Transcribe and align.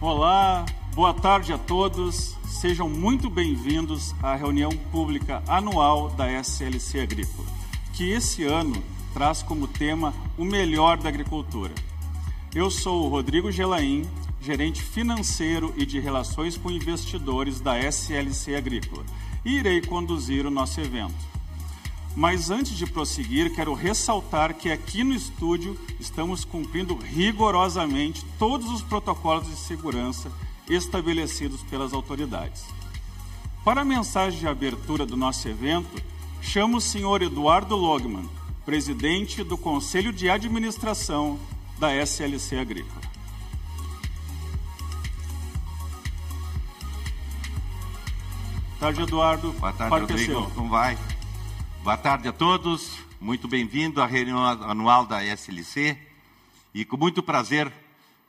Olá, 0.00 0.64
boa 0.94 1.12
tarde 1.12 1.52
a 1.52 1.58
todos. 1.58 2.36
Sejam 2.46 2.88
muito 2.88 3.28
bem-vindos 3.28 4.14
à 4.22 4.36
reunião 4.36 4.70
pública 4.92 5.42
anual 5.48 6.08
da 6.10 6.30
SLC 6.30 7.00
Agrícola, 7.00 7.48
que 7.92 8.08
esse 8.08 8.44
ano 8.44 8.80
traz 9.12 9.42
como 9.42 9.66
tema 9.66 10.14
o 10.38 10.44
melhor 10.44 10.98
da 10.98 11.08
agricultura. 11.08 11.74
Eu 12.54 12.70
sou 12.70 13.06
o 13.06 13.08
Rodrigo 13.08 13.50
Gelaim, 13.50 14.08
gerente 14.40 14.80
financeiro 14.80 15.74
e 15.76 15.84
de 15.84 15.98
relações 15.98 16.56
com 16.56 16.70
investidores 16.70 17.60
da 17.60 17.76
SLC 17.76 18.54
Agrícola, 18.54 19.04
e 19.44 19.56
irei 19.56 19.82
conduzir 19.82 20.46
o 20.46 20.50
nosso 20.50 20.80
evento. 20.80 21.37
Mas 22.18 22.50
antes 22.50 22.76
de 22.76 22.84
prosseguir, 22.84 23.54
quero 23.54 23.72
ressaltar 23.74 24.52
que 24.52 24.72
aqui 24.72 25.04
no 25.04 25.14
estúdio 25.14 25.78
estamos 26.00 26.44
cumprindo 26.44 26.96
rigorosamente 26.96 28.26
todos 28.40 28.68
os 28.72 28.82
protocolos 28.82 29.46
de 29.46 29.54
segurança 29.54 30.28
estabelecidos 30.68 31.62
pelas 31.62 31.92
autoridades. 31.92 32.64
Para 33.64 33.82
a 33.82 33.84
mensagem 33.84 34.40
de 34.40 34.48
abertura 34.48 35.06
do 35.06 35.16
nosso 35.16 35.46
evento, 35.48 36.02
chamo 36.42 36.78
o 36.78 36.80
senhor 36.80 37.22
Eduardo 37.22 37.76
Logman, 37.76 38.28
presidente 38.64 39.44
do 39.44 39.56
Conselho 39.56 40.12
de 40.12 40.28
Administração 40.28 41.38
da 41.78 41.94
SLC 41.94 42.58
Agrícola. 42.58 43.00
Tarde, 48.80 49.02
Eduardo. 49.02 49.52
Boa 49.52 49.72
tarde, 49.72 50.00
Rodrigo. 50.00 50.50
Como 50.50 50.68
vai? 50.68 50.98
Boa 51.88 51.96
tarde 51.96 52.28
a 52.28 52.32
todos, 52.34 52.98
muito 53.18 53.48
bem-vindo 53.48 54.02
à 54.02 54.06
reunião 54.06 54.44
anual 54.44 55.06
da 55.06 55.24
SLC 55.24 55.96
e 56.74 56.84
com 56.84 56.98
muito 56.98 57.22
prazer 57.22 57.72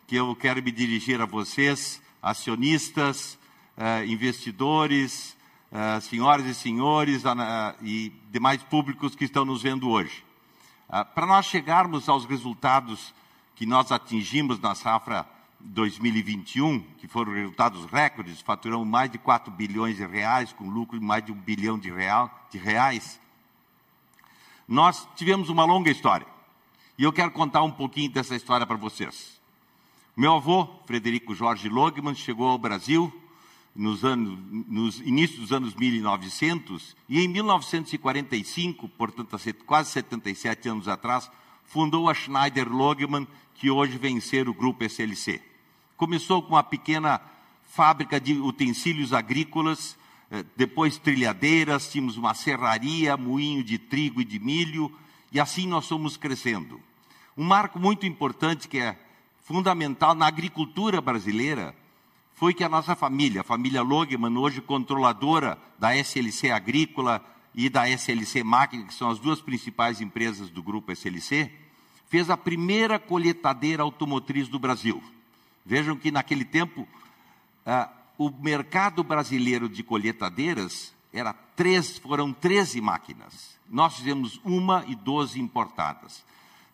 que 0.08 0.16
eu 0.16 0.34
quero 0.34 0.63
me 0.63 0.71
dirigir 0.71 1.20
a 1.20 1.26
vocês, 1.26 2.01
acionistas, 2.21 3.38
uh, 3.77 4.05
investidores, 4.05 5.35
uh, 5.74 5.99
senhoras 5.99 6.46
e 6.46 6.55
senhores 6.55 7.24
e 7.82 8.13
demais 8.32 8.63
públicos 8.63 9.13
que 9.13 9.26
estão 9.26 9.43
nos 9.43 9.62
vendo 9.62 9.90
hoje. 9.90 10.23
Para 11.13 11.26
nós 11.27 11.46
chegarmos 11.46 12.07
aos 12.07 12.23
resultados 12.23 13.13
que 13.55 13.66
nós 13.66 13.91
atingimos 13.91 14.57
na 14.62 14.73
safra 14.73 15.27
2021, 15.60 16.79
que 16.98 17.10
foram 17.10 17.34
resultados 17.34 17.84
recordes, 17.91 18.40
faturamos 18.40 18.88
mais 18.88 19.12
de 19.12 19.18
4 19.18 19.51
bilhões 19.51 19.98
de 19.98 20.05
reais, 20.05 20.54
com 20.54 20.63
lucro 20.63 20.98
de 20.98 21.05
mais 21.05 21.26
de 21.26 21.34
1 21.34 21.35
bilhão 21.35 21.77
de, 21.77 21.91
real, 21.91 22.48
de 22.49 22.57
reais, 22.57 23.20
nós 24.70 25.07
tivemos 25.15 25.49
uma 25.49 25.65
longa 25.65 25.89
história. 25.89 26.27
E 26.95 27.03
eu 27.03 27.12
quero 27.12 27.31
contar 27.31 27.63
um 27.63 27.71
pouquinho 27.71 28.12
dessa 28.12 28.35
história 28.35 28.67
para 28.67 28.77
vocês. 28.77 29.41
Meu 30.15 30.35
avô, 30.35 30.67
Frederico 30.85 31.34
Jorge 31.34 31.67
Logman, 31.67 32.13
chegou 32.13 32.48
ao 32.48 32.57
Brasil 32.57 33.11
nos, 33.76 34.05
anos, 34.05 34.37
nos 34.67 34.99
inícios 34.99 35.39
dos 35.39 35.51
anos 35.51 35.73
1900 35.73 36.95
e 37.07 37.20
em 37.20 37.27
1945, 37.27 38.87
portanto, 38.89 39.35
quase 39.65 39.89
77 39.89 40.70
anos 40.70 40.87
atrás, 40.87 41.31
fundou 41.65 42.07
a 42.07 42.13
Schneider 42.13 42.71
Logman, 42.71 43.27
que 43.55 43.71
hoje 43.71 43.98
vem 43.98 44.20
ser 44.20 44.48
o 44.48 44.54
grupo 44.54 44.83
SLC. 44.83 45.41
Começou 45.98 46.43
com 46.43 46.49
uma 46.49 46.63
pequena 46.63 47.20
fábrica 47.63 48.20
de 48.20 48.33
utensílios 48.33 49.13
agrícolas 49.13 49.98
depois 50.55 50.98
trilhadeiras, 50.98 51.91
tínhamos 51.91 52.18
uma 52.18 52.34
serraria, 52.34 53.18
moinho 53.18 53.63
de 53.63 53.77
trigo 53.77 54.22
e 54.22 54.26
de 54.26 54.40
milho, 54.40 54.91
e 55.32 55.40
assim 55.40 55.68
nós 55.68 55.88
fomos 55.88 56.18
crescendo. 56.18 56.80
Um 57.35 57.44
marco 57.44 57.80
muito 57.80 58.05
importante 58.05 58.68
que 58.68 58.80
é 58.80 58.98
fundamental 59.44 60.13
na 60.13 60.27
agricultura 60.27 61.02
brasileira 61.02 61.76
foi 62.35 62.54
que 62.54 62.63
a 62.63 62.70
nossa 62.70 62.96
família, 62.96 63.41
a 63.41 63.44
família 63.44 63.82
Logman, 63.82 64.38
hoje 64.38 64.62
controladora 64.62 65.57
da 65.78 65.95
SLC 65.95 66.51
Agrícola 66.51 67.25
e 67.53 67.69
da 67.69 67.89
SLC 67.89 68.44
Máquina, 68.44 68.85
que 68.85 68.94
são 68.94 69.09
as 69.09 69.19
duas 69.19 69.41
principais 69.41 70.00
empresas 70.00 70.50
do 70.50 70.62
grupo 70.62 70.91
SLC, 70.91 71.51
fez 72.07 72.29
a 72.29 72.38
primeira 72.38 72.97
colheitadeira 72.97 73.84
automotriz 73.84 74.47
do 74.47 74.59
Brasil. 74.59 75.03
Vejam 75.66 75.95
que 75.95 76.12
naquele 76.12 76.45
tempo 76.45 76.88
ah, 77.66 77.89
o 78.19 78.30
mercado 78.30 79.02
brasileiro 79.02 79.68
de 79.69 79.81
colheitadeiras 79.81 80.94
era 81.13 81.31
três, 81.31 81.97
foram 81.97 82.34
13 82.34 82.81
máquinas. 82.81 83.57
Nós 83.69 83.96
fizemos 83.96 84.41
uma 84.44 84.84
e 84.90 84.94
12 84.94 85.40
importadas. 85.40 86.25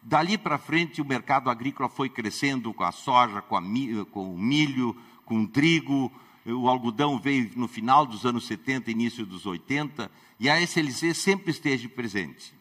Dali 0.01 0.39
para 0.39 0.57
frente, 0.57 1.03
o 1.03 1.05
mercado 1.05 1.51
agrícola 1.51 1.87
foi 1.87 2.09
crescendo 2.09 2.73
com 2.73 2.83
a 2.83 2.91
soja, 2.91 3.43
com, 3.43 3.55
a, 3.55 3.61
com 4.09 4.33
o 4.33 4.39
milho, 4.39 4.97
com 5.23 5.43
o 5.43 5.47
trigo. 5.47 6.11
O 6.47 6.67
algodão 6.67 7.19
veio 7.19 7.51
no 7.55 7.67
final 7.67 8.07
dos 8.07 8.25
anos 8.25 8.47
70, 8.47 8.89
início 8.89 9.23
dos 9.23 9.45
80, 9.45 10.09
e 10.39 10.49
a 10.49 10.59
SLC 10.59 11.13
sempre 11.13 11.51
esteve 11.51 11.87
presente. 11.87 12.55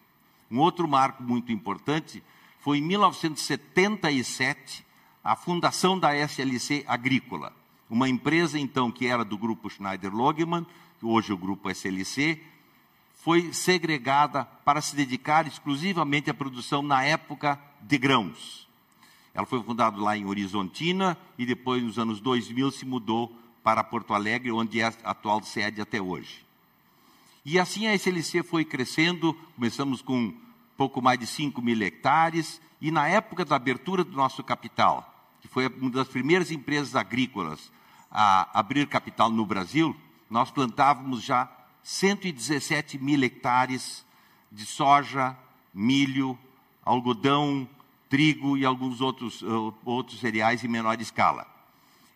Um 0.49 0.59
outro 0.59 0.87
marco 0.87 1.23
muito 1.23 1.51
importante 1.51 2.21
foi 2.59 2.77
em 2.77 2.83
1977, 2.83 4.85
a 5.23 5.35
fundação 5.35 5.97
da 5.97 6.15
SLC 6.15 6.85
Agrícola 6.87 7.51
uma 7.89 8.09
empresa, 8.09 8.57
então, 8.59 8.91
que 8.91 9.07
era 9.07 9.23
do 9.23 9.37
grupo 9.37 9.69
Schneider 9.69 10.13
Logman, 10.13 10.65
hoje 11.01 11.31
o 11.31 11.37
grupo 11.37 11.69
SLC, 11.69 12.41
foi 13.13 13.53
segregada 13.53 14.45
para 14.45 14.81
se 14.81 14.95
dedicar 14.95 15.47
exclusivamente 15.47 16.29
à 16.29 16.33
produção, 16.33 16.81
na 16.81 17.03
época, 17.03 17.59
de 17.81 17.97
grãos. 17.97 18.67
Ela 19.33 19.45
foi 19.45 19.61
fundada 19.61 19.97
lá 19.97 20.17
em 20.17 20.25
Horizontina 20.25 21.17
e 21.37 21.45
depois, 21.45 21.83
nos 21.83 21.99
anos 21.99 22.19
2000, 22.19 22.71
se 22.71 22.85
mudou 22.85 23.35
para 23.63 23.83
Porto 23.83 24.13
Alegre, 24.13 24.51
onde 24.51 24.79
é 24.79 24.85
a 24.85 24.93
atual 25.03 25.43
sede 25.43 25.81
até 25.81 26.01
hoje. 26.01 26.45
E 27.43 27.59
assim 27.59 27.87
a 27.87 27.93
SLC 27.93 28.43
foi 28.43 28.63
crescendo, 28.63 29.33
começamos 29.55 30.01
com 30.01 30.33
pouco 30.77 31.01
mais 31.01 31.19
de 31.19 31.27
5 31.27 31.61
mil 31.61 31.81
hectares, 31.81 32.61
e 32.81 32.91
na 32.91 33.07
época 33.07 33.43
da 33.43 33.55
abertura 33.55 34.03
do 34.03 34.15
nosso 34.15 34.43
capital, 34.43 35.13
que 35.41 35.47
foi 35.47 35.67
uma 35.67 35.91
das 35.91 36.07
primeiras 36.07 36.51
empresas 36.51 36.95
agrícolas 36.95 37.71
a 38.17 38.47
abrir 38.57 38.87
capital 38.87 39.29
no 39.29 39.45
Brasil, 39.45 39.93
nós 40.29 40.49
plantávamos 40.49 41.21
já 41.21 41.51
117 41.83 42.97
mil 42.97 43.21
hectares 43.21 44.05
de 44.49 44.65
soja, 44.65 45.37
milho, 45.73 46.39
algodão, 46.85 47.67
trigo 48.09 48.57
e 48.57 48.63
alguns 48.63 49.01
outros, 49.01 49.41
uh, 49.41 49.75
outros 49.83 50.21
cereais 50.21 50.63
em 50.63 50.69
menor 50.69 51.01
escala. 51.01 51.45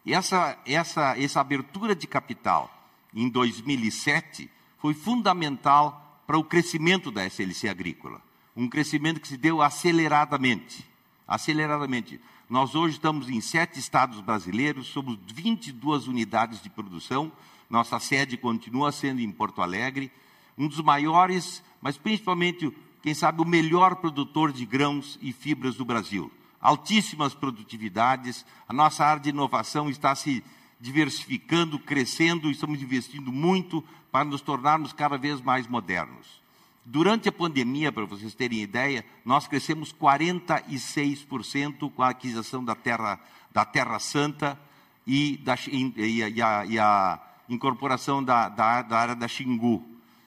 Essa, 0.08 0.58
essa, 0.66 1.20
essa 1.22 1.42
abertura 1.42 1.94
de 1.94 2.08
capital 2.08 2.74
em 3.14 3.28
2007 3.28 4.50
foi 4.78 4.94
fundamental 4.94 6.24
para 6.26 6.38
o 6.38 6.46
crescimento 6.46 7.12
da 7.12 7.26
SLC 7.26 7.68
agrícola. 7.68 8.22
Um 8.56 8.70
crescimento 8.70 9.20
que 9.20 9.28
se 9.28 9.36
deu 9.36 9.62
aceleradamente. 9.62 10.90
Aceleradamente. 11.28 12.22
Nós 12.50 12.74
hoje 12.74 12.96
estamos 12.96 13.30
em 13.30 13.40
sete 13.40 13.80
estados 13.80 14.20
brasileiros, 14.22 14.88
somos 14.88 15.20
22 15.28 16.08
unidades 16.08 16.60
de 16.64 16.68
produção. 16.68 17.32
Nossa 17.70 18.00
sede 18.00 18.38
continua 18.38 18.92
sendo 18.92 19.22
em 19.22 19.32
Porto 19.32 19.62
Alegre, 19.62 20.12
um 20.58 20.68
dos 20.68 20.82
maiores, 20.82 21.64
mas 21.80 21.96
principalmente, 21.96 22.76
quem 23.04 23.14
sabe, 23.14 23.40
o 23.40 23.46
melhor 23.46 23.98
produtor 23.98 24.52
de 24.52 24.66
grãos 24.66 25.20
e 25.22 25.32
fibras 25.32 25.76
do 25.76 25.86
Brasil. 25.86 26.32
Altíssimas 26.60 27.36
produtividades, 27.36 28.44
a 28.68 28.74
nossa 28.74 29.06
área 29.06 29.22
de 29.22 29.30
inovação 29.30 29.88
está 29.88 30.16
se 30.16 30.44
diversificando, 30.80 31.78
crescendo, 31.78 32.50
estamos 32.50 32.82
investindo 32.82 33.32
muito 33.32 33.86
para 34.12 34.26
nos 34.26 34.42
tornarmos 34.42 34.92
cada 34.92 35.20
vez 35.20 35.40
mais 35.40 35.68
modernos. 35.68 36.42
Durante 36.86 37.30
a 37.30 37.32
pandemia, 37.32 37.92
para 37.92 38.06
vocês 38.06 38.34
terem 38.34 38.62
ideia, 38.62 39.06
nós 39.24 39.48
crescemos 39.48 39.94
46% 39.94 41.92
com 41.92 42.02
a 42.02 42.10
aquisição 42.10 42.64
da 42.64 42.76
Terra, 42.76 43.20
da 43.52 43.66
terra 43.66 44.00
Santa 44.00 44.60
e, 45.06 45.38
da, 45.38 45.56
e, 45.68 46.24
a, 46.24 46.30
e, 46.30 46.42
a, 46.42 46.66
e 46.66 46.80
a, 46.80 47.20
incorporação 47.50 48.24
da, 48.24 48.48
da, 48.48 48.82
da, 48.82 48.98
área 48.98 49.16
da 49.16 49.28
Xingu. 49.28 49.84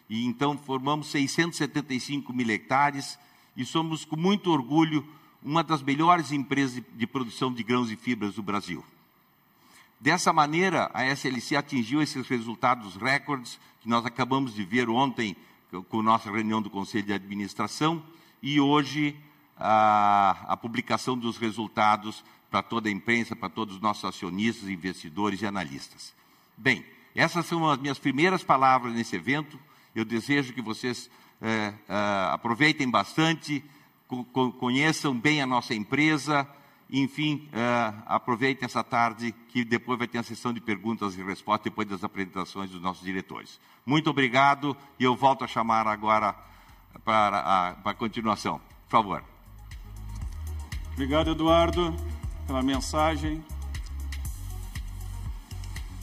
E 0.08 0.26
então 0.26 0.58
formamos 0.58 1.06
675 1.08 2.32
mil 2.32 2.50
hectares 2.50 3.18
e 3.56 3.64
somos, 3.64 4.04
com 4.04 4.16
muito 4.16 4.50
orgulho, 4.50 5.06
uma 5.42 5.62
das 5.62 5.82
melhores 5.82 6.32
empresas 6.32 6.74
de, 6.74 6.80
de 6.80 7.06
produção 7.06 7.52
de 7.52 7.62
grãos 7.62 7.90
e 7.90 7.96
fibras 7.96 8.34
do 8.34 8.42
Brasil. 8.42 8.84
Dessa 10.00 10.32
maneira, 10.32 10.90
a 10.92 11.06
SLC 11.06 11.54
atingiu 11.54 12.02
esses 12.02 12.26
resultados 12.26 12.96
recordes 12.96 13.58
que 13.80 13.88
nós 13.88 14.04
acabamos 14.04 14.54
de 14.54 14.64
ver 14.64 14.88
ontem 14.88 15.36
com 15.88 16.00
a 16.00 16.02
nossa 16.02 16.30
reunião 16.30 16.60
do 16.60 16.68
Conselho 16.68 17.06
de 17.06 17.12
Administração 17.12 18.02
e 18.42 18.60
hoje 18.60 19.16
a, 19.56 20.36
a 20.48 20.56
publicação 20.56 21.16
dos 21.16 21.38
resultados 21.38 22.22
para 22.50 22.62
toda 22.62 22.88
a 22.88 22.92
imprensa, 22.92 23.34
para 23.34 23.48
todos 23.48 23.76
os 23.76 23.80
nossos 23.80 24.04
acionistas, 24.04 24.68
investidores 24.68 25.40
e 25.40 25.46
analistas. 25.46 26.14
Bem, 26.56 26.84
essas 27.14 27.46
são 27.46 27.68
as 27.70 27.78
minhas 27.78 27.98
primeiras 27.98 28.42
palavras 28.42 28.92
nesse 28.92 29.16
evento. 29.16 29.58
Eu 29.94 30.04
desejo 30.04 30.52
que 30.52 30.60
vocês 30.60 31.10
é, 31.40 31.48
é, 31.48 31.74
aproveitem 32.32 32.90
bastante, 32.90 33.64
co 34.06 34.52
conheçam 34.52 35.18
bem 35.18 35.40
a 35.40 35.46
nossa 35.46 35.74
empresa 35.74 36.46
Enfim, 36.94 37.48
uh, 37.48 38.02
aproveitem 38.04 38.66
essa 38.66 38.84
tarde, 38.84 39.34
que 39.48 39.64
depois 39.64 39.98
vai 39.98 40.06
ter 40.06 40.18
a 40.18 40.22
sessão 40.22 40.52
de 40.52 40.60
perguntas 40.60 41.16
e 41.16 41.22
respostas, 41.22 41.64
depois 41.64 41.88
das 41.88 42.04
apresentações 42.04 42.68
dos 42.68 42.82
nossos 42.82 43.02
diretores. 43.02 43.58
Muito 43.86 44.10
obrigado 44.10 44.76
e 45.00 45.04
eu 45.04 45.16
volto 45.16 45.42
a 45.42 45.46
chamar 45.46 45.86
agora 45.86 46.36
para 47.02 47.38
a, 47.38 47.72
para 47.76 47.92
a 47.92 47.94
continuação. 47.94 48.60
Por 48.84 48.90
favor. 48.90 49.24
Obrigado, 50.92 51.30
Eduardo, 51.30 51.96
pela 52.46 52.62
mensagem. 52.62 53.42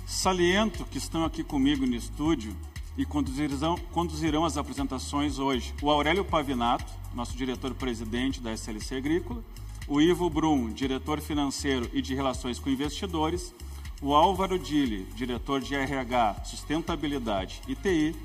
Saliento 0.08 0.86
que 0.86 0.98
estão 0.98 1.24
aqui 1.24 1.44
comigo 1.44 1.86
no 1.86 1.96
estúdio 1.96 2.58
e 2.98 3.06
conduzirão, 3.06 3.78
conduzirão 3.94 4.44
as 4.44 4.58
apresentações 4.58 5.38
hoje 5.38 5.72
o 5.84 5.92
Aurélio 5.92 6.26
Pavinato, 6.26 6.92
nosso 7.14 7.38
diretor-presidente 7.38 8.42
da 8.42 8.52
SLC 8.52 8.96
Agrícola, 8.96 9.44
o 9.90 10.00
Ivo 10.00 10.30
Brum, 10.30 10.72
diretor 10.72 11.20
financeiro 11.20 11.90
e 11.92 12.00
de 12.00 12.14
relações 12.14 12.60
com 12.60 12.70
investidores, 12.70 13.56
o 14.00 14.14
Álvaro 14.14 14.60
Dille, 14.60 15.08
diretor 15.16 15.60
de 15.60 15.74
RH, 15.74 16.44
sustentabilidade 16.46 17.60
e 17.68 17.74
TI, 17.74 18.16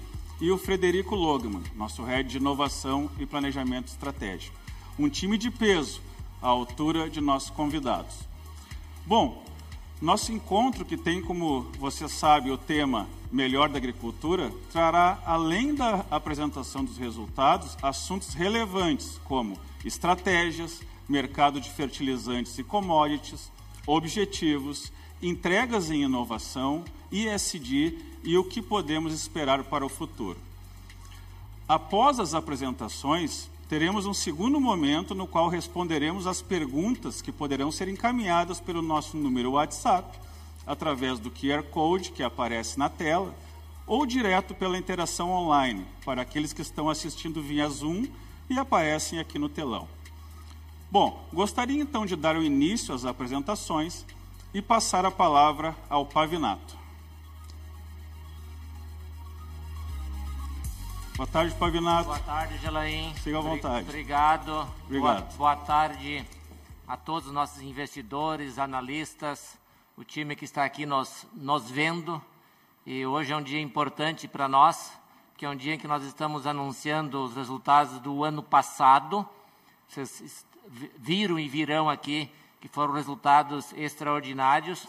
e 0.43 0.51
o 0.51 0.59
Frederico 0.59 1.15
Logman, 1.15 1.63
nosso 1.75 2.05
head 2.05 2.29
de 2.29 2.37
inovação 2.37 3.11
e 3.19 3.25
planejamento 3.25 3.89
estratégico. 3.89 4.55
Um 4.99 5.09
time 5.09 5.39
de 5.39 5.51
peso 5.51 6.03
à 6.43 6.49
altura 6.49 7.09
de 7.09 7.23
nossos 7.23 7.49
convidados. 7.49 8.15
Bom, 9.07 9.43
nosso 10.03 10.33
encontro, 10.33 10.85
que 10.85 10.99
tem 10.99 11.23
como 11.23 11.63
você 11.79 12.07
sabe 12.11 12.51
o 12.51 12.59
tema 12.59 13.09
Melhor 13.33 13.71
da 13.71 13.79
Agricultura, 13.79 14.53
trará, 14.71 15.19
além 15.25 15.75
da 15.75 16.05
apresentação 16.11 16.85
dos 16.85 16.99
resultados, 16.99 17.75
assuntos 17.81 18.35
relevantes 18.35 19.19
como 19.25 19.59
estratégias, 19.83 20.83
mercado 21.09 21.61
de 21.61 21.71
fertilizantes 21.71 22.59
e 22.59 22.65
commodities, 22.65 23.51
objetivos, 23.87 24.93
entregas 25.23 25.91
em 25.91 26.03
inovação, 26.03 26.85
ISD 27.11 27.99
e 28.23 28.37
o 28.37 28.45
que 28.45 28.63
podemos 28.63 29.13
esperar 29.13 29.65
para 29.65 29.85
o 29.85 29.89
futuro. 29.89 30.39
Após 31.69 32.19
as 32.19 32.35
apresentações, 32.35 33.49
teremos 33.69 34.07
um 34.07 34.15
segundo 34.15 34.61
momento 34.61 35.15
no 35.15 35.27
qual 35.27 35.49
responderemos 35.49 36.27
as 36.27 36.43
perguntas 36.43 37.23
que 37.23 37.33
poderão 37.33 37.71
ser 37.71 37.89
encaminhadas 37.89 38.61
pelo 38.61 38.83
nosso 38.83 39.17
número 39.17 39.53
WhatsApp, 39.53 40.19
através 40.67 41.19
do 41.19 41.31
QR 41.31 41.63
Code 41.65 42.13
que 42.13 42.23
aparece 42.23 42.79
na 42.79 42.89
tela, 42.89 43.35
ou 43.87 44.07
direto 44.07 44.55
pela 44.55 44.79
interação 44.79 45.31
online, 45.31 45.87
para 46.05 46.23
aqueles 46.23 46.53
que 46.53 46.63
estão 46.63 46.89
assistindo 46.89 47.43
via 47.43 47.69
Zoom 47.69 48.07
e 48.49 48.59
aparecem 48.59 49.19
aqui 49.19 49.39
no 49.39 49.49
telão. 49.49 49.89
Bom, 50.95 51.27
gostaria 51.33 51.83
então 51.83 52.07
de 52.07 52.15
dar 52.15 52.37
o 52.37 52.43
início 52.45 52.95
às 52.95 53.05
apresentações 53.05 54.07
e 54.55 54.63
passar 54.63 55.05
a 55.05 55.11
palavra 55.11 55.75
ao 55.91 56.07
Pavinato. 56.07 56.79
Boa 61.17 61.27
tarde, 61.27 61.53
Pavinato. 61.57 62.05
Boa 62.05 62.21
tarde, 62.21 62.57
Gelaim. 62.59 63.13
Siga 63.17 63.39
à 63.39 63.41
vontade. 63.41 63.89
Obrigado. 63.89 64.69
Obrigado. 64.85 65.37
Boa, 65.37 65.37
boa 65.37 65.57
tarde 65.57 66.25
a 66.87 66.97
todos 66.97 67.27
os 67.27 67.35
nossos 67.35 67.61
investidores, 67.61 68.57
analistas, 68.57 69.59
o 69.97 70.05
time 70.05 70.37
que 70.37 70.45
está 70.45 70.65
aqui 70.65 70.87
nos, 70.87 71.27
nos 71.35 71.69
vendo. 71.69 72.23
E 72.87 73.05
hoje 73.05 73.33
é 73.33 73.37
um 73.37 73.43
dia 73.43 73.61
importante 73.61 74.29
para 74.29 74.47
nós, 74.47 74.93
que 75.37 75.45
é 75.45 75.51
um 75.51 75.57
dia 75.57 75.75
em 75.75 75.79
que 75.79 75.89
nós 75.89 76.05
estamos 76.05 76.47
anunciando 76.47 77.21
os 77.25 77.35
resultados 77.35 77.99
do 77.99 78.23
ano 78.23 78.45
passado. 78.45 79.29
Vocês 79.89 80.47
viram 80.69 81.39
e 81.39 81.49
virão 81.49 81.89
aqui 81.89 82.31
que 82.61 82.69
foram 82.69 82.95
resultados 82.95 83.73
extraordinários. 83.75 84.87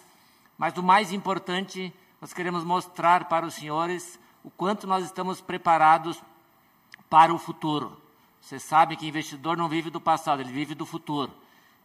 Mas 0.57 0.77
o 0.77 0.83
mais 0.83 1.11
importante, 1.11 1.93
nós 2.21 2.33
queremos 2.33 2.63
mostrar 2.63 3.25
para 3.25 3.45
os 3.45 3.55
senhores 3.55 4.19
o 4.43 4.49
quanto 4.49 4.87
nós 4.87 5.03
estamos 5.03 5.41
preparados 5.41 6.21
para 7.09 7.33
o 7.33 7.37
futuro. 7.37 8.01
Você 8.39 8.59
sabe 8.59 8.95
que 8.95 9.07
investidor 9.07 9.57
não 9.57 9.67
vive 9.67 9.89
do 9.89 9.99
passado, 9.99 10.41
ele 10.41 10.51
vive 10.51 10.75
do 10.75 10.85
futuro. 10.85 11.31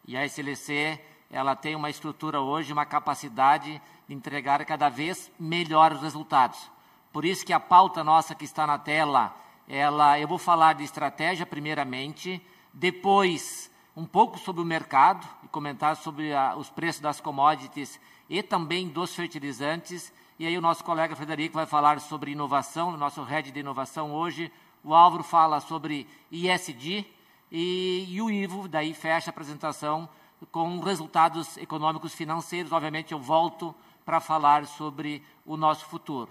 E 0.07 0.17
a 0.17 0.25
SLC, 0.25 1.01
ela 1.31 1.57
tem 1.57 1.75
uma 1.75 1.91
estrutura 1.91 2.41
hoje, 2.41 2.73
uma 2.73 2.85
capacidade 2.85 3.81
de 4.07 4.15
entregar 4.15 4.65
cada 4.65 4.89
vez 4.89 5.31
melhores 5.39 6.03
resultados. 6.03 6.71
Por 7.13 7.25
isso 7.25 7.45
que 7.45 7.53
a 7.53 7.61
pauta 7.61 8.05
nossa 8.05 8.35
que 8.35 8.45
está 8.45 8.67
na 8.67 8.79
tela, 8.79 9.35
ela, 9.67 10.19
eu 10.19 10.29
vou 10.29 10.39
falar 10.39 10.75
de 10.75 10.85
estratégia 10.85 11.47
primeiramente, 11.47 12.45
depois 12.73 13.70
um 13.97 14.05
pouco 14.05 14.39
sobre 14.39 14.63
o 14.63 14.65
mercado 14.65 15.27
e 15.45 15.49
comentar 15.49 15.97
sobre 15.97 16.33
a, 16.33 16.57
os 16.57 16.71
preços 16.71 17.01
das 17.01 17.21
commodities 17.21 18.01
e 18.29 18.43
também 18.43 18.89
dos 18.89 19.15
fertilizantes. 19.15 20.13
E 20.39 20.47
aí 20.47 20.57
o 20.57 20.61
nosso 20.61 20.85
colega 20.85 21.17
Frederico 21.17 21.55
vai 21.55 21.67
falar 21.67 22.01
sobre 22.01 22.31
inovação, 22.31 22.91
o 22.91 22.97
nosso 22.97 23.23
head 23.23 23.51
de 23.51 23.61
inovação 23.61 24.13
hoje. 24.13 24.51
O 24.83 24.95
Álvaro 24.95 25.23
fala 25.23 25.61
sobre 25.61 26.07
ISD 26.31 27.07
e, 27.51 28.07
e 28.09 28.23
o 28.23 28.31
Ivo 28.31 28.69
daí 28.69 28.95
fecha 28.95 29.29
a 29.29 29.33
apresentação 29.33 30.09
com 30.51 30.81
resultados 30.81 31.57
econômicos 31.59 32.15
financeiros. 32.15 32.73
Obviamente 32.73 33.13
eu 33.13 33.19
volto 33.19 33.75
para 34.05 34.21
falar 34.21 34.67
sobre 34.67 35.23
o 35.45 35.57
nosso 35.57 35.85
futuro. 35.85 36.31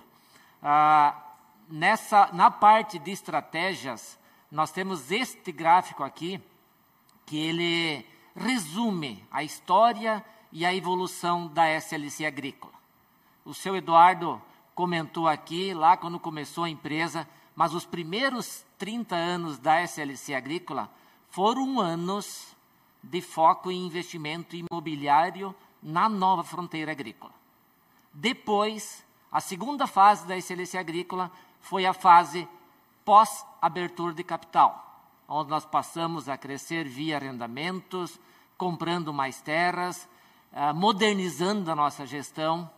Ah, 0.62 1.16
nessa, 1.70 2.30
na 2.34 2.50
parte 2.50 2.98
de 2.98 3.12
estratégias, 3.12 4.18
nós 4.52 4.72
temos 4.72 5.12
este 5.12 5.52
gráfico 5.52 6.04
aqui, 6.04 6.42
que 7.30 7.38
ele 7.38 8.04
resume 8.36 9.24
a 9.30 9.44
história 9.44 10.26
e 10.52 10.66
a 10.66 10.74
evolução 10.74 11.46
da 11.46 11.70
SLC 11.70 12.26
Agrícola. 12.26 12.74
O 13.46 13.54
seu 13.54 13.76
Eduardo 13.76 14.42
comentou 14.74 15.28
aqui, 15.28 15.72
lá 15.72 15.96
quando 15.96 16.20
começou 16.20 16.64
a 16.64 16.70
empresa, 16.72 17.30
mas 17.56 17.76
os 17.76 17.86
primeiros 17.86 18.66
30 18.80 19.16
anos 19.16 19.60
da 19.60 19.80
SLC 19.84 20.34
Agrícola 20.34 20.90
foram 21.30 21.80
anos 21.80 22.58
de 23.04 23.22
foco 23.22 23.70
em 23.70 23.86
investimento 23.86 24.56
imobiliário 24.56 25.54
na 25.84 26.10
nova 26.10 26.44
fronteira 26.44 26.94
agrícola. 26.94 27.34
Depois, 28.12 29.06
a 29.32 29.40
segunda 29.40 29.86
fase 29.86 30.26
da 30.26 30.36
SLC 30.36 30.80
Agrícola 30.80 31.32
foi 31.62 31.86
a 31.86 31.94
fase 31.94 32.48
pós-abertura 33.06 34.16
de 34.16 34.24
capital 34.24 34.89
onde 35.30 35.52
nós 35.52 35.64
passamos 35.64 36.28
a 36.28 36.36
crescer 36.36 36.86
via 36.88 37.16
arrendamentos, 37.16 38.20
comprando 38.58 39.14
mais 39.14 39.40
terras, 39.40 40.10
uh, 40.52 40.74
modernizando 40.74 41.72
a 41.72 41.76
nossa 41.76 42.04
gestão. 42.06 42.70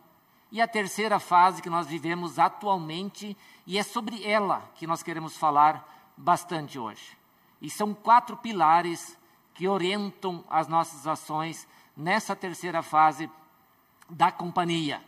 E 0.50 0.60
a 0.60 0.68
terceira 0.68 1.18
fase 1.18 1.62
que 1.62 1.70
nós 1.70 1.86
vivemos 1.86 2.38
atualmente, 2.38 3.34
e 3.66 3.78
é 3.78 3.82
sobre 3.82 4.22
ela 4.22 4.70
que 4.74 4.86
nós 4.86 5.02
queremos 5.02 5.34
falar 5.34 6.12
bastante 6.14 6.78
hoje. 6.78 7.16
E 7.60 7.70
são 7.70 7.94
quatro 7.94 8.36
pilares 8.36 9.18
que 9.54 9.66
orientam 9.66 10.44
as 10.50 10.68
nossas 10.68 11.06
ações 11.06 11.66
nessa 11.96 12.36
terceira 12.36 12.82
fase 12.82 13.30
da 14.10 14.30
companhia. 14.30 15.02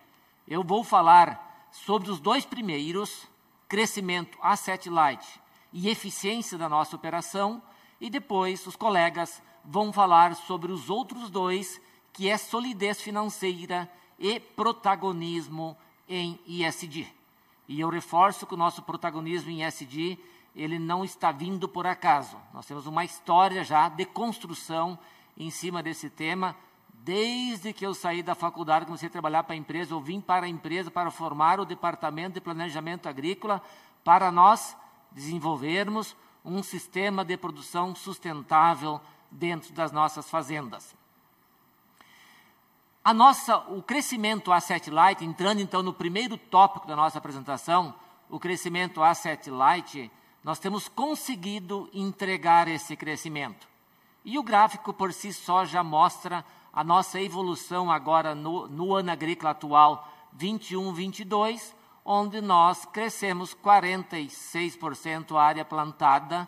Eu 0.49 0.65
vou 0.65 0.83
falar 0.83 1.69
sobre 1.71 2.11
os 2.11 2.21
dois 2.21 2.47
primeiros, 2.47 3.29
crescimento 3.69 4.39
asset 4.41 4.89
light 4.89 5.44
e 5.75 5.91
eficiência 5.91 6.57
da 6.57 6.69
nossa 6.69 6.95
operação, 6.95 7.61
e 8.01 8.09
depois 8.09 8.65
os 8.65 8.77
colegas 8.77 9.43
vão 9.65 9.93
falar 9.93 10.37
sobre 10.37 10.71
os 10.71 10.89
outros 10.89 11.29
dois, 11.29 11.81
que 12.13 12.29
é 12.29 12.39
solidez 12.39 13.01
financeira 13.01 13.91
e 14.17 14.39
protagonismo 14.39 15.77
em 16.09 16.39
ISD. 16.47 17.09
E 17.67 17.81
eu 17.81 17.89
reforço 17.89 18.47
que 18.47 18.55
o 18.55 18.57
nosso 18.57 18.83
protagonismo 18.83 19.51
em 19.51 19.67
ISD, 19.67 20.17
ele 20.55 20.79
não 20.79 21.05
está 21.05 21.33
vindo 21.33 21.69
por 21.69 21.89
acaso. 21.89 22.37
Nós 22.53 22.67
temos 22.67 22.87
uma 22.87 23.05
história 23.05 23.65
já 23.65 23.89
de 23.89 24.05
construção 24.05 24.97
em 25.37 25.51
cima 25.51 25.83
desse 25.83 26.09
tema. 26.09 26.55
Desde 26.93 27.73
que 27.73 27.85
eu 27.85 27.95
saí 27.95 28.23
da 28.23 28.37
faculdade, 28.37 28.87
comecei 28.87 29.09
a 29.09 29.13
trabalhar 29.13 29.43
para 29.43 29.55
a 29.55 29.59
empresa, 29.59 29.93
eu 29.93 30.01
vim 30.01 30.21
para 30.21 30.47
a 30.47 30.49
empresa 30.49 30.89
para 30.89 31.11
formar 31.11 31.59
o 31.59 31.65
departamento 31.65 32.35
de 32.35 32.41
planejamento 32.41 33.09
agrícola 33.09 33.61
para 34.05 34.31
nós 34.31 34.77
desenvolvermos 35.15 36.17
um 36.45 36.63
sistema 36.63 37.25
de 37.25 37.37
produção 37.37 37.95
sustentável 37.95 39.01
dentro 39.31 39.73
das 39.73 39.91
nossas 39.93 40.29
fazendas. 40.29 40.95
A 43.03 43.13
nossa, 43.13 43.59
o 43.71 43.83
crescimento 43.83 44.53
asset 44.53 44.91
light, 44.91 45.25
entrando 45.25 45.61
então 45.61 45.83
no 45.83 45.93
primeiro 45.93 46.37
tópico 46.37 46.87
da 46.87 46.97
nossa 46.97 47.19
apresentação, 47.19 47.95
o 48.31 48.41
crescimento 48.41 49.03
asset 49.03 49.51
light, 49.51 50.11
nós 50.43 50.59
temos 50.59 50.89
conseguido 50.89 51.89
entregar 51.93 52.67
esse 52.69 52.97
crescimento. 52.97 53.69
E 54.25 54.39
o 54.39 54.43
gráfico 54.43 54.93
por 54.93 55.13
si 55.13 55.33
só 55.33 55.65
já 55.65 55.85
mostra 55.85 56.45
a 56.73 56.83
nossa 56.83 57.21
evolução 57.21 57.91
agora 57.91 58.35
no, 58.35 58.67
no 58.69 58.95
ano 58.95 59.11
agrícola 59.11 59.51
atual 59.51 60.11
21-22, 60.39 61.75
onde 62.05 62.41
nós 62.41 62.85
crescemos 62.85 63.55
46% 63.55 65.37
a 65.37 65.43
área 65.43 65.65
plantada 65.65 66.47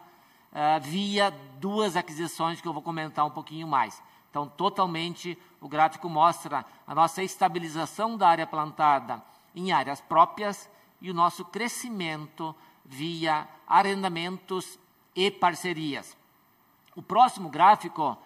uh, 0.53 0.81
via 0.83 1.31
duas 1.59 1.97
aquisições 1.97 2.61
que 2.61 2.69
eu 2.69 2.73
vou 2.73 2.83
comentar 2.83 3.25
um 3.25 3.31
pouquinho 3.31 3.67
mais. 3.67 4.03
Então, 4.31 4.47
totalmente, 4.47 5.39
o 5.61 5.69
gráfico 5.69 6.11
mostra 6.11 6.65
a 6.87 6.95
nossa 6.95 7.23
estabilização 7.23 8.19
da 8.19 8.29
área 8.29 8.47
plantada 8.47 9.23
em 9.55 9.73
áreas 9.73 10.01
próprias 10.01 10.69
e 11.01 11.11
o 11.11 11.15
nosso 11.15 11.43
crescimento 11.45 12.55
via 12.85 13.49
arrendamentos 13.67 14.79
e 15.15 15.31
parcerias. 15.31 16.15
O 16.95 17.01
próximo 17.01 17.49
gráfico, 17.49 18.17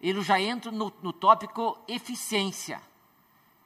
ele 0.00 0.22
já 0.22 0.40
entra 0.40 0.70
no, 0.70 0.92
no 1.02 1.12
tópico 1.12 1.76
eficiência. 1.88 2.80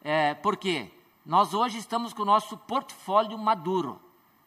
É, 0.03 0.33
por 0.35 0.57
quê? 0.57 0.91
Nós 1.25 1.55
hoje 1.55 1.79
estamos 1.79 2.13
com 2.13 2.23
o 2.23 2.27
nosso 2.27 2.57
portfólio 2.57 3.39
maduro. 3.39 4.01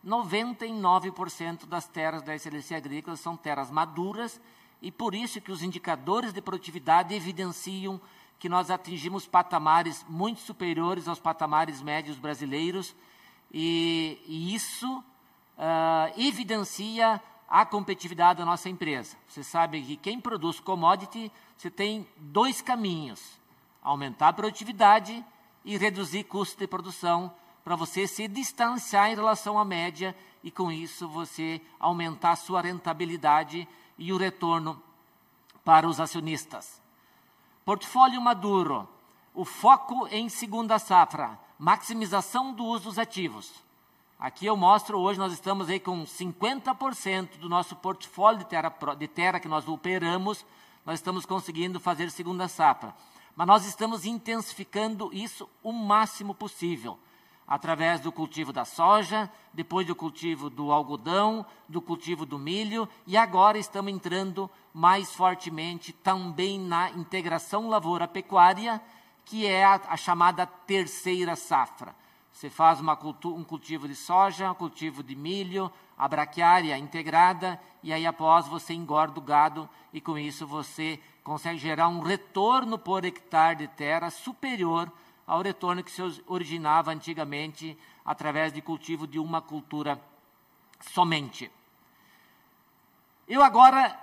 99% 0.05 1.65
das 1.65 1.87
terras 1.87 2.21
da 2.21 2.35
SLC 2.35 2.75
Agrícola 2.75 3.15
são 3.15 3.37
terras 3.37 3.71
maduras 3.71 4.41
e 4.81 4.91
por 4.91 5.15
isso 5.15 5.39
que 5.39 5.53
os 5.53 5.63
indicadores 5.63 6.33
de 6.33 6.41
produtividade 6.41 7.15
evidenciam 7.15 7.99
que 8.37 8.49
nós 8.49 8.69
atingimos 8.69 9.25
patamares 9.25 10.05
muito 10.09 10.41
superiores 10.41 11.07
aos 11.07 11.17
patamares 11.17 11.81
médios 11.81 12.17
brasileiros 12.17 12.93
e, 13.53 14.19
e 14.27 14.53
isso 14.53 14.97
uh, 14.97 16.21
evidencia 16.21 17.21
a 17.47 17.65
competitividade 17.65 18.39
da 18.39 18.45
nossa 18.45 18.67
empresa. 18.67 19.15
Você 19.29 19.45
sabe 19.45 19.81
que 19.81 19.95
quem 19.95 20.19
produz 20.19 20.59
commodity, 20.59 21.31
você 21.57 21.71
tem 21.71 22.05
dois 22.17 22.61
caminhos: 22.61 23.39
aumentar 23.81 24.27
a 24.27 24.33
produtividade 24.33 25.23
e 25.65 25.75
reduzir 25.77 26.23
custo 26.23 26.59
de 26.59 26.67
produção 26.67 27.33
para 27.63 27.75
você 27.75 28.07
se 28.07 28.27
distanciar 28.27 29.09
em 29.09 29.15
relação 29.15 29.57
à 29.57 29.65
média 29.65 30.15
e 30.43 30.51
com 30.51 30.71
isso 30.71 31.07
você 31.07 31.59
aumentar 31.79 32.33
a 32.33 32.35
sua 32.35 32.61
rentabilidade 32.61 33.67
e 33.97 34.13
o 34.13 34.17
retorno 34.17 34.79
para 35.63 35.87
os 35.87 35.99
acionistas. 35.99 36.79
Portfólio 37.65 38.21
maduro, 38.21 38.87
o 39.33 39.43
foco 39.43 40.07
em 40.11 40.29
segunda 40.29 40.77
safra, 40.77 41.39
maximização 41.57 42.53
do 42.53 42.63
uso 42.63 42.85
dos 42.85 42.99
ativos. 42.99 43.51
Aqui 44.19 44.45
eu 44.45 44.55
mostro, 44.55 44.99
hoje 44.99 45.19
nós 45.19 45.33
estamos 45.33 45.67
aí 45.67 45.79
com 45.79 46.03
50% 46.03 47.37
do 47.37 47.49
nosso 47.49 47.75
portfólio 47.75 48.39
de 48.39 48.45
terra, 48.45 48.71
de 48.97 49.07
terra 49.07 49.39
que 49.39 49.47
nós 49.47 49.67
operamos, 49.67 50.45
nós 50.85 50.99
estamos 50.99 51.25
conseguindo 51.25 51.79
fazer 51.79 52.11
segunda 52.11 52.47
safra. 52.47 52.95
Mas 53.35 53.47
nós 53.47 53.65
estamos 53.65 54.05
intensificando 54.05 55.09
isso 55.13 55.49
o 55.61 55.73
máximo 55.73 56.33
possível, 56.33 56.97
através 57.45 57.99
do 57.99 58.11
cultivo 58.11 58.53
da 58.53 58.63
soja, 58.63 59.29
depois 59.53 59.85
do 59.85 59.95
cultivo 59.95 60.49
do 60.49 60.71
algodão, 60.71 61.45
do 61.67 61.81
cultivo 61.81 62.25
do 62.25 62.39
milho, 62.39 62.87
e 63.05 63.17
agora 63.17 63.57
estamos 63.57 63.91
entrando 63.91 64.49
mais 64.73 65.13
fortemente 65.13 65.91
também 65.91 66.57
na 66.59 66.91
integração 66.91 67.67
lavoura-pecuária, 67.67 68.81
que 69.25 69.45
é 69.45 69.65
a, 69.65 69.81
a, 69.89 69.97
chamada 69.97 70.45
terceira 70.45 71.35
safra. 71.35 71.93
Você 72.31 72.49
faz 72.49 72.79
uma, 72.79 72.97
um 73.25 73.43
cultivo 73.43 73.87
de 73.87 73.95
soja, 73.95 74.51
um 74.51 74.55
cultivo 74.55 75.03
de 75.03 75.15
milho, 75.15 75.71
a 75.97 76.07
braquiária 76.07 76.77
integrada, 76.77 77.59
e 77.83 77.91
aí 77.91 78.05
após 78.05 78.47
você 78.47 78.73
engorda 78.73 79.19
o 79.19 79.23
gado, 79.23 79.69
e 79.93 79.99
com 79.99 80.17
isso 80.17 80.45
você 80.45 80.99
consegue 81.25 81.57
gerar 81.57 81.87
um 81.87 82.01
retorno 82.01 82.77
por 82.77 83.03
hectare 83.03 83.55
de 83.55 83.67
terra 83.67 84.11
superior 84.11 84.91
ao 85.25 85.41
retorno 85.41 85.83
que 85.83 85.89
se 85.89 85.99
originava 86.27 86.91
antigamente 86.91 87.75
através 88.05 88.53
de 88.53 88.61
cultivo 88.61 89.07
de 89.07 89.17
uma 89.17 89.41
cultura 89.41 89.99
somente. 90.79 91.51
Eu 93.27 93.43
agora 93.43 93.99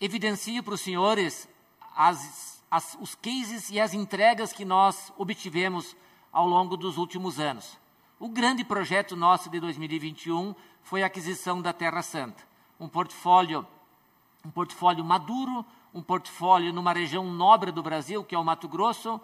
evidencio 0.00 0.62
para 0.62 0.72
os 0.72 0.80
senhores 0.80 1.46
as, 1.94 2.64
as, 2.70 2.96
os 2.98 3.14
cases 3.14 3.68
e 3.68 3.78
as 3.78 3.92
entregas 3.92 4.54
que 4.54 4.64
nós 4.64 5.12
obtivemos 5.18 5.94
ao 6.32 6.48
longo 6.48 6.78
dos 6.78 6.96
últimos 6.96 7.38
anos. 7.38 7.78
O 8.18 8.30
grande 8.30 8.64
projeto 8.64 9.14
nosso 9.14 9.50
de 9.50 9.60
2021 9.60 10.54
foi 10.82 11.02
a 11.02 11.06
aquisição 11.08 11.60
da 11.60 11.74
Terra 11.74 12.00
Santa, 12.00 12.42
um 12.80 12.88
portfólio, 12.88 13.66
um 14.42 14.50
portfólio 14.50 15.04
maduro, 15.04 15.62
um 15.96 16.02
portfólio 16.02 16.74
numa 16.74 16.92
região 16.92 17.24
nobre 17.24 17.72
do 17.72 17.82
Brasil, 17.82 18.22
que 18.22 18.34
é 18.34 18.38
o 18.38 18.44
Mato 18.44 18.68
Grosso, 18.68 19.18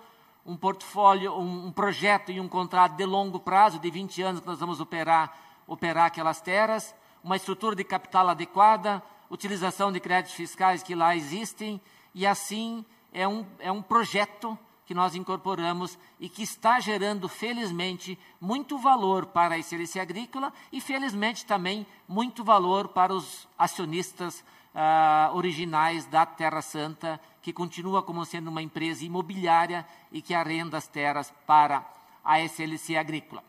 um 0.44 0.56
portfólio, 0.56 1.34
um, 1.34 1.66
um, 1.66 1.70
projeto 1.70 2.32
e 2.32 2.40
um 2.40 2.48
contrato 2.48 2.96
de 2.96 3.04
longo 3.04 3.38
prazo, 3.38 3.78
de 3.78 3.90
20 3.90 4.22
anos 4.22 4.40
que 4.40 4.46
nós 4.46 4.58
vamos 4.58 4.80
operar, 4.80 5.36
operar 5.66 6.06
aquelas 6.06 6.40
terras, 6.40 6.94
uma 7.22 7.36
estrutura 7.36 7.76
de 7.76 7.84
capital 7.84 8.26
adequada, 8.26 9.02
utilização 9.28 9.92
de 9.92 10.00
créditos 10.00 10.34
fiscais 10.34 10.82
que 10.82 10.94
lá 10.94 11.14
existem, 11.14 11.78
e 12.14 12.26
assim 12.26 12.86
é 13.12 13.28
um, 13.28 13.44
é 13.58 13.70
um 13.70 13.82
projeto 13.82 14.58
que 14.86 14.94
nós 14.94 15.14
incorporamos 15.14 15.98
e 16.18 16.26
que 16.26 16.42
está 16.42 16.80
gerando, 16.80 17.28
felizmente, 17.28 18.18
muito 18.40 18.78
valor 18.78 19.26
para 19.26 19.56
a 19.56 19.58
excelência 19.58 20.00
agrícola 20.00 20.50
e, 20.72 20.80
felizmente, 20.80 21.44
também 21.44 21.86
muito 22.08 22.42
valor 22.42 22.88
para 22.88 23.12
os 23.12 23.46
acionistas 23.58 24.42
uh, 24.74 25.34
originais 25.36 26.06
da 26.06 26.24
Terra 26.26 26.62
Santa, 26.62 27.20
que 27.40 27.52
continua 27.52 28.02
como 28.02 28.24
sendo 28.24 28.48
uma 28.48 28.62
empresa 28.62 29.04
imobiliária 29.04 29.86
e 30.10 30.22
que 30.22 30.34
arrenda 30.34 30.78
as 30.78 30.86
terras 30.86 31.32
para 31.46 31.84
a 32.24 32.40
SLC 32.40 32.96
Agrícola. 32.96 33.42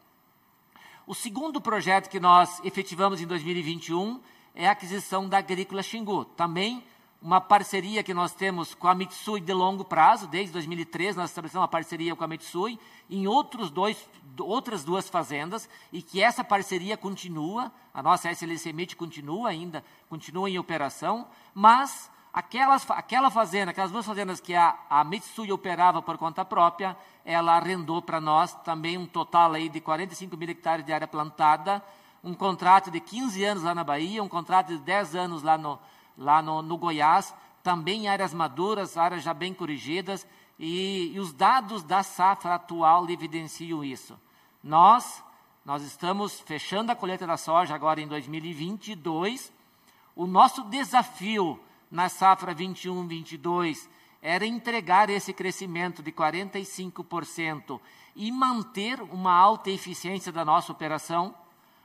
O 1.05 1.13
segundo 1.13 1.59
projeto 1.59 2.09
que 2.09 2.19
nós 2.19 2.61
efetivamos 2.63 3.21
em 3.21 3.27
2021 3.27 4.21
é 4.55 4.67
a 4.67 4.71
aquisição 4.71 5.27
da 5.27 5.39
Agrícola 5.39 5.83
Xingu, 5.83 6.25
também 6.25 6.83
uma 7.23 7.39
parceria 7.39 8.03
que 8.03 8.13
nós 8.13 8.33
temos 8.33 8.75
com 8.75 8.85
a 8.85 8.93
Mitsui 8.93 9.39
de 9.39 9.53
longo 9.53 9.85
prazo, 9.85 10.27
desde 10.27 10.51
2013 10.51 11.17
nós 11.17 11.29
estabelecemos 11.29 11.61
uma 11.61 11.69
parceria 11.69 12.13
com 12.17 12.23
a 12.25 12.27
Mitsui 12.27 12.77
em 13.09 13.25
outros 13.27 13.71
dois, 13.71 14.09
outras 14.37 14.83
duas 14.83 15.07
fazendas 15.07 15.69
e 15.93 16.01
que 16.01 16.21
essa 16.21 16.43
parceria 16.43 16.97
continua, 16.97 17.71
a 17.93 18.03
nossa 18.03 18.29
SLC 18.29 18.71
MIT 18.71 18.97
continua 18.97 19.47
ainda, 19.47 19.85
continua 20.09 20.49
em 20.49 20.59
operação, 20.59 21.25
mas 21.53 22.11
aquelas, 22.33 22.85
aquela 22.91 23.29
fazenda, 23.29 23.71
aquelas 23.71 23.91
duas 23.91 24.05
fazendas 24.05 24.41
que 24.41 24.53
a, 24.53 24.77
a 24.89 25.01
Mitsui 25.05 25.49
operava 25.49 26.01
por 26.01 26.17
conta 26.17 26.43
própria, 26.43 26.97
ela 27.23 27.55
arrendou 27.55 28.01
para 28.01 28.19
nós 28.19 28.53
também 28.65 28.97
um 28.97 29.05
total 29.05 29.53
aí 29.53 29.69
de 29.69 29.79
45 29.79 30.35
mil 30.35 30.49
hectares 30.49 30.85
de 30.85 30.91
área 30.91 31.07
plantada, 31.07 31.81
um 32.21 32.33
contrato 32.33 32.91
de 32.91 32.99
15 32.99 33.45
anos 33.45 33.63
lá 33.63 33.73
na 33.73 33.83
Bahia, 33.83 34.21
um 34.21 34.27
contrato 34.27 34.67
de 34.67 34.77
10 34.79 35.15
anos 35.15 35.41
lá 35.41 35.57
no, 35.57 35.79
lá 36.17 36.41
no, 36.41 36.61
no 36.61 36.77
Goiás, 36.77 37.33
também 37.63 38.07
áreas 38.07 38.33
maduras, 38.33 38.97
áreas 38.97 39.23
já 39.23 39.33
bem 39.33 39.53
corrigidas, 39.53 40.27
e, 40.59 41.11
e 41.13 41.19
os 41.19 41.33
dados 41.33 41.83
da 41.83 42.03
safra 42.03 42.55
atual 42.55 43.09
evidenciam 43.09 43.83
isso. 43.83 44.19
Nós, 44.63 45.23
nós 45.65 45.83
estamos 45.83 46.39
fechando 46.39 46.91
a 46.91 46.95
colheita 46.95 47.25
da 47.25 47.37
soja 47.37 47.73
agora 47.73 48.01
em 48.01 48.07
2022. 48.07 49.51
O 50.15 50.27
nosso 50.27 50.63
desafio 50.63 51.59
na 51.89 52.09
safra 52.09 52.53
21-22 52.53 53.89
era 54.21 54.45
entregar 54.45 55.09
esse 55.09 55.33
crescimento 55.33 56.01
de 56.01 56.11
45% 56.11 57.79
e 58.15 58.31
manter 58.31 59.01
uma 59.01 59.33
alta 59.35 59.69
eficiência 59.69 60.31
da 60.31 60.45
nossa 60.45 60.71
operação. 60.71 61.35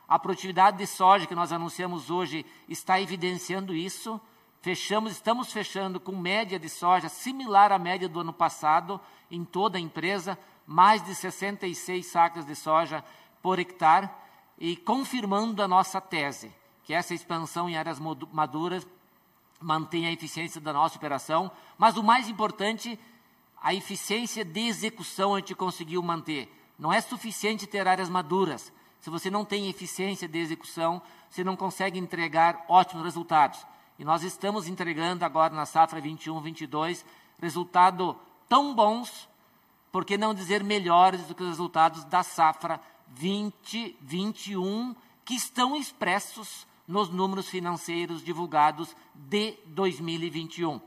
A 0.09 0.17
produtividade 0.17 0.77
de 0.77 0.87
soja 0.87 1.27
que 1.27 1.35
nós 1.35 1.51
anunciamos 1.51 2.09
hoje 2.09 2.43
está 2.67 2.99
evidenciando 2.99 3.75
isso. 3.75 4.19
Fechamos, 4.59 5.11
estamos 5.11 5.53
fechando 5.53 5.99
com 5.99 6.17
média 6.17 6.57
de 6.57 6.67
soja 6.67 7.07
similar 7.07 7.71
à 7.71 7.77
média 7.77 8.09
do 8.09 8.21
ano 8.21 8.33
passado 8.33 8.99
em 9.29 9.45
toda 9.45 9.77
a 9.77 9.81
empresa, 9.81 10.35
mais 10.65 11.03
de 11.03 11.13
66 11.13 12.07
sacas 12.07 12.43
de 12.43 12.55
soja 12.55 13.05
por 13.39 13.59
hectare 13.59 14.09
e 14.57 14.75
confirmando 14.75 15.61
a 15.61 15.67
nossa 15.67 16.01
tese, 16.01 16.51
que 16.83 16.91
essa 16.91 17.13
expansão 17.13 17.69
em 17.69 17.77
áreas 17.77 17.99
maduras 18.33 18.87
mantém 19.61 20.07
a 20.07 20.11
eficiência 20.11 20.59
da 20.59 20.73
nossa 20.73 20.97
operação, 20.97 21.51
mas 21.77 21.97
o 21.97 22.03
mais 22.03 22.27
importante, 22.27 22.99
a 23.61 23.75
eficiência 23.75 24.43
de 24.43 24.61
execução 24.61 25.35
a 25.35 25.39
gente 25.39 25.53
conseguiu 25.53 26.01
manter. 26.01 26.51
Não 26.79 26.91
é 26.91 26.99
suficiente 26.99 27.67
ter 27.67 27.87
áreas 27.87 28.09
maduras, 28.09 28.73
se 28.99 29.09
você 29.09 29.29
não 29.29 29.45
tem 29.45 29.69
eficiência 29.69 30.27
de 30.27 30.39
execução, 30.39 31.01
você 31.29 31.43
não 31.43 31.55
consegue 31.55 31.97
entregar 31.97 32.65
ótimos 32.67 33.03
resultados. 33.03 33.65
E 33.97 34.03
nós 34.03 34.23
estamos 34.23 34.67
entregando 34.67 35.23
agora 35.23 35.53
na 35.53 35.65
safra 35.65 36.01
21, 36.01 36.39
22 36.41 37.05
resultados 37.41 38.15
tão 38.47 38.73
bons, 38.73 39.29
por 39.91 40.05
que 40.05 40.17
não 40.17 40.33
dizer 40.33 40.63
melhores 40.63 41.25
do 41.27 41.35
que 41.35 41.43
os 41.43 41.49
resultados 41.49 42.03
da 42.05 42.23
safra 42.23 42.81
20, 43.07 43.97
21, 44.01 44.95
que 45.23 45.33
estão 45.33 45.75
expressos 45.75 46.67
nos 46.87 47.09
números 47.09 47.47
financeiros 47.47 48.23
divulgados 48.23 48.95
de 49.13 49.57
2021. 49.67 50.81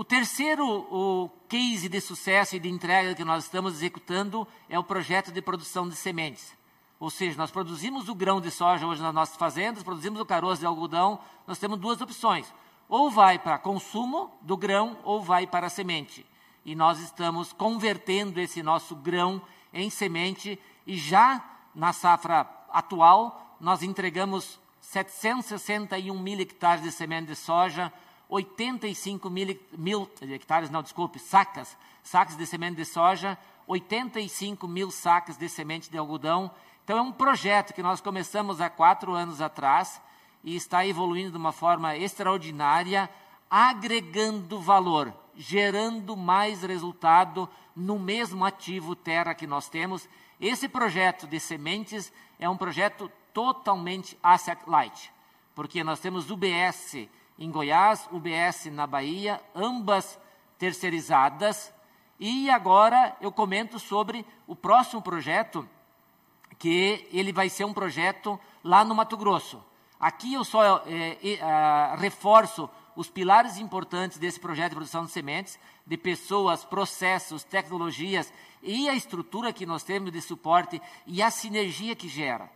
O 0.00 0.04
terceiro 0.04 0.66
o 0.66 1.28
case 1.46 1.86
de 1.86 2.00
sucesso 2.00 2.56
e 2.56 2.58
de 2.58 2.70
entrega 2.70 3.14
que 3.14 3.22
nós 3.22 3.44
estamos 3.44 3.74
executando 3.74 4.48
é 4.66 4.78
o 4.78 4.82
projeto 4.82 5.30
de 5.30 5.42
produção 5.42 5.86
de 5.86 5.94
sementes. 5.94 6.56
Ou 6.98 7.10
seja, 7.10 7.36
nós 7.36 7.50
produzimos 7.50 8.08
o 8.08 8.14
grão 8.14 8.40
de 8.40 8.50
soja 8.50 8.86
hoje 8.86 9.02
nas 9.02 9.12
nossas 9.12 9.36
fazendas, 9.36 9.82
produzimos 9.82 10.18
o 10.18 10.24
caroço 10.24 10.60
de 10.60 10.66
algodão, 10.66 11.20
nós 11.46 11.58
temos 11.58 11.78
duas 11.78 12.00
opções. 12.00 12.50
ou 12.88 13.10
vai 13.10 13.38
para 13.38 13.58
consumo 13.58 14.32
do 14.40 14.56
grão 14.56 14.96
ou 15.04 15.20
vai 15.20 15.46
para 15.46 15.66
a 15.66 15.70
semente. 15.70 16.24
E 16.64 16.74
nós 16.74 16.98
estamos 16.98 17.52
convertendo 17.52 18.40
esse 18.40 18.62
nosso 18.62 18.96
grão 18.96 19.42
em 19.70 19.90
semente 19.90 20.58
e 20.86 20.96
já 20.96 21.44
na 21.74 21.92
safra 21.92 22.48
atual 22.70 23.54
nós 23.60 23.82
entregamos 23.82 24.58
761 24.80 26.18
mil 26.18 26.40
hectares 26.40 26.82
de 26.82 26.90
semente 26.90 27.26
de 27.26 27.36
soja, 27.36 27.92
85 28.30 29.28
mil, 29.28 29.58
mil 29.76 30.08
hectares, 30.22 30.70
não, 30.70 30.82
desculpe, 30.82 31.18
sacas, 31.18 31.76
sacas 32.02 32.36
de 32.36 32.46
semente 32.46 32.76
de 32.76 32.84
soja, 32.84 33.36
85 33.66 34.68
mil 34.68 34.90
sacas 34.90 35.36
de 35.36 35.48
semente 35.48 35.90
de 35.90 35.98
algodão. 35.98 36.50
Então 36.84 36.96
é 36.96 37.02
um 37.02 37.12
projeto 37.12 37.74
que 37.74 37.82
nós 37.82 38.00
começamos 38.00 38.60
há 38.60 38.70
quatro 38.70 39.12
anos 39.12 39.40
atrás 39.40 40.00
e 40.44 40.54
está 40.54 40.86
evoluindo 40.86 41.32
de 41.32 41.36
uma 41.36 41.52
forma 41.52 41.96
extraordinária, 41.96 43.10
agregando 43.50 44.60
valor, 44.60 45.12
gerando 45.36 46.16
mais 46.16 46.62
resultado 46.62 47.48
no 47.74 47.98
mesmo 47.98 48.44
ativo 48.44 48.94
terra 48.94 49.34
que 49.34 49.46
nós 49.46 49.68
temos. 49.68 50.08
Esse 50.40 50.68
projeto 50.68 51.26
de 51.26 51.40
sementes 51.40 52.12
é 52.38 52.48
um 52.48 52.56
projeto 52.56 53.10
totalmente 53.34 54.16
asset 54.22 54.62
light, 54.68 55.12
porque 55.54 55.82
nós 55.84 56.00
temos 56.00 56.30
UBS 56.30 57.08
em 57.40 57.50
Goiás, 57.50 58.06
UBS 58.12 58.66
na 58.66 58.86
Bahia, 58.86 59.42
ambas 59.54 60.18
terceirizadas. 60.58 61.72
E 62.18 62.50
agora 62.50 63.16
eu 63.18 63.32
comento 63.32 63.78
sobre 63.78 64.26
o 64.46 64.54
próximo 64.54 65.00
projeto, 65.00 65.66
que 66.58 67.08
ele 67.10 67.32
vai 67.32 67.48
ser 67.48 67.64
um 67.64 67.72
projeto 67.72 68.38
lá 68.62 68.84
no 68.84 68.94
Mato 68.94 69.16
Grosso. 69.16 69.64
Aqui 69.98 70.34
eu 70.34 70.44
só 70.44 70.82
é, 70.86 71.16
é, 71.24 71.96
reforço 71.96 72.68
os 72.94 73.08
pilares 73.08 73.56
importantes 73.56 74.18
desse 74.18 74.38
projeto 74.38 74.70
de 74.70 74.76
produção 74.76 75.06
de 75.06 75.10
sementes, 75.10 75.58
de 75.86 75.96
pessoas, 75.96 76.64
processos, 76.64 77.42
tecnologias 77.42 78.30
e 78.62 78.88
a 78.88 78.94
estrutura 78.94 79.52
que 79.52 79.64
nós 79.64 79.82
temos 79.82 80.12
de 80.12 80.20
suporte 80.20 80.80
e 81.06 81.22
a 81.22 81.30
sinergia 81.30 81.96
que 81.96 82.08
gera. 82.08 82.50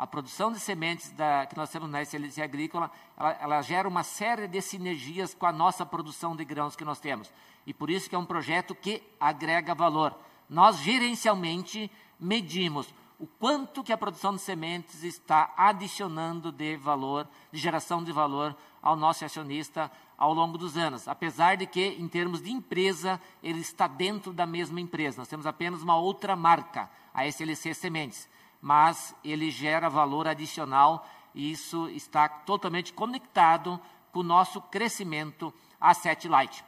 A 0.00 0.06
produção 0.06 0.50
de 0.50 0.58
sementes 0.58 1.10
da, 1.10 1.44
que 1.44 1.54
nós 1.54 1.68
temos 1.68 1.90
na 1.90 2.00
SLC 2.00 2.40
Agrícola, 2.40 2.90
ela, 3.18 3.32
ela, 3.38 3.60
gera 3.60 3.86
uma 3.86 4.02
série 4.02 4.48
de 4.48 4.58
sinergias 4.62 5.34
com 5.34 5.44
a 5.44 5.52
nossa 5.52 5.84
produção 5.84 6.34
de 6.34 6.42
grãos 6.42 6.74
que 6.74 6.86
nós 6.86 6.98
temos. 6.98 7.30
E 7.66 7.74
por 7.74 7.90
isso 7.90 8.08
que 8.08 8.14
é 8.14 8.18
um 8.18 8.24
projeto 8.24 8.74
que 8.74 9.02
agrega 9.20 9.74
valor. 9.74 10.18
Nós, 10.48 10.78
gerencialmente, 10.78 11.90
medimos 12.18 12.94
o 13.18 13.26
quanto 13.26 13.84
que 13.84 13.92
a 13.92 13.98
produção 13.98 14.34
de 14.34 14.40
sementes 14.40 15.04
está 15.04 15.52
adicionando 15.54 16.50
de 16.50 16.78
valor, 16.78 17.28
de 17.52 17.58
geração 17.60 18.02
de 18.02 18.10
valor 18.10 18.56
ao 18.80 18.96
nosso 18.96 19.22
acionista 19.26 19.92
ao 20.16 20.32
longo 20.32 20.56
dos 20.56 20.78
anos. 20.78 21.08
Apesar 21.08 21.58
de 21.58 21.66
que, 21.66 21.88
em 21.88 22.08
termos 22.08 22.40
de 22.40 22.50
empresa, 22.50 23.20
ele 23.42 23.60
está 23.60 23.86
dentro 23.86 24.32
da 24.32 24.46
mesma 24.46 24.80
empresa. 24.80 25.18
Nós 25.18 25.28
temos 25.28 25.44
apenas 25.44 25.82
uma 25.82 25.96
outra 25.96 26.34
marca, 26.34 26.88
a 27.12 27.26
SLC 27.26 27.74
Sementes 27.74 28.30
mas 28.60 29.14
ele 29.24 29.50
gera 29.50 29.88
valor 29.88 30.28
adicional 30.28 31.06
e 31.34 31.50
isso 31.50 31.88
está 31.90 32.28
totalmente 32.28 32.92
conectado 32.92 33.80
com 34.12 34.20
o 34.20 34.24
nosso 34.24 34.60
crescimento 34.60 35.52
Asset 35.80 36.28
Light. 36.28 36.64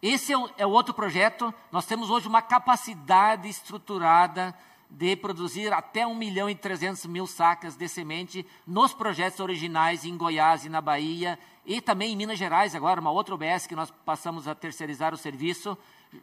Esse 0.00 0.32
é 0.32 0.38
o, 0.38 0.50
é 0.58 0.66
o 0.66 0.70
outro 0.70 0.92
projeto. 0.92 1.52
Nós 1.72 1.86
temos 1.86 2.10
hoje 2.10 2.28
uma 2.28 2.42
capacidade 2.42 3.48
estruturada 3.48 4.54
de 4.88 5.16
produzir 5.16 5.72
até 5.72 6.06
1 6.06 6.14
milhão 6.14 6.48
e 6.48 6.54
300 6.54 7.06
mil 7.06 7.26
sacas 7.26 7.74
de 7.74 7.88
semente 7.88 8.46
nos 8.66 8.92
projetos 8.92 9.40
originais 9.40 10.04
em 10.04 10.16
Goiás 10.16 10.64
e 10.64 10.68
na 10.68 10.80
Bahia 10.80 11.38
e 11.66 11.80
também 11.80 12.12
em 12.12 12.16
Minas 12.16 12.38
Gerais, 12.38 12.74
agora 12.74 13.00
uma 13.00 13.10
outra 13.10 13.34
OBS 13.34 13.66
que 13.66 13.74
nós 13.74 13.90
passamos 14.04 14.46
a 14.46 14.54
terceirizar 14.54 15.14
o 15.14 15.16
serviço. 15.16 15.76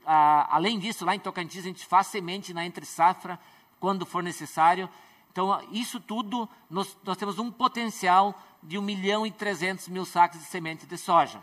Ah, 0.05 0.47
além 0.55 0.79
disso, 0.79 1.03
lá 1.03 1.15
em 1.15 1.19
Tocantins 1.19 1.63
a 1.63 1.67
gente 1.67 1.85
faz 1.85 2.07
semente 2.07 2.53
na 2.53 2.65
entre 2.65 2.85
safra 2.85 3.39
quando 3.81 4.05
for 4.05 4.23
necessário. 4.23 4.87
Então, 5.31 5.59
isso 5.71 5.99
tudo, 5.99 6.47
nós, 6.69 6.95
nós 7.03 7.17
temos 7.17 7.39
um 7.39 7.51
potencial 7.51 8.39
de 8.61 8.77
1 8.77 8.81
milhão 8.81 9.25
e 9.25 9.31
300 9.31 9.89
mil 9.89 10.05
sacos 10.05 10.39
de 10.39 10.45
semente 10.45 10.85
de 10.85 10.97
soja. 10.97 11.41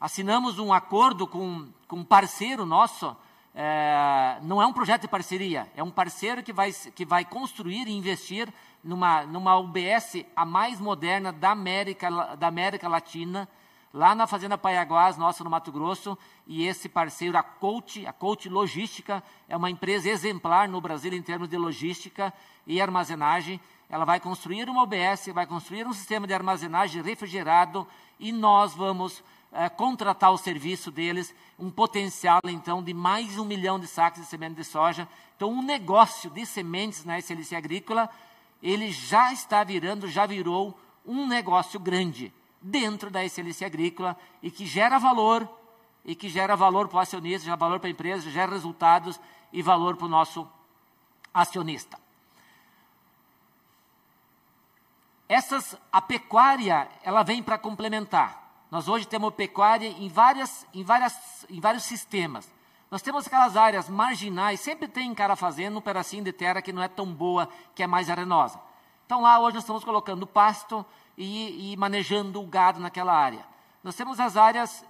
Assinamos 0.00 0.58
um 0.58 0.72
acordo 0.72 1.26
com, 1.26 1.68
com 1.86 1.96
um 1.96 2.04
parceiro 2.04 2.64
nosso, 2.64 3.14
é, 3.54 4.38
não 4.42 4.62
é 4.62 4.66
um 4.66 4.72
projeto 4.72 5.02
de 5.02 5.08
parceria, 5.08 5.70
é 5.76 5.82
um 5.82 5.90
parceiro 5.90 6.42
que 6.42 6.52
vai, 6.52 6.72
que 6.72 7.04
vai 7.04 7.24
construir 7.24 7.86
e 7.86 7.92
investir 7.92 8.52
numa, 8.82 9.24
numa 9.24 9.58
UBS 9.58 10.24
a 10.34 10.46
mais 10.46 10.80
moderna 10.80 11.32
da 11.32 11.50
América, 11.50 12.36
da 12.36 12.46
América 12.46 12.88
Latina, 12.88 13.48
lá 13.98 14.14
na 14.14 14.28
Fazenda 14.28 14.56
Paiaguás, 14.56 15.16
nossa 15.16 15.42
no 15.42 15.50
Mato 15.50 15.72
Grosso, 15.72 16.16
e 16.46 16.64
esse 16.64 16.88
parceiro, 16.88 17.36
a 17.36 17.42
Coach, 17.42 18.06
a 18.06 18.12
Coach 18.12 18.48
Logística, 18.48 19.20
é 19.48 19.56
uma 19.56 19.68
empresa 19.68 20.08
exemplar 20.08 20.68
no 20.68 20.80
Brasil 20.80 21.12
em 21.12 21.20
termos 21.20 21.48
de 21.48 21.56
logística 21.56 22.32
e 22.64 22.80
armazenagem. 22.80 23.60
Ela 23.90 24.04
vai 24.04 24.20
construir 24.20 24.68
uma 24.68 24.84
OBS, 24.84 25.30
vai 25.34 25.48
construir 25.48 25.84
um 25.84 25.92
sistema 25.92 26.28
de 26.28 26.32
armazenagem 26.32 27.02
refrigerado 27.02 27.84
e 28.20 28.30
nós 28.30 28.72
vamos 28.72 29.20
é, 29.50 29.68
contratar 29.68 30.32
o 30.32 30.38
serviço 30.38 30.92
deles, 30.92 31.34
um 31.58 31.68
potencial 31.68 32.38
então 32.44 32.80
de 32.80 32.94
mais 32.94 33.36
um 33.36 33.44
milhão 33.44 33.80
de 33.80 33.88
sacos 33.88 34.20
de 34.20 34.28
semente 34.28 34.54
de 34.54 34.64
soja. 34.64 35.08
Então, 35.36 35.50
um 35.50 35.62
negócio 35.62 36.30
de 36.30 36.46
sementes 36.46 37.04
na 37.04 37.18
SLC 37.18 37.56
Agrícola, 37.56 38.08
ele 38.62 38.92
já 38.92 39.32
está 39.32 39.64
virando, 39.64 40.06
já 40.06 40.24
virou 40.24 40.78
um 41.04 41.26
negócio 41.26 41.80
grande 41.80 42.32
dentro 42.60 43.10
da 43.10 43.24
excelência 43.24 43.66
agrícola 43.66 44.16
e 44.42 44.50
que 44.50 44.66
gera 44.66 44.98
valor, 44.98 45.48
e 46.04 46.14
que 46.14 46.28
gera 46.28 46.56
valor 46.56 46.88
para 46.88 46.96
o 46.96 47.00
acionista, 47.00 47.44
gera 47.44 47.56
valor 47.56 47.80
para 47.80 47.88
a 47.88 47.92
empresa, 47.92 48.30
gera 48.30 48.52
resultados 48.52 49.20
e 49.52 49.62
valor 49.62 49.96
para 49.96 50.06
o 50.06 50.08
nosso 50.08 50.48
acionista. 51.32 51.98
Essas, 55.28 55.76
a 55.92 56.00
pecuária, 56.00 56.88
ela 57.02 57.22
vem 57.22 57.42
para 57.42 57.58
complementar. 57.58 58.48
Nós 58.70 58.88
hoje 58.88 59.06
temos 59.06 59.34
pecuária 59.34 59.86
em, 59.86 60.08
várias, 60.08 60.66
em, 60.72 60.82
várias, 60.82 61.46
em 61.50 61.60
vários 61.60 61.84
sistemas. 61.84 62.50
Nós 62.90 63.02
temos 63.02 63.26
aquelas 63.26 63.56
áreas 63.56 63.88
marginais, 63.88 64.60
sempre 64.60 64.88
tem 64.88 65.14
cara 65.14 65.36
fazendo 65.36 65.78
um 65.78 65.82
pedacinho 65.82 66.24
de 66.24 66.32
terra 66.32 66.62
que 66.62 66.72
não 66.72 66.82
é 66.82 66.88
tão 66.88 67.06
boa, 67.06 67.48
que 67.74 67.82
é 67.82 67.86
mais 67.86 68.08
arenosa. 68.08 68.58
Então 69.04 69.20
lá 69.20 69.38
hoje 69.38 69.54
nós 69.54 69.64
estamos 69.64 69.84
colocando 69.84 70.26
pasto, 70.26 70.84
e, 71.18 71.72
e 71.72 71.76
manejando 71.76 72.40
o 72.40 72.46
gado 72.46 72.78
naquela 72.78 73.12
área. 73.12 73.44
Nós 73.82 73.96
temos 73.96 74.20
as 74.20 74.36
áreas 74.36 74.84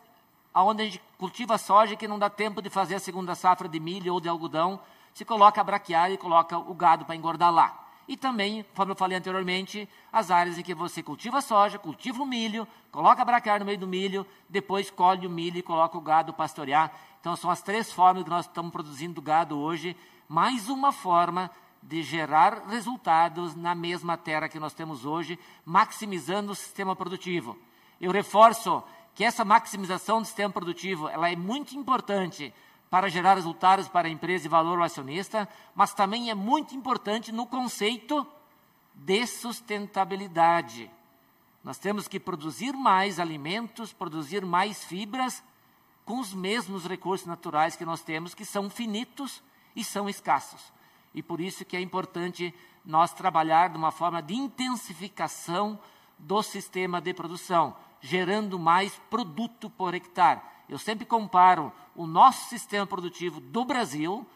onde 0.54 0.82
a 0.82 0.84
gente 0.84 1.02
cultiva 1.16 1.56
soja 1.56 1.96
que 1.96 2.06
não 2.06 2.18
dá 2.18 2.28
tempo 2.28 2.60
de 2.60 2.68
fazer 2.68 2.96
a 2.96 3.00
segunda 3.00 3.34
safra 3.34 3.66
de 3.66 3.80
milho 3.80 4.12
ou 4.12 4.20
de 4.20 4.28
algodão, 4.28 4.78
se 5.14 5.24
coloca 5.24 5.60
a 5.60 5.64
braquiária 5.64 6.14
e 6.14 6.18
coloca 6.18 6.58
o 6.58 6.74
gado 6.74 7.04
para 7.06 7.16
engordar 7.16 7.50
lá. 7.50 7.86
E 8.06 8.16
também, 8.16 8.64
como 8.74 8.92
eu 8.92 8.96
falei 8.96 9.16
anteriormente, 9.16 9.88
as 10.12 10.30
áreas 10.30 10.58
em 10.58 10.62
que 10.62 10.74
você 10.74 11.02
cultiva 11.02 11.40
soja, 11.40 11.78
cultiva 11.78 12.22
o 12.22 12.26
milho, 12.26 12.66
coloca 12.90 13.22
a 13.22 13.24
braquiária 13.24 13.60
no 13.60 13.66
meio 13.66 13.78
do 13.78 13.86
milho, 13.86 14.26
depois 14.48 14.90
colhe 14.90 15.26
o 15.26 15.30
milho 15.30 15.58
e 15.58 15.62
coloca 15.62 15.96
o 15.96 16.00
gado 16.00 16.32
pastorear. 16.32 16.92
Então, 17.20 17.36
são 17.36 17.50
as 17.50 17.62
três 17.62 17.92
formas 17.92 18.24
que 18.24 18.30
nós 18.30 18.46
estamos 18.46 18.72
produzindo 18.72 19.20
gado 19.20 19.58
hoje. 19.58 19.96
Mais 20.28 20.68
uma 20.68 20.92
forma 20.92 21.50
de 21.82 22.02
gerar 22.02 22.66
resultados 22.68 23.54
na 23.54 23.74
mesma 23.74 24.16
terra 24.16 24.48
que 24.48 24.58
nós 24.58 24.74
temos 24.74 25.04
hoje, 25.04 25.38
maximizando 25.64 26.52
o 26.52 26.54
sistema 26.54 26.94
produtivo. 26.94 27.58
Eu 28.00 28.12
reforço 28.12 28.82
que 29.14 29.24
essa 29.24 29.44
maximização 29.44 30.20
do 30.20 30.26
sistema 30.26 30.50
produtivo 30.50 31.08
ela 31.08 31.30
é 31.30 31.36
muito 31.36 31.76
importante 31.76 32.52
para 32.90 33.08
gerar 33.08 33.34
resultados 33.34 33.88
para 33.88 34.08
a 34.08 34.10
empresa 34.10 34.46
e 34.46 34.48
valor 34.48 34.78
ao 34.78 34.84
acionista, 34.84 35.48
mas 35.74 35.92
também 35.92 36.30
é 36.30 36.34
muito 36.34 36.74
importante 36.74 37.32
no 37.32 37.46
conceito 37.46 38.26
de 38.94 39.26
sustentabilidade. 39.26 40.90
Nós 41.62 41.78
temos 41.78 42.08
que 42.08 42.18
produzir 42.18 42.72
mais 42.72 43.20
alimentos, 43.20 43.92
produzir 43.92 44.44
mais 44.44 44.84
fibras 44.84 45.42
com 46.04 46.18
os 46.20 46.32
mesmos 46.32 46.86
recursos 46.86 47.26
naturais 47.26 47.76
que 47.76 47.84
nós 47.84 48.00
temos, 48.00 48.34
que 48.34 48.44
são 48.44 48.70
finitos 48.70 49.42
e 49.76 49.84
são 49.84 50.08
escassos. 50.08 50.72
E 51.14 51.22
por 51.22 51.40
isso 51.40 51.64
que 51.64 51.76
é 51.76 51.80
importante 51.80 52.54
nós 52.84 53.12
trabalhar 53.12 53.68
de 53.68 53.76
uma 53.76 53.90
forma 53.90 54.22
de 54.22 54.34
intensificação 54.34 55.78
do 56.18 56.42
sistema 56.42 57.00
de 57.00 57.14
produção, 57.14 57.76
gerando 58.00 58.58
mais 58.58 58.94
produto 59.10 59.70
por 59.70 59.94
hectare. 59.94 60.40
Eu 60.68 60.78
sempre 60.78 61.06
comparo 61.06 61.72
o 61.94 62.06
nosso 62.06 62.48
sistema 62.48 62.86
produtivo 62.86 63.40
do 63.40 63.64
Brasil 63.64 64.26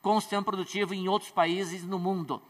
com 0.00 0.16
o 0.16 0.20
sistema 0.20 0.42
produtivo 0.42 0.94
em 0.94 1.08
outros 1.08 1.30
países 1.30 1.84
no 1.84 1.98
mundo. 1.98 2.42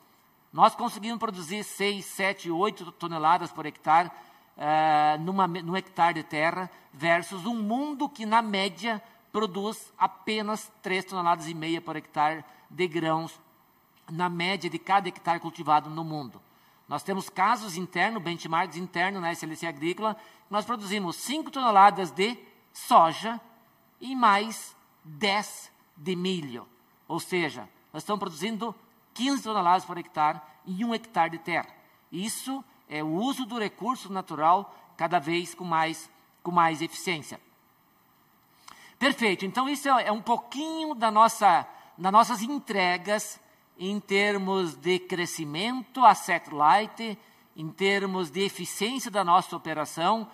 Nós 0.53 0.75
conseguimos 0.75 1.19
produzir 1.19 1.65
6, 1.65 2.05
7, 2.05 2.51
8 2.51 2.93
toneladas 2.93 3.51
por 3.51 3.67
hectare 3.67 4.11
uh, 4.57 5.21
numa, 5.21 5.47
num 5.47 5.77
hectare 5.77 6.15
de 6.15 6.23
terra, 6.23 6.71
versus 6.93 7.47
um 7.47 7.55
mundo 7.55 8.09
que, 8.09 8.27
na 8.27 8.43
média, 8.43 9.03
produz 9.33 9.93
apenas 9.97 10.71
3 10.83 11.05
toneladas 11.07 11.49
e 11.49 11.55
meia 11.55 11.81
por 11.81 11.97
hectare 11.97 12.45
de 12.69 12.87
grãos 12.87 13.39
na 14.13 14.29
média 14.29 14.69
de 14.69 14.79
cada 14.79 15.09
hectare 15.09 15.41
cultivado 15.41 15.89
no 15.89 16.05
mundo. 16.05 16.41
Nós 16.87 17.03
temos 17.03 17.31
casos 17.31 17.77
internos, 17.77 18.23
benchmarks 18.23 18.77
internos 18.77 19.23
na 19.23 19.33
SLC 19.33 19.67
Agrícola, 19.67 20.17
nós 20.51 20.65
produzimos 20.65 21.17
5 21.17 21.51
toneladas 21.51 22.11
de 22.11 22.37
soja 22.73 23.41
e 24.01 24.15
mais 24.15 24.77
10 25.03 25.73
de 25.97 26.15
milho. 26.15 26.69
Ou 27.09 27.19
seja, 27.19 27.69
nós 27.93 28.03
estamos 28.03 28.21
produzindo 28.21 28.75
15 29.15 29.43
toneladas 29.43 29.85
por 29.85 29.97
hectare 29.97 30.41
em 30.67 30.85
um 30.85 30.95
hectare 30.95 31.31
de 31.31 31.39
terra. 31.39 31.69
Isso 32.11 32.63
é 32.89 33.03
o 33.03 33.09
uso 33.09 33.47
do 33.47 33.59
recurso 33.59 34.13
natural 34.13 34.77
cada 34.97 35.19
vez 35.19 35.55
com 35.55 35.65
mais, 35.65 36.11
com 36.43 36.51
mais 36.51 36.83
eficiência. 36.83 37.41
Perfeito. 38.99 39.47
Então, 39.47 39.69
isso 39.69 39.89
é, 39.89 40.09
é 40.09 40.13
um 40.13 40.21
pouquinho 40.21 40.95
da 40.95 41.11
nossa, 41.11 41.67
das 41.97 42.13
nossas 42.13 42.43
entregas 42.43 43.41
em 43.85 43.99
termos 43.99 44.77
de 44.77 44.97
crescimento 45.01 46.05
a 46.05 46.15
satellite, 46.15 47.19
em 47.57 47.69
termos 47.69 48.31
de 48.31 48.41
eficiência 48.41 49.11
da 49.11 49.25
nossa 49.25 49.57
operação. 49.57 50.29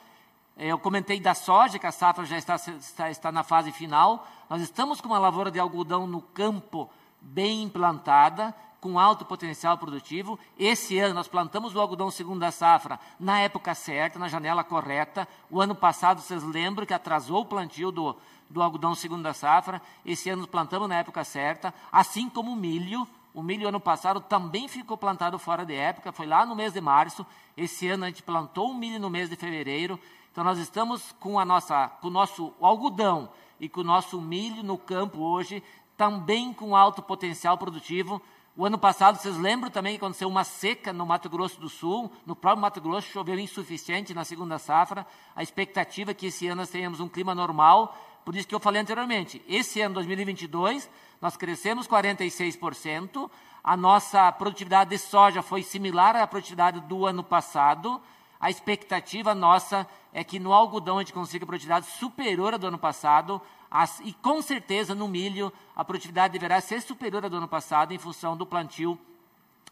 Eu 0.54 0.78
comentei 0.78 1.18
da 1.18 1.32
soja, 1.32 1.78
que 1.78 1.86
a 1.86 1.90
safra 1.90 2.26
já 2.26 2.36
está, 2.36 2.56
está, 2.56 3.10
está 3.10 3.32
na 3.32 3.42
fase 3.42 3.72
final. 3.72 4.28
Nós 4.50 4.60
estamos 4.60 5.00
com 5.00 5.08
uma 5.08 5.18
lavoura 5.18 5.50
de 5.50 5.58
algodão 5.58 6.06
no 6.06 6.20
campo 6.20 6.90
bem 7.22 7.62
implantada, 7.62 8.54
com 8.82 8.98
alto 8.98 9.24
potencial 9.24 9.78
produtivo. 9.78 10.38
Esse 10.58 10.98
ano 10.98 11.14
nós 11.14 11.26
plantamos 11.26 11.74
o 11.74 11.80
algodão 11.80 12.10
segunda 12.10 12.50
safra 12.50 13.00
na 13.18 13.40
época 13.40 13.74
certa, 13.74 14.18
na 14.18 14.28
janela 14.28 14.62
correta. 14.62 15.26
O 15.50 15.58
ano 15.58 15.74
passado, 15.74 16.20
vocês 16.20 16.42
lembram 16.42 16.84
que 16.84 16.92
atrasou 16.92 17.40
o 17.40 17.46
plantio 17.46 17.90
do, 17.90 18.14
do 18.50 18.62
algodão 18.62 18.94
segunda 18.94 19.32
safra. 19.32 19.80
Esse 20.04 20.28
ano 20.28 20.46
plantamos 20.46 20.86
na 20.86 20.98
época 20.98 21.24
certa, 21.24 21.72
assim 21.90 22.28
como 22.28 22.52
o 22.52 22.56
milho. 22.56 23.08
O 23.34 23.42
milho 23.42 23.68
ano 23.68 23.78
passado 23.78 24.20
também 24.20 24.68
ficou 24.68 24.96
plantado 24.96 25.38
fora 25.38 25.64
de 25.64 25.74
época, 25.74 26.12
foi 26.12 26.26
lá 26.26 26.44
no 26.46 26.56
mês 26.56 26.72
de 26.72 26.80
março. 26.80 27.26
Esse 27.56 27.88
ano 27.88 28.04
a 28.04 28.08
gente 28.08 28.22
plantou 28.22 28.70
o 28.70 28.74
milho 28.74 28.98
no 28.98 29.10
mês 29.10 29.28
de 29.28 29.36
fevereiro. 29.36 29.98
Então 30.32 30.42
nós 30.42 30.58
estamos 30.58 31.12
com 31.20 31.38
a 31.38 31.44
nossa, 31.44 31.88
com 32.00 32.08
o 32.08 32.10
nosso 32.10 32.52
algodão 32.60 33.28
e 33.60 33.68
com 33.68 33.80
o 33.80 33.84
nosso 33.84 34.20
milho 34.20 34.62
no 34.62 34.78
campo 34.78 35.20
hoje, 35.20 35.62
também 35.96 36.52
com 36.52 36.76
alto 36.76 37.02
potencial 37.02 37.58
produtivo. 37.58 38.22
O 38.56 38.64
ano 38.64 38.78
passado, 38.78 39.16
vocês 39.16 39.36
lembram 39.36 39.70
também 39.70 39.92
que 39.92 40.04
aconteceu 40.04 40.28
uma 40.28 40.42
seca 40.42 40.92
no 40.92 41.06
Mato 41.06 41.28
Grosso 41.28 41.60
do 41.60 41.68
Sul, 41.68 42.10
no 42.26 42.34
próprio 42.34 42.62
Mato 42.62 42.80
Grosso 42.80 43.08
choveu 43.08 43.38
insuficiente 43.38 44.12
na 44.12 44.24
segunda 44.24 44.58
safra. 44.58 45.06
A 45.36 45.44
expectativa 45.44 46.10
é 46.10 46.14
que 46.14 46.26
esse 46.26 46.46
ano 46.48 46.56
nós 46.56 46.68
tenhamos 46.68 46.98
um 46.98 47.08
clima 47.08 47.36
normal, 47.36 47.96
por 48.24 48.34
isso 48.34 48.48
que 48.48 48.54
eu 48.54 48.60
falei 48.60 48.82
anteriormente, 48.82 49.40
esse 49.48 49.80
ano 49.80 49.94
2022 49.94 50.90
nós 51.20 51.36
crescemos 51.36 51.86
46%, 51.86 53.30
a 53.62 53.76
nossa 53.76 54.30
produtividade 54.32 54.90
de 54.90 54.98
soja 54.98 55.42
foi 55.42 55.62
similar 55.62 56.16
à 56.16 56.26
produtividade 56.26 56.80
do 56.80 57.04
ano 57.06 57.22
passado. 57.22 58.00
A 58.40 58.50
expectativa 58.50 59.34
nossa 59.34 59.86
é 60.12 60.22
que 60.22 60.38
no 60.38 60.52
algodão 60.52 60.96
a 60.96 61.00
gente 61.00 61.12
consiga 61.12 61.44
produtividade 61.44 61.86
superior 61.86 62.54
à 62.54 62.56
do 62.56 62.68
ano 62.68 62.78
passado, 62.78 63.42
as, 63.70 64.00
e 64.00 64.12
com 64.12 64.40
certeza 64.40 64.94
no 64.94 65.08
milho 65.08 65.52
a 65.76 65.84
produtividade 65.84 66.32
deverá 66.32 66.60
ser 66.60 66.80
superior 66.80 67.24
à 67.24 67.28
do 67.28 67.36
ano 67.36 67.48
passado 67.48 67.92
em 67.92 67.98
função 67.98 68.36
do 68.36 68.46
plantio 68.46 68.98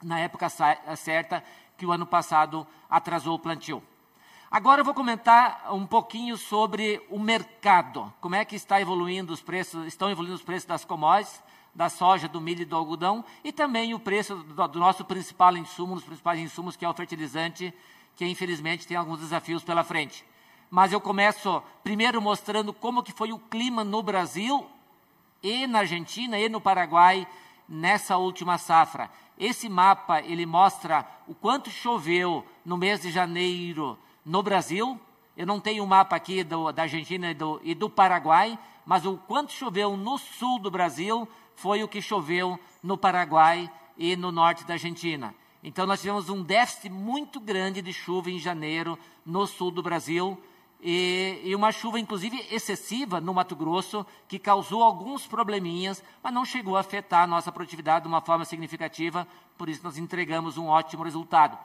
na 0.03 0.19
época 0.19 0.49
certa 0.97 1.43
que 1.79 1.87
o 1.87 1.93
ano 1.93 2.07
passado 2.07 2.67
atrasou 2.91 3.35
o 3.35 3.39
plantio. 3.39 3.83
Agora 4.57 4.81
eu 4.81 4.85
vou 4.87 4.95
comentar 4.95 5.71
um 5.71 5.87
pouquinho 5.87 6.35
sobre 6.39 7.05
o 7.11 7.19
mercado, 7.19 8.11
como 8.23 8.37
é 8.37 8.43
que 8.43 8.57
está 8.57 8.81
evoluindo 8.81 9.31
os 9.31 9.43
preços, 9.43 9.87
estão 9.87 10.09
evoluindo 10.09 10.35
os 10.35 10.43
preços 10.43 10.67
das 10.67 10.83
commodities, 10.83 11.43
da 11.75 11.91
soja, 11.91 12.27
do 12.27 12.41
milho 12.41 12.63
e 12.63 12.65
do 12.65 12.75
algodão, 12.75 13.23
e 13.45 13.53
também 13.53 13.93
o 13.93 14.01
preço 14.01 14.35
do, 14.35 14.69
do 14.69 14.79
nosso 14.79 15.05
principal 15.05 15.55
insumo, 15.59 15.93
um 15.93 15.97
dos 15.97 16.07
principais 16.07 16.41
insumos, 16.41 16.75
que 16.75 16.87
é 16.87 16.89
o 16.89 16.95
fertilizante, 16.95 17.75
que 18.15 18.25
infelizmente 18.25 18.87
tem 18.87 18.97
alguns 18.97 19.21
desafios 19.21 19.63
pela 19.63 19.85
frente. 19.85 20.25
Mas 20.71 20.91
eu 20.91 21.03
começo 21.03 21.63
primeiro 21.85 22.23
mostrando 22.23 22.73
como 22.73 23.03
que 23.03 23.13
foi 23.13 23.35
o 23.35 23.39
clima 23.39 23.85
no 23.85 24.03
Brasil 24.03 24.67
e 25.43 25.67
na 25.67 25.81
Argentina 25.81 26.39
e 26.39 26.49
no 26.49 26.63
Paraguai 26.63 27.29
nessa 27.69 28.17
última 28.17 28.57
safra. 28.57 29.11
Esse 29.39 29.69
mapa 29.69 30.23
ele 30.23 30.47
mostra 30.47 31.07
o 31.29 31.35
quanto 31.35 31.69
choveu 31.69 32.43
no 32.65 32.79
mês 32.79 33.03
de 33.03 33.11
janeiro 33.11 33.99
no 34.27 34.43
Brasil. 34.43 35.01
Eu 35.37 35.47
não 35.47 35.61
tenho 35.61 35.85
o 35.85 35.87
um 35.87 35.89
mapa 35.89 36.17
aqui 36.17 36.43
do, 36.43 36.73
da 36.73 36.83
Argentina 36.83 37.31
e 37.31 37.35
do, 37.35 37.61
e 37.63 37.75
do 37.75 37.89
Paraguai, 37.89 38.59
mas 38.85 39.07
o 39.07 39.17
quanto 39.17 39.53
choveu 39.53 39.97
no 39.97 40.19
sul 40.19 40.59
do 40.59 40.71
Brasil 40.71 41.29
foi 41.55 41.83
o 41.85 41.89
que 41.89 42.03
choveu 42.03 42.59
no 42.83 42.99
Paraguai 42.99 43.71
e 43.97 44.17
no 44.17 44.33
norte 44.33 44.65
da 44.65 44.75
Argentina. 44.75 45.33
Então 45.63 45.87
nós 45.87 46.01
tivemos 46.01 46.29
um 46.29 46.43
déficit 46.43 46.91
muito 46.91 47.41
grande 47.41 47.81
de 47.81 47.93
chuva 47.93 48.31
em 48.31 48.39
janeiro 48.39 48.99
no 49.25 49.47
sul 49.47 49.71
do 49.71 49.83
Brasil. 49.83 50.41
E, 50.83 51.41
e, 51.43 51.55
uma 51.55 51.73
chuva, 51.73 51.99
inclusive, 51.99 52.47
excessiva 52.51 53.21
no 53.21 53.33
Mato 53.33 53.57
Grosso, 53.57 54.07
que 54.29 54.39
causou 54.39 54.83
alguns 54.83 55.27
probleminhas, 55.27 56.05
mas 56.23 56.33
não 56.33 56.45
chegou 56.45 56.77
a 56.77 56.81
afetar 56.81 57.23
a 57.23 57.27
nossa 57.27 57.51
produtividade 57.51 58.03
de 58.03 58.09
uma 58.09 58.21
forma 58.21 58.45
significativa, 58.45 59.27
por 59.57 59.71
isso 59.71 59.83
nós 59.83 59.97
entregamos 59.97 60.59
um 60.59 60.67
ótimo 60.67 61.03
resultado. 61.03 61.59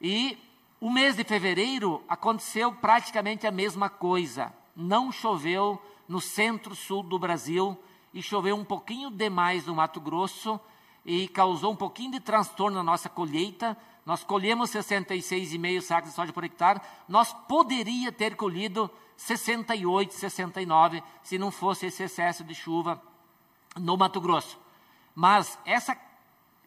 E 0.00 0.38
o 0.80 0.90
mês 0.90 1.16
de 1.16 1.24
fevereiro 1.24 2.02
aconteceu 2.08 2.72
praticamente 2.72 3.46
a 3.46 3.50
mesma 3.50 3.88
coisa. 3.88 4.52
Não 4.74 5.10
choveu 5.10 5.80
no 6.08 6.20
centro-sul 6.20 7.02
do 7.02 7.18
Brasil 7.18 7.78
e 8.12 8.22
choveu 8.22 8.56
um 8.56 8.64
pouquinho 8.64 9.10
demais 9.10 9.66
no 9.66 9.74
Mato 9.74 10.00
Grosso 10.00 10.60
e 11.04 11.28
causou 11.28 11.72
um 11.72 11.76
pouquinho 11.76 12.12
de 12.12 12.20
transtorno 12.20 12.76
na 12.76 12.82
nossa 12.82 13.08
colheita, 13.08 13.76
nós 14.04 14.22
colhemos 14.22 14.70
66,5 14.70 15.80
sacos 15.80 16.10
de 16.10 16.16
soja 16.16 16.32
por 16.32 16.44
hectare, 16.44 16.80
nós 17.08 17.32
poderia 17.32 18.12
ter 18.12 18.36
colhido 18.36 18.90
68, 19.16 20.14
69, 20.14 21.02
se 21.22 21.38
não 21.38 21.50
fosse 21.50 21.86
esse 21.86 22.02
excesso 22.02 22.44
de 22.44 22.54
chuva 22.54 23.02
no 23.76 23.96
Mato 23.96 24.20
Grosso. 24.20 24.58
Mas 25.14 25.58
essa 25.64 25.96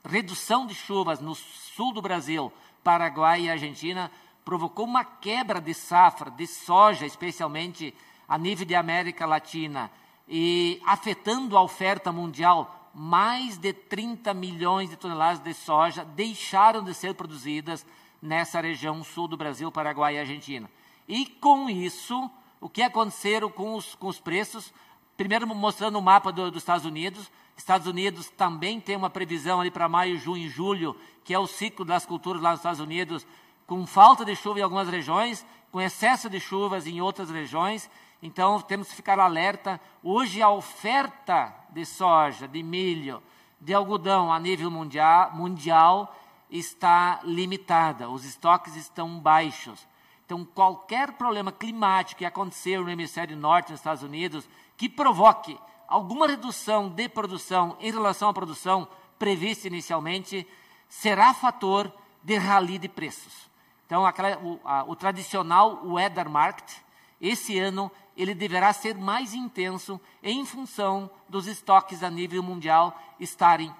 redução 0.03 0.65
de 0.65 0.73
chuvas 0.73 1.19
no 1.19 1.35
sul 1.35 1.93
do 1.93 2.01
Brasil, 2.01 2.51
Paraguai 2.89 3.41
e 3.41 3.51
Argentina, 3.51 4.11
provocou 4.43 4.83
uma 4.83 5.05
quebra 5.05 5.61
de 5.61 5.75
safra 5.75 6.31
de 6.31 6.47
soja, 6.47 7.05
especialmente 7.05 7.93
a 8.27 8.35
nível 8.35 8.65
de 8.65 8.73
América 8.73 9.27
Latina, 9.27 9.91
e 10.27 10.81
afetando 10.87 11.55
a 11.55 11.61
oferta 11.61 12.11
mundial 12.11 12.89
mais 12.91 13.59
de 13.59 13.73
30 13.73 14.33
milhões 14.33 14.89
de 14.89 14.95
toneladas 14.95 15.37
de 15.37 15.53
soja 15.53 16.03
deixaram 16.03 16.83
de 16.83 16.95
ser 16.95 17.13
produzidas 17.13 17.85
nessa 18.19 18.59
região 18.59 19.03
sul 19.03 19.27
do 19.27 19.37
Brasil, 19.37 19.71
Paraguai 19.71 20.15
e 20.15 20.19
Argentina. 20.19 20.67
E 21.07 21.27
com 21.27 21.69
isso, 21.69 22.27
o 22.59 22.67
que 22.67 22.81
aconteceu 22.81 23.51
com 23.51 23.75
os, 23.75 23.93
com 23.93 24.07
os 24.07 24.19
preços? 24.19 24.73
Primeiro, 25.15 25.45
mostrando 25.45 25.99
o 25.99 26.01
mapa 26.01 26.31
do, 26.31 26.49
dos 26.49 26.63
Estados 26.63 26.87
Unidos. 26.87 27.31
Estados 27.61 27.87
Unidos 27.87 28.29
também 28.29 28.79
tem 28.79 28.95
uma 28.95 29.09
previsão 29.09 29.59
ali 29.59 29.69
para 29.69 29.89
maio, 29.89 30.17
junho 30.17 30.45
e 30.45 30.49
julho, 30.49 30.95
que 31.23 31.33
é 31.33 31.39
o 31.39 31.47
ciclo 31.47 31.85
das 31.85 32.05
culturas 32.05 32.41
lá 32.41 32.51
nos 32.51 32.59
Estados 32.59 32.79
Unidos, 32.79 33.27
com 33.67 33.85
falta 33.85 34.23
de 34.23 34.35
chuva 34.35 34.59
em 34.59 34.63
algumas 34.63 34.87
regiões, 34.87 35.45
com 35.71 35.79
excesso 35.81 36.29
de 36.29 36.39
chuvas 36.39 36.87
em 36.87 37.01
outras 37.01 37.29
regiões. 37.29 37.89
Então 38.23 38.59
temos 38.61 38.87
que 38.87 38.95
ficar 38.95 39.19
alerta. 39.19 39.79
Hoje 40.01 40.41
a 40.41 40.49
oferta 40.49 41.53
de 41.69 41.85
soja, 41.85 42.47
de 42.47 42.63
milho, 42.63 43.21
de 43.59 43.73
algodão 43.73 44.31
a 44.31 44.39
nível 44.39 44.71
mundial, 44.71 45.31
mundial 45.33 46.15
está 46.49 47.19
limitada, 47.23 48.09
os 48.09 48.25
estoques 48.25 48.75
estão 48.75 49.19
baixos. 49.19 49.87
Então, 50.25 50.45
qualquer 50.45 51.13
problema 51.13 51.51
climático 51.51 52.19
que 52.19 52.25
acontecer 52.25 52.79
no 52.79 52.89
hemisfério 52.89 53.35
norte, 53.35 53.71
nos 53.71 53.79
Estados 53.79 54.03
Unidos, 54.03 54.47
que 54.77 54.87
provoque 54.87 55.59
alguma 55.89 56.27
redução 56.27 56.87
de 56.87 57.09
produção 57.09 57.75
em 57.79 57.91
relação 57.91 58.29
à 58.29 58.33
produção 58.33 58.87
prevista 59.17 59.67
inicialmente, 59.67 60.47
será 60.87 61.33
fator 61.33 61.91
de 62.23 62.37
rally 62.37 62.77
de 62.77 62.87
preços. 62.87 63.49
Então, 63.85 64.05
aquela, 64.05 64.37
o, 64.37 64.59
a, 64.63 64.83
o 64.83 64.95
tradicional 64.95 65.83
weather 65.83 66.29
market, 66.29 66.71
esse 67.19 67.57
ano 67.57 67.91
ele 68.15 68.35
deverá 68.35 68.71
ser 68.71 68.95
mais 68.95 69.33
intenso 69.33 69.99
em 70.21 70.45
função 70.45 71.09
dos 71.27 71.47
estoques 71.47 72.03
a 72.03 72.09
nível 72.09 72.43
mundial 72.43 72.97
estarem 73.19 73.73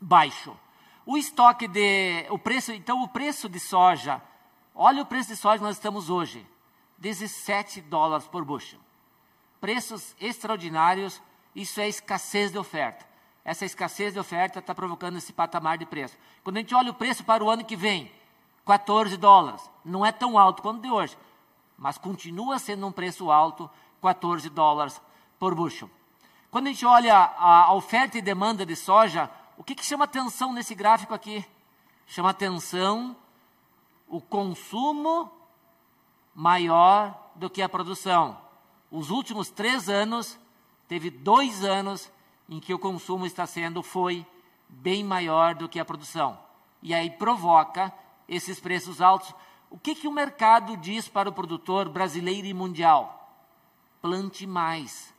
baixo. 0.00 0.56
O 1.06 1.16
estoque 1.16 1.68
de, 1.68 2.26
o 2.30 2.38
preço, 2.38 2.72
então 2.72 3.02
o 3.02 3.08
preço 3.08 3.48
de 3.48 3.60
soja, 3.60 4.20
olha 4.74 5.02
o 5.02 5.06
preço 5.06 5.30
de 5.30 5.36
soja 5.36 5.58
que 5.58 5.64
nós 5.64 5.76
estamos 5.76 6.10
hoje, 6.10 6.46
17 6.98 7.80
dólares 7.82 8.26
por 8.26 8.44
bushel. 8.44 8.80
Preços 9.60 10.14
extraordinários, 10.20 11.22
isso 11.60 11.80
é 11.80 11.88
escassez 11.88 12.52
de 12.52 12.58
oferta. 12.58 13.04
Essa 13.44 13.64
escassez 13.64 14.12
de 14.12 14.20
oferta 14.20 14.60
está 14.60 14.74
provocando 14.74 15.16
esse 15.16 15.32
patamar 15.32 15.76
de 15.76 15.86
preço. 15.86 16.16
Quando 16.44 16.58
a 16.58 16.60
gente 16.60 16.74
olha 16.74 16.90
o 16.90 16.94
preço 16.94 17.24
para 17.24 17.42
o 17.42 17.50
ano 17.50 17.64
que 17.64 17.74
vem, 17.74 18.12
14 18.64 19.16
dólares, 19.16 19.68
não 19.84 20.06
é 20.06 20.12
tão 20.12 20.38
alto 20.38 20.62
quanto 20.62 20.82
de 20.82 20.90
hoje, 20.90 21.18
mas 21.76 21.98
continua 21.98 22.58
sendo 22.58 22.86
um 22.86 22.92
preço 22.92 23.30
alto, 23.30 23.68
14 24.00 24.48
dólares 24.50 25.00
por 25.38 25.54
bushel. 25.54 25.90
Quando 26.50 26.66
a 26.66 26.70
gente 26.70 26.86
olha 26.86 27.16
a 27.16 27.72
oferta 27.74 28.16
e 28.16 28.22
demanda 28.22 28.64
de 28.64 28.76
soja, 28.76 29.30
o 29.56 29.64
que, 29.64 29.74
que 29.74 29.84
chama 29.84 30.04
atenção 30.04 30.52
nesse 30.52 30.74
gráfico 30.74 31.12
aqui? 31.12 31.44
Chama 32.06 32.30
atenção 32.30 33.16
o 34.06 34.20
consumo 34.20 35.30
maior 36.34 37.30
do 37.34 37.50
que 37.50 37.60
a 37.60 37.68
produção. 37.68 38.38
Os 38.90 39.10
últimos 39.10 39.50
três 39.50 39.88
anos, 39.88 40.38
teve 40.88 41.10
dois 41.10 41.64
anos 41.64 42.10
em 42.48 42.58
que 42.58 42.72
o 42.72 42.78
consumo 42.78 43.26
está 43.26 43.46
sendo, 43.46 43.82
foi 43.82 44.26
bem 44.68 45.04
maior 45.04 45.54
do 45.54 45.68
que 45.68 45.78
a 45.78 45.84
produção. 45.84 46.38
E 46.82 46.94
aí 46.94 47.10
provoca 47.10 47.92
esses 48.28 48.58
preços 48.58 49.00
altos. 49.00 49.34
O 49.70 49.78
que, 49.78 49.94
que 49.94 50.08
o 50.08 50.12
mercado 50.12 50.76
diz 50.76 51.08
para 51.08 51.28
o 51.28 51.32
produtor 51.32 51.88
brasileiro 51.88 52.46
e 52.46 52.54
mundial? 52.54 53.32
Plante 54.00 54.46
mais. 54.46 55.12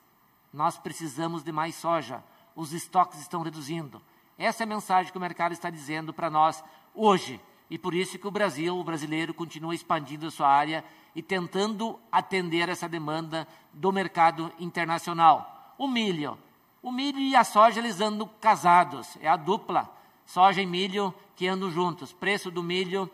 Nós 0.52 0.78
precisamos 0.78 1.44
de 1.44 1.52
mais 1.52 1.76
soja. 1.76 2.24
Os 2.56 2.74
estoques 2.74 3.20
estão 3.20 3.42
reduzindo. 3.42 4.02
Essa 4.38 4.64
é 4.64 4.66
a 4.66 4.68
mensagem 4.68 5.12
que 5.12 5.18
o 5.18 5.22
mercado 5.22 5.52
está 5.52 5.70
dizendo 5.70 6.14
para 6.14 6.30
nós 6.30 6.64
hoje. 6.96 7.40
E 7.70 7.78
por 7.78 7.94
isso 7.94 8.18
que 8.18 8.28
o 8.28 8.32
Brasil, 8.32 8.76
o 8.76 8.84
brasileiro, 8.84 9.34
continua 9.34 9.76
expandindo 9.76 10.28
a 10.28 10.32
sua 10.32 10.48
área 10.48 10.84
e 11.14 11.22
tentando 11.22 12.00
atender 12.12 12.70
essa 12.70 12.90
demanda 12.90 13.48
do 13.72 13.92
mercado 13.92 14.52
internacional. 14.58 15.59
O 15.80 15.88
milho. 15.88 16.38
O 16.84 16.92
milho 16.92 17.18
e 17.18 17.38
a 17.38 17.46
soja 17.46 17.80
eles 17.80 18.02
andam 18.02 18.30
casados, 18.42 19.18
é 19.22 19.30
a 19.30 19.38
dupla. 19.38 19.90
Soja 20.26 20.62
e 20.62 20.66
milho 20.66 21.14
que 21.38 21.48
andam 21.48 21.72
juntos. 21.72 22.12
Preço 22.12 22.52
do 22.52 22.62
milho 22.62 23.10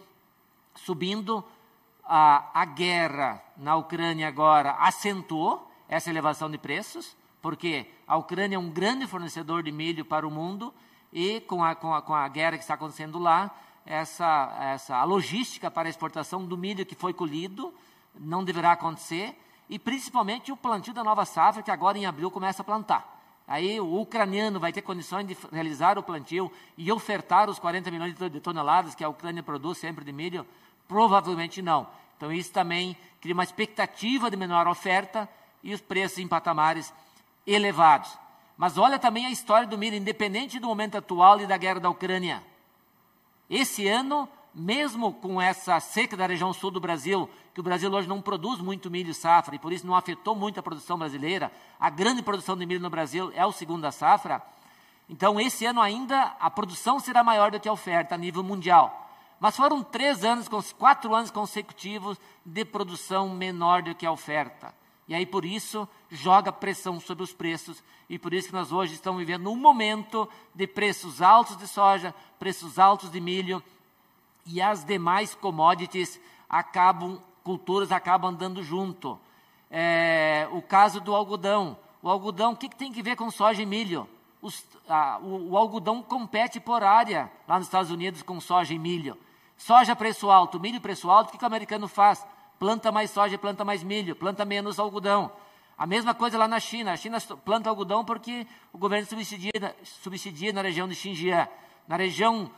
subindo. 0.73 1.45
A, 2.03 2.61
a 2.61 2.65
guerra 2.65 3.41
na 3.55 3.75
Ucrânia 3.75 4.27
agora 4.27 4.71
acentuou 4.79 5.71
essa 5.87 6.09
elevação 6.09 6.49
de 6.49 6.57
preços, 6.57 7.15
porque 7.41 7.87
a 8.07 8.15
Ucrânia 8.15 8.57
é 8.57 8.59
um 8.59 8.69
grande 8.69 9.07
fornecedor 9.07 9.63
de 9.63 9.71
milho 9.71 10.03
para 10.03 10.27
o 10.27 10.31
mundo 10.31 10.73
e 11.13 11.41
com 11.41 11.63
a, 11.63 11.73
com 11.73 11.93
a, 11.93 12.01
com 12.01 12.13
a 12.13 12.27
guerra 12.27 12.57
que 12.57 12.63
está 12.63 12.73
acontecendo 12.75 13.17
lá, 13.17 13.49
essa, 13.85 14.55
essa, 14.73 14.97
a 14.97 15.03
logística 15.03 15.71
para 15.71 15.87
a 15.87 15.89
exportação 15.89 16.45
do 16.45 16.57
milho 16.57 16.85
que 16.85 16.95
foi 16.95 17.13
colhido 17.13 17.73
não 18.19 18.43
deverá 18.43 18.71
acontecer, 18.71 19.35
e 19.69 19.79
principalmente 19.79 20.51
o 20.51 20.57
plantio 20.57 20.93
da 20.93 21.03
nova 21.03 21.25
safra, 21.25 21.63
que 21.63 21.71
agora 21.71 21.97
em 21.97 22.05
abril 22.05 22.29
começa 22.29 22.61
a 22.61 22.65
plantar. 22.65 23.15
Aí 23.47 23.79
o 23.79 24.01
ucraniano 24.01 24.59
vai 24.59 24.73
ter 24.73 24.81
condições 24.81 25.27
de 25.27 25.37
realizar 25.51 25.99
o 25.99 26.03
plantio 26.03 26.51
e 26.77 26.91
ofertar 26.91 27.49
os 27.49 27.59
40 27.59 27.91
milhões 27.91 28.15
de 28.15 28.39
toneladas 28.39 28.95
que 28.95 29.03
a 29.03 29.09
Ucrânia 29.09 29.43
produz 29.43 29.77
sempre 29.77 30.03
de 30.03 30.11
milho? 30.11 30.45
Provavelmente 30.87 31.61
não. 31.61 31.87
Então 32.17 32.31
isso 32.31 32.51
também 32.51 32.97
cria 33.21 33.33
uma 33.33 33.43
expectativa 33.43 34.31
de 34.31 34.37
menor 34.37 34.67
oferta 34.67 35.29
e 35.63 35.73
os 35.73 35.81
preços 35.81 36.17
em 36.17 36.27
patamares 36.27 36.91
elevados. 37.45 38.17
Mas 38.57 38.77
olha 38.77 38.97
também 38.97 39.25
a 39.25 39.31
história 39.31 39.67
do 39.67 39.77
milho, 39.77 39.95
independente 39.95 40.59
do 40.59 40.67
momento 40.67 40.97
atual 40.97 41.39
e 41.39 41.45
da 41.45 41.57
guerra 41.57 41.79
da 41.79 41.89
Ucrânia. 41.89 42.41
Esse 43.49 43.87
ano, 43.87 44.27
mesmo 44.55 45.11
com 45.11 45.41
essa 45.41 45.81
seca 45.81 46.15
da 46.15 46.25
região 46.25 46.53
sul 46.53 46.71
do 46.71 46.79
Brasil, 46.79 47.29
que 47.53 47.59
o 47.59 47.63
Brasil 47.63 47.91
hoje 47.91 48.07
não 48.07 48.21
produz 48.21 48.61
muito 48.61 48.89
milho 48.89 49.13
safra 49.13 49.53
e 49.53 49.59
por 49.59 49.73
isso 49.73 49.85
não 49.85 49.95
afetou 49.95 50.33
muito 50.33 50.59
a 50.59 50.63
produção 50.63 50.97
brasileira. 50.97 51.51
A 51.77 51.89
grande 51.89 52.21
produção 52.21 52.55
de 52.55 52.65
milho 52.65 52.79
no 52.79 52.89
Brasil 52.89 53.31
é 53.35 53.45
o 53.45 53.51
segundo 53.51 53.91
safra. 53.91 54.41
Então, 55.09 55.39
esse 55.39 55.65
ano 55.65 55.81
ainda 55.81 56.35
a 56.39 56.49
produção 56.49 56.99
será 56.99 57.21
maior 57.23 57.51
do 57.51 57.59
que 57.59 57.67
a 57.67 57.73
oferta 57.73 58.15
a 58.15 58.17
nível 58.17 58.41
mundial. 58.41 59.09
Mas 59.39 59.57
foram 59.57 59.83
três 59.83 60.23
anos, 60.23 60.47
quatro 60.73 61.13
anos 61.13 61.29
consecutivos 61.29 62.17
de 62.45 62.63
produção 62.63 63.29
menor 63.29 63.83
do 63.83 63.93
que 63.93 64.05
a 64.05 64.11
oferta. 64.11 64.73
E 65.07 65.13
aí, 65.13 65.25
por 65.25 65.45
isso, 65.45 65.87
joga 66.09 66.51
pressão 66.51 66.99
sobre 66.99 67.23
os 67.23 67.31
preços. 67.31 67.83
E 68.09 68.17
por 68.17 68.33
isso 68.33 68.47
que 68.47 68.53
nós 68.53 68.71
hoje 68.71 68.93
estamos 68.93 69.19
vivendo 69.19 69.51
um 69.51 69.55
momento 69.55 70.27
de 70.53 70.65
preços 70.65 71.21
altos 71.21 71.57
de 71.57 71.67
soja, 71.67 72.15
preços 72.39 72.79
altos 72.79 73.11
de 73.11 73.19
milho, 73.19 73.61
e 74.45 74.61
as 74.61 74.83
demais 74.83 75.33
commodities 75.33 76.19
acabam 76.49 77.19
culturas 77.43 77.91
acabam 77.91 78.31
andando 78.31 78.63
junto. 78.63 79.19
É, 79.69 80.47
o 80.51 80.61
caso 80.61 80.99
do 80.99 81.15
algodão. 81.15 81.77
O 82.01 82.09
algodão, 82.09 82.53
o 82.53 82.55
que, 82.55 82.69
que 82.69 82.75
tem 82.75 82.91
que 82.91 83.01
ver 83.01 83.15
com 83.15 83.29
soja 83.29 83.61
e 83.61 83.65
milho? 83.65 84.07
Os, 84.41 84.63
a, 84.87 85.19
o, 85.19 85.51
o, 85.51 85.57
algodão 85.57 86.01
compete 86.01 86.59
por 86.59 86.83
área 86.83 87.31
lá 87.47 87.57
nos 87.57 87.67
Estados 87.67 87.91
Unidos 87.91 88.21
com 88.21 88.39
soja 88.39 88.73
e 88.73 88.79
milho. 88.79 89.17
Soja 89.57 89.95
preço 89.95 90.29
alto, 90.29 90.59
milho 90.59 90.81
preço 90.81 91.09
alto, 91.09 91.29
o 91.29 91.31
que, 91.31 91.37
que 91.37 91.43
o 91.43 91.47
americano 91.47 91.87
faz? 91.87 92.25
Planta 92.59 92.91
mais 92.91 93.11
soja 93.11 93.37
planta 93.37 93.65
mais 93.65 93.83
milho, 93.83 94.15
planta 94.15 94.45
menos 94.45 94.79
algodão. 94.79 95.31
A 95.77 95.85
mesma 95.85 96.13
coisa 96.13 96.37
lá 96.37 96.47
na 96.47 96.59
China. 96.59 96.93
A 96.93 96.97
China 96.97 97.19
planta 97.43 97.69
algodão 97.69 98.05
porque 98.05 98.47
o 98.71 98.77
governo 98.77 99.07
subsidia, 99.07 99.75
subsidia 99.83 100.53
na 100.53 100.61
região 100.61 100.87
de 100.87 100.95
Xinjiang. 100.95 101.49
Na 101.87 101.97
região 101.97 102.49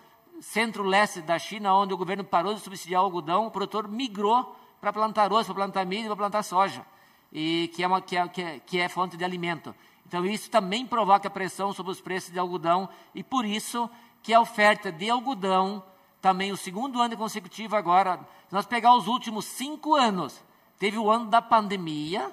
centro-leste 0.42 1.22
da 1.22 1.40
China, 1.40 1.74
onde 1.74 1.94
o 1.94 1.98
governo 1.98 2.24
parou 2.24 2.54
de 2.54 2.60
subsidiar 2.60 3.02
o 3.02 3.06
algodão, 3.06 3.48
o 3.48 3.52
produtor 3.52 3.88
migrou 3.88 4.56
para 4.80 4.94
plantar 4.94 5.24
arroz, 5.24 5.46
para 5.46 5.56
plantar 5.56 5.86
milho, 5.86 6.08
para 6.08 6.16
plantar 6.16 6.44
soja, 6.44 6.86
e 7.32 7.72
que 7.76 7.84
é, 7.84 7.88
uma, 7.88 7.98
é, 7.98 8.28
que, 8.28 8.42
é, 8.42 8.60
que 8.60 8.80
é 8.80 8.88
fonte 8.88 9.18
de 9.18 9.24
alimento. 9.24 9.74
Então, 10.06 10.26
isso 10.26 10.50
também 10.50 10.86
provoca 10.86 11.30
pressão 11.30 11.74
sobre 11.74 11.92
os 11.92 12.00
preços 12.00 12.32
de 12.32 12.40
algodão, 12.40 12.88
e 13.14 13.24
por 13.24 13.46
isso 13.46 13.90
que 14.24 14.34
a 14.34 14.40
oferta 14.40 14.92
de 14.92 15.10
algodão, 15.10 15.84
também 16.22 16.52
o 16.52 16.58
segundo 16.58 17.02
ano 17.02 17.18
consecutivo 17.18 17.76
agora, 17.76 18.18
se 18.48 18.54
nós 18.54 18.66
pegar 18.66 18.96
os 18.96 19.08
últimos 19.08 19.46
cinco 19.46 19.96
anos, 19.96 20.42
teve 20.80 20.98
o 20.98 21.10
ano 21.10 21.26
da 21.26 21.42
pandemia, 21.42 22.32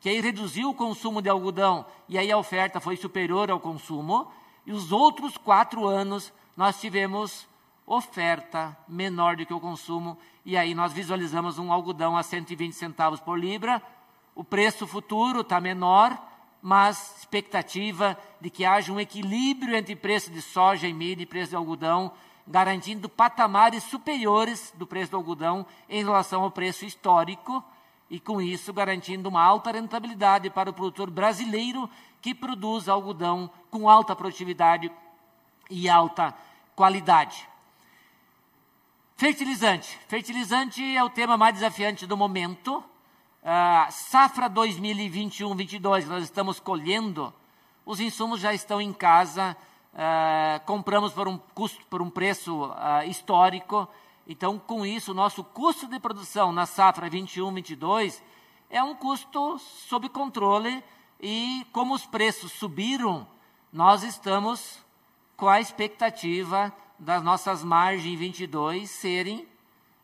que 0.00 0.08
aí 0.08 0.20
reduziu 0.20 0.70
o 0.70 0.74
consumo 0.74 1.22
de 1.22 1.28
algodão, 1.28 1.86
e 2.08 2.18
aí 2.18 2.30
a 2.30 2.38
oferta 2.38 2.80
foi 2.80 2.96
superior 2.96 3.50
ao 3.50 3.60
consumo, 3.60 4.30
e 4.66 4.72
os 4.72 4.92
outros 4.92 5.36
quatro 5.36 5.86
anos 5.86 6.32
nós 6.56 6.80
tivemos 6.80 7.46
oferta 7.86 8.76
menor 8.88 9.36
do 9.36 9.46
que 9.46 9.54
o 9.54 9.60
consumo, 9.60 10.18
e 10.44 10.56
aí 10.56 10.74
nós 10.74 10.92
visualizamos 10.92 11.58
um 11.58 11.70
algodão 11.70 12.16
a 12.16 12.22
120 12.22 12.72
centavos 12.72 13.20
por 13.20 13.38
libra, 13.38 13.80
o 14.34 14.42
preço 14.42 14.86
futuro 14.86 15.40
está 15.40 15.60
menor, 15.60 16.20
mas 16.60 17.18
expectativa 17.18 18.18
de 18.40 18.50
que 18.50 18.64
haja 18.64 18.92
um 18.92 18.98
equilíbrio 18.98 19.76
entre 19.76 19.94
preço 19.94 20.30
de 20.30 20.42
soja 20.42 20.88
e 20.88 20.92
milho 20.92 21.22
e 21.22 21.26
preço 21.26 21.50
de 21.50 21.56
algodão, 21.56 22.12
garantindo 22.46 23.08
patamares 23.08 23.84
superiores 23.84 24.72
do 24.76 24.86
preço 24.86 25.10
do 25.10 25.16
algodão 25.16 25.64
em 25.88 26.02
relação 26.02 26.42
ao 26.42 26.50
preço 26.50 26.84
histórico, 26.84 27.62
e 28.08 28.20
com 28.20 28.40
isso 28.40 28.72
garantindo 28.72 29.28
uma 29.28 29.42
alta 29.42 29.72
rentabilidade 29.72 30.48
para 30.50 30.70
o 30.70 30.72
produtor 30.72 31.10
brasileiro 31.10 31.88
que 32.20 32.34
produz 32.34 32.88
algodão 32.88 33.50
com 33.70 33.88
alta 33.88 34.14
produtividade 34.14 34.90
e 35.70 35.88
alta 35.88 36.34
qualidade. 36.74 37.48
Fertilizante. 39.16 39.98
Fertilizante 40.08 40.82
é 40.82 41.02
o 41.02 41.08
tema 41.08 41.36
mais 41.36 41.54
desafiante 41.54 42.06
do 42.06 42.16
momento. 42.16 42.84
Uh, 43.42 43.90
safra 43.90 44.50
2021-22, 44.50 46.06
nós 46.06 46.24
estamos 46.24 46.58
colhendo, 46.58 47.32
os 47.84 48.00
insumos 48.00 48.40
já 48.40 48.52
estão 48.52 48.80
em 48.80 48.92
casa, 48.92 49.56
uh, 49.94 50.64
compramos 50.66 51.12
por 51.12 51.28
um 51.28 51.38
custo, 51.54 51.86
por 51.86 52.02
um 52.02 52.10
preço 52.10 52.64
uh, 52.64 53.08
histórico. 53.08 53.88
Então, 54.26 54.58
com 54.58 54.84
isso, 54.84 55.12
o 55.12 55.14
nosso 55.14 55.44
custo 55.44 55.86
de 55.86 56.00
produção 56.00 56.52
na 56.52 56.66
safra 56.66 57.08
21-22 57.08 58.20
é 58.68 58.82
um 58.82 58.94
custo 58.94 59.58
sob 59.58 60.08
controle 60.08 60.82
e 61.20 61.64
como 61.72 61.94
os 61.94 62.04
preços 62.04 62.52
subiram, 62.52 63.26
nós 63.72 64.02
estamos 64.02 64.84
com 65.36 65.48
a 65.48 65.60
expectativa 65.60 66.72
das 66.98 67.22
nossas 67.22 67.62
margens 67.62 68.18
22 68.18 68.90
serem 68.90 69.46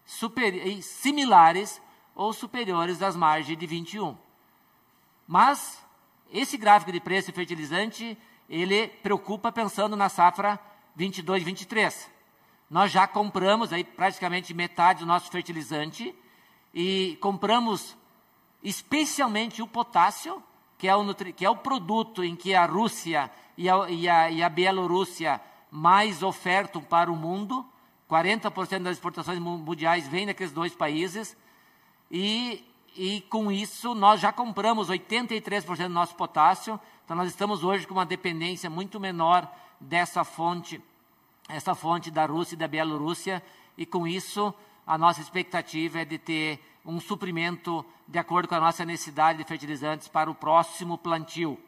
super, 0.04 0.52
similares 0.82 1.80
ou 2.14 2.32
superiores 2.32 2.98
das 2.98 3.16
margens 3.16 3.58
de 3.58 3.66
21. 3.66 4.16
Mas 5.26 5.82
esse 6.30 6.56
gráfico 6.56 6.92
de 6.92 7.00
preço 7.00 7.28
de 7.28 7.32
fertilizante, 7.32 8.16
ele 8.48 8.88
preocupa 8.88 9.50
pensando 9.50 9.96
na 9.96 10.08
safra 10.08 10.58
22, 10.94 11.42
23. 11.42 12.10
Nós 12.68 12.90
já 12.90 13.06
compramos 13.06 13.72
aí 13.72 13.84
praticamente 13.84 14.54
metade 14.54 15.00
do 15.00 15.06
nosso 15.06 15.30
fertilizante 15.30 16.14
e 16.72 17.18
compramos 17.20 17.96
especialmente 18.62 19.60
o 19.60 19.66
potássio, 19.66 20.42
que 20.82 20.88
é 20.88 20.96
o, 20.96 21.14
que 21.14 21.44
é 21.44 21.48
o 21.48 21.54
produto 21.54 22.24
em 22.24 22.34
que 22.34 22.56
a 22.56 22.66
Rússia 22.66 23.30
e 23.56 23.70
a, 23.70 23.88
e 23.88 24.08
a, 24.08 24.30
e 24.32 24.42
a 24.42 24.48
Bielorrússia 24.48 25.40
mais 25.70 26.24
ofertam 26.24 26.82
para 26.82 27.08
o 27.08 27.14
mundo. 27.14 27.64
40% 28.10 28.82
das 28.82 28.96
exportações 28.96 29.38
mundiais 29.38 30.08
vêm 30.08 30.26
daqueles 30.26 30.52
dois 30.52 30.74
países. 30.74 31.36
E, 32.10 32.64
e 32.96 33.20
com 33.30 33.52
isso, 33.52 33.94
nós 33.94 34.20
já 34.20 34.32
compramos 34.32 34.88
83% 34.88 35.84
do 35.84 35.88
nosso 35.88 36.16
potássio. 36.16 36.80
Então, 37.04 37.16
nós 37.16 37.28
estamos 37.28 37.62
hoje 37.62 37.86
com 37.86 37.94
uma 37.94 38.04
dependência 38.04 38.68
muito 38.68 38.98
menor 38.98 39.48
dessa 39.78 40.24
fonte, 40.24 40.82
essa 41.48 41.76
fonte 41.76 42.10
da 42.10 42.26
Rússia 42.26 42.56
e 42.56 42.58
da 42.58 42.66
Bielorrússia. 42.66 43.40
E 43.78 43.86
com 43.86 44.04
isso, 44.04 44.52
a 44.84 44.98
nossa 44.98 45.20
expectativa 45.20 46.00
é 46.00 46.04
de 46.04 46.18
ter 46.18 46.58
um 46.84 47.00
suprimento 47.00 47.84
de 48.08 48.18
acordo 48.18 48.48
com 48.48 48.54
a 48.54 48.60
nossa 48.60 48.84
necessidade 48.84 49.38
de 49.38 49.44
fertilizantes 49.44 50.08
para 50.08 50.30
o 50.30 50.34
próximo 50.34 50.98
plantio. 50.98 51.58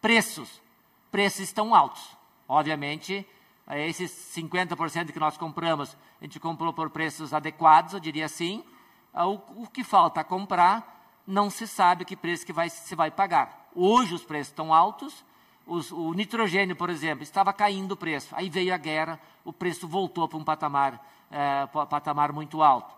Preços. 0.00 0.62
Preços 1.10 1.40
estão 1.40 1.74
altos. 1.74 2.16
Obviamente, 2.48 3.26
esses 3.74 4.10
50% 4.36 5.12
que 5.12 5.18
nós 5.18 5.36
compramos, 5.36 5.96
a 6.20 6.24
gente 6.24 6.38
comprou 6.38 6.72
por 6.72 6.90
preços 6.90 7.34
adequados, 7.34 7.92
eu 7.92 8.00
diria 8.00 8.26
assim. 8.26 8.64
O, 9.12 9.62
o 9.62 9.66
que 9.66 9.82
falta 9.82 10.22
comprar, 10.22 11.22
não 11.26 11.50
se 11.50 11.66
sabe 11.66 12.04
que 12.04 12.16
preço 12.16 12.46
que 12.46 12.52
vai, 12.52 12.68
se 12.68 12.94
vai 12.94 13.10
pagar. 13.10 13.68
Hoje 13.74 14.14
os 14.14 14.24
preços 14.24 14.48
estão 14.48 14.72
altos, 14.72 15.24
os, 15.66 15.90
o 15.90 16.12
nitrogênio, 16.12 16.76
por 16.76 16.88
exemplo, 16.88 17.22
estava 17.22 17.52
caindo 17.52 17.92
o 17.92 17.96
preço. 17.96 18.34
Aí 18.36 18.48
veio 18.48 18.72
a 18.72 18.78
guerra, 18.78 19.20
o 19.44 19.52
preço 19.52 19.88
voltou 19.88 20.28
para 20.28 20.38
um 20.38 20.44
patamar, 20.44 21.04
é, 21.30 21.66
patamar 21.66 22.32
muito 22.32 22.62
alto. 22.62 22.94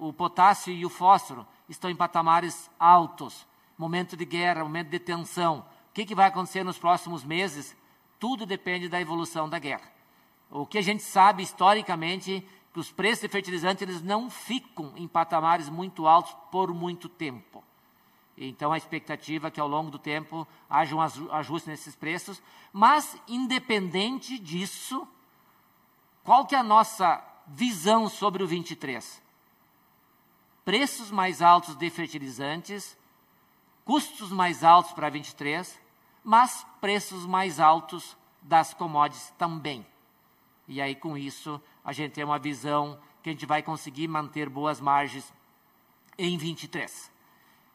O 0.00 0.14
potássio 0.14 0.72
e 0.72 0.86
o 0.86 0.88
fósforo 0.88 1.46
estão 1.68 1.90
em 1.90 1.94
patamares 1.94 2.70
altos. 2.78 3.46
Momento 3.76 4.16
de 4.16 4.24
guerra, 4.24 4.64
momento 4.64 4.88
de 4.88 4.98
tensão. 4.98 5.58
O 5.90 5.92
que, 5.92 6.06
que 6.06 6.14
vai 6.14 6.26
acontecer 6.26 6.64
nos 6.64 6.78
próximos 6.78 7.22
meses? 7.22 7.76
Tudo 8.18 8.46
depende 8.46 8.88
da 8.88 8.98
evolução 8.98 9.46
da 9.46 9.58
guerra. 9.58 9.92
O 10.50 10.64
que 10.64 10.78
a 10.78 10.82
gente 10.82 11.02
sabe 11.02 11.42
historicamente 11.42 12.42
que 12.72 12.80
os 12.80 12.90
preços 12.90 13.20
de 13.20 13.28
fertilizantes 13.28 13.82
eles 13.82 14.02
não 14.02 14.30
ficam 14.30 14.94
em 14.96 15.06
patamares 15.06 15.68
muito 15.68 16.06
altos 16.06 16.34
por 16.50 16.72
muito 16.72 17.06
tempo. 17.06 17.62
Então, 18.38 18.72
a 18.72 18.78
expectativa 18.78 19.48
é 19.48 19.50
que 19.50 19.60
ao 19.60 19.68
longo 19.68 19.90
do 19.90 19.98
tempo 19.98 20.48
haja 20.68 20.96
um 20.96 21.00
ajuste 21.02 21.68
nesses 21.68 21.94
preços, 21.94 22.42
mas, 22.72 23.20
independente 23.28 24.38
disso, 24.38 25.06
qual 26.24 26.46
que 26.46 26.54
é 26.54 26.58
a 26.58 26.62
nossa 26.62 27.22
visão 27.46 28.08
sobre 28.08 28.42
o 28.42 28.46
23? 28.46 29.19
Preços 30.70 31.10
mais 31.10 31.42
altos 31.42 31.74
de 31.74 31.90
fertilizantes, 31.90 32.96
custos 33.84 34.30
mais 34.30 34.62
altos 34.62 34.92
para 34.92 35.10
23, 35.10 35.76
mas 36.22 36.64
preços 36.80 37.26
mais 37.26 37.58
altos 37.58 38.16
das 38.40 38.72
commodities 38.72 39.32
também. 39.36 39.84
E 40.68 40.80
aí, 40.80 40.94
com 40.94 41.18
isso, 41.18 41.60
a 41.84 41.92
gente 41.92 42.12
tem 42.12 42.22
uma 42.22 42.38
visão 42.38 42.96
que 43.20 43.30
a 43.30 43.32
gente 43.32 43.46
vai 43.46 43.64
conseguir 43.64 44.06
manter 44.06 44.48
boas 44.48 44.80
margens 44.80 45.34
em 46.16 46.38
23. 46.38 47.10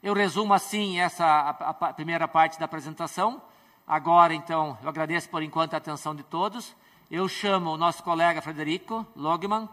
Eu 0.01 0.13
resumo 0.13 0.53
assim 0.53 0.97
essa 0.97 1.25
a, 1.25 1.69
a 1.71 1.93
primeira 1.93 2.29
parte 2.29 2.57
da 2.57 2.63
apresentação. 2.63 3.41
Agora, 3.85 4.33
então, 4.33 4.77
eu 4.81 4.87
agradeço 4.87 5.27
por 5.27 5.43
enquanto 5.43 5.73
a 5.73 5.77
atenção 5.79 6.15
de 6.15 6.23
todos. 6.23 6.73
Eu 7.11 7.27
chamo 7.27 7.71
o 7.71 7.77
nosso 7.77 8.01
colega 8.01 8.41
Frederico 8.41 9.05
Logman, 9.17 9.67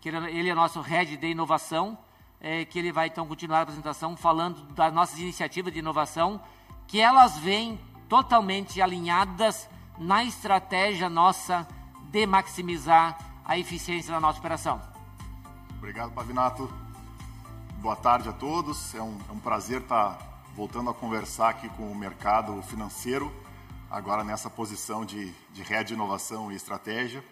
que 0.00 0.08
ele 0.08 0.50
é 0.50 0.54
nosso 0.56 0.80
head 0.80 1.16
de 1.16 1.28
inovação, 1.28 1.96
é, 2.44 2.62
que 2.62 2.78
ele 2.78 2.92
vai 2.92 3.06
então 3.06 3.26
continuar 3.26 3.60
a 3.60 3.62
apresentação 3.62 4.14
falando 4.14 4.60
das 4.74 4.92
nossas 4.92 5.18
iniciativas 5.18 5.72
de 5.72 5.78
inovação, 5.78 6.38
que 6.86 7.00
elas 7.00 7.38
vêm 7.38 7.80
totalmente 8.06 8.82
alinhadas 8.82 9.66
na 9.96 10.22
estratégia 10.22 11.08
nossa 11.08 11.66
de 12.10 12.26
maximizar 12.26 13.18
a 13.46 13.58
eficiência 13.58 14.12
da 14.12 14.20
nossa 14.20 14.40
operação. 14.40 14.78
Obrigado, 15.78 16.12
Pavinato. 16.12 16.70
Boa 17.78 17.96
tarde 17.96 18.28
a 18.28 18.32
todos. 18.32 18.94
É 18.94 19.00
um, 19.00 19.18
é 19.26 19.32
um, 19.32 19.40
prazer 19.40 19.80
estar 19.80 20.18
voltando 20.54 20.90
a 20.90 20.94
conversar 20.94 21.48
aqui 21.48 21.70
com 21.70 21.90
o 21.90 21.94
mercado 21.94 22.60
financeiro, 22.64 23.32
agora 23.90 24.22
nessa 24.22 24.50
posição 24.50 25.02
de, 25.02 25.32
de 25.54 25.84
de 25.84 25.94
inovação 25.94 26.52
e 26.52 26.56
estratégia. 26.56 27.24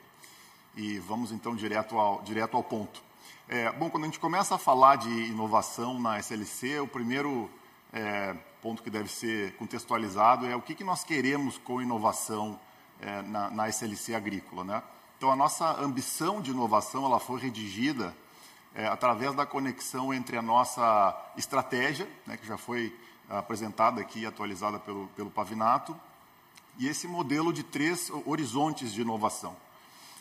E 0.74 0.98
vamos 1.00 1.32
então 1.32 1.54
direto 1.54 1.98
ao, 1.98 2.22
direto 2.22 2.56
ao 2.56 2.64
ponto. 2.64 3.11
É, 3.54 3.70
bom, 3.70 3.90
quando 3.90 4.04
a 4.04 4.06
gente 4.06 4.18
começa 4.18 4.54
a 4.54 4.58
falar 4.58 4.96
de 4.96 5.10
inovação 5.10 6.00
na 6.00 6.18
SLC, 6.18 6.80
o 6.80 6.88
primeiro 6.88 7.50
é, 7.92 8.34
ponto 8.62 8.82
que 8.82 8.88
deve 8.88 9.10
ser 9.10 9.54
contextualizado 9.56 10.46
é 10.46 10.56
o 10.56 10.62
que, 10.62 10.74
que 10.74 10.82
nós 10.82 11.04
queremos 11.04 11.58
com 11.58 11.82
inovação 11.82 12.58
é, 12.98 13.20
na, 13.20 13.50
na 13.50 13.68
SLC 13.68 14.14
agrícola. 14.14 14.64
Né? 14.64 14.82
Então, 15.18 15.30
a 15.30 15.36
nossa 15.36 15.70
ambição 15.78 16.40
de 16.40 16.50
inovação 16.50 17.04
ela 17.04 17.20
foi 17.20 17.42
redigida 17.42 18.16
é, 18.74 18.86
através 18.86 19.34
da 19.34 19.44
conexão 19.44 20.14
entre 20.14 20.38
a 20.38 20.42
nossa 20.42 21.14
estratégia, 21.36 22.08
né, 22.26 22.38
que 22.38 22.46
já 22.46 22.56
foi 22.56 22.98
apresentada 23.28 24.00
aqui 24.00 24.20
e 24.20 24.26
atualizada 24.26 24.78
pelo, 24.78 25.08
pelo 25.08 25.30
Pavinato, 25.30 25.94
e 26.78 26.88
esse 26.88 27.06
modelo 27.06 27.52
de 27.52 27.62
três 27.62 28.10
horizontes 28.24 28.94
de 28.94 29.02
inovação. 29.02 29.54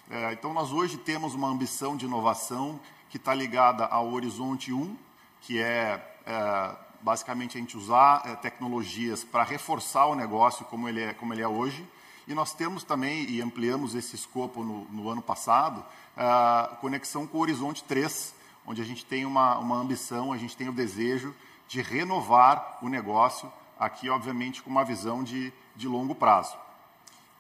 É, 0.10 0.34
então, 0.34 0.54
nós 0.54 0.74
hoje 0.74 0.98
temos 0.98 1.34
uma 1.34 1.48
ambição 1.48 1.96
de 1.96 2.06
inovação 2.06 2.78
que 3.12 3.18
está 3.18 3.36
ligada 3.36 3.86
ao 3.86 4.10
horizonte 4.14 4.72
1, 4.72 4.98
que 5.42 5.60
é, 5.60 6.02
é 6.26 6.76
basicamente 7.02 7.58
a 7.58 7.60
gente 7.60 7.78
usar 7.78 8.24
é, 8.26 8.36
tecnologias 8.36 9.22
para 9.22 9.44
reforçar 9.44 10.06
o 10.06 10.16
negócio 10.16 10.66
como 10.66 10.88
ele 10.88 11.02
é, 11.02 11.14
como 11.14 11.34
ele 11.34 11.42
é 11.42 11.48
hoje. 11.48 11.86
E 12.26 12.34
nós 12.34 12.54
temos 12.54 12.86
também, 12.86 13.30
e 13.30 13.42
ampliamos 13.42 13.96
esse 13.96 14.16
escopo 14.16 14.64
no, 14.64 14.86
no 14.86 15.10
ano 15.10 15.22
passado, 15.22 15.84
a 16.16 16.78
conexão 16.80 17.28
com 17.28 17.38
o 17.38 17.42
horizonte 17.42 17.84
3, 17.84 18.34
onde 18.66 18.82
a 18.82 18.86
gente 18.86 19.04
tem 19.06 19.26
uma, 19.26 19.58
uma 19.58 19.76
ambição, 19.76 20.32
a 20.32 20.38
gente 20.38 20.56
tem 20.56 20.70
o 20.70 20.74
desejo 20.74 21.36
de 21.68 21.82
renovar 21.82 22.78
o 22.82 22.88
negócio, 22.88 23.52
aqui, 23.78 24.10
obviamente, 24.10 24.64
com 24.64 24.70
uma 24.70 24.86
visão 24.86 25.22
de, 25.22 25.52
de 25.76 25.88
longo 25.88 26.16
prazo. 26.16 26.56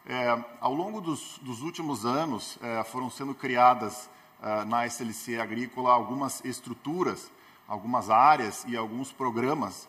É, 0.05 0.37
ao 0.59 0.73
longo 0.73 0.99
dos, 0.99 1.39
dos 1.41 1.61
últimos 1.61 2.05
anos, 2.05 2.57
é, 2.61 2.83
foram 2.83 3.09
sendo 3.09 3.33
criadas 3.33 4.09
na 4.67 4.85
SLC 4.87 5.39
Agrícola 5.39 5.93
algumas 5.93 6.43
estruturas, 6.43 7.31
algumas 7.67 8.09
áreas 8.09 8.65
e 8.67 8.75
alguns 8.75 9.11
programas 9.11 9.87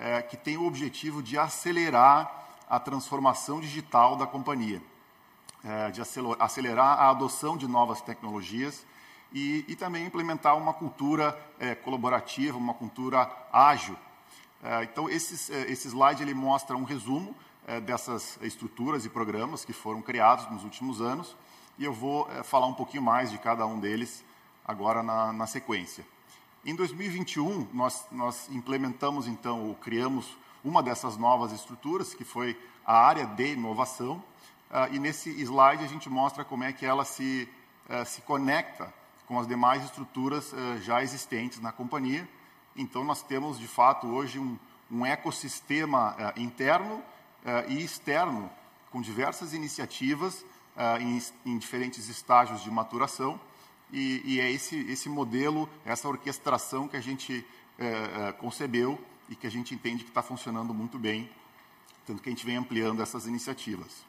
é, 0.00 0.22
que 0.22 0.36
têm 0.36 0.56
o 0.56 0.66
objetivo 0.66 1.22
de 1.22 1.38
acelerar 1.38 2.48
a 2.68 2.80
transformação 2.80 3.60
digital 3.60 4.16
da 4.16 4.26
companhia, 4.26 4.82
é, 5.62 5.90
de 5.90 6.00
acelerar 6.38 6.98
a 6.98 7.10
adoção 7.10 7.56
de 7.56 7.68
novas 7.68 8.00
tecnologias 8.00 8.84
e, 9.32 9.64
e 9.68 9.76
também 9.76 10.06
implementar 10.06 10.56
uma 10.56 10.72
cultura 10.72 11.38
é, 11.58 11.74
colaborativa, 11.74 12.56
uma 12.56 12.74
cultura 12.74 13.30
ágil. 13.52 13.96
Então, 14.82 15.08
esses, 15.08 15.48
esse 15.48 15.88
slide 15.88 16.22
ele 16.22 16.34
mostra 16.34 16.76
um 16.76 16.84
resumo 16.84 17.34
dessas 17.86 18.38
estruturas 18.42 19.06
e 19.06 19.08
programas 19.08 19.64
que 19.64 19.72
foram 19.72 20.02
criados 20.02 20.50
nos 20.50 20.64
últimos 20.64 21.00
anos, 21.00 21.34
e 21.80 21.84
eu 21.86 21.94
vou 21.94 22.30
é, 22.30 22.42
falar 22.42 22.66
um 22.66 22.74
pouquinho 22.74 23.02
mais 23.02 23.30
de 23.30 23.38
cada 23.38 23.66
um 23.66 23.80
deles 23.80 24.22
agora 24.66 25.02
na, 25.02 25.32
na 25.32 25.46
sequência. 25.46 26.04
Em 26.62 26.76
2021, 26.76 27.68
nós, 27.72 28.06
nós 28.12 28.50
implementamos, 28.50 29.26
então, 29.26 29.66
ou 29.66 29.74
criamos 29.74 30.36
uma 30.62 30.82
dessas 30.82 31.16
novas 31.16 31.52
estruturas, 31.52 32.12
que 32.12 32.22
foi 32.22 32.54
a 32.84 32.98
área 32.98 33.24
de 33.24 33.54
inovação, 33.54 34.22
uh, 34.70 34.92
e 34.92 34.98
nesse 34.98 35.30
slide 35.40 35.82
a 35.82 35.88
gente 35.88 36.10
mostra 36.10 36.44
como 36.44 36.64
é 36.64 36.70
que 36.70 36.84
ela 36.84 37.02
se, 37.02 37.48
uh, 37.88 38.04
se 38.04 38.20
conecta 38.20 38.92
com 39.26 39.38
as 39.38 39.46
demais 39.48 39.82
estruturas 39.82 40.52
uh, 40.52 40.78
já 40.82 41.02
existentes 41.02 41.60
na 41.60 41.72
companhia. 41.72 42.28
Então, 42.76 43.02
nós 43.04 43.22
temos, 43.22 43.58
de 43.58 43.66
fato, 43.66 44.06
hoje 44.06 44.38
um, 44.38 44.58
um 44.90 45.06
ecossistema 45.06 46.14
interno 46.36 47.02
e 47.68 47.82
externo, 47.82 48.50
com 48.90 49.00
diversas 49.00 49.54
iniciativas 49.54 50.44
em, 51.00 51.22
em, 51.44 51.58
diferentes 51.58 52.08
estágios 52.08 52.62
de 52.62 52.70
maturação. 52.70 53.40
E, 53.92 54.22
e, 54.24 54.40
é 54.40 54.50
esse, 54.50 54.78
esse 54.90 55.08
modelo, 55.08 55.68
essa 55.84 56.08
orquestração 56.08 56.86
que 56.86 56.96
a 56.96 57.00
gente 57.00 57.44
concebeu 58.38 59.00
e 59.28 59.34
que 59.34 59.46
a 59.46 59.50
gente 59.50 59.74
entende 59.74 60.04
que 60.04 60.10
está 60.10 60.22
funcionando 60.22 60.74
muito 60.74 60.98
bem, 60.98 61.30
tanto 62.06 62.22
que 62.22 62.28
a 62.28 62.32
gente 62.32 62.44
vem 62.44 62.56
ampliando 62.56 63.02
essas 63.02 63.26
iniciativas. 63.26 64.04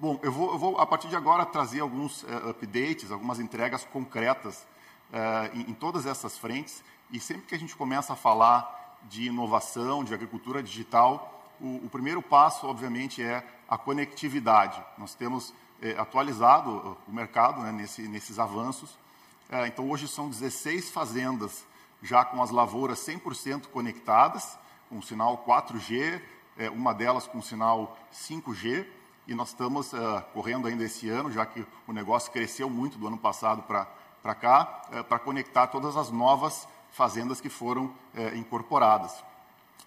Bom, 0.00 0.18
eu 0.22 0.32
vou, 0.32 0.52
eu 0.52 0.58
vou, 0.58 0.78
a 0.78 0.86
partir 0.86 1.08
de 1.08 1.16
agora 1.16 1.44
trazer 1.44 1.80
alguns 1.80 2.22
uh, 2.22 2.48
updates, 2.48 3.10
algumas 3.10 3.38
entregas 3.38 3.84
concretas 3.84 4.66
uh, 5.12 5.54
em, 5.54 5.72
em, 5.72 5.74
todas 5.74 6.06
essas 6.06 6.38
frentes. 6.38 6.82
E 7.12 7.20
sempre 7.20 7.42
que 7.42 7.54
a 7.54 7.58
gente 7.58 7.76
começa 7.76 8.14
a 8.14 8.16
falar 8.16 8.98
de 9.10 9.26
inovação, 9.26 10.02
de 10.02 10.14
agricultura 10.14 10.62
digital, 10.62 11.39
o, 11.60 11.86
o 11.86 11.88
primeiro 11.90 12.22
passo, 12.22 12.66
obviamente, 12.66 13.22
é 13.22 13.44
a 13.68 13.78
conectividade. 13.78 14.82
Nós 14.98 15.14
temos 15.14 15.50
uh, 15.50 15.54
atualizado 15.98 16.96
o 17.06 17.12
mercado 17.12 17.60
né, 17.62 17.72
nesse, 17.72 18.02
nesses 18.02 18.38
avanços. 18.38 18.98
então, 19.66 19.90
hoje 19.90 20.06
são 20.06 20.28
16 20.28 20.90
fazendas 20.90 21.64
já 22.02 22.24
com 22.24 22.42
as 22.42 22.50
lavouras 22.50 22.98
100% 23.00 23.66
conectadas, 23.66 24.58
com 24.88 25.02
sinal 25.02 25.44
4G, 25.46 26.20
uma 26.72 26.94
delas 26.94 27.26
com 27.26 27.42
sinal 27.42 27.96
5G 28.12 28.86
e 29.30 29.34
nós 29.34 29.50
estamos 29.50 29.92
uh, 29.92 30.22
correndo 30.34 30.66
ainda 30.66 30.82
esse 30.82 31.08
ano, 31.08 31.30
já 31.30 31.46
que 31.46 31.64
o 31.86 31.92
negócio 31.92 32.32
cresceu 32.32 32.68
muito 32.68 32.98
do 32.98 33.06
ano 33.06 33.16
passado 33.16 33.62
para 33.62 34.34
cá, 34.34 34.82
uh, 34.92 35.04
para 35.04 35.20
conectar 35.20 35.68
todas 35.68 35.96
as 35.96 36.10
novas 36.10 36.66
fazendas 36.90 37.40
que 37.40 37.48
foram 37.48 37.84
uh, 37.84 38.36
incorporadas. 38.36 39.22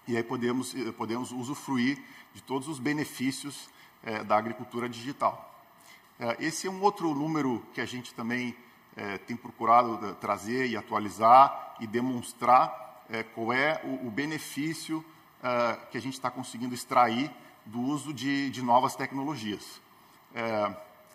E 0.06 0.16
aí 0.16 0.22
podemos, 0.22 0.74
podemos 0.96 1.32
usufruir 1.32 2.02
de 2.32 2.42
todos 2.42 2.68
os 2.68 2.78
benefícios 2.78 3.68
da 4.26 4.36
agricultura 4.36 4.88
digital. 4.88 5.64
esse 6.38 6.66
é 6.66 6.70
um 6.70 6.82
outro 6.82 7.14
número 7.14 7.64
que 7.72 7.80
a 7.80 7.86
gente 7.86 8.12
também 8.12 8.54
tem 9.26 9.34
procurado 9.36 10.14
trazer 10.16 10.66
e 10.66 10.76
atualizar 10.76 11.76
e 11.80 11.86
demonstrar 11.86 13.04
qual 13.34 13.52
é 13.52 13.80
o, 13.84 14.08
o 14.08 14.10
benefício 14.10 15.02
que 15.90 15.96
a 15.96 16.00
gente 16.00 16.14
está 16.14 16.30
conseguindo 16.30 16.74
extrair 16.74 17.30
do 17.64 17.80
uso 17.80 18.12
de, 18.12 18.50
de 18.50 18.62
novas 18.62 18.94
tecnologias. 18.94 19.80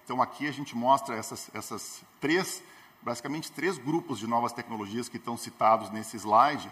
Então, 0.04 0.22
aqui 0.22 0.48
a 0.48 0.52
gente 0.52 0.76
mostra 0.76 1.16
essas, 1.16 1.52
essas 1.54 2.02
três, 2.20 2.64
basicamente 3.02 3.52
três 3.52 3.78
grupos 3.78 4.18
de 4.18 4.26
novas 4.26 4.52
tecnologias 4.52 5.08
que 5.08 5.18
estão 5.18 5.38
citados 5.38 5.92
nesse 5.92 6.18
slide. 6.18 6.70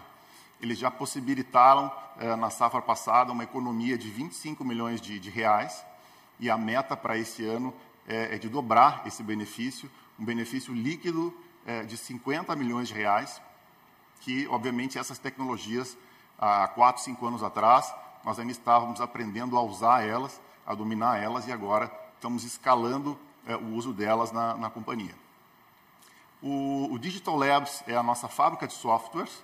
Eles 0.60 0.78
já 0.78 0.90
possibilitaram, 0.90 1.90
eh, 2.18 2.34
na 2.36 2.50
safra 2.50 2.82
passada, 2.82 3.32
uma 3.32 3.44
economia 3.44 3.96
de 3.96 4.10
25 4.10 4.64
milhões 4.64 5.00
de, 5.00 5.18
de 5.20 5.30
reais, 5.30 5.84
e 6.40 6.50
a 6.50 6.56
meta 6.56 6.96
para 6.96 7.16
esse 7.16 7.44
ano 7.44 7.74
é, 8.06 8.36
é, 8.36 8.38
de 8.38 8.48
dobrar 8.48 9.02
esse 9.06 9.22
benefício, 9.22 9.90
um 10.18 10.24
benefício 10.24 10.72
líquido 10.72 11.34
é, 11.66 11.82
de 11.82 11.96
50 11.96 12.54
milhões 12.56 12.88
de 12.88 12.94
reais, 12.94 13.40
que, 14.20 14.46
obviamente, 14.48 14.98
essas 14.98 15.18
tecnologias, 15.18 15.96
há 16.38 16.66
4, 16.68 17.02
5 17.02 17.26
anos 17.26 17.42
atrás, 17.42 17.92
nós 18.24 18.38
ainda 18.38 18.52
estávamos 18.52 19.00
aprendendo 19.00 19.56
a 19.56 19.62
usar 19.62 20.06
elas, 20.06 20.40
a 20.66 20.74
dominar 20.74 21.22
elas, 21.22 21.46
e 21.46 21.52
agora 21.52 21.92
estamos 22.14 22.44
escalando 22.44 23.18
é, 23.46 23.56
o 23.56 23.74
uso 23.74 23.92
delas 23.92 24.32
na, 24.32 24.56
na 24.56 24.70
companhia. 24.70 25.14
O, 26.42 26.92
o, 26.92 26.98
Digital 26.98 27.36
Labs 27.36 27.82
é 27.86 27.96
a 27.96 28.02
nossa 28.02 28.28
fábrica 28.28 28.66
de 28.66 28.72
softwares, 28.72 29.42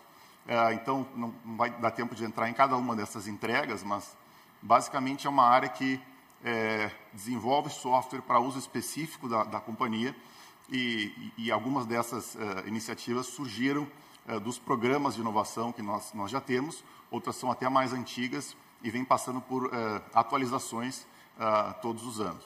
então 0.75 1.07
não, 1.17 1.35
vai 1.57 1.71
dar 1.71 1.91
tempo 1.91 2.15
de 2.15 2.25
entrar 2.25 2.49
em 2.49 2.53
cada 2.53 2.77
uma 2.77 2.95
dessas 2.95 3.27
entregas, 3.27 3.83
mas 3.83 4.17
basicamente 4.61 5.27
é 5.27 5.31
uma 5.31 5.45
área 5.45 5.69
que 5.69 6.01
é, 6.45 6.91
desenvolve 7.13 7.71
software 7.71 8.21
para 8.21 8.39
uso 8.39 8.59
específico 8.59 9.29
da, 9.29 9.45
da 9.45 9.61
companhia 9.61 10.15
e, 10.71 11.33
e, 11.39 11.45
e, 11.47 11.53
algumas 11.53 11.87
dessas 11.87 12.37
é, 12.37 12.69
iniciativas 12.69 13.27
surgiram 13.27 13.87
é, 14.27 14.39
dos 14.39 14.59
programas 14.59 15.15
de 15.15 15.21
inovação 15.21 15.73
que 15.73 15.83
nós, 15.83 16.13
nós 16.15 16.31
já 16.31 16.41
temos, 16.41 16.85
outras 17.11 17.37
são 17.37 17.51
até 17.51 17.69
mais 17.69 17.93
antigas 17.93 18.57
e 18.83 18.91
vêm 18.91 19.05
passando 19.05 19.41
por 19.41 19.71
é, 19.73 20.03
atualizações 20.15 21.07
é, 21.39 21.73
todos 21.81 22.07
os 22.07 22.21
anos. 22.21 22.45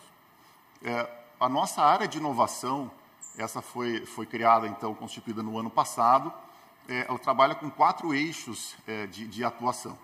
a 1.40 1.49
nossa 1.49 1.82
área 1.82 2.07
de 2.07 2.18
inovação, 2.18 2.90
essa 3.36 3.61
foi, 3.61 4.05
foi 4.07 4.26
criada, 4.26 4.66
então, 4.66 4.94
constituída 4.94 5.42
no 5.42 5.59
ano 5.59 5.70
passado, 5.70 6.32
ela 6.89 7.18
trabalha 7.18 7.55
com 7.55 7.70
quatro 7.70 8.14
eixos 8.14 8.76
de, 9.11 9.26
de 9.26 9.45
atuação. 9.45 9.99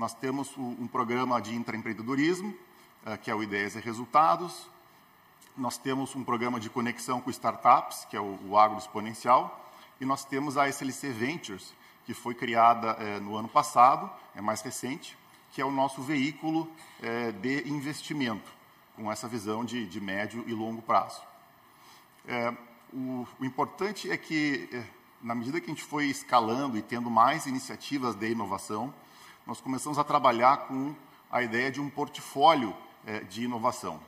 Nós 0.00 0.14
temos 0.14 0.56
um 0.56 0.86
programa 0.86 1.42
de 1.42 1.54
intraempreendedorismo, 1.54 2.54
eh, 3.04 3.16
que 3.16 3.30
é 3.30 3.34
o 3.34 3.42
Ideias 3.42 3.74
e 3.76 3.80
Resultados. 3.80 4.66
Nós 5.56 5.76
temos 5.76 6.14
um 6.14 6.24
programa 6.24 6.60
de 6.60 6.70
conexão 6.70 7.20
com 7.20 7.30
startups, 7.30 8.06
que 8.06 8.16
é 8.16 8.20
o, 8.20 8.38
o 8.48 8.58
Agro 8.58 8.78
Exponencial. 8.78 9.70
E 10.00 10.04
nós 10.04 10.24
temos 10.24 10.56
a 10.56 10.68
SLC 10.68 11.10
Ventures, 11.10 11.74
que 12.06 12.14
foi 12.14 12.34
criada 12.34 12.96
eh, 12.98 13.20
no 13.20 13.36
ano 13.36 13.48
passado, 13.48 14.10
é 14.34 14.40
mais 14.40 14.62
recente, 14.62 15.18
que 15.52 15.60
é 15.60 15.64
o 15.64 15.70
nosso 15.70 16.00
veículo 16.02 16.70
eh, 17.02 17.32
de 17.32 17.68
investimento, 17.68 18.50
com 18.96 19.10
essa 19.10 19.28
visão 19.28 19.64
de, 19.64 19.86
de 19.86 20.00
médio 20.00 20.44
e 20.46 20.54
longo 20.54 20.80
prazo. 20.82 21.22
O, 22.92 23.26
o, 23.38 23.44
importante 23.44 24.10
é 24.10 24.16
que, 24.16 24.68
na 25.22 25.34
medida 25.34 25.60
que 25.60 25.66
a 25.66 25.74
gente 25.74 25.84
foi 25.84 26.06
escalando 26.06 26.78
e 26.78 26.82
tendo 26.82 27.10
mais 27.10 27.46
iniciativas 27.46 28.14
de 28.14 28.30
inovação, 28.30 28.92
nós 29.46 29.60
começamos 29.60 29.98
a 29.98 30.04
trabalhar 30.04 30.68
com 30.68 30.94
a 31.30 31.42
ideia 31.42 31.70
de 31.70 31.80
um 31.80 31.90
portfólio 31.90 32.74
é, 33.06 33.20
de 33.20 33.44
inovação. 33.44 34.00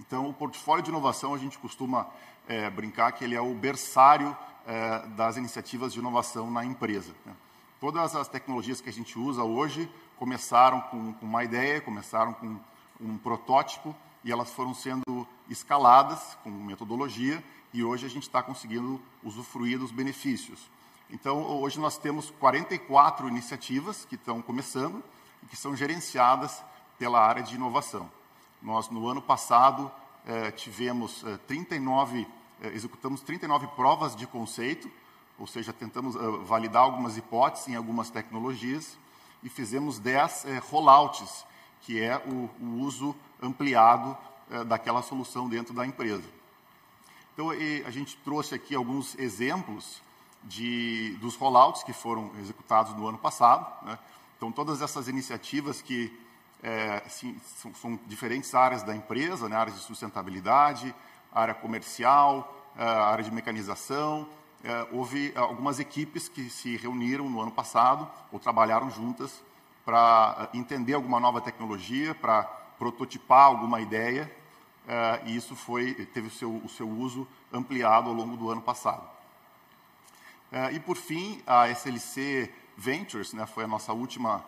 Então, 0.00 0.28
o 0.28 0.34
portfólio 0.34 0.82
de 0.82 0.90
inovação, 0.90 1.34
a 1.34 1.38
gente 1.38 1.58
costuma 1.58 2.08
é, 2.48 2.68
brincar 2.68 3.12
que 3.12 3.24
ele 3.24 3.34
é 3.34 3.40
o 3.40 3.54
berçário 3.54 4.36
é, 4.66 5.06
das 5.08 5.36
iniciativas 5.36 5.92
de 5.92 6.00
inovação 6.00 6.50
na 6.50 6.64
empresa. 6.64 7.14
Né? 7.24 7.32
Todas 7.80 8.16
as 8.16 8.28
tecnologias 8.28 8.80
que 8.80 8.88
a 8.88 8.92
gente 8.92 9.18
usa 9.18 9.44
hoje 9.44 9.88
começaram 10.16 10.80
com, 10.80 11.12
com 11.12 11.26
uma 11.26 11.44
ideia, 11.44 11.80
começaram 11.80 12.32
com 12.32 12.58
um 13.00 13.18
protótipo 13.18 13.94
e 14.24 14.32
elas 14.32 14.50
foram 14.50 14.74
sendo 14.74 15.26
escaladas 15.48 16.36
com 16.42 16.50
metodologia 16.50 17.42
e 17.74 17.82
hoje 17.82 18.06
a 18.06 18.08
gente 18.08 18.22
está 18.22 18.40
conseguindo 18.40 19.02
usufruir 19.22 19.78
dos 19.78 19.90
benefícios. 19.90 20.70
Então, 21.10 21.42
hoje 21.60 21.78
nós 21.78 21.98
temos 21.98 22.30
44 22.38 23.28
iniciativas 23.28 24.04
que 24.04 24.14
estão 24.14 24.40
começando 24.40 25.02
e 25.42 25.46
que 25.46 25.56
são 25.56 25.76
gerenciadas 25.76 26.62
pela 26.98 27.20
área 27.20 27.42
de 27.42 27.56
inovação. 27.56 28.08
Nós, 28.62 28.88
no 28.88 29.08
ano 29.08 29.20
passado, 29.20 29.90
eh, 30.24 30.52
tivemos 30.52 31.24
eh, 31.24 31.36
39, 31.48 32.26
eh, 32.62 32.68
executamos 32.68 33.20
39 33.22 33.66
provas 33.74 34.14
de 34.14 34.26
conceito, 34.26 34.88
ou 35.36 35.46
seja, 35.46 35.72
tentamos 35.72 36.14
eh, 36.14 36.18
validar 36.44 36.84
algumas 36.84 37.16
hipóteses 37.16 37.68
em 37.68 37.74
algumas 37.74 38.08
tecnologias, 38.08 38.96
e 39.42 39.48
fizemos 39.48 39.98
10 39.98 40.44
eh, 40.44 40.58
rollouts, 40.70 41.44
que 41.82 42.00
é 42.00 42.16
o, 42.18 42.48
o 42.64 42.80
uso 42.80 43.16
ampliado 43.42 44.16
eh, 44.50 44.62
daquela 44.62 45.02
solução 45.02 45.48
dentro 45.48 45.74
da 45.74 45.84
empresa. 45.84 46.43
Então, 47.34 47.50
a 47.50 47.90
gente 47.90 48.16
trouxe 48.18 48.54
aqui 48.54 48.74
alguns 48.74 49.18
exemplos 49.18 50.00
de, 50.44 51.16
dos 51.20 51.34
rollouts 51.34 51.82
que 51.82 51.92
foram 51.92 52.30
executados 52.38 52.94
no 52.94 53.08
ano 53.08 53.18
passado. 53.18 53.66
Né? 53.84 53.98
Então, 54.36 54.52
todas 54.52 54.80
essas 54.80 55.08
iniciativas 55.08 55.82
que 55.82 56.16
é, 56.62 57.02
sim, 57.08 57.36
são, 57.56 57.74
são, 57.74 57.98
diferentes 58.06 58.54
áreas 58.54 58.82
da 58.82 58.94
empresa, 58.94 59.48
né, 59.48 59.56
áreas 59.56 59.76
de 59.76 59.82
sustentabilidade, 59.82 60.94
área 61.32 61.52
comercial, 61.52 62.56
é, 62.76 62.84
área 62.84 63.24
de 63.24 63.30
mecanização. 63.30 64.26
É, 64.62 64.86
houve 64.92 65.32
algumas 65.36 65.78
equipes 65.78 66.26
que 66.28 66.48
se 66.48 66.76
reuniram 66.76 67.28
no 67.28 67.40
ano 67.40 67.50
passado 67.50 68.08
ou 68.32 68.38
trabalharam 68.38 68.88
juntas 68.90 69.42
para 69.84 70.48
é, 70.52 70.56
entender 70.56 70.94
alguma 70.94 71.20
nova 71.20 71.40
tecnologia, 71.40 72.14
para 72.14 72.44
prototipar 72.78 73.46
alguma 73.46 73.80
ideia, 73.80 74.34
é, 74.86 75.22
e 75.26 75.36
isso 75.36 75.56
foi, 75.56 75.94
teve 76.06 76.28
o 76.28 76.30
seu, 76.30 76.54
o 76.56 76.68
seu 76.68 76.88
uso 76.88 77.26
ampliado 77.52 78.08
ao 78.08 78.14
longo 78.14 78.36
do 78.36 78.50
ano 78.50 78.60
passado. 78.60 79.08
É, 80.52 80.72
e, 80.72 80.80
por 80.80 80.96
fim, 80.96 81.42
a 81.46 81.68
SLC 81.68 82.52
Ventures 82.76 83.32
né, 83.32 83.46
foi 83.46 83.64
a 83.64 83.68
nossa 83.68 83.92
última 83.92 84.44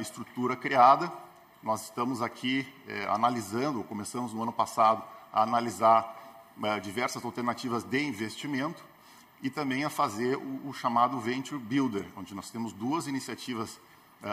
estrutura 0.00 0.54
criada, 0.54 1.10
nós 1.62 1.84
estamos 1.84 2.20
aqui 2.20 2.70
é, 2.86 3.06
analisando, 3.06 3.82
começamos 3.82 4.34
no 4.34 4.42
ano 4.42 4.52
passado 4.52 5.02
a 5.32 5.42
analisar 5.42 6.14
diversas 6.82 7.24
alternativas 7.24 7.84
de 7.84 8.02
investimento 8.02 8.84
e 9.42 9.48
também 9.48 9.84
a 9.84 9.90
fazer 9.90 10.36
o, 10.36 10.68
o, 10.68 10.74
chamado 10.74 11.18
Venture 11.18 11.58
Builder, 11.58 12.04
onde 12.16 12.34
nós 12.34 12.50
temos 12.50 12.72
duas 12.72 13.06
iniciativas 13.06 13.80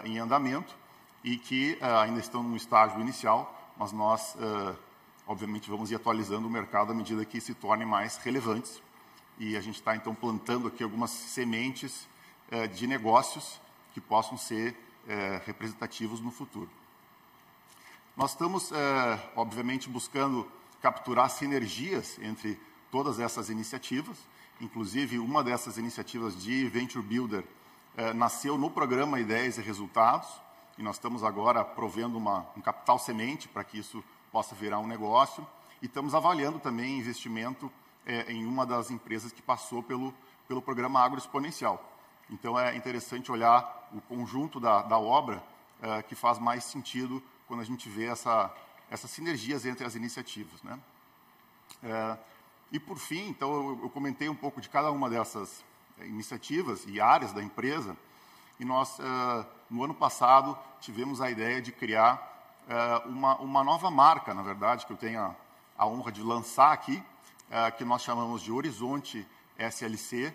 em 0.04 0.18
andamento 0.18 0.76
e 1.24 1.38
que 1.38 1.78
ainda 1.82 2.20
estão 2.20 2.44
no 2.44 2.58
estágio 2.58 3.00
inicial, 3.00 3.72
mas 3.78 3.92
nós, 3.92 4.36
obviamente, 5.28 5.70
vamos 5.70 5.92
ir 5.92 5.96
atualizando 5.96 6.48
o 6.48 6.50
mercado 6.50 6.92
à 6.92 6.96
medida 6.96 7.26
que 7.26 7.40
se 7.42 7.54
tornem 7.54 7.88
mais 7.88 8.18
relevantes. 8.18 8.82
E 9.38 9.58
a 9.58 9.62
gente 9.62 9.76
está, 9.76 9.96
então, 9.96 10.16
plantando 10.16 10.68
aqui 10.68 10.84
algumas 10.84 11.12
sementes 11.12 12.08
de 12.74 12.88
negócios 12.88 13.60
que 13.94 14.00
possam 14.00 14.38
ser 14.38 14.78
representativos 15.46 16.22
no 16.22 16.32
futuro. 16.32 16.70
Nós 18.16 18.32
estamos, 18.32 18.72
é, 18.72 19.32
obviamente, 19.36 19.90
buscando 19.90 20.50
capturar 20.82 21.30
sinergias 21.30 22.18
entre 22.20 22.58
todas 22.90 23.20
essas 23.20 23.50
iniciativas. 23.50 24.18
Inclusive, 24.62 25.20
uma 25.20 25.44
dessas 25.44 25.78
iniciativas 25.78 26.42
de 26.42 26.66
Venture 26.70 27.04
Builder 27.04 27.44
é, 27.98 28.14
nasceu 28.14 28.58
no 28.58 28.70
programa 28.70 29.20
Ideias 29.20 29.58
e 29.58 29.62
Resultados, 29.62 30.30
e 30.78 30.84
nós 30.84 30.96
estamos 30.96 31.26
agora 31.26 31.62
provendo 31.66 32.18
uma, 32.18 32.48
um 32.56 32.62
capital 32.62 32.98
semente 32.98 33.50
para 33.50 33.66
que 33.66 33.80
isso 33.80 34.02
possa 34.36 34.54
virar 34.54 34.80
um 34.80 34.88
negócio. 34.88 35.48
E 35.82 35.86
estamos 35.86 36.14
avaliando 36.14 36.60
também 36.60 37.00
investimento 37.00 37.72
é, 38.06 38.30
em 38.34 38.46
uma 38.46 38.66
das 38.66 38.92
empresas 38.92 39.32
que 39.32 39.42
passou 39.42 39.82
pelo, 39.82 40.14
pelo 40.46 40.62
programa 40.62 41.00
Agro 41.00 41.18
Exponencial. 41.18 41.82
Então, 42.30 42.60
é 42.60 42.76
interessante 42.76 43.32
olhar 43.32 43.90
o 43.94 44.02
conjunto 44.02 44.60
da, 44.60 44.82
da 44.82 45.00
obra 45.00 45.42
é, 45.82 46.02
que 46.02 46.16
faz 46.16 46.38
mais 46.38 46.66
sentido 46.66 47.24
quando 47.48 47.62
a 47.62 47.64
gente 47.64 47.88
vê 47.88 48.08
essa, 48.08 48.54
essas 48.92 49.10
sinergias 49.10 49.66
entre 49.66 49.86
as 49.86 49.96
iniciativas. 49.96 50.62
Né? 50.64 50.78
É, 51.82 52.18
e, 52.74 52.78
por 52.78 52.98
fim, 52.98 53.30
então, 53.30 53.54
eu, 53.54 53.80
eu, 53.84 53.90
comentei 53.90 54.28
um 54.28 54.36
pouco 54.36 54.60
de 54.60 54.68
cada 54.68 54.92
uma 54.92 55.10
dessas 55.10 55.64
é, 55.98 56.06
iniciativas 56.06 56.84
e 56.86 57.00
áreas 57.00 57.32
da 57.32 57.42
empresa, 57.42 57.96
e 58.60 58.66
nós, 58.66 59.00
é, 59.00 59.46
no 59.70 59.82
ano 59.82 59.94
passado, 59.94 60.58
tivemos 60.82 61.22
a 61.22 61.32
ideia 61.32 61.62
de 61.62 61.72
criar 61.72 62.35
uma, 63.06 63.36
uma 63.38 63.64
nova 63.64 63.92
marca, 63.92 64.34
na 64.34 64.42
verdade, 64.42 64.86
que 64.86 64.94
eu 64.94 64.98
tenho 64.98 65.20
a, 65.20 65.36
a 65.78 65.86
honra 65.86 66.12
de 66.12 66.22
lançar 66.22 66.72
aqui, 66.72 67.04
é, 67.50 67.70
que 67.72 67.86
nós 67.86 68.02
chamamos 68.02 68.42
de 68.42 68.52
Horizonte 68.52 69.26
SLC, 69.58 70.34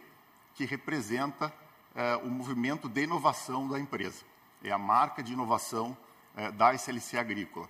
que 0.54 0.64
representa 0.64 1.52
é, 1.94 2.16
o 2.16 2.28
movimento 2.28 2.88
de 2.88 3.02
inovação 3.02 3.68
da 3.68 3.78
empresa. 3.78 4.24
É 4.62 4.70
a 4.70 4.78
marca 4.78 5.22
de 5.22 5.32
inovação 5.32 5.96
é, 6.36 6.52
da 6.52 6.74
SLC 6.74 7.18
Agrícola. 7.18 7.68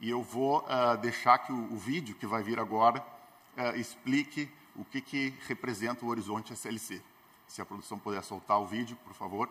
E 0.00 0.08
eu 0.08 0.22
vou 0.22 0.64
deixar 1.02 1.36
que 1.40 1.52
o, 1.52 1.74
o, 1.74 1.76
vídeo 1.76 2.14
que 2.14 2.26
vai 2.26 2.42
vir 2.42 2.58
agora 2.58 3.04
explique 3.74 4.50
o 4.74 4.82
que, 4.82 4.98
que 4.98 5.34
representa 5.46 6.06
o 6.06 6.08
Horizonte 6.08 6.54
SLC. 6.54 7.02
Se 7.46 7.60
a 7.60 7.66
produção 7.66 7.98
puder 7.98 8.22
soltar 8.22 8.58
o 8.58 8.66
vídeo, 8.66 8.96
por 9.04 9.12
favor. 9.12 9.46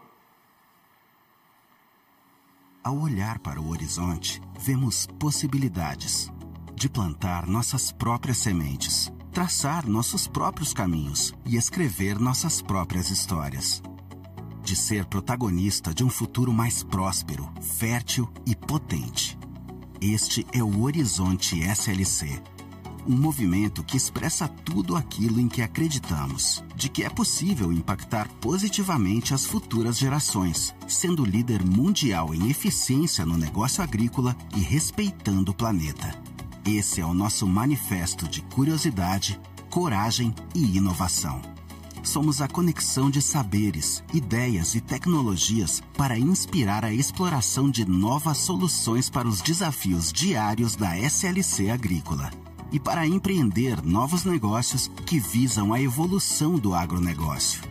Ao 2.82 2.98
olhar 2.98 3.40
para 3.40 3.60
o 3.60 3.70
horizonte, 3.70 4.42
vemos 4.58 5.06
possibilidades 5.20 6.32
de 6.76 6.88
plantar 6.88 7.46
nossas 7.46 7.92
próprias 7.92 8.38
sementes, 8.38 9.12
traçar 9.34 9.86
nossos 9.86 10.28
próprios 10.28 10.74
caminhos 10.74 11.34
e 11.46 11.58
escrever 11.58 12.18
nossas 12.18 12.62
próprias 12.62 13.10
histórias. 13.10 13.84
De 14.64 14.78
ser 14.78 15.06
protagonista 15.06 15.94
de 15.94 16.06
um 16.06 16.10
futuro 16.10 16.54
mais 16.54 16.82
próspero, 16.82 17.52
fértil 17.62 18.32
e 18.46 18.56
potente. 18.56 19.38
Este 20.00 20.48
é 20.54 20.64
o 20.64 20.82
Horizonte 20.82 21.60
SLC 21.62 22.42
um 23.10 23.18
movimento 23.18 23.84
que 23.84 23.98
expressa 23.98 24.48
tudo 24.48 24.96
aquilo 24.96 25.40
em 25.40 25.50
que 25.50 25.64
acreditamos, 25.64 26.64
de 26.76 26.88
que 26.88 27.04
é 27.04 27.10
possível 27.10 27.74
impactar 27.74 28.30
positivamente 28.40 29.34
as 29.34 29.46
futuras 29.46 29.98
gerações, 29.98 30.76
sendo 30.88 31.26
líder 31.26 31.66
mundial 31.66 32.36
em 32.36 32.52
eficiência 32.52 33.26
no 33.26 33.36
negócio 33.36 33.84
agrícola 33.84 34.38
e 34.56 34.60
respeitando 34.60 35.52
o 35.52 35.56
planeta. 35.56 36.14
Esse 36.64 37.02
é 37.02 37.06
o 37.06 37.16
nosso 37.16 37.48
manifesto 37.48 38.28
de 38.28 38.44
curiosidade, 38.44 39.42
coragem 39.72 40.32
e 40.54 40.78
inovação. 40.78 41.42
Somos 42.04 42.44
a 42.44 42.48
conexão 42.48 43.10
de 43.10 43.24
saberes, 43.24 44.04
ideias 44.14 44.76
e 44.76 44.82
tecnologias 44.82 45.82
para 45.98 46.18
inspirar 46.18 46.86
a 46.86 46.94
exploração 46.94 47.72
de 47.72 47.90
novas 47.90 48.38
soluções 48.38 49.10
para 49.10 49.28
os 49.28 49.42
desafios 49.42 50.14
diários 50.14 50.76
da 50.76 50.96
SLC 50.96 51.72
Agrícola 51.72 52.30
e 52.72 52.80
para 52.80 53.06
empreender 53.06 53.84
novos 53.84 54.26
negócios 54.26 54.90
que 55.06 55.20
visam 55.20 55.74
a 55.74 55.82
evolução 55.82 56.58
do 56.58 56.74
agronegócio. 56.74 57.62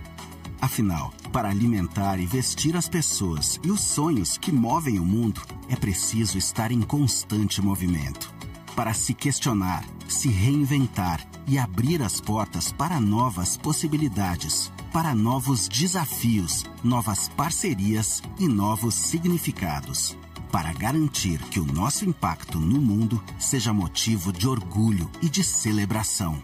Afinal, 0.61 1.12
para 1.32 1.49
alimentar 1.49 2.18
e 2.18 2.26
vestir 2.26 2.76
as 2.76 2.88
pessoas 2.88 3.61
e 3.62 3.70
os 3.70 3.80
sonhos 3.80 4.36
que 4.36 4.51
movem 4.51 4.99
o 4.99 5.05
mundo, 5.05 5.40
é 5.68 5.76
preciso 5.76 6.36
estar 6.36 6.72
em 6.72 6.82
constante 6.82 7.62
movimento. 7.62 8.32
Para 8.74 8.92
se 8.92 9.14
questionar, 9.14 9.84
se 10.09 10.28
reinventar 10.28 11.24
e 11.46 11.59
abrir 11.59 12.03
as 12.03 12.20
portas 12.20 12.72
para 12.72 13.01
novas 13.01 13.57
possibilidades, 13.57 14.72
para 14.92 15.14
novos 15.14 15.68
desafios, 15.68 16.64
novas 16.82 17.28
parcerias 17.28 18.22
e 18.38 18.49
novos 18.49 18.94
significados 18.94 20.16
para 20.51 20.72
garantir 20.72 21.38
que 21.51 21.61
o 21.61 21.64
nosso 21.64 22.05
impacto 22.05 22.59
no 22.59 22.80
mundo 22.80 23.22
seja 23.38 23.72
motivo 23.72 24.32
de 24.32 24.49
orgulho 24.49 25.11
e 25.22 25.28
de 25.28 25.44
celebração. 25.44 26.42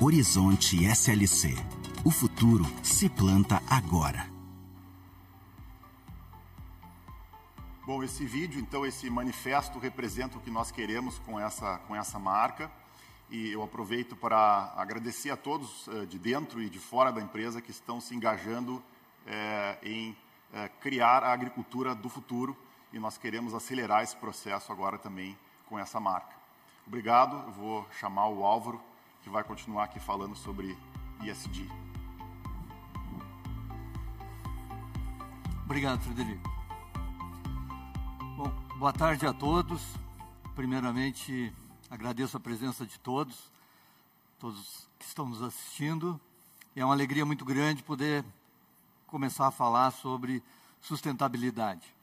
Horizonte 0.00 0.84
SLC. 0.84 1.54
O 2.02 2.10
futuro 2.10 2.64
se 2.82 3.08
planta 3.10 3.62
agora. 3.68 4.26
Bom, 7.84 8.02
esse 8.02 8.24
vídeo, 8.24 8.58
então, 8.58 8.86
esse 8.86 9.10
manifesto 9.10 9.78
representa 9.78 10.38
o 10.38 10.40
que 10.40 10.50
nós 10.50 10.70
queremos 10.70 11.18
com 11.18 11.38
essa, 11.38 11.78
com 11.86 11.94
essa 11.94 12.18
marca. 12.18 12.70
E 13.28 13.50
eu 13.50 13.62
aproveito 13.62 14.16
para 14.16 14.72
agradecer 14.76 15.30
a 15.30 15.36
todos 15.36 15.86
uh, 15.88 16.06
de 16.06 16.18
dentro 16.18 16.62
e 16.62 16.70
de 16.70 16.78
fora 16.78 17.12
da 17.12 17.20
empresa 17.20 17.60
que 17.60 17.70
estão 17.70 18.00
se 18.00 18.14
engajando 18.14 18.76
uh, 18.76 18.82
em 19.82 20.10
uh, 20.10 20.70
criar 20.80 21.22
a 21.22 21.32
agricultura 21.32 21.94
do 21.94 22.08
futuro 22.08 22.56
e 22.92 22.98
nós 22.98 23.16
queremos 23.16 23.54
acelerar 23.54 24.02
esse 24.02 24.16
processo 24.16 24.72
agora 24.72 24.98
também 24.98 25.36
com 25.66 25.78
essa 25.78 26.00
marca. 26.00 26.34
Obrigado, 26.86 27.36
eu 27.46 27.52
vou 27.52 27.86
chamar 27.98 28.28
o 28.28 28.44
Álvaro, 28.44 28.80
que 29.22 29.30
vai 29.30 29.44
continuar 29.44 29.84
aqui 29.84 30.00
falando 30.00 30.34
sobre 30.34 30.76
ISD. 31.22 31.68
Obrigado, 35.64 36.02
Frederico. 36.02 36.50
Bom, 38.36 38.50
boa 38.76 38.92
tarde 38.92 39.24
a 39.24 39.32
todos. 39.32 39.80
Primeiramente, 40.56 41.52
agradeço 41.88 42.36
a 42.36 42.40
presença 42.40 42.84
de 42.84 42.98
todos, 42.98 43.52
todos 44.38 44.88
que 44.98 45.04
estão 45.04 45.28
nos 45.28 45.40
assistindo. 45.40 46.20
É 46.74 46.84
uma 46.84 46.94
alegria 46.94 47.24
muito 47.24 47.44
grande 47.44 47.84
poder 47.84 48.24
começar 49.06 49.46
a 49.46 49.50
falar 49.52 49.92
sobre 49.92 50.42
sustentabilidade. 50.80 51.99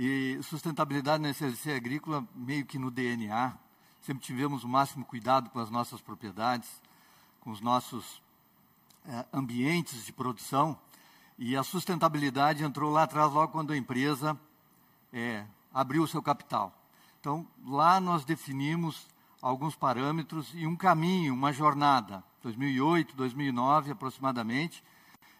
E 0.00 0.38
sustentabilidade 0.44 1.20
na 1.20 1.30
SLC 1.30 1.72
agrícola, 1.72 2.24
meio 2.32 2.64
que 2.64 2.78
no 2.78 2.88
DNA, 2.88 3.52
sempre 4.00 4.22
tivemos 4.22 4.62
o 4.62 4.68
máximo 4.68 5.04
cuidado 5.04 5.50
com 5.50 5.58
as 5.58 5.70
nossas 5.70 6.00
propriedades, 6.00 6.80
com 7.40 7.50
os 7.50 7.60
nossos 7.60 8.22
é, 9.04 9.26
ambientes 9.32 10.06
de 10.06 10.12
produção. 10.12 10.78
E 11.36 11.56
a 11.56 11.64
sustentabilidade 11.64 12.62
entrou 12.62 12.92
lá 12.92 13.02
atrás, 13.02 13.32
logo 13.32 13.50
quando 13.50 13.72
a 13.72 13.76
empresa 13.76 14.38
é, 15.12 15.44
abriu 15.74 16.04
o 16.04 16.08
seu 16.08 16.22
capital. 16.22 16.72
Então, 17.18 17.44
lá 17.66 17.98
nós 17.98 18.24
definimos 18.24 19.08
alguns 19.42 19.74
parâmetros 19.74 20.52
e 20.54 20.64
um 20.64 20.76
caminho, 20.76 21.34
uma 21.34 21.52
jornada, 21.52 22.22
2008, 22.44 23.16
2009 23.16 23.90
aproximadamente, 23.90 24.84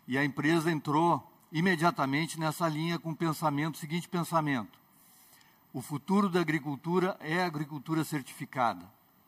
e 0.09 0.18
a 0.18 0.24
empresa 0.24 0.68
entrou 0.68 1.24
imediatamente 1.53 2.38
nessa 2.38 2.68
linha 2.68 2.99
com 2.99 3.11
o 3.11 3.16
pensamento, 3.16 3.76
o 3.76 3.78
seguinte 3.78 4.09
pensamento: 4.09 4.78
o 5.72 5.80
futuro 5.80 6.28
da 6.28 6.40
agricultura 6.40 7.16
é 7.20 7.42
a 7.42 7.46
agricultura 7.46 8.05
certificada, 8.05 8.84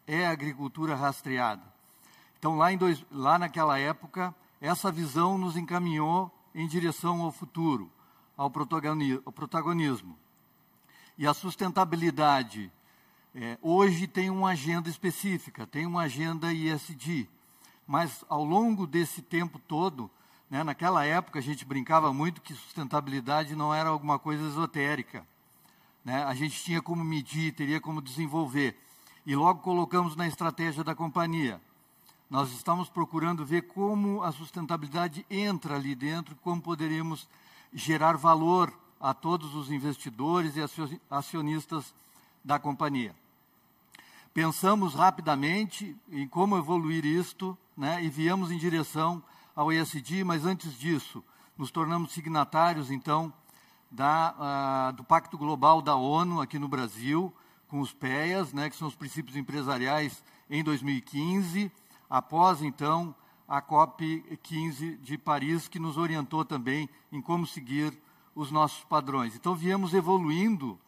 é 0.06 0.26
a 0.26 0.30
agricultura 0.30 0.94
rastreada. 0.94 1.62
Então, 2.38 2.56
lá, 2.56 2.74
dois, 2.74 3.04
lá 3.10 3.38
naquela 3.38 3.78
época, 3.78 4.34
essa 4.60 4.90
visão 4.90 5.36
nos 5.36 5.56
encaminhou 5.56 6.30
em 6.54 6.66
direção 6.66 7.22
ao 7.22 7.30
futuro, 7.30 7.90
ao 8.36 8.50
protagonismo. 8.50 10.18
E 11.18 11.26
a 11.26 11.34
sustentabilidade 11.34 12.72
é, 13.34 13.58
hoje 13.60 14.06
tem 14.06 14.30
uma 14.30 14.50
agenda 14.50 14.88
específica, 14.88 15.66
tem 15.66 15.86
uma 15.86 16.02
agenda 16.02 16.52
ISD, 16.52 17.28
mas 17.86 18.24
ao 18.28 18.42
longo 18.42 18.86
desse 18.86 19.20
tempo 19.20 19.58
todo, 19.58 20.10
né? 20.50 20.64
Naquela 20.64 21.04
época, 21.04 21.38
a 21.38 21.42
gente 21.42 21.64
brincava 21.64 22.12
muito 22.12 22.40
que 22.40 22.52
sustentabilidade 22.52 23.54
não 23.54 23.72
era 23.72 23.88
alguma 23.88 24.18
coisa 24.18 24.44
esotérica. 24.44 25.24
Né? 26.04 26.24
A 26.24 26.34
gente 26.34 26.60
tinha 26.62 26.82
como 26.82 27.04
medir, 27.04 27.52
teria 27.52 27.80
como 27.80 28.02
desenvolver. 28.02 28.76
E 29.24 29.36
logo 29.36 29.60
colocamos 29.60 30.16
na 30.16 30.26
estratégia 30.26 30.82
da 30.82 30.94
companhia. 30.94 31.60
Nós 32.28 32.52
estamos 32.52 32.88
procurando 32.88 33.44
ver 33.44 33.62
como 33.62 34.22
a 34.22 34.32
sustentabilidade 34.32 35.24
entra 35.30 35.76
ali 35.76 35.94
dentro, 35.94 36.34
como 36.36 36.60
poderíamos 36.60 37.28
gerar 37.72 38.16
valor 38.16 38.72
a 39.00 39.14
todos 39.14 39.54
os 39.54 39.70
investidores 39.70 40.54
e 40.56 40.60
acionistas 41.08 41.94
da 42.44 42.58
companhia. 42.58 43.14
Pensamos 44.32 44.94
rapidamente 44.94 45.96
em 46.10 46.26
como 46.26 46.56
evoluir 46.56 47.04
isto 47.04 47.56
né, 47.76 48.02
e 48.02 48.08
viemos 48.08 48.50
em 48.50 48.58
direção 48.58 49.22
ao 49.54 49.72
ESG, 49.72 50.24
mas 50.24 50.44
antes 50.44 50.78
disso, 50.78 51.24
nos 51.56 51.70
tornamos 51.70 52.12
signatários, 52.12 52.90
então, 52.90 53.32
da, 53.90 54.90
uh, 54.90 54.92
do 54.92 55.04
Pacto 55.04 55.36
Global 55.36 55.82
da 55.82 55.96
ONU 55.96 56.40
aqui 56.40 56.58
no 56.58 56.68
Brasil, 56.68 57.34
com 57.68 57.80
os 57.80 57.92
PEAs, 57.92 58.52
né, 58.52 58.70
que 58.70 58.76
são 58.76 58.88
os 58.88 58.94
princípios 58.94 59.36
empresariais, 59.36 60.22
em 60.48 60.64
2015, 60.64 61.70
após, 62.08 62.62
então, 62.62 63.14
a 63.46 63.60
COP15 63.60 64.98
de 65.00 65.18
Paris, 65.18 65.68
que 65.68 65.78
nos 65.78 65.96
orientou 65.96 66.44
também 66.44 66.88
em 67.10 67.20
como 67.20 67.46
seguir 67.46 67.96
os 68.34 68.50
nossos 68.50 68.84
padrões. 68.84 69.34
Então, 69.34 69.54
viemos 69.54 69.92
evoluindo 69.92 70.78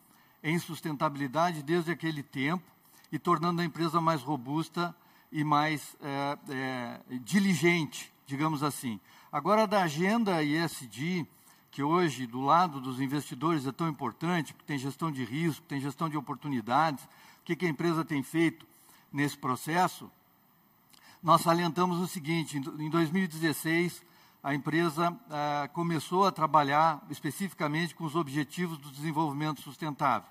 em 0.43 0.59
sustentabilidade 0.59 1.63
desde 1.63 1.91
aquele 1.91 2.23
tempo 2.23 2.65
e 3.11 3.19
tornando 3.19 3.61
a 3.61 3.65
empresa 3.65 4.01
mais 4.01 4.23
robusta 4.23 4.95
e 5.31 5.45
mais 5.45 5.97
é, 6.01 6.39
é, 6.49 7.01
diligente 7.19 8.12
digamos 8.27 8.63
assim. 8.63 9.01
Agora, 9.31 9.67
da 9.67 9.83
agenda 9.83 10.43
ESG, 10.43 11.27
que 11.71 11.83
hoje, 11.83 12.27
do 12.27 12.41
lado 12.41 12.81
dos 12.81 13.01
investidores, 13.01 13.67
é 13.67 13.73
tão 13.73 13.89
importante, 13.89 14.53
porque 14.53 14.67
tem 14.67 14.79
gestão 14.79 15.11
de 15.11 15.25
risco, 15.25 15.65
tem 15.67 15.81
gestão 15.81 16.09
de 16.09 16.17
oportunidades, 16.17 17.05
o 17.05 17.45
que, 17.45 17.57
que 17.57 17.67
a 17.67 17.69
empresa 17.69 18.05
tem 18.05 18.23
feito 18.23 18.67
nesse 19.13 19.37
processo, 19.37 20.11
nós 21.23 21.41
salientamos 21.41 21.99
o 21.99 22.07
seguinte: 22.07 22.59
em 22.59 22.91
2016, 22.91 24.05
a 24.43 24.55
empresa 24.55 25.17
ah, 25.31 25.69
começou 25.73 26.27
a 26.27 26.33
trabalhar 26.33 27.01
especificamente 27.09 27.95
com 27.95 28.05
os 28.05 28.17
objetivos 28.17 28.77
do 28.79 28.91
desenvolvimento 28.91 29.63
sustentável. 29.63 30.29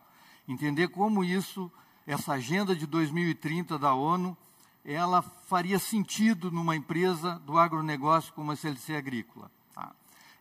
Entender 0.47 0.89
como 0.89 1.23
isso, 1.23 1.71
essa 2.05 2.33
agenda 2.33 2.75
de 2.75 2.85
2030 2.85 3.79
da 3.79 3.93
ONU, 3.93 4.35
ela 4.83 5.21
faria 5.21 5.77
sentido 5.77 6.51
numa 6.51 6.75
empresa 6.75 7.39
do 7.45 7.57
agronegócio 7.57 8.33
como 8.33 8.51
a 8.51 8.55
CLC 8.55 8.95
Agrícola. 8.95 9.51
Tá? 9.73 9.93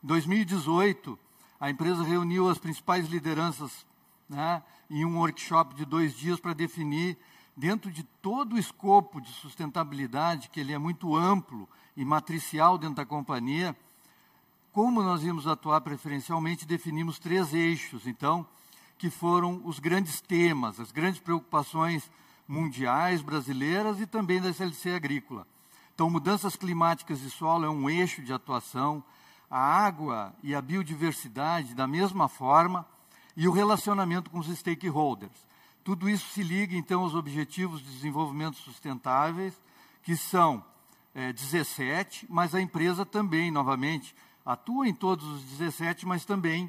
Em 0.03 0.07
2018, 0.07 1.19
a 1.59 1.71
empresa 1.71 2.03
reuniu 2.03 2.49
as 2.49 2.59
principais 2.59 3.09
lideranças 3.09 3.87
né, 4.29 4.63
em 4.89 5.05
um 5.05 5.19
workshop 5.19 5.75
de 5.75 5.85
dois 5.85 6.17
dias 6.17 6.41
para 6.41 6.55
definir, 6.55 7.19
dentro 7.57 7.91
de 7.91 8.03
todo 8.23 8.55
o 8.55 8.59
escopo 8.59 9.21
de 9.21 9.31
sustentabilidade, 9.33 10.49
que 10.49 10.61
ele 10.61 10.73
é 10.73 10.79
muito 10.79 11.15
amplo 11.15 11.69
e 11.97 12.05
matricial 12.05 12.79
dentro 12.79 12.97
da 12.97 13.05
companhia, 13.05 13.77
como 14.73 15.03
nós 15.03 15.23
íamos 15.23 15.47
atuar 15.47 15.81
preferencialmente, 15.81 16.65
definimos 16.65 17.19
três 17.19 17.53
eixos, 17.53 18.07
então, 18.07 18.47
que 18.97 19.11
foram 19.11 19.61
os 19.65 19.79
grandes 19.79 20.21
temas, 20.21 20.79
as 20.79 20.93
grandes 20.93 21.21
preocupações 21.21 22.09
mundiais, 22.51 23.23
brasileiras 23.23 24.01
e 24.01 24.07
também 24.07 24.41
da 24.41 24.51
SLC 24.51 24.91
Agrícola. 24.91 25.47
Então, 25.95 26.11
mudanças 26.11 26.57
climáticas 26.57 27.21
de 27.21 27.31
solo 27.31 27.65
é 27.65 27.71
um 27.71 27.89
eixo 27.89 28.23
de 28.23 28.33
atuação, 28.33 29.05
a 29.49 29.61
água 29.61 30.35
e 30.43 30.53
a 30.53 30.61
biodiversidade 30.61 31.75
da 31.75 31.87
mesma 31.87 32.29
forma 32.29 32.85
e 33.37 33.47
o 33.47 33.53
relacionamento 33.53 34.31
com 34.31 34.41
os 34.41 34.49
stakeholders. 34.49 35.47
Tudo 35.85 36.11
isso 36.11 36.27
se 36.31 36.43
liga, 36.43 36.75
então, 36.75 37.03
aos 37.03 37.15
Objetivos 37.15 37.81
de 37.81 37.91
Desenvolvimento 37.93 38.57
Sustentáveis, 38.57 39.55
que 40.03 40.17
são 40.17 40.65
é, 41.15 41.33
17, 41.33 42.27
mas 42.29 42.53
a 42.53 42.61
empresa 42.61 43.07
também, 43.07 43.53
novamente, 43.53 44.13
atua 44.45 44.89
em 44.89 44.95
todos 44.95 45.25
os 45.25 45.45
17, 45.45 46.05
mas 46.05 46.25
também 46.25 46.69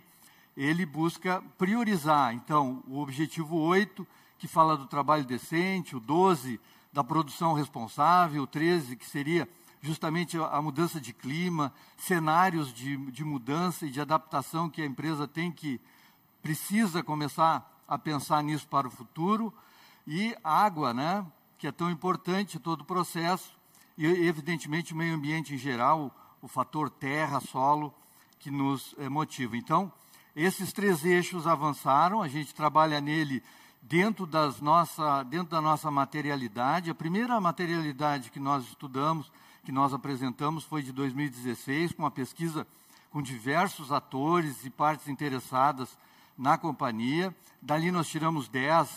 ele 0.55 0.85
busca 0.85 1.41
priorizar. 1.57 2.35
Então, 2.35 2.83
o 2.87 2.99
objetivo 2.99 3.57
8, 3.57 4.05
que 4.41 4.47
fala 4.47 4.75
do 4.75 4.87
trabalho 4.87 5.23
decente, 5.23 5.95
o 5.95 5.99
12, 5.99 6.59
da 6.91 7.03
produção 7.03 7.53
responsável, 7.53 8.41
o 8.41 8.47
13, 8.47 8.95
que 8.95 9.07
seria 9.07 9.47
justamente 9.83 10.35
a 10.35 10.59
mudança 10.59 10.99
de 10.99 11.13
clima, 11.13 11.71
cenários 11.95 12.73
de, 12.73 12.97
de 13.11 13.23
mudança 13.23 13.85
e 13.85 13.91
de 13.91 14.01
adaptação 14.01 14.67
que 14.67 14.81
a 14.81 14.85
empresa 14.85 15.27
tem 15.27 15.51
que 15.51 15.79
precisa 16.41 17.03
começar 17.03 17.71
a 17.87 17.99
pensar 17.99 18.41
nisso 18.41 18.67
para 18.67 18.87
o 18.87 18.91
futuro, 18.91 19.53
e 20.07 20.35
água, 20.43 20.91
né, 20.91 21.23
que 21.59 21.67
é 21.67 21.71
tão 21.71 21.91
importante 21.91 22.57
todo 22.57 22.81
o 22.81 22.85
processo, 22.85 23.55
e 23.95 24.07
evidentemente 24.07 24.91
o 24.91 24.97
meio 24.97 25.13
ambiente 25.13 25.53
em 25.53 25.57
geral, 25.59 26.11
o 26.41 26.47
fator 26.47 26.89
terra, 26.89 27.39
solo, 27.39 27.93
que 28.39 28.49
nos 28.49 28.95
é, 28.97 29.07
motiva. 29.07 29.55
Então, 29.55 29.93
esses 30.35 30.73
três 30.73 31.05
eixos 31.05 31.45
avançaram, 31.45 32.23
a 32.23 32.27
gente 32.27 32.55
trabalha 32.55 32.99
nele 32.99 33.43
dentro, 33.81 34.25
das 34.25 34.61
nossa, 34.61 35.23
dentro 35.23 35.49
da 35.49 35.61
nossa 35.61 35.89
materialidade. 35.89 36.89
A 36.89 36.95
primeira 36.95 37.39
materialidade 37.41 38.29
que 38.31 38.39
nós 38.39 38.65
estudamos, 38.65 39.31
que 39.63 39.71
nós 39.71 39.93
apresentamos, 39.93 40.63
foi 40.63 40.83
de 40.83 40.91
2016, 40.91 41.93
com 41.93 42.03
uma 42.03 42.11
pesquisa 42.11 42.65
com 43.11 43.21
diversos 43.21 43.91
atores 43.91 44.65
e 44.65 44.69
partes 44.69 45.07
interessadas 45.07 45.97
na 46.37 46.57
companhia. 46.57 47.35
Dali 47.61 47.91
nós 47.91 48.07
tiramos 48.07 48.47
10 48.47 48.89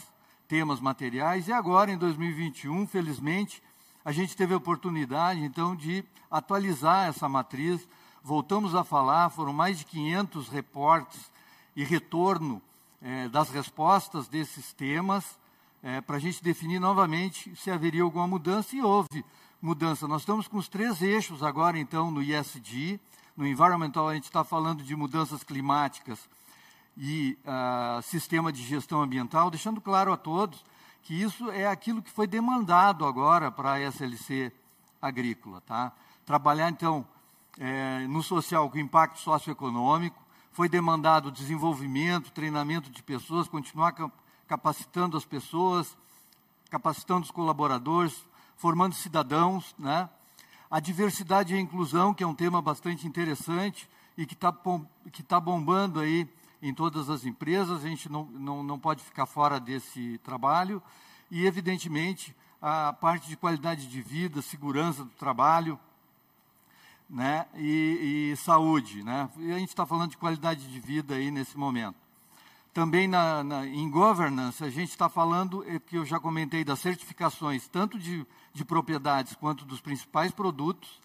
temas 0.46 0.80
materiais 0.80 1.48
e 1.48 1.52
agora, 1.52 1.90
em 1.90 1.98
2021, 1.98 2.86
felizmente, 2.86 3.62
a 4.04 4.12
gente 4.12 4.36
teve 4.36 4.54
a 4.54 4.58
oportunidade, 4.58 5.40
então, 5.40 5.74
de 5.74 6.04
atualizar 6.30 7.08
essa 7.08 7.28
matriz 7.28 7.88
voltamos 8.24 8.74
a 8.74 8.82
falar, 8.82 9.28
foram 9.28 9.52
mais 9.52 9.78
de 9.78 9.84
500 9.84 10.48
reportes 10.48 11.30
e 11.76 11.84
retorno 11.84 12.62
é, 13.04 13.28
das 13.28 13.50
respostas 13.50 14.26
desses 14.26 14.72
temas, 14.72 15.38
é, 15.82 16.00
para 16.00 16.16
a 16.16 16.18
gente 16.18 16.42
definir 16.42 16.80
novamente 16.80 17.54
se 17.54 17.70
haveria 17.70 18.02
alguma 18.02 18.26
mudança, 18.26 18.74
e 18.74 18.80
houve 18.80 19.22
mudança. 19.60 20.08
Nós 20.08 20.22
estamos 20.22 20.48
com 20.48 20.56
os 20.56 20.68
três 20.68 21.02
eixos 21.02 21.42
agora, 21.42 21.78
então, 21.78 22.10
no 22.10 22.22
ISD. 22.22 22.98
No 23.36 23.46
Environmental, 23.46 24.08
a 24.08 24.14
gente 24.14 24.24
está 24.24 24.42
falando 24.42 24.82
de 24.82 24.96
mudanças 24.96 25.42
climáticas 25.42 26.18
e 26.96 27.36
uh, 27.44 28.00
sistema 28.02 28.52
de 28.52 28.62
gestão 28.62 29.02
ambiental, 29.02 29.50
deixando 29.50 29.80
claro 29.80 30.12
a 30.12 30.16
todos 30.16 30.64
que 31.02 31.20
isso 31.20 31.50
é 31.50 31.66
aquilo 31.66 32.00
que 32.00 32.10
foi 32.10 32.26
demandado 32.26 33.04
agora 33.04 33.50
para 33.50 33.72
a 33.72 33.80
SLC 33.80 34.52
agrícola. 35.02 35.60
Tá? 35.60 35.92
Trabalhar, 36.24 36.70
então, 36.70 37.04
é, 37.58 38.06
no 38.06 38.22
social 38.22 38.70
com 38.70 38.78
impacto 38.78 39.18
socioeconômico, 39.18 40.23
foi 40.54 40.68
demandado 40.68 41.32
desenvolvimento, 41.32 42.30
treinamento 42.30 42.88
de 42.88 43.02
pessoas, 43.02 43.48
continuar 43.48 43.92
capacitando 44.46 45.16
as 45.16 45.24
pessoas, 45.24 45.98
capacitando 46.70 47.24
os 47.24 47.30
colaboradores, 47.32 48.24
formando 48.56 48.94
cidadãos, 48.94 49.74
né? 49.76 50.08
A 50.70 50.78
diversidade 50.78 51.52
e 51.52 51.56
a 51.56 51.60
inclusão, 51.60 52.14
que 52.14 52.22
é 52.22 52.26
um 52.26 52.36
tema 52.36 52.62
bastante 52.62 53.04
interessante 53.04 53.90
e 54.16 54.24
que 54.24 54.34
está 54.34 54.56
que 55.12 55.24
tá 55.24 55.40
bombando 55.40 55.98
aí 55.98 56.28
em 56.62 56.72
todas 56.72 57.10
as 57.10 57.26
empresas, 57.26 57.84
a 57.84 57.88
gente 57.88 58.08
não, 58.08 58.24
não, 58.26 58.62
não 58.62 58.78
pode 58.78 59.02
ficar 59.02 59.26
fora 59.26 59.58
desse 59.58 60.18
trabalho. 60.18 60.80
E, 61.32 61.46
evidentemente, 61.46 62.34
a 62.62 62.92
parte 62.92 63.28
de 63.28 63.36
qualidade 63.36 63.88
de 63.88 64.00
vida, 64.00 64.40
segurança 64.40 65.02
do 65.04 65.10
trabalho, 65.10 65.80
né, 67.08 67.46
e, 67.54 68.32
e 68.32 68.36
saúde. 68.36 69.02
Né? 69.02 69.28
E 69.38 69.52
a 69.52 69.58
gente 69.58 69.68
está 69.68 69.86
falando 69.86 70.10
de 70.10 70.16
qualidade 70.16 70.66
de 70.70 70.80
vida 70.80 71.14
aí 71.14 71.30
nesse 71.30 71.56
momento. 71.56 71.96
Também 72.72 73.06
na, 73.06 73.44
na, 73.44 73.66
em 73.66 73.88
governance, 73.88 74.64
a 74.64 74.68
gente 74.68 74.90
está 74.90 75.08
falando, 75.08 75.64
é, 75.68 75.78
que 75.78 75.96
eu 75.96 76.04
já 76.04 76.18
comentei, 76.18 76.64
das 76.64 76.80
certificações, 76.80 77.68
tanto 77.68 77.98
de, 77.98 78.26
de 78.52 78.64
propriedades 78.64 79.34
quanto 79.36 79.64
dos 79.64 79.80
principais 79.80 80.32
produtos, 80.32 81.00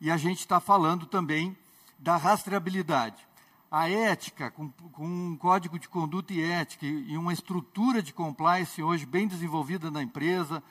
e 0.00 0.10
a 0.10 0.18
gente 0.18 0.40
está 0.40 0.60
falando 0.60 1.06
também 1.06 1.56
da 1.98 2.16
rastreabilidade. 2.16 3.26
A 3.70 3.88
ética, 3.88 4.50
com, 4.50 4.68
com, 4.68 5.06
um 5.06 5.36
código 5.36 5.78
de 5.78 5.88
conduta 5.88 6.32
e 6.32 6.42
ética 6.42 6.84
e 6.84 7.16
uma 7.16 7.32
estrutura 7.32 8.02
de 8.02 8.12
compliance 8.12 8.82
hoje 8.82 9.06
bem 9.06 9.26
desenvolvida 9.26 9.90
na 9.90 10.02
empresa, 10.02 10.62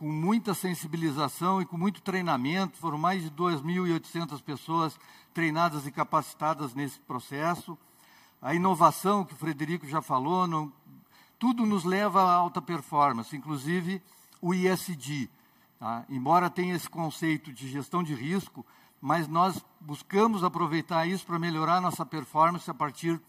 com 0.00 0.10
muita 0.10 0.54
sensibilização 0.54 1.60
e 1.60 1.66
com 1.66 1.76
muito 1.76 2.00
treinamento. 2.00 2.78
Foram 2.78 2.96
mais 2.96 3.22
de 3.22 3.30
2.800 3.32 4.42
pessoas 4.42 4.98
treinadas 5.34 5.86
e 5.86 5.92
capacitadas 5.92 6.74
nesse 6.74 6.98
processo. 7.00 7.76
A 8.40 8.54
inovação, 8.54 9.26
que 9.26 9.34
o 9.34 9.36
Frederico 9.36 9.86
já 9.86 10.00
falou, 10.00 10.72
tudo 11.38 11.66
nos 11.66 11.84
leva 11.84 12.22
à 12.22 12.32
alta 12.32 12.62
performance, 12.62 13.36
inclusive 13.36 14.02
o 14.40 14.54
ISD. 14.54 15.28
Tá? 15.78 16.06
Embora 16.08 16.48
tenha 16.48 16.74
esse 16.74 16.88
conceito 16.88 17.52
de 17.52 17.68
gestão 17.68 18.02
de 18.02 18.14
risco, 18.14 18.64
mas 19.02 19.28
nós 19.28 19.62
buscamos 19.78 20.42
aproveitar 20.42 21.06
isso 21.06 21.26
para 21.26 21.38
melhorar 21.38 21.78
nossa 21.78 22.06
performance 22.06 22.70
a 22.70 22.74
partir 22.74 23.20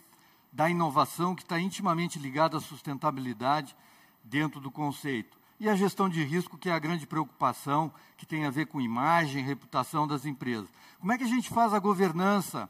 da 0.54 0.70
inovação, 0.70 1.36
que 1.36 1.42
está 1.42 1.60
intimamente 1.60 2.18
ligada 2.18 2.56
à 2.56 2.62
sustentabilidade 2.62 3.76
dentro 4.24 4.62
do 4.62 4.72
conceito 4.72 5.41
e 5.62 5.70
a 5.70 5.76
gestão 5.76 6.10
de 6.10 6.24
risco, 6.24 6.58
que 6.58 6.70
é 6.70 6.74
a 6.74 6.80
grande 6.80 7.06
preocupação, 7.06 7.94
que 8.18 8.26
tem 8.26 8.46
a 8.46 8.50
ver 8.50 8.66
com 8.66 8.82
imagem, 8.82 9.44
reputação 9.44 10.08
das 10.08 10.26
empresas. 10.26 10.68
Como 11.00 11.12
é 11.12 11.20
que 11.20 11.24
a 11.24 11.28
gente 11.28 11.52
faz 11.52 11.72
a 11.72 11.78
governança 11.78 12.68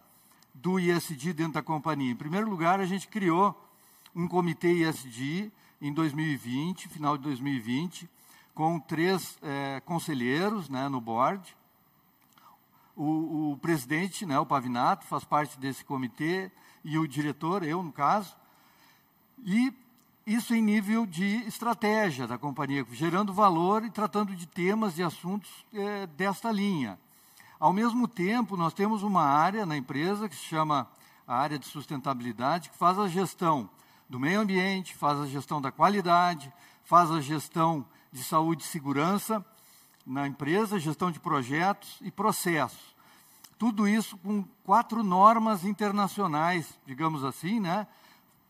do 0.54 0.78
ISD 0.78 1.32
dentro 1.32 1.54
da 1.54 1.62
companhia? 1.62 2.12
Em 2.12 2.18
primeiro 2.18 2.50
lugar, 2.50 2.82
a 2.82 2.86
gente 2.86 3.08
criou 3.08 3.58
um 4.14 4.28
comitê 4.28 4.74
ISD 4.74 5.50
em 5.82 5.94
2020, 5.94 6.90
final 6.90 7.16
de 7.18 7.24
2020, 7.24 8.10
com 8.54 8.78
três 8.78 9.38
é, 9.42 9.80
conselheiros 9.86 10.68
né, 10.68 10.90
no 10.90 11.00
board. 11.00 11.56
O, 12.94 13.52
o, 13.54 13.58
presidente, 13.62 14.26
né, 14.26 14.38
o 14.38 14.46
Pavinato, 14.46 15.06
faz 15.06 15.24
parte 15.24 15.58
desse 15.58 15.86
comitê, 15.86 16.52
e 16.84 17.00
o 17.00 17.08
diretor, 17.08 17.64
eu 17.64 17.82
no 17.82 17.94
caso. 17.94 18.36
E 19.46 19.74
isso 20.26 20.54
em 20.54 20.62
nível 20.62 21.06
de 21.06 21.38
estratégia 21.48 22.28
da 22.28 22.38
companhia, 22.38 22.86
gerando 22.92 23.34
valor 23.34 23.84
e 23.84 23.90
tratando 23.90 24.36
de 24.36 24.46
temas 24.46 24.98
e 24.98 25.04
assuntos 25.04 25.50
é, 25.74 26.06
desta 26.08 26.52
linha. 26.52 27.00
Ao 27.60 27.74
mesmo 27.74 28.08
tempo, 28.08 28.56
nós 28.56 28.74
temos 28.74 29.04
uma 29.04 29.24
área 29.24 29.66
na 29.66 29.78
empresa 29.78 30.30
que 30.30 30.36
se 30.36 30.44
chama 30.44 30.88
a 31.28 31.36
área 31.36 31.58
de 31.58 31.66
sustentabilidade, 31.66 32.70
que 32.70 32.78
faz 32.78 32.98
a 33.00 33.08
gestão 33.08 33.70
do 34.10 34.20
meio 34.20 34.42
ambiente, 34.42 34.96
faz 34.96 35.20
a 35.20 35.26
gestão 35.26 35.62
da 35.62 35.72
qualidade, 35.72 36.52
faz 36.84 37.10
a 37.12 37.22
gestão 37.22 37.86
de 38.12 38.24
saúde 38.24 38.64
e 38.64 38.68
segurança 38.68 39.46
na 40.06 40.28
empresa, 40.28 40.80
gestão 40.80 41.12
de 41.12 41.20
projetos 41.20 41.98
e 42.02 42.12
processos. 42.12 42.96
Tudo 43.58 43.88
isso 43.88 44.18
com 44.18 44.44
quatro 44.64 45.04
normas 45.04 45.64
internacionais, 45.64 46.68
digamos 46.86 47.24
assim, 47.24 47.60
né? 47.60 47.88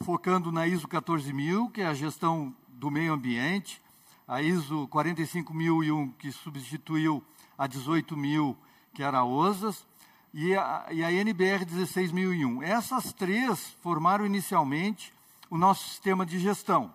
Focando 0.02 0.52
na 0.52 0.66
ISO 0.66 0.88
14000, 0.88 1.70
que 1.70 1.82
é 1.82 1.86
a 1.86 1.93
gestão 1.93 2.54
do 2.70 2.89
meio 2.89 3.14
ambiente, 3.14 3.82
a 4.28 4.41
ISO 4.41 4.88
45001, 4.88 6.12
que 6.14 6.32
substituiu 6.32 7.24
a 7.58 7.68
18000, 7.68 8.58
que 8.93 9.04
era 9.04 9.20
a 9.20 9.26
OSAS, 9.26 9.86
e 10.34 10.56
a, 10.56 10.88
e 10.91 11.04
a 11.04 11.12
NBR 11.12 11.66
16001. 11.66 12.64
Essas 12.64 13.14
três 13.14 13.76
formaram 13.82 14.26
inicialmente 14.26 15.14
o 15.49 15.58
nosso 15.58 15.88
sistema 15.88 16.26
de 16.26 16.39
gestão. 16.39 16.93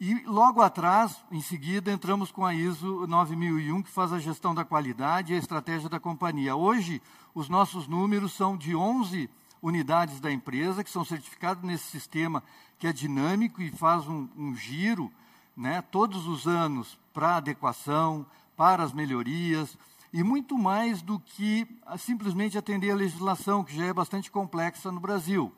E 0.00 0.22
logo 0.26 0.60
atrás, 0.60 1.24
em 1.30 1.40
seguida, 1.40 1.90
entramos 1.90 2.30
com 2.30 2.44
a 2.44 2.52
ISO 2.52 3.06
9001, 3.06 3.82
que 3.82 3.90
faz 3.90 4.12
a 4.12 4.18
gestão 4.18 4.54
da 4.54 4.64
qualidade 4.64 5.32
e 5.32 5.36
a 5.36 5.38
estratégia 5.38 5.88
da 5.88 6.00
companhia. 6.00 6.56
Hoje, 6.56 7.00
os 7.34 7.48
nossos 7.48 7.86
números 7.86 8.32
são 8.32 8.56
de 8.56 8.74
11 8.74 9.30
unidades 9.64 10.20
da 10.20 10.30
empresa 10.30 10.84
que 10.84 10.90
são 10.90 11.06
certificadas 11.06 11.64
nesse 11.64 11.84
sistema 11.84 12.44
que 12.78 12.86
é 12.86 12.92
dinâmico 12.92 13.62
e 13.62 13.70
faz 13.70 14.06
um, 14.06 14.28
um 14.36 14.54
giro 14.54 15.10
né, 15.56 15.80
todos 15.80 16.26
os 16.26 16.46
anos 16.46 16.98
para 17.14 17.36
adequação, 17.36 18.26
para 18.54 18.82
as 18.82 18.92
melhorias 18.92 19.78
e 20.12 20.22
muito 20.22 20.58
mais 20.58 21.00
do 21.00 21.18
que 21.18 21.66
simplesmente 21.96 22.58
atender 22.58 22.90
a 22.90 22.94
legislação, 22.94 23.64
que 23.64 23.74
já 23.74 23.86
é 23.86 23.92
bastante 23.92 24.30
complexa 24.30 24.92
no 24.92 25.00
Brasil. 25.00 25.50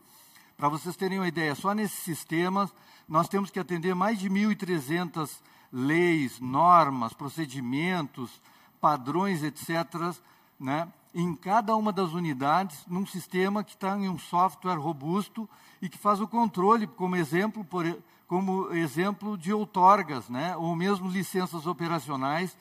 Para 0.56 0.68
vocês 0.68 0.94
terem 0.94 1.18
uma 1.18 1.28
ideia, 1.28 1.56
só 1.56 1.74
nesses 1.74 1.98
sistemas 1.98 2.72
nós 3.08 3.28
temos 3.28 3.50
que 3.50 3.58
atender 3.58 3.94
mais 3.94 4.20
de 4.20 4.30
1.300 4.30 5.30
leis, 5.72 6.38
normas, 6.38 7.12
procedimentos, 7.12 8.40
padrões, 8.80 9.42
etc., 9.42 10.14
né, 10.60 10.88
em 11.16 11.34
cada 11.34 11.74
uma 11.74 11.90
das 11.90 12.12
unidades, 12.12 12.84
num 12.86 13.06
sistema 13.06 13.64
que 13.64 13.70
está 13.70 13.96
em 13.96 14.06
um 14.06 14.18
software 14.18 14.76
robusto 14.76 15.48
e 15.80 15.88
que 15.88 15.96
faz 15.96 16.20
o 16.20 16.28
controle, 16.28 16.86
como 16.86 17.16
exemplo, 17.16 17.64
por, 17.64 17.86
como 18.28 18.70
exemplo 18.74 19.38
de 19.38 19.50
outorgas, 19.50 20.28
né, 20.28 20.54
ou 20.58 20.76
mesmo 20.76 21.08
licenças 21.08 21.66
operacionais 21.66 22.54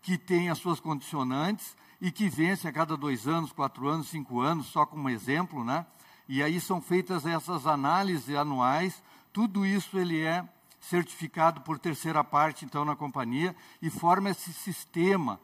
que 0.00 0.16
têm 0.16 0.48
as 0.48 0.56
suas 0.56 0.80
condicionantes 0.80 1.76
e 2.00 2.10
que 2.10 2.30
vencem 2.30 2.70
a 2.70 2.72
cada 2.72 2.96
dois 2.96 3.28
anos, 3.28 3.52
quatro 3.52 3.86
anos, 3.86 4.08
cinco 4.08 4.40
anos, 4.40 4.68
só 4.68 4.86
como 4.86 5.10
exemplo, 5.10 5.62
né? 5.62 5.84
E 6.26 6.42
aí 6.42 6.58
são 6.60 6.80
feitas 6.80 7.26
essas 7.26 7.66
análises 7.66 8.34
anuais. 8.34 9.02
Tudo 9.32 9.66
isso 9.66 9.98
ele 9.98 10.22
é 10.22 10.48
certificado 10.80 11.60
por 11.60 11.78
terceira 11.78 12.22
parte, 12.22 12.64
então, 12.64 12.84
na 12.84 12.96
companhia 12.96 13.54
e 13.82 13.90
forma 13.90 14.30
esse 14.30 14.52
sistema 14.52 15.38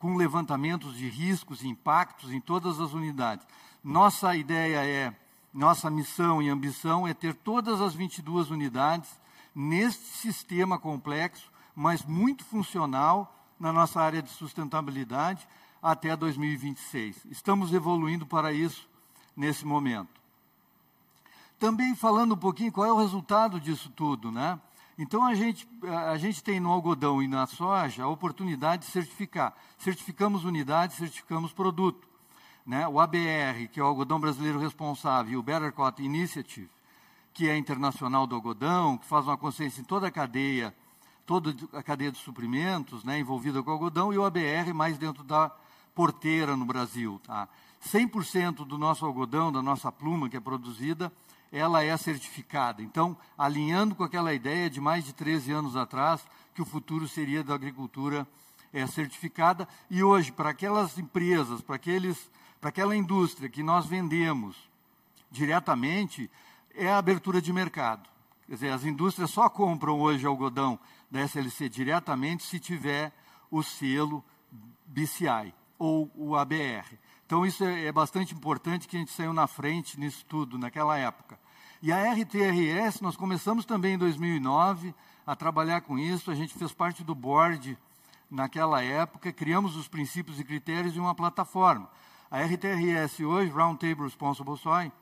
com 0.00 0.16
levantamentos 0.16 0.96
de 0.96 1.08
riscos 1.08 1.62
e 1.62 1.68
impactos 1.68 2.32
em 2.32 2.40
todas 2.40 2.80
as 2.80 2.92
unidades. 2.94 3.46
Nossa 3.84 4.34
ideia 4.34 4.84
é, 4.84 5.14
nossa 5.52 5.90
missão 5.90 6.42
e 6.42 6.48
ambição 6.48 7.06
é 7.06 7.12
ter 7.12 7.34
todas 7.34 7.80
as 7.80 7.94
22 7.94 8.50
unidades 8.50 9.20
neste 9.54 10.04
sistema 10.04 10.78
complexo, 10.78 11.52
mas 11.76 12.04
muito 12.04 12.44
funcional 12.44 13.36
na 13.58 13.72
nossa 13.72 14.00
área 14.00 14.22
de 14.22 14.30
sustentabilidade 14.30 15.46
até 15.82 16.16
2026. 16.16 17.26
Estamos 17.30 17.72
evoluindo 17.72 18.26
para 18.26 18.52
isso 18.52 18.88
nesse 19.36 19.66
momento. 19.66 20.20
Também 21.58 21.94
falando 21.94 22.32
um 22.32 22.38
pouquinho 22.38 22.72
qual 22.72 22.86
é 22.86 22.92
o 22.92 22.98
resultado 22.98 23.60
disso 23.60 23.90
tudo, 23.90 24.32
né? 24.32 24.58
Então 25.00 25.24
a 25.24 25.34
gente, 25.34 25.66
a 25.82 26.18
gente 26.18 26.44
tem 26.44 26.60
no 26.60 26.70
algodão 26.70 27.22
e 27.22 27.26
na 27.26 27.46
soja 27.46 28.04
a 28.04 28.08
oportunidade 28.08 28.84
de 28.84 28.92
certificar. 28.92 29.56
Certificamos 29.78 30.44
unidades, 30.44 30.96
certificamos 30.96 31.54
produto. 31.54 32.06
Né? 32.66 32.86
O 32.86 33.00
ABR, 33.00 33.66
que 33.72 33.80
é 33.80 33.82
o 33.82 33.86
Algodão 33.86 34.20
Brasileiro 34.20 34.58
Responsável, 34.58 35.32
e 35.32 35.36
o 35.38 35.42
Better 35.42 35.72
Cotton 35.72 36.02
Initiative, 36.02 36.68
que 37.32 37.48
é 37.48 37.56
internacional 37.56 38.26
do 38.26 38.34
algodão, 38.34 38.98
que 38.98 39.06
faz 39.06 39.24
uma 39.24 39.38
consciência 39.38 39.80
em 39.80 39.84
toda 39.84 40.08
a 40.08 40.10
cadeia, 40.10 40.74
toda 41.24 41.56
a 41.72 41.82
cadeia 41.82 42.12
de 42.12 42.18
suprimentos 42.18 43.02
né, 43.02 43.18
envolvida 43.18 43.62
com 43.62 43.70
o 43.70 43.72
algodão, 43.72 44.12
e 44.12 44.18
o 44.18 44.24
ABR 44.26 44.74
mais 44.74 44.98
dentro 44.98 45.24
da 45.24 45.50
porteira 45.94 46.54
no 46.58 46.66
Brasil. 46.66 47.18
Tá? 47.24 47.48
100% 47.90 48.66
do 48.66 48.76
nosso 48.76 49.06
algodão, 49.06 49.50
da 49.50 49.62
nossa 49.62 49.90
pluma 49.90 50.28
que 50.28 50.36
é 50.36 50.40
produzida, 50.40 51.10
ela 51.52 51.82
é 51.82 51.96
certificada. 51.96 52.82
Então, 52.82 53.16
alinhando 53.36 53.94
com 53.94 54.04
aquela 54.04 54.32
ideia 54.32 54.70
de 54.70 54.80
mais 54.80 55.04
de 55.04 55.12
13 55.12 55.52
anos 55.52 55.76
atrás, 55.76 56.24
que 56.54 56.62
o 56.62 56.66
futuro 56.66 57.08
seria 57.08 57.42
da 57.42 57.54
agricultura 57.54 58.26
é, 58.72 58.86
certificada. 58.86 59.66
E 59.90 60.02
hoje, 60.02 60.30
para 60.30 60.50
aquelas 60.50 60.96
empresas, 60.98 61.60
para, 61.60 61.76
aqueles, 61.76 62.30
para 62.60 62.70
aquela 62.70 62.94
indústria 62.94 63.48
que 63.48 63.62
nós 63.62 63.86
vendemos 63.86 64.56
diretamente, 65.30 66.30
é 66.74 66.90
a 66.90 66.98
abertura 66.98 67.40
de 67.40 67.52
mercado. 67.52 68.08
Quer 68.46 68.54
dizer, 68.54 68.72
as 68.72 68.84
indústrias 68.84 69.30
só 69.30 69.48
compram 69.48 70.00
hoje 70.00 70.26
algodão 70.26 70.78
da 71.10 71.20
SLC 71.20 71.68
diretamente 71.68 72.42
se 72.42 72.58
tiver 72.58 73.12
o 73.50 73.62
selo 73.62 74.24
BCI 74.86 75.54
ou 75.78 76.10
o 76.14 76.36
ABR. 76.36 76.98
Então, 77.26 77.46
isso 77.46 77.64
é, 77.64 77.86
é, 77.86 77.92
bastante 77.92 78.34
importante 78.34 78.88
que 78.88 78.96
a 78.96 78.98
gente 78.98 79.12
saiu 79.12 79.32
na 79.32 79.46
frente 79.46 79.98
nisso 79.98 80.24
tudo, 80.26 80.58
naquela 80.58 80.98
época. 80.98 81.38
E 81.82 81.92
a 81.92 82.12
RTRS, 82.12 83.00
nós 83.00 83.16
começamos 83.16 83.64
também 83.64 83.94
em 83.94 83.98
2009 83.98 84.94
a 85.26 85.34
trabalhar 85.34 85.80
com 85.80 85.98
isso, 85.98 86.30
a 86.30 86.34
gente 86.34 86.52
fez 86.54 86.72
parte 86.72 87.02
do 87.02 87.14
board 87.14 87.76
naquela 88.30 88.82
época, 88.82 89.32
criamos 89.32 89.76
os 89.76 89.88
princípios 89.88 90.38
e 90.38 90.44
critérios 90.44 90.92
de 90.92 91.00
uma 91.00 91.14
plataforma. 91.14 91.90
A 92.30 92.42
RTRS 92.42 93.20
hoje, 93.20 93.50
Roundtable 93.50 94.04
Responsible 94.04 94.56
Soil, 94.58 94.92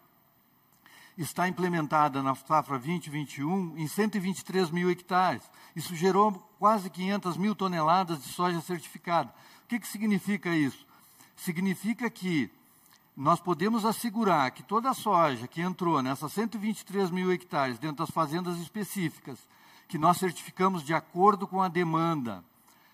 está 1.17 1.49
implementada 1.49 2.23
na 2.23 2.35
safra 2.35 2.79
2021 2.79 3.77
em 3.77 3.89
123 3.89 4.71
mil 4.71 4.91
hectares. 4.91 5.43
Isso 5.75 5.97
gerou 5.97 6.33
quase 6.59 6.89
500 6.89 7.37
mil 7.37 7.55
toneladas 7.55 8.23
de 8.23 8.29
soja 8.29 8.61
certificada. 8.61 9.35
O 9.65 9.69
que, 9.69 9.81
que 9.81 9.89
significa 9.89 10.51
isso? 10.51 10.87
significa 11.39 12.11
que 12.11 12.51
nós 13.19 13.41
podemos 13.41 13.85
assegurar 13.85 14.49
que 14.53 14.63
toda 14.63 14.91
a 14.91 14.95
soja 14.95 15.49
que 15.49 15.61
entrou 15.61 16.01
nessas 16.01 16.33
123 16.35 17.11
mil 17.11 17.33
hectares 17.33 17.77
dentro 17.77 17.97
das 17.97 18.11
fazendas 18.11 18.57
específicas, 18.61 19.41
que 19.89 19.99
nós 19.99 20.19
certificamos 20.19 20.85
de 20.85 20.95
acordo 20.95 21.45
com 21.45 21.61
a 21.61 21.67
demanda 21.67 22.45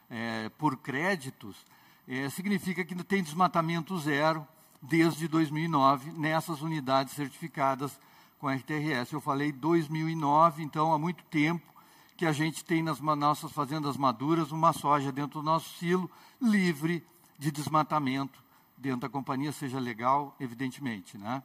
é, 0.08 0.48
por 0.56 0.78
créditos, 0.78 1.66
é, 2.08 2.30
significa 2.30 2.82
que 2.82 2.94
tem 3.04 3.22
desmatamento 3.22 3.98
zero 3.98 4.48
desde 4.80 5.28
2009 5.28 6.12
nessas 6.12 6.62
unidades 6.62 7.12
certificadas 7.12 8.00
com 8.38 8.48
a 8.48 8.54
RTRS. 8.54 9.12
Eu 9.12 9.20
falei 9.20 9.52
2009, 9.52 10.62
então 10.62 10.94
há 10.94 10.98
muito 10.98 11.22
tempo 11.24 11.70
que 12.16 12.24
a 12.24 12.32
gente 12.32 12.64
tem 12.64 12.82
nas 12.82 12.98
nossas 12.98 13.52
fazendas 13.52 13.98
maduras 13.98 14.52
uma 14.52 14.72
soja 14.72 15.12
dentro 15.12 15.40
do 15.40 15.44
nosso 15.44 15.68
silo 15.76 16.10
livre 16.40 17.06
de 17.38 17.50
desmatamento 17.50 18.43
dentro 18.84 19.00
da 19.00 19.08
companhia, 19.08 19.50
seja 19.50 19.78
legal, 19.78 20.36
evidentemente. 20.38 21.16
Né? 21.16 21.42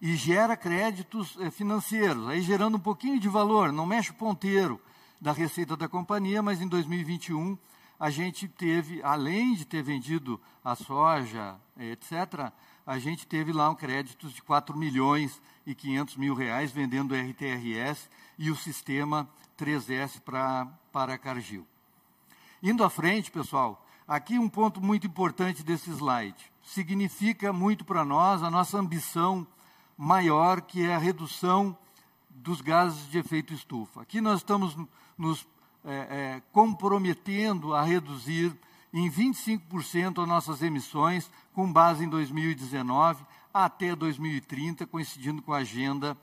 E 0.00 0.14
gera 0.14 0.56
créditos 0.56 1.38
eh, 1.40 1.50
financeiros, 1.50 2.28
aí 2.28 2.42
gerando 2.42 2.76
um 2.76 2.80
pouquinho 2.80 3.18
de 3.18 3.28
valor, 3.28 3.72
não 3.72 3.86
mexe 3.86 4.10
o 4.10 4.14
ponteiro 4.14 4.78
da 5.18 5.32
receita 5.32 5.74
da 5.74 5.88
companhia, 5.88 6.42
mas 6.42 6.60
em 6.60 6.68
2021 6.68 7.56
a 7.98 8.10
gente 8.10 8.46
teve, 8.46 9.02
além 9.02 9.54
de 9.54 9.64
ter 9.64 9.82
vendido 9.82 10.38
a 10.62 10.74
soja, 10.74 11.56
etc., 11.78 12.52
a 12.86 12.98
gente 12.98 13.26
teve 13.26 13.50
lá 13.50 13.70
um 13.70 13.74
crédito 13.74 14.28
de 14.28 14.42
4 14.42 14.76
milhões 14.76 15.40
e 15.64 15.74
500 15.74 16.16
mil 16.16 16.34
reais 16.34 16.70
vendendo 16.70 17.12
o 17.12 17.14
RTRS 17.14 18.10
e 18.38 18.50
o 18.50 18.56
sistema 18.56 19.26
3S 19.58 20.20
pra, 20.20 20.66
para 20.92 21.16
Cargill. 21.16 21.66
Indo 22.62 22.84
à 22.84 22.90
frente, 22.90 23.30
pessoal, 23.30 23.83
Aqui 24.06 24.38
um 24.38 24.50
ponto 24.50 24.82
muito 24.82 25.06
importante 25.06 25.62
desse 25.62 25.90
slide. 25.90 26.52
Significa 26.62 27.54
muito 27.54 27.86
para 27.86 28.04
nós 28.04 28.42
a 28.42 28.50
nossa 28.50 28.78
ambição 28.78 29.46
maior, 29.96 30.60
que 30.60 30.82
é 30.82 30.94
a 30.94 30.98
redução 30.98 31.76
dos 32.28 32.60
gases 32.60 33.08
de 33.10 33.16
efeito 33.16 33.54
estufa. 33.54 34.02
Aqui 34.02 34.20
nós 34.20 34.40
estamos 34.40 34.76
nos 35.16 35.46
é, 35.82 35.94
é, 35.94 36.42
comprometendo 36.52 37.74
a 37.74 37.82
reduzir 37.82 38.54
em 38.92 39.10
25% 39.10 40.22
as 40.22 40.28
nossas 40.28 40.62
emissões, 40.62 41.30
com 41.54 41.72
base 41.72 42.04
em 42.04 42.08
2019 42.08 43.24
até 43.54 43.96
2030, 43.96 44.86
coincidindo 44.86 45.40
com 45.40 45.54
a 45.54 45.58
agenda 45.58 46.14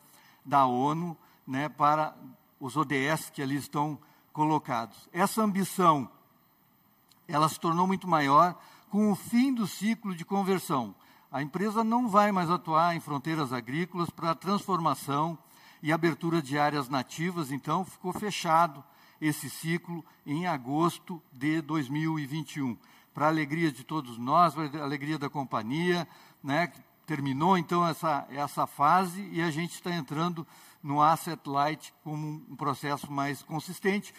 da 0.45 0.65
ONU 0.65 1.17
né, 1.47 1.67
para 1.67 2.15
os 2.59 2.77
ODS 2.77 3.31
que 3.33 3.41
ali 3.41 3.55
estão 3.55 3.97
colocados. 4.31 5.09
Essa 5.11 5.41
ambição 5.41 6.07
ela 7.31 7.47
se 7.49 7.59
tornou 7.59 7.87
muito 7.87 8.07
maior 8.07 8.55
com 8.89 9.11
o 9.11 9.15
fim 9.15 9.53
do 9.53 9.65
ciclo 9.65 10.13
de 10.13 10.25
conversão. 10.25 10.93
A 11.31 11.41
empresa 11.41 11.83
não 11.83 12.09
vai 12.09 12.31
mais 12.31 12.49
atuar 12.49 12.95
em 12.95 12.99
fronteiras 12.99 13.53
agrícolas 13.53 14.09
para 14.09 14.35
transformação 14.35 15.37
e 15.81 15.91
abertura 15.91 16.41
de 16.41 16.59
áreas 16.59 16.89
nativas, 16.89 17.51
então 17.51 17.85
ficou 17.85 18.11
fechado 18.11 18.83
esse 19.19 19.49
ciclo 19.49 20.03
em 20.25 20.45
agosto 20.45 21.21
de 21.31 21.61
2021. 21.61 22.77
Para 23.13 23.27
a 23.27 23.29
alegria 23.29 23.71
de 23.71 23.83
todos 23.83 24.17
nós, 24.17 24.53
para 24.53 24.81
a 24.81 24.83
alegria 24.83 25.17
da 25.17 25.29
companhia, 25.29 26.07
né, 26.43 26.71
terminou 27.05 27.57
então 27.57 27.87
essa, 27.87 28.27
essa 28.29 28.67
fase 28.67 29.27
e 29.31 29.41
a 29.41 29.49
gente 29.49 29.73
está 29.73 29.91
entrando 29.91 30.45
no 30.83 31.01
Asset 31.01 31.41
Light 31.47 31.93
como 32.03 32.43
um 32.49 32.55
processo 32.55 33.11
mais 33.11 33.41
consistente. 33.41 34.13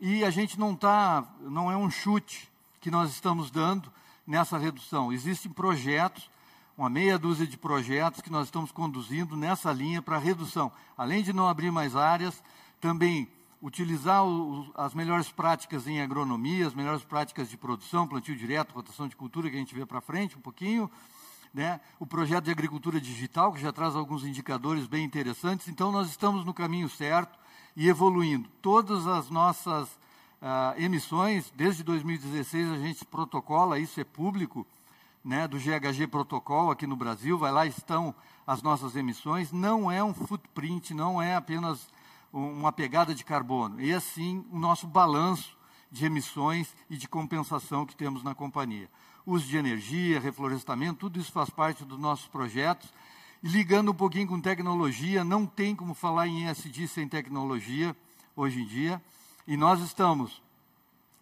E 0.00 0.24
a 0.24 0.30
gente 0.30 0.58
não 0.58 0.72
está, 0.72 1.24
não 1.40 1.70
é 1.70 1.76
um 1.76 1.90
chute, 1.90 2.50
que 2.80 2.90
nós 2.90 3.10
estamos 3.10 3.50
dando 3.50 3.92
nessa 4.26 4.58
redução. 4.58 5.12
Existem 5.12 5.50
projetos, 5.50 6.30
uma 6.76 6.90
meia 6.90 7.18
dúzia 7.18 7.46
de 7.46 7.56
projetos 7.56 8.20
que 8.20 8.30
nós 8.30 8.46
estamos 8.46 8.70
conduzindo 8.70 9.36
nessa 9.36 9.72
linha 9.72 10.02
para 10.02 10.18
redução. 10.18 10.70
Além 10.96 11.22
de 11.22 11.32
não 11.32 11.48
abrir 11.48 11.70
mais 11.70 11.96
áreas, 11.96 12.42
também 12.80 13.28
utilizar 13.60 14.24
o, 14.24 14.70
as 14.76 14.94
melhores 14.94 15.30
práticas 15.30 15.86
em 15.86 16.00
agronomia, 16.00 16.66
as 16.66 16.74
melhores 16.74 17.02
práticas 17.02 17.48
de 17.48 17.56
produção, 17.56 18.06
plantio 18.06 18.36
direto, 18.36 18.72
rotação 18.72 19.08
de 19.08 19.16
cultura, 19.16 19.50
que 19.50 19.56
a 19.56 19.58
gente 19.58 19.74
vê 19.74 19.84
para 19.84 20.00
frente 20.00 20.36
um 20.36 20.40
pouquinho. 20.40 20.90
Né? 21.52 21.80
O 21.98 22.06
projeto 22.06 22.44
de 22.44 22.50
agricultura 22.50 23.00
digital, 23.00 23.52
que 23.52 23.60
já 23.60 23.72
traz 23.72 23.96
alguns 23.96 24.24
indicadores 24.24 24.86
bem 24.86 25.04
interessantes. 25.04 25.66
Então, 25.68 25.90
nós 25.90 26.08
estamos 26.08 26.44
no 26.44 26.54
caminho 26.54 26.88
certo 26.88 27.38
e 27.74 27.88
evoluindo. 27.88 28.48
Todas 28.60 29.06
as 29.06 29.30
nossas 29.30 29.88
uh, 30.42 30.80
emissões, 30.80 31.52
desde 31.54 31.82
2016 31.82 32.72
a 32.72 32.78
gente 32.78 33.04
protocola, 33.04 33.78
isso 33.78 34.00
é 34.00 34.04
público, 34.04 34.66
né, 35.24 35.46
do 35.46 35.58
GHG 35.58 36.06
Protocol 36.06 36.70
aqui 36.70 36.86
no 36.86 36.96
Brasil, 36.96 37.36
vai 37.36 37.52
lá 37.52 37.66
estão 37.66 38.14
as 38.46 38.62
nossas 38.62 38.96
emissões, 38.96 39.52
não 39.52 39.90
é 39.90 40.02
um 40.02 40.14
footprint, 40.14 40.94
não 40.94 41.20
é 41.20 41.34
apenas 41.34 41.88
uma 42.32 42.72
pegada 42.72 43.14
de 43.14 43.24
carbono, 43.24 43.80
e 43.80 43.92
assim 43.92 44.44
o 44.50 44.58
nosso 44.58 44.86
balanço 44.86 45.56
de 45.90 46.04
emissões 46.04 46.74
e 46.88 46.96
de 46.96 47.08
compensação 47.08 47.86
que 47.86 47.96
temos 47.96 48.22
na 48.22 48.34
companhia. 48.34 48.88
Uso 49.26 49.46
de 49.46 49.56
energia, 49.56 50.20
reflorestamento, 50.20 51.00
tudo 51.00 51.18
isso 51.18 51.32
faz 51.32 51.50
parte 51.50 51.84
dos 51.84 51.98
nossos 51.98 52.26
projetos. 52.28 52.92
E 53.42 53.48
ligando 53.48 53.90
um 53.90 53.94
pouquinho 53.94 54.26
com 54.26 54.40
tecnologia, 54.40 55.22
não 55.24 55.46
tem 55.46 55.74
como 55.74 55.94
falar 55.94 56.26
em 56.26 56.48
ESG 56.48 56.88
sem 56.88 57.08
tecnologia 57.08 57.94
hoje 58.34 58.62
em 58.62 58.66
dia. 58.66 59.02
E 59.48 59.56
nós 59.56 59.80
estamos 59.80 60.42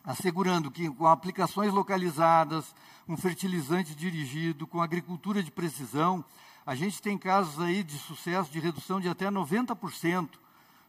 assegurando 0.04 0.68
que 0.68 0.90
com 0.90 1.06
aplicações 1.06 1.72
localizadas, 1.72 2.74
um 3.08 3.16
fertilizante 3.16 3.94
dirigido, 3.94 4.66
com 4.66 4.82
agricultura 4.82 5.44
de 5.44 5.52
precisão, 5.52 6.24
a 6.66 6.74
gente 6.74 7.00
tem 7.00 7.16
casos 7.16 7.60
aí 7.60 7.84
de 7.84 7.96
sucesso 7.96 8.50
de 8.50 8.58
redução 8.58 9.00
de 9.00 9.08
até 9.08 9.30
90% 9.30 10.30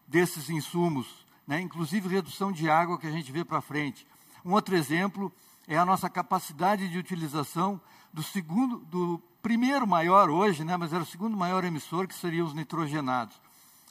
desses 0.08 0.50
insumos, 0.50 1.28
né? 1.46 1.62
inclusive 1.62 2.10
redução 2.10 2.52
de 2.52 2.72
água 2.72 2.98
que 2.98 3.06
a 3.06 3.12
gente 3.12 3.32
vê 3.32 3.46
para 3.46 3.62
frente. 3.62 4.08
Um 4.44 4.54
outro 4.54 4.76
exemplo 4.76 5.32
é 5.68 5.78
a 5.78 5.86
nossa 5.86 6.10
capacidade 6.10 6.90
de 6.90 6.98
utilização 6.98 7.80
do 8.12 8.24
segundo, 8.24 8.80
do 8.80 9.22
primeiro 9.44 9.86
maior 9.86 10.32
hoje, 10.32 10.64
né? 10.64 10.76
mas 10.76 10.92
era 10.92 11.04
o 11.04 11.06
segundo 11.06 11.38
maior 11.38 11.64
emissor, 11.64 12.08
que 12.08 12.16
seriam 12.16 12.48
os 12.48 12.56
nitrogenados. 12.56 13.40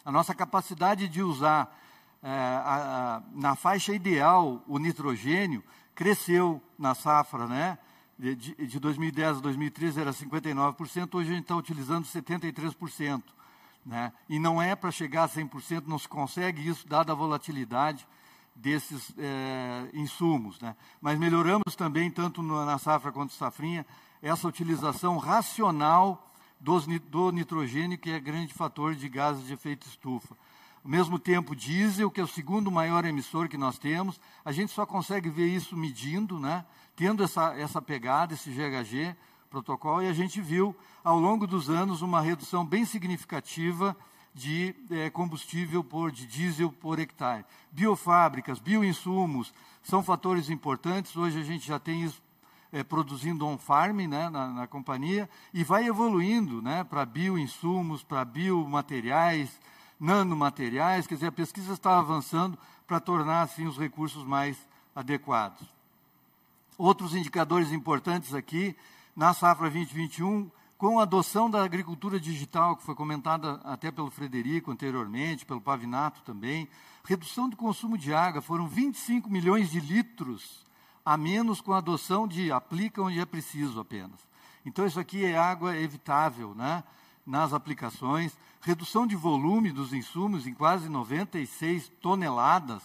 A 0.04 0.10
nossa 0.10 0.34
capacidade 0.34 1.06
de 1.06 1.22
usar 1.22 1.85
é, 2.26 2.28
a, 2.28 3.18
a, 3.18 3.22
na 3.38 3.54
faixa 3.54 3.94
ideal 3.94 4.60
o 4.66 4.80
nitrogênio 4.80 5.62
cresceu 5.94 6.60
na 6.76 6.92
safra, 6.92 7.46
né? 7.46 7.78
De, 8.18 8.34
de 8.34 8.80
2010 8.80 9.36
a 9.36 9.40
2013 9.40 10.00
era 10.00 10.10
59%, 10.10 11.14
hoje 11.14 11.30
a 11.30 11.34
gente 11.34 11.42
está 11.42 11.54
utilizando 11.54 12.04
73%. 12.04 13.22
Né? 13.84 14.12
E 14.28 14.40
não 14.40 14.60
é 14.60 14.74
para 14.74 14.90
chegar 14.90 15.24
a 15.24 15.28
100%, 15.28 15.84
não 15.86 15.98
se 15.98 16.08
consegue 16.08 16.66
isso, 16.66 16.88
dada 16.88 17.12
a 17.12 17.14
volatilidade 17.14 18.08
desses 18.54 19.14
é, 19.18 19.88
insumos. 19.92 20.58
Né? 20.60 20.74
Mas 21.00 21.18
melhoramos 21.18 21.76
também, 21.76 22.10
tanto 22.10 22.42
na 22.42 22.78
safra 22.78 23.12
quanto 23.12 23.30
na 23.30 23.36
safrinha, 23.36 23.86
essa 24.20 24.48
utilização 24.48 25.18
racional 25.18 26.32
dos, 26.58 26.86
do 26.86 27.30
nitrogênio, 27.30 27.98
que 27.98 28.10
é 28.10 28.18
grande 28.18 28.52
fator 28.52 28.94
de 28.96 29.08
gases 29.08 29.46
de 29.46 29.52
efeito 29.52 29.86
estufa. 29.86 30.34
Ao 30.86 30.90
mesmo 30.90 31.18
tempo, 31.18 31.56
diesel, 31.56 32.08
que 32.08 32.20
é 32.20 32.22
o 32.22 32.28
segundo 32.28 32.70
maior 32.70 33.04
emissor 33.04 33.48
que 33.48 33.58
nós 33.58 33.76
temos, 33.76 34.20
a 34.44 34.52
gente 34.52 34.70
só 34.70 34.86
consegue 34.86 35.28
ver 35.28 35.48
isso 35.48 35.76
medindo, 35.76 36.38
né? 36.38 36.64
tendo 36.94 37.24
essa, 37.24 37.52
essa 37.58 37.82
pegada, 37.82 38.34
esse 38.34 38.50
GHG, 38.50 39.16
protocolo, 39.50 40.04
e 40.04 40.08
a 40.08 40.12
gente 40.12 40.40
viu, 40.40 40.76
ao 41.02 41.18
longo 41.18 41.44
dos 41.44 41.68
anos, 41.68 42.02
uma 42.02 42.20
redução 42.20 42.64
bem 42.64 42.84
significativa 42.84 43.96
de 44.32 44.76
é, 44.88 45.10
combustível 45.10 45.82
por, 45.82 46.12
de 46.12 46.24
diesel 46.24 46.70
por 46.70 47.00
hectare. 47.00 47.44
Biofábricas, 47.72 48.60
bioinsumos, 48.60 49.52
são 49.82 50.04
fatores 50.04 50.50
importantes. 50.50 51.16
Hoje 51.16 51.40
a 51.40 51.44
gente 51.44 51.66
já 51.66 51.80
tem 51.80 52.04
isso 52.04 52.22
é, 52.70 52.84
produzindo 52.84 53.44
on-farm 53.44 54.06
né, 54.06 54.30
na, 54.30 54.46
na, 54.52 54.66
companhia 54.68 55.28
e 55.52 55.64
vai 55.64 55.88
evoluindo 55.88 56.62
né, 56.62 56.84
para 56.84 57.04
bioinsumos, 57.04 58.04
para 58.04 58.24
biomateriais, 58.24 59.50
nanomateriais. 59.98 61.06
Quer 61.06 61.14
dizer, 61.14 61.26
a 61.28 61.32
pesquisa 61.32 61.72
está 61.72 61.98
avançando 61.98 62.58
para 62.86 63.00
tornar 63.00 63.42
assim 63.42 63.66
os 63.66 63.78
recursos 63.78 64.24
mais 64.24 64.56
adequados. 64.94 65.66
Outros 66.78 67.14
indicadores 67.14 67.72
importantes 67.72 68.34
aqui 68.34 68.76
na 69.14 69.32
safra 69.32 69.70
2021, 69.70 70.50
com 70.76 70.98
a 71.00 71.04
adoção 71.04 71.50
da 71.50 71.64
agricultura 71.64 72.20
digital, 72.20 72.76
que 72.76 72.82
foi 72.82 72.94
comentada 72.94 73.60
até 73.64 73.90
pelo 73.90 74.10
Frederico 74.10 74.70
anteriormente, 74.70 75.46
pelo 75.46 75.60
Pavinato 75.60 76.20
também, 76.22 76.68
redução 77.04 77.48
do 77.48 77.56
consumo 77.56 77.96
de 77.96 78.12
água, 78.12 78.42
foram 78.42 78.68
25 78.68 79.30
milhões 79.30 79.70
de 79.70 79.80
litros 79.80 80.66
a 81.06 81.16
menos 81.16 81.60
com 81.60 81.72
a 81.72 81.78
adoção 81.78 82.26
de 82.26 82.50
aplica 82.50 83.00
onde 83.00 83.20
é 83.20 83.24
preciso 83.24 83.78
apenas. 83.78 84.18
Então, 84.64 84.84
isso 84.84 84.98
aqui 84.98 85.24
é 85.24 85.38
água 85.38 85.76
evitável 85.76 86.52
né, 86.52 86.82
nas 87.24 87.52
aplicações, 87.52 88.36
redução 88.66 89.06
de 89.06 89.14
volume 89.14 89.70
dos 89.70 89.92
insumos 89.92 90.44
em 90.44 90.52
quase 90.52 90.88
96 90.88 91.88
toneladas. 92.02 92.82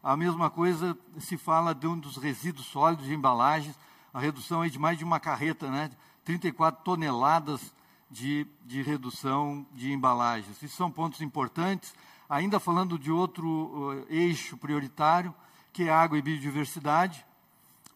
A 0.00 0.16
mesma 0.16 0.48
coisa 0.48 0.96
se 1.18 1.36
fala 1.36 1.74
de 1.74 1.84
um 1.84 1.98
dos 1.98 2.16
resíduos 2.16 2.68
sólidos 2.68 3.06
de 3.06 3.12
embalagens, 3.12 3.76
a 4.14 4.20
redução 4.20 4.62
é 4.62 4.68
de 4.68 4.78
mais 4.78 4.96
de 4.96 5.02
uma 5.02 5.18
carreta, 5.18 5.68
né? 5.68 5.90
34 6.24 6.84
toneladas 6.84 7.74
de, 8.08 8.46
de 8.64 8.82
redução 8.82 9.66
de 9.74 9.92
embalagens. 9.92 10.62
Isso 10.62 10.76
são 10.76 10.92
pontos 10.92 11.20
importantes. 11.20 11.92
Ainda 12.30 12.60
falando 12.60 12.96
de 12.96 13.10
outro 13.10 13.48
uh, 13.48 14.06
eixo 14.08 14.56
prioritário, 14.56 15.34
que 15.72 15.88
é 15.88 15.92
água 15.92 16.16
e 16.16 16.22
biodiversidade, 16.22 17.26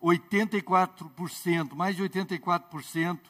84%, 0.03 1.76
mais 1.76 1.95
de 1.95 2.03
84% 2.03 3.20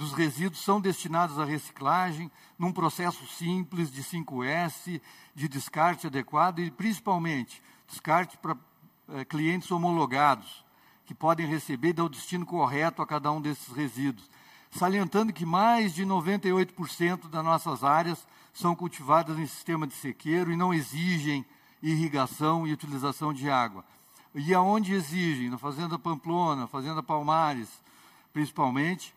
dos 0.00 0.14
resíduos 0.14 0.64
são 0.64 0.80
destinados 0.80 1.38
à 1.38 1.44
reciclagem, 1.44 2.30
num 2.58 2.72
processo 2.72 3.26
simples 3.26 3.92
de 3.92 4.02
5S, 4.02 4.98
de 5.34 5.46
descarte 5.46 6.06
adequado 6.06 6.60
e, 6.60 6.70
principalmente, 6.70 7.62
descarte 7.86 8.38
para 8.38 8.56
eh, 9.10 9.26
clientes 9.26 9.70
homologados 9.70 10.64
que 11.04 11.12
podem 11.12 11.46
receber 11.46 11.88
e 11.88 11.92
dar 11.92 12.04
o 12.04 12.08
destino 12.08 12.46
correto 12.46 13.02
a 13.02 13.06
cada 13.06 13.30
um 13.30 13.42
desses 13.42 13.68
resíduos. 13.74 14.30
Salientando 14.70 15.34
que 15.34 15.44
mais 15.44 15.94
de 15.94 16.06
98% 16.06 17.28
das 17.28 17.44
nossas 17.44 17.84
áreas 17.84 18.26
são 18.54 18.74
cultivadas 18.74 19.38
em 19.38 19.46
sistema 19.46 19.86
de 19.86 19.92
sequeiro 19.92 20.50
e 20.50 20.56
não 20.56 20.72
exigem 20.72 21.44
irrigação 21.82 22.66
e 22.66 22.72
utilização 22.72 23.34
de 23.34 23.50
água. 23.50 23.84
E 24.34 24.54
aonde 24.54 24.94
exigem, 24.94 25.50
na 25.50 25.58
Fazenda 25.58 25.98
Pamplona, 25.98 26.66
Fazenda 26.66 27.02
Palmares, 27.02 27.68
principalmente, 28.32 29.14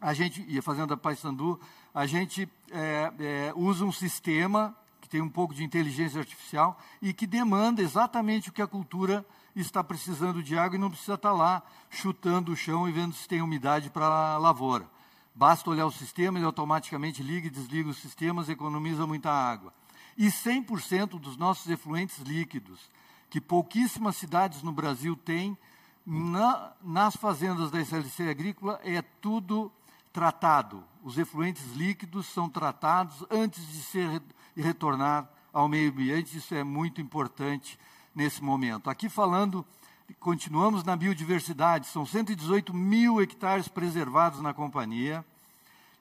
a 0.00 0.14
gente, 0.14 0.44
e 0.48 0.58
a 0.58 0.62
Fazenda 0.62 0.96
Paissandu, 0.96 1.60
a 1.94 2.06
gente 2.06 2.48
é, 2.70 3.12
é, 3.18 3.52
usa 3.56 3.84
um 3.84 3.92
sistema 3.92 4.76
que 5.00 5.08
tem 5.08 5.20
um 5.20 5.28
pouco 5.28 5.54
de 5.54 5.64
inteligência 5.64 6.20
artificial 6.20 6.78
e 7.00 7.12
que 7.12 7.26
demanda 7.26 7.82
exatamente 7.82 8.50
o 8.50 8.52
que 8.52 8.62
a 8.62 8.66
cultura 8.66 9.24
está 9.56 9.82
precisando 9.82 10.42
de 10.42 10.56
água 10.56 10.76
e 10.76 10.80
não 10.80 10.90
precisa 10.90 11.14
estar 11.14 11.32
lá 11.32 11.62
chutando 11.90 12.52
o 12.52 12.56
chão 12.56 12.88
e 12.88 12.92
vendo 12.92 13.14
se 13.14 13.26
tem 13.26 13.42
umidade 13.42 13.90
para 13.90 14.06
a 14.06 14.38
lavoura. 14.38 14.88
Basta 15.34 15.70
olhar 15.70 15.86
o 15.86 15.92
sistema, 15.92 16.38
ele 16.38 16.46
automaticamente 16.46 17.22
liga 17.22 17.46
e 17.46 17.50
desliga 17.50 17.88
os 17.88 17.98
sistemas, 17.98 18.48
economiza 18.48 19.06
muita 19.06 19.30
água. 19.30 19.72
E 20.16 20.26
100% 20.26 21.18
dos 21.18 21.36
nossos 21.36 21.70
efluentes 21.70 22.18
líquidos, 22.18 22.90
que 23.30 23.40
pouquíssimas 23.40 24.16
cidades 24.16 24.62
no 24.62 24.72
Brasil 24.72 25.16
têm, 25.16 25.56
na, 26.04 26.72
nas 26.82 27.16
fazendas 27.16 27.70
da 27.70 27.80
SLC 27.80 28.28
Agrícola 28.30 28.80
é 28.82 29.02
tudo 29.02 29.70
tratado. 30.12 30.84
Os 31.02 31.18
efluentes 31.18 31.74
líquidos 31.74 32.26
são 32.26 32.48
tratados 32.48 33.24
antes 33.30 33.66
de 33.66 33.82
ser 33.82 34.22
e 34.56 34.62
retornar 34.62 35.28
ao 35.52 35.68
meio 35.68 35.90
ambiente. 35.90 36.36
Isso 36.36 36.54
é 36.54 36.64
muito 36.64 37.00
importante 37.00 37.78
nesse 38.14 38.42
momento. 38.42 38.90
Aqui 38.90 39.08
falando, 39.08 39.64
continuamos 40.18 40.82
na 40.84 40.96
biodiversidade, 40.96 41.86
são 41.86 42.04
118 42.04 42.74
mil 42.74 43.20
hectares 43.22 43.68
preservados 43.68 44.40
na 44.40 44.52
companhia. 44.52 45.24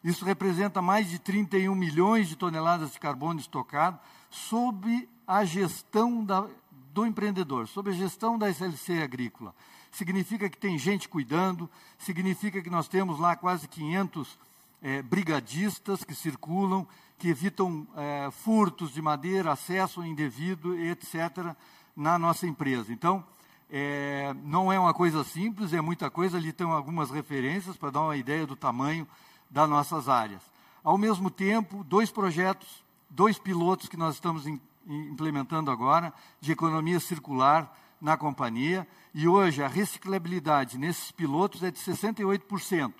Isso 0.03 0.25
representa 0.25 0.81
mais 0.81 1.09
de 1.09 1.19
31 1.19 1.75
milhões 1.75 2.27
de 2.27 2.35
toneladas 2.35 2.91
de 2.91 2.99
carbono 2.99 3.39
estocado 3.39 3.99
sob 4.29 5.07
a 5.27 5.43
gestão 5.43 6.23
da, 6.23 6.47
do 6.93 7.05
empreendedor, 7.05 7.67
sob 7.67 7.89
a 7.89 7.93
gestão 7.93 8.37
da 8.37 8.49
SLC 8.49 9.01
agrícola. 9.01 9.53
Significa 9.97 10.47
que 10.47 10.57
tem 10.57 10.77
gente 10.77 11.09
cuidando, 11.09 11.67
significa 11.97 12.61
que 12.61 12.69
nós 12.69 12.87
temos 12.87 13.19
lá 13.19 13.35
quase 13.35 13.67
500 13.67 14.37
é, 14.79 15.01
brigadistas 15.01 16.03
que 16.03 16.13
circulam, 16.13 16.87
que 17.17 17.29
evitam 17.29 17.87
é, 17.95 18.29
furtos 18.29 18.93
de 18.93 19.01
madeira, 19.01 19.51
acesso 19.51 20.05
indevido, 20.05 20.79
etc 20.79 21.55
na 21.95 22.19
nossa 22.19 22.45
empresa. 22.45 22.93
Então, 22.93 23.25
é, 23.71 24.35
não 24.43 24.71
é 24.71 24.79
uma 24.79 24.93
coisa 24.93 25.23
simples, 25.23 25.73
é 25.73 25.81
muita 25.81 26.11
coisa, 26.11 26.37
ali 26.37 26.53
tem 26.53 26.69
algumas 26.69 27.09
referências 27.09 27.75
para 27.75 27.89
dar 27.89 28.01
uma 28.01 28.15
ideia 28.15 28.45
do 28.45 28.55
tamanho 28.55 29.07
das 29.49 29.67
nossas 29.67 30.07
áreas. 30.07 30.43
Ao 30.83 30.95
mesmo 30.95 31.31
tempo, 31.31 31.83
dois 31.83 32.11
projetos, 32.11 32.83
dois 33.09 33.39
pilotos 33.39 33.89
que 33.89 33.97
nós 33.97 34.13
estamos 34.13 34.45
implementando 34.85 35.71
agora, 35.71 36.13
de 36.39 36.51
economia 36.51 36.99
circular 36.99 37.75
na 37.99 38.15
companhia, 38.17 38.87
e 39.13 39.27
hoje 39.27 39.63
a 39.63 39.67
reciclabilidade 39.67 40.77
nesses 40.77 41.11
pilotos 41.11 41.63
é 41.63 41.71
de 41.71 41.79
68%. 41.79 42.93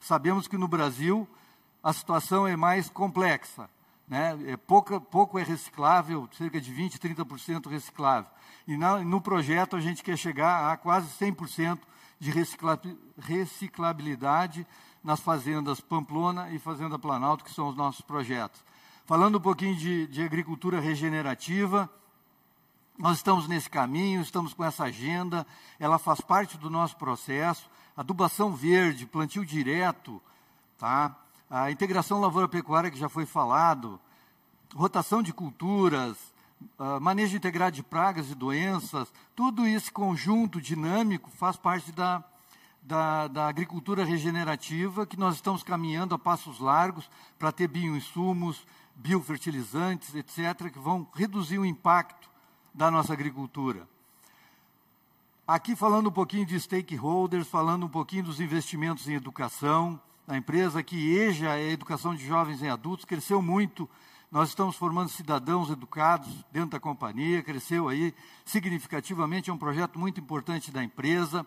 Sabemos 0.00 0.48
que 0.48 0.56
no 0.56 0.68
Brasil 0.68 1.28
a 1.82 1.92
situação 1.92 2.46
é 2.46 2.56
mais 2.56 2.88
complexa 2.88 3.68
né? 4.08 4.38
é 4.46 4.56
pouca, 4.56 5.00
pouco 5.00 5.38
é 5.38 5.42
reciclável, 5.42 6.28
cerca 6.32 6.60
de 6.60 6.72
20%, 6.72 6.98
30% 6.98 7.68
reciclável. 7.68 8.30
E 8.66 8.76
na, 8.76 8.98
no 8.98 9.20
projeto 9.20 9.76
a 9.76 9.80
gente 9.80 10.02
quer 10.02 10.16
chegar 10.16 10.72
a 10.72 10.76
quase 10.76 11.08
100% 11.08 11.78
de 12.18 12.32
reciclabilidade 13.18 14.66
nas 15.04 15.20
fazendas 15.20 15.80
Pamplona 15.80 16.50
e 16.50 16.58
Fazenda 16.58 16.98
Planalto, 16.98 17.44
que 17.44 17.52
são 17.52 17.68
os 17.68 17.76
nossos 17.76 18.00
projetos. 18.00 18.64
Falando 19.04 19.38
um 19.38 19.40
pouquinho 19.40 19.76
de, 19.76 20.06
de 20.08 20.22
agricultura 20.22 20.80
regenerativa, 20.80 21.88
nós 22.98 23.18
estamos 23.18 23.46
nesse 23.46 23.70
caminho, 23.70 24.20
estamos 24.20 24.52
com 24.52 24.64
essa 24.64 24.84
agenda, 24.84 25.46
ela 25.78 26.00
faz 26.00 26.20
parte 26.20 26.58
do 26.58 26.68
nosso 26.68 26.96
processo. 26.96 27.70
Adubação 27.96 28.56
verde, 28.56 29.06
plantio 29.06 29.46
direto, 29.46 30.20
tá? 30.76 31.16
a 31.48 31.70
integração 31.70 32.20
lavoura-pecuária 32.20 32.90
que 32.90 32.98
já 32.98 33.08
foi 33.08 33.24
falado, 33.24 34.00
rotação 34.74 35.22
de 35.22 35.32
culturas, 35.32 36.16
uh, 36.76 37.00
manejo 37.00 37.36
integrado 37.36 37.76
de 37.76 37.84
pragas 37.84 38.30
e 38.30 38.34
doenças, 38.34 39.12
tudo 39.34 39.64
esse 39.64 39.92
conjunto 39.92 40.60
dinâmico 40.60 41.30
faz 41.30 41.56
parte 41.56 41.92
da, 41.92 42.22
da, 42.82 43.28
da, 43.28 43.48
agricultura 43.48 44.04
regenerativa 44.04 45.06
que 45.06 45.16
nós 45.16 45.36
estamos 45.36 45.62
caminhando 45.62 46.16
a 46.16 46.18
passos 46.18 46.58
largos 46.58 47.08
para 47.38 47.52
ter 47.52 47.68
bioinsumos, 47.68 48.66
biofertilizantes, 48.96 50.14
etc., 50.16 50.70
que 50.72 50.78
vão 50.80 51.06
reduzir 51.14 51.58
o 51.60 51.64
impacto 51.64 52.27
da 52.78 52.92
nossa 52.92 53.12
agricultura. 53.12 53.88
Aqui 55.44 55.74
falando 55.74 56.10
um 56.10 56.12
pouquinho 56.12 56.46
de 56.46 56.58
stakeholders, 56.60 57.48
falando 57.48 57.86
um 57.86 57.88
pouquinho 57.88 58.22
dos 58.22 58.38
investimentos 58.38 59.08
em 59.08 59.14
educação, 59.14 60.00
a 60.28 60.36
empresa 60.36 60.80
que 60.80 61.12
EJA 61.16 61.58
é 61.58 61.70
a 61.70 61.72
educação 61.72 62.14
de 62.14 62.24
jovens 62.24 62.62
e 62.62 62.68
adultos, 62.68 63.04
cresceu 63.04 63.42
muito. 63.42 63.90
Nós 64.30 64.50
estamos 64.50 64.76
formando 64.76 65.08
cidadãos 65.08 65.70
educados 65.70 66.28
dentro 66.52 66.70
da 66.70 66.78
companhia, 66.78 67.42
cresceu 67.42 67.88
aí 67.88 68.14
significativamente, 68.44 69.50
é 69.50 69.52
um 69.52 69.58
projeto 69.58 69.98
muito 69.98 70.20
importante 70.20 70.70
da 70.70 70.84
empresa. 70.84 71.44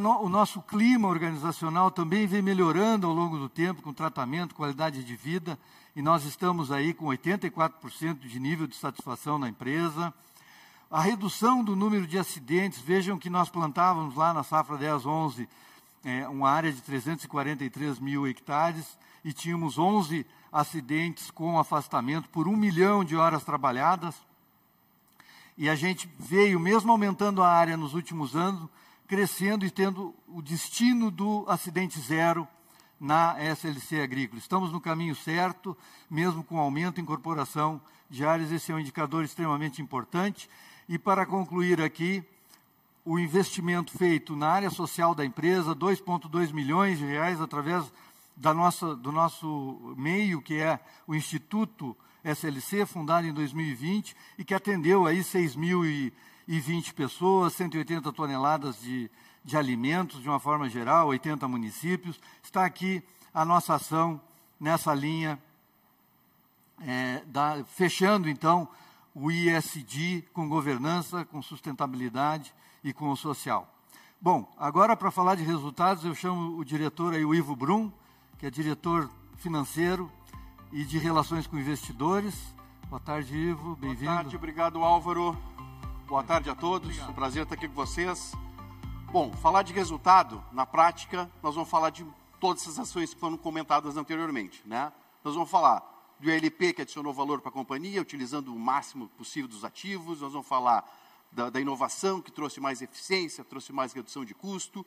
No, 0.00 0.20
o 0.22 0.28
nosso 0.28 0.60
clima 0.60 1.08
organizacional 1.08 1.90
também 1.90 2.26
vem 2.26 2.42
melhorando 2.42 3.06
ao 3.06 3.14
longo 3.14 3.38
do 3.38 3.48
tempo, 3.48 3.80
com 3.80 3.92
tratamento, 3.94 4.54
qualidade 4.54 5.02
de 5.02 5.16
vida, 5.16 5.58
e 5.94 6.02
nós 6.02 6.26
estamos 6.26 6.70
aí 6.70 6.92
com 6.92 7.06
84% 7.06 8.18
de 8.18 8.38
nível 8.38 8.66
de 8.66 8.76
satisfação 8.76 9.38
na 9.38 9.48
empresa. 9.48 10.12
A 10.88 11.00
redução 11.00 11.64
do 11.64 11.74
número 11.74 12.06
de 12.06 12.16
acidentes, 12.16 12.78
vejam 12.78 13.18
que 13.18 13.28
nós 13.28 13.48
plantávamos 13.48 14.14
lá 14.14 14.32
na 14.32 14.44
safra 14.44 14.76
10, 14.76 15.04
11, 15.04 15.48
é, 16.04 16.28
uma 16.28 16.48
área 16.48 16.72
de 16.72 16.80
343 16.80 17.98
mil 17.98 18.24
hectares 18.24 18.96
e 19.24 19.32
tínhamos 19.32 19.78
11 19.78 20.24
acidentes 20.52 21.28
com 21.28 21.58
afastamento 21.58 22.28
por 22.28 22.46
um 22.46 22.56
milhão 22.56 23.04
de 23.04 23.16
horas 23.16 23.42
trabalhadas. 23.42 24.14
E 25.58 25.68
a 25.68 25.74
gente 25.74 26.08
veio, 26.20 26.60
mesmo 26.60 26.92
aumentando 26.92 27.42
a 27.42 27.50
área 27.50 27.76
nos 27.76 27.92
últimos 27.92 28.36
anos, 28.36 28.68
crescendo 29.08 29.66
e 29.66 29.70
tendo 29.72 30.14
o 30.28 30.40
destino 30.40 31.10
do 31.10 31.44
acidente 31.48 31.98
zero 31.98 32.46
na 33.00 33.34
SLC 33.42 34.00
Agrícola. 34.00 34.38
Estamos 34.38 34.70
no 34.70 34.80
caminho 34.80 35.16
certo, 35.16 35.76
mesmo 36.08 36.44
com 36.44 36.60
aumento 36.60 36.98
e 36.98 37.02
incorporação 37.02 37.80
de 38.08 38.24
áreas, 38.24 38.52
esse 38.52 38.70
é 38.70 38.74
um 38.74 38.78
indicador 38.78 39.24
extremamente 39.24 39.82
importante. 39.82 40.48
E 40.88 40.98
para 40.98 41.26
concluir 41.26 41.80
aqui, 41.80 42.24
o 43.04 43.18
investimento 43.18 43.96
feito 43.96 44.36
na 44.36 44.48
área 44.48 44.70
social 44.70 45.14
da 45.14 45.24
empresa, 45.24 45.74
2,2 45.74 46.52
milhões 46.52 46.98
de 46.98 47.04
reais, 47.04 47.40
através 47.40 47.84
da 48.36 48.52
nossa, 48.52 48.94
do 48.94 49.10
nosso 49.10 49.94
meio, 49.96 50.42
que 50.42 50.54
é 50.54 50.78
o 51.06 51.14
Instituto 51.14 51.96
SLC, 52.22 52.84
fundado 52.84 53.26
em 53.26 53.32
2020, 53.32 54.14
e 54.36 54.44
que 54.44 54.54
atendeu 54.54 55.06
aí 55.06 55.20
6.020 55.20 56.92
pessoas, 56.92 57.54
180 57.54 58.12
toneladas 58.12 58.80
de, 58.80 59.10
de 59.44 59.56
alimentos, 59.56 60.20
de 60.20 60.28
uma 60.28 60.40
forma 60.40 60.68
geral, 60.68 61.08
80 61.08 61.48
municípios. 61.48 62.20
Está 62.42 62.64
aqui 62.64 63.02
a 63.32 63.44
nossa 63.44 63.74
ação 63.74 64.20
nessa 64.58 64.92
linha, 64.94 65.38
é, 66.80 67.22
da, 67.26 67.64
fechando, 67.64 68.28
então, 68.28 68.68
o 69.18 69.30
ISD 69.30 70.28
com 70.34 70.46
governança, 70.46 71.24
com 71.24 71.40
sustentabilidade 71.40 72.54
e 72.84 72.92
com 72.92 73.10
o 73.10 73.16
social. 73.16 73.66
Bom, 74.20 74.46
agora 74.58 74.94
para 74.94 75.10
falar 75.10 75.36
de 75.36 75.42
resultados, 75.42 76.04
eu 76.04 76.14
chamo 76.14 76.58
o 76.58 76.62
diretor 76.62 77.14
aí, 77.14 77.24
o 77.24 77.34
Ivo 77.34 77.56
Brum, 77.56 77.90
que 78.38 78.44
é 78.44 78.50
diretor 78.50 79.08
financeiro 79.36 80.12
e 80.70 80.84
de 80.84 80.98
relações 80.98 81.46
com 81.46 81.56
investidores. 81.56 82.54
Boa 82.90 83.00
tarde, 83.00 83.34
Ivo, 83.34 83.74
bem-vindo. 83.76 84.04
Boa 84.04 84.16
tarde, 84.16 84.36
obrigado, 84.36 84.84
Álvaro. 84.84 85.34
Boa 86.06 86.22
tarde 86.22 86.50
a 86.50 86.54
todos, 86.54 86.88
obrigado. 86.88 87.10
um 87.10 87.14
prazer 87.14 87.44
estar 87.44 87.54
aqui 87.54 87.68
com 87.68 87.74
vocês. 87.74 88.34
Bom, 89.10 89.32
falar 89.32 89.62
de 89.62 89.72
resultado, 89.72 90.44
na 90.52 90.66
prática, 90.66 91.30
nós 91.42 91.54
vamos 91.54 91.70
falar 91.70 91.88
de 91.88 92.04
todas 92.38 92.62
essas 92.62 92.78
ações 92.78 93.14
que 93.14 93.20
foram 93.20 93.38
comentadas 93.38 93.96
anteriormente. 93.96 94.62
Né? 94.66 94.92
Nós 95.24 95.32
vamos 95.32 95.48
falar 95.50 95.95
do 96.18 96.30
ELP, 96.30 96.74
que 96.74 96.82
adicionou 96.82 97.12
valor 97.12 97.40
para 97.40 97.50
a 97.50 97.52
companhia, 97.52 98.00
utilizando 98.00 98.54
o 98.54 98.58
máximo 98.58 99.08
possível 99.10 99.48
dos 99.48 99.64
ativos, 99.64 100.20
nós 100.20 100.32
vamos 100.32 100.46
falar 100.46 100.84
da, 101.30 101.50
da, 101.50 101.60
inovação, 101.60 102.22
que 102.22 102.30
trouxe 102.30 102.60
mais 102.60 102.80
eficiência, 102.80 103.44
trouxe 103.44 103.72
mais 103.72 103.92
redução 103.92 104.24
de 104.24 104.34
custo. 104.34 104.84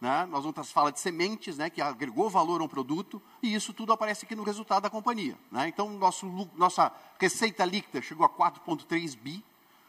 Né? 0.00 0.26
Nós 0.26 0.44
vamos 0.44 0.72
falar 0.72 0.90
de 0.90 0.98
sementes, 0.98 1.56
né, 1.56 1.70
que 1.70 1.80
agregou 1.80 2.28
valor 2.28 2.60
a 2.60 2.64
um 2.64 2.68
produto, 2.68 3.22
e 3.40 3.54
isso 3.54 3.72
tudo 3.72 3.92
aparece 3.92 4.24
aqui 4.24 4.34
no 4.34 4.42
resultado 4.42 4.82
da 4.82 4.90
companhia. 4.90 5.38
Né? 5.50 5.68
Então, 5.68 5.90
nosso, 5.90 6.26
nossa 6.56 6.92
receita 7.20 7.64
líquida 7.64 8.02
chegou 8.02 8.26
a 8.26 8.28
4,3 8.28 9.16
bi, 9.16 9.44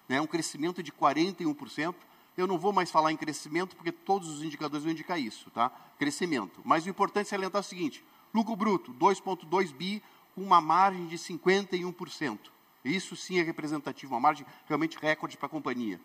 né, 0.08 0.22
um 0.22 0.28
crescimento 0.28 0.84
de 0.84 0.92
41%. 0.92 1.96
Eu 2.38 2.46
não 2.46 2.60
vou 2.60 2.72
mais 2.72 2.92
falar 2.92 3.12
em 3.12 3.18
crescimento, 3.18 3.76
porque 3.76 3.92
todos 3.92 4.28
os 4.28 4.44
indicadores 4.44 4.84
vão 4.84 4.92
indicar 4.92 5.20
isso, 5.20 5.50
tá? 5.52 5.72
Crescimento. 6.00 6.62
Mas 6.64 6.86
o 6.86 6.90
importante 6.90 7.28
é 7.28 7.30
salientar 7.30 7.62
o 7.62 7.64
seguinte: 7.64 8.04
lucro 8.34 8.56
bruto, 8.56 8.92
2,2 8.94 9.72
bi, 9.72 10.02
uma 10.36 10.60
margem 10.60 11.08
de 11.08 11.18
51%. 11.18 12.40
Isso 12.84 13.16
sim 13.16 13.40
é 13.40 13.42
representativo, 13.42 14.14
uma 14.14 14.20
margem 14.20 14.46
realmente 14.68 14.98
recorde 14.98 15.38
para 15.38 15.46
a 15.46 15.50
companhia. 15.50 16.00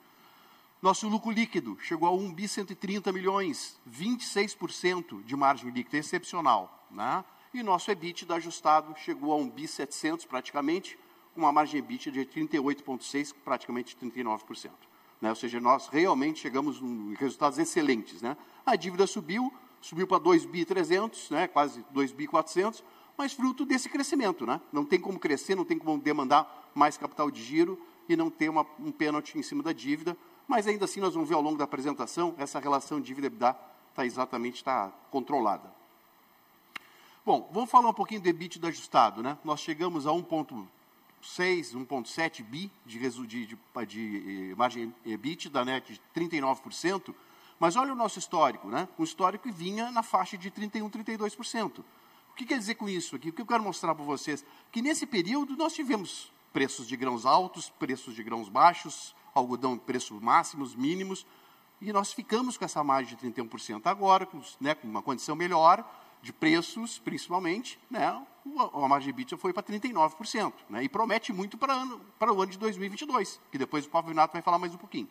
Nosso 0.81 1.09
lucro 1.09 1.33
líquido 1.33 1.77
chegou 1.81 2.09
a 2.09 2.13
1 2.13 2.33
bi 2.33 2.47
130 2.47 3.13
milhões, 3.13 3.77
26% 3.91 5.25
de 5.25 5.35
margem 5.35 5.71
líquida, 5.71 5.97
excepcional. 5.97 6.87
Né? 6.89 7.25
E 7.53 7.65
nosso 7.65 7.91
EBITDA 7.91 8.37
ajustado 8.37 8.95
chegou 8.97 9.33
a 9.33 9.37
1 9.37 9.51
bi 9.51 9.67
700 9.67 10.25
praticamente, 10.27 10.97
com 11.35 11.41
uma 11.41 11.51
margem 11.51 11.81
EBITDA 11.81 12.13
de 12.13 12.21
38,6%, 12.25 13.35
praticamente 13.45 13.97
39%. 13.97 14.71
Né? 15.21 15.31
Ou 15.31 15.35
seja, 15.35 15.59
nós 15.59 15.89
realmente 15.89 16.39
chegamos 16.39 16.81
em 16.81 17.15
resultados 17.15 17.59
excelentes. 17.59 18.23
Né? 18.23 18.37
A 18.65 18.77
dívida 18.77 19.05
subiu, 19.05 19.53
subiu 19.81 20.07
para 20.07 20.19
2 20.19 20.45
bi 20.45 20.65
300, 20.65 21.31
né? 21.31 21.49
quase 21.49 21.85
2 21.91 22.13
bi 22.13 22.29
400, 22.29 22.85
mas 23.19 23.33
fruto 23.33 23.67
desse 23.67 23.89
crescimento. 23.89 24.47
Né? 24.47 24.61
Não 24.73 24.85
tem 24.85 25.01
como 25.01 25.19
crescer, 25.19 25.57
não 25.57 25.65
tem 25.65 25.77
como 25.77 26.01
demandar 26.01 26.71
mais 26.73 26.97
capital 26.97 27.29
de 27.33 27.43
giro 27.43 27.79
e 28.09 28.15
não 28.15 28.31
ter 28.31 28.49
uma, 28.49 28.65
um 28.79 28.93
pênalti 28.93 29.37
em 29.37 29.43
cima 29.43 29.61
da 29.61 29.73
dívida. 29.73 30.17
Mas 30.47 30.69
ainda 30.69 30.85
assim, 30.85 31.01
nós 31.01 31.13
vamos 31.13 31.29
ver 31.29 31.35
ao 31.35 31.43
longo 31.43 31.59
da 31.59 31.65
apresentação, 31.65 32.35
essa 32.39 32.61
relação 32.61 33.01
dívida-EBITDA 33.01 33.59
está 33.91 34.07
exatamente 34.07 34.57
está 34.57 34.93
controlada. 35.11 35.71
Bom, 37.27 37.51
vamos 37.53 37.69
falar 37.69 37.89
um 37.89 37.93
pouquinho 37.93 38.21
do 38.21 38.29
EBITDA 38.29 38.69
ajustado. 38.69 39.23
Né? 39.23 39.37
Nós 39.45 39.61
chegamos 39.61 40.07
a 40.07 40.11
1,6, 40.11 40.67
1,7 41.75 42.43
bi 42.45 42.71
de, 42.87 42.99
de, 42.99 43.27
de, 43.27 43.57
de, 43.87 44.55
margem 44.57 44.95
EBITDA, 45.05 45.65
né, 45.65 45.81
de 45.81 46.01
39%. 46.17 47.13
Mas 47.59 47.75
olha 47.75 47.93
o 47.93 47.97
nosso 47.97 48.21
histórico, 48.21 48.69
né? 48.69 48.89
O 48.97 49.03
histórico 49.03 49.51
vinha 49.51 49.91
na 49.91 50.01
faixa 50.05 50.39
de 50.39 50.49
31, 50.49 50.89
32% 50.89 51.83
que 52.39 52.47
quer 52.47 52.59
dizer 52.59 52.77
com 52.77 52.89
isso 52.89 53.17
aqui? 53.17 53.31
O 53.31 53.33
que 53.33 53.43
eu 53.43 53.47
quero 53.47 53.63
mostrar 53.63 53.95
para 53.97 54.05
vocês? 54.05 54.45
Que 54.71 54.81
nesse 54.81 55.05
período 55.07 55.57
nós 55.57 55.73
tivemos 55.73 56.33
preços 56.53 56.87
de 56.87 56.97
grãos 56.97 57.27
altos, 57.27 57.69
preços 57.69 58.15
de 58.15 58.23
grãos 58.23 58.49
baixos, 58.49 59.15
algodão 59.35 59.77
preços 59.77 60.21
máximos, 60.21 60.75
mínimos, 60.75 61.27
e 61.81 61.93
nós 61.93 62.13
ficamos 62.13 62.57
com 62.57 62.65
essa 62.65 62.83
margem 62.85 63.17
de 63.17 63.27
31%. 63.27 63.83
Agora, 63.87 64.25
com, 64.25 64.41
né, 64.61 64.75
com 64.75 64.87
uma 64.87 65.03
condição 65.03 65.35
melhor, 65.35 65.85
de 66.23 66.33
preços, 66.33 66.99
principalmente, 66.99 67.79
né, 67.91 68.07
a 68.07 68.89
margem 68.89 69.13
de 69.13 69.21
EBITDA 69.21 69.37
foi 69.37 69.53
para 69.53 69.63
39%, 69.63 70.53
né, 70.71 70.85
e 70.85 70.89
promete 70.89 71.33
muito 71.33 71.59
para, 71.59 71.73
ano, 71.73 72.01
para 72.19 72.33
o 72.33 72.41
ano 72.41 72.53
de 72.53 72.59
2022, 72.59 73.41
que 73.51 73.59
depois 73.59 73.85
o 73.85 73.89
Paulo 73.89 74.09
Vinato 74.09 74.33
vai 74.33 74.43
falar 74.43 74.59
mais 74.59 74.73
um 74.73 74.79
pouquinho. 74.79 75.09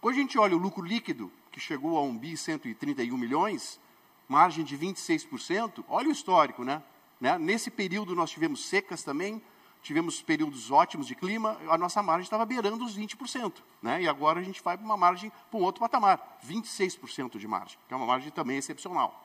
Quando 0.00 0.14
a 0.14 0.18
gente 0.18 0.38
olha 0.38 0.54
o 0.54 0.58
lucro 0.58 0.84
líquido, 0.84 1.30
que 1.50 1.58
chegou 1.58 1.98
a 1.98 2.02
1 2.02 2.18
bi 2.18 2.36
131 2.36 3.16
milhões, 3.16 3.80
margem 4.28 4.64
de 4.64 4.76
26%, 4.76 5.84
olha 5.88 6.08
o 6.08 6.12
histórico, 6.12 6.64
né? 6.64 6.82
né? 7.20 7.38
Nesse 7.38 7.70
período 7.70 8.14
nós 8.14 8.30
tivemos 8.30 8.64
secas 8.64 9.02
também, 9.02 9.42
tivemos 9.82 10.20
períodos 10.20 10.70
ótimos 10.70 11.06
de 11.06 11.14
clima, 11.14 11.58
a 11.68 11.78
nossa 11.78 12.02
margem 12.02 12.24
estava 12.24 12.44
beirando 12.44 12.84
os 12.84 12.98
20%, 12.98 13.52
né? 13.80 14.02
E 14.02 14.08
agora 14.08 14.40
a 14.40 14.42
gente 14.42 14.62
vai 14.62 14.76
para 14.76 14.84
uma 14.84 14.96
margem 14.96 15.30
para 15.50 15.60
um 15.60 15.62
outro 15.62 15.80
patamar, 15.80 16.38
26% 16.46 17.38
de 17.38 17.46
margem, 17.46 17.78
que 17.86 17.94
é 17.94 17.96
uma 17.96 18.06
margem 18.06 18.30
também 18.30 18.56
excepcional. 18.56 19.24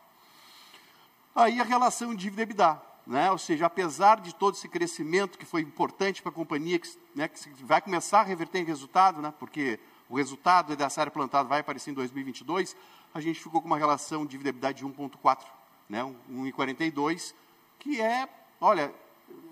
Aí 1.34 1.60
a 1.60 1.64
relação 1.64 2.14
dívida-EBITDA, 2.14 2.80
né? 3.08 3.32
Ou 3.32 3.38
seja, 3.38 3.66
apesar 3.66 4.20
de 4.20 4.36
todo 4.36 4.56
esse 4.56 4.68
crescimento 4.68 5.38
que 5.38 5.46
foi 5.46 5.62
importante 5.62 6.22
para 6.22 6.30
a 6.30 6.36
companhia, 6.36 6.78
que, 6.78 6.90
né, 7.16 7.28
que 7.28 7.64
vai 7.64 7.82
começar 7.82 8.20
a 8.20 8.24
reverter 8.24 8.60
em 8.60 8.66
resultado, 8.66 9.22
né? 9.22 9.34
Porque 9.40 9.80
o 10.08 10.16
resultado 10.16 10.76
dessa 10.76 11.02
área 11.02 11.12
plantada 11.12 11.48
vai 11.48 11.62
aparecer 11.62 11.92
em 11.92 11.94
2022, 11.94 12.76
a 13.14 13.20
gente 13.20 13.40
ficou 13.40 13.62
com 13.62 13.68
uma 13.68 13.78
relação 13.78 14.26
de 14.26 14.38
dívida 14.38 14.74
de 14.74 14.86
1,4, 14.86 15.46
né, 15.90 16.04
1,42, 16.30 17.34
que 17.78 18.00
é, 18.02 18.28
olha, 18.60 18.94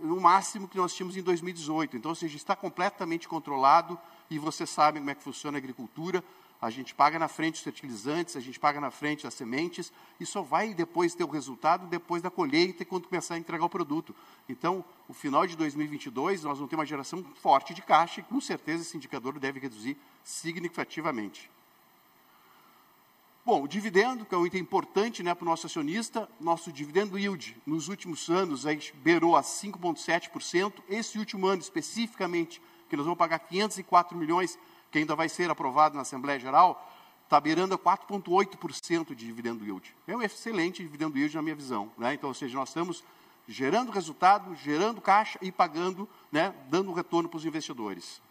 no 0.01 0.19
máximo 0.19 0.67
que 0.67 0.77
nós 0.77 0.93
tínhamos 0.93 1.17
em 1.17 1.21
2018. 1.21 1.97
Então, 1.97 2.09
ou 2.09 2.15
seja, 2.15 2.35
está 2.35 2.55
completamente 2.55 3.27
controlado 3.27 3.99
e 4.29 4.39
você 4.39 4.65
sabe 4.65 4.99
como 4.99 5.09
é 5.09 5.15
que 5.15 5.23
funciona 5.23 5.57
a 5.57 5.59
agricultura. 5.59 6.23
A 6.61 6.69
gente 6.69 6.93
paga 6.93 7.17
na 7.17 7.29
frente 7.29 7.55
os 7.55 7.61
fertilizantes, 7.61 8.35
a 8.35 8.41
gente 8.41 8.59
paga 8.59 8.81
na 8.81 8.91
frente 8.91 9.25
as 9.25 9.33
sementes 9.33 9.93
e 10.19 10.25
só 10.25 10.41
vai 10.41 10.73
depois 10.73 11.15
ter 11.15 11.23
o 11.23 11.29
resultado 11.29 11.87
depois 11.87 12.21
da 12.21 12.29
colheita 12.29 12.83
e 12.83 12.85
quando 12.85 13.07
começar 13.07 13.35
a 13.35 13.37
entregar 13.37 13.63
o 13.63 13.69
produto. 13.69 14.13
Então, 14.47 14.83
o 15.07 15.13
final 15.13 15.47
de 15.47 15.55
2022, 15.55 16.43
nós 16.43 16.57
vamos 16.57 16.69
ter 16.69 16.75
uma 16.75 16.85
geração 16.85 17.23
forte 17.41 17.73
de 17.73 17.81
caixa 17.81 18.19
e 18.19 18.23
com 18.23 18.41
certeza 18.41 18.83
esse 18.83 18.97
indicador 18.97 19.39
deve 19.39 19.59
reduzir 19.59 19.97
significativamente. 20.21 21.49
Bom, 23.49 23.63
o 23.63 23.67
dividendo, 23.67 24.25
que 24.25 24.35
é 24.35 24.37
um 24.37 24.45
item 24.45 24.61
importante 24.61 25.23
né, 25.23 25.33
para 25.33 25.43
o 25.43 25.49
nosso 25.49 25.65
acionista, 25.65 26.29
nosso 26.39 26.71
dividendo 26.71 27.17
yield 27.17 27.57
nos 27.65 27.87
últimos 27.87 28.29
anos 28.29 28.63
aí, 28.67 28.79
beirou 29.01 29.35
a 29.35 29.41
5,7%. 29.41 30.73
Esse 30.87 31.17
último 31.17 31.47
ano, 31.47 31.59
especificamente, 31.59 32.61
que 32.87 32.95
nós 32.95 33.07
vamos 33.07 33.17
pagar 33.17 33.39
504 33.39 34.15
milhões, 34.15 34.55
que 34.91 34.99
ainda 34.99 35.15
vai 35.15 35.27
ser 35.27 35.49
aprovado 35.49 35.95
na 35.95 36.03
Assembleia 36.03 36.39
Geral, 36.39 36.93
está 37.23 37.41
beirando 37.41 37.73
a 37.73 37.79
4,8% 37.79 39.15
de 39.15 39.25
dividendo 39.25 39.65
yield. 39.65 39.95
É 40.05 40.15
um 40.15 40.21
excelente 40.21 40.83
dividendo 40.83 41.17
yield 41.17 41.35
na 41.35 41.41
minha 41.41 41.55
visão. 41.55 41.91
Né? 41.97 42.13
Então, 42.13 42.29
ou 42.29 42.35
seja, 42.35 42.55
nós 42.55 42.69
estamos 42.69 43.03
gerando 43.47 43.91
resultado, 43.91 44.55
gerando 44.57 45.01
caixa 45.01 45.39
e 45.41 45.51
pagando, 45.51 46.07
né, 46.31 46.53
dando 46.69 46.93
retorno 46.93 47.27
para 47.27 47.37
os 47.37 47.45
investidores. 47.45 48.21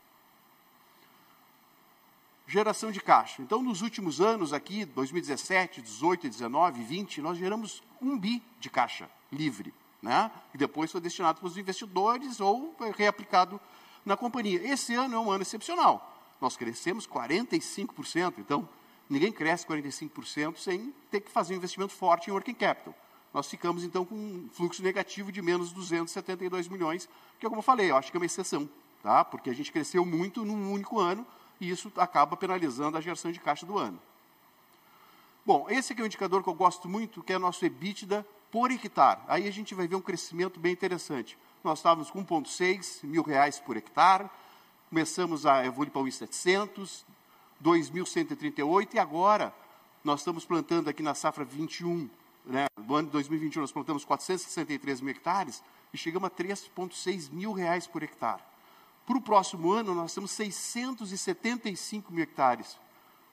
Geração 2.48 2.90
de 2.90 3.00
caixa. 3.00 3.40
Então, 3.40 3.62
nos 3.62 3.82
últimos 3.82 4.20
anos 4.20 4.52
aqui, 4.52 4.84
2017, 4.84 5.80
18, 5.80 6.28
19, 6.28 6.82
20, 6.82 7.22
nós 7.22 7.38
geramos 7.38 7.82
um 8.02 8.18
bi 8.18 8.42
de 8.58 8.68
caixa 8.68 9.08
livre, 9.30 9.72
né? 10.02 10.30
E 10.52 10.58
depois 10.58 10.90
foi 10.90 11.00
destinado 11.00 11.38
para 11.38 11.46
os 11.46 11.56
investidores 11.56 12.40
ou 12.40 12.74
reaplicado 12.96 13.60
na 14.04 14.16
companhia. 14.16 14.66
Esse 14.66 14.94
ano 14.94 15.14
é 15.14 15.18
um 15.18 15.30
ano 15.30 15.42
excepcional 15.42 16.16
nós 16.40 16.56
crescemos 16.56 17.06
45%. 17.06 18.34
Então, 18.38 18.68
ninguém 19.08 19.32
cresce 19.32 19.66
45% 19.66 20.56
sem 20.56 20.92
ter 21.10 21.20
que 21.20 21.30
fazer 21.30 21.54
um 21.54 21.56
investimento 21.56 21.92
forte 21.92 22.28
em 22.28 22.32
working 22.32 22.54
capital. 22.54 22.94
Nós 23.32 23.48
ficamos, 23.48 23.84
então, 23.84 24.04
com 24.04 24.14
um 24.14 24.48
fluxo 24.52 24.82
negativo 24.82 25.30
de 25.30 25.42
menos 25.42 25.72
272 25.72 26.68
milhões, 26.68 27.08
que, 27.38 27.46
como 27.46 27.58
eu 27.58 27.62
falei, 27.62 27.90
eu 27.90 27.96
acho 27.96 28.10
que 28.10 28.16
é 28.16 28.20
uma 28.20 28.26
exceção, 28.26 28.68
tá? 29.02 29.24
porque 29.24 29.50
a 29.50 29.52
gente 29.52 29.70
cresceu 29.70 30.04
muito 30.04 30.44
num 30.44 30.72
único 30.72 30.98
ano 30.98 31.26
e 31.60 31.70
isso 31.70 31.92
acaba 31.96 32.36
penalizando 32.36 32.96
a 32.96 33.00
geração 33.00 33.32
de 33.32 33.40
caixa 33.40 33.66
do 33.66 33.78
ano. 33.78 34.00
Bom, 35.44 35.66
esse 35.70 35.92
aqui 35.92 36.02
é 36.02 36.04
um 36.04 36.06
indicador 36.06 36.42
que 36.42 36.48
eu 36.48 36.54
gosto 36.54 36.88
muito, 36.88 37.22
que 37.22 37.32
é 37.32 37.38
nosso 37.38 37.64
EBITDA 37.64 38.26
por 38.50 38.70
hectare. 38.70 39.20
Aí 39.26 39.48
a 39.48 39.50
gente 39.50 39.74
vai 39.74 39.88
ver 39.88 39.96
um 39.96 40.00
crescimento 40.00 40.60
bem 40.60 40.72
interessante. 40.72 41.38
Nós 41.64 41.78
estávamos 41.78 42.10
com 42.10 42.24
1,6 42.24 43.04
mil 43.04 43.22
reais 43.22 43.58
por 43.58 43.76
hectare, 43.76 44.28
começamos 44.88 45.46
a 45.46 45.64
evoluir 45.64 45.90
para 45.90 46.02
o 46.02 46.04
1.700, 46.04 47.04
2.138 47.62 48.94
e 48.94 48.98
agora 48.98 49.52
nós 50.04 50.20
estamos 50.20 50.44
plantando 50.44 50.88
aqui 50.88 51.02
na 51.02 51.14
safra 51.14 51.44
21, 51.44 52.08
né, 52.46 52.66
no 52.76 52.94
ano 52.94 53.08
de 53.08 53.12
2021 53.12 53.62
nós 53.62 53.72
plantamos 53.72 54.04
463 54.04 55.00
mil 55.00 55.10
hectares 55.10 55.62
e 55.92 55.98
chegamos 55.98 56.26
a 56.26 56.30
3,6 56.30 57.30
mil 57.32 57.52
reais 57.52 57.86
por 57.86 58.02
hectare. 58.02 58.42
Para 59.08 59.16
o 59.16 59.22
próximo 59.22 59.72
ano 59.72 59.94
nós 59.94 60.12
temos 60.12 60.30
675 60.32 62.12
mil 62.12 62.22
hectares. 62.22 62.78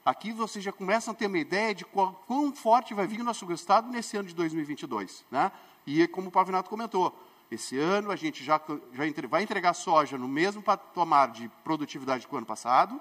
Aqui 0.02 0.32
vocês 0.32 0.64
já 0.64 0.72
começam 0.72 1.12
a 1.12 1.14
ter 1.14 1.26
uma 1.26 1.36
ideia 1.36 1.74
de 1.74 1.84
quão, 1.84 2.14
quão 2.26 2.50
forte 2.50 2.94
vai 2.94 3.06
vir 3.06 3.20
o 3.20 3.24
nosso 3.24 3.52
estado 3.52 3.90
nesse 3.90 4.16
ano 4.16 4.26
de 4.26 4.34
2022. 4.34 5.22
Né? 5.30 5.52
E 5.86 6.08
como 6.08 6.28
o 6.28 6.30
Pavinato 6.30 6.70
comentou, 6.70 7.14
esse 7.50 7.78
ano 7.78 8.10
a 8.10 8.16
gente 8.16 8.42
já, 8.42 8.58
já 8.94 9.06
entre, 9.06 9.26
vai 9.26 9.42
entregar 9.42 9.74
soja 9.74 10.16
no 10.16 10.26
mesmo 10.26 10.62
patamar 10.62 11.30
de 11.30 11.46
produtividade 11.62 12.26
que 12.26 12.34
o 12.34 12.38
ano 12.38 12.46
passado, 12.46 12.98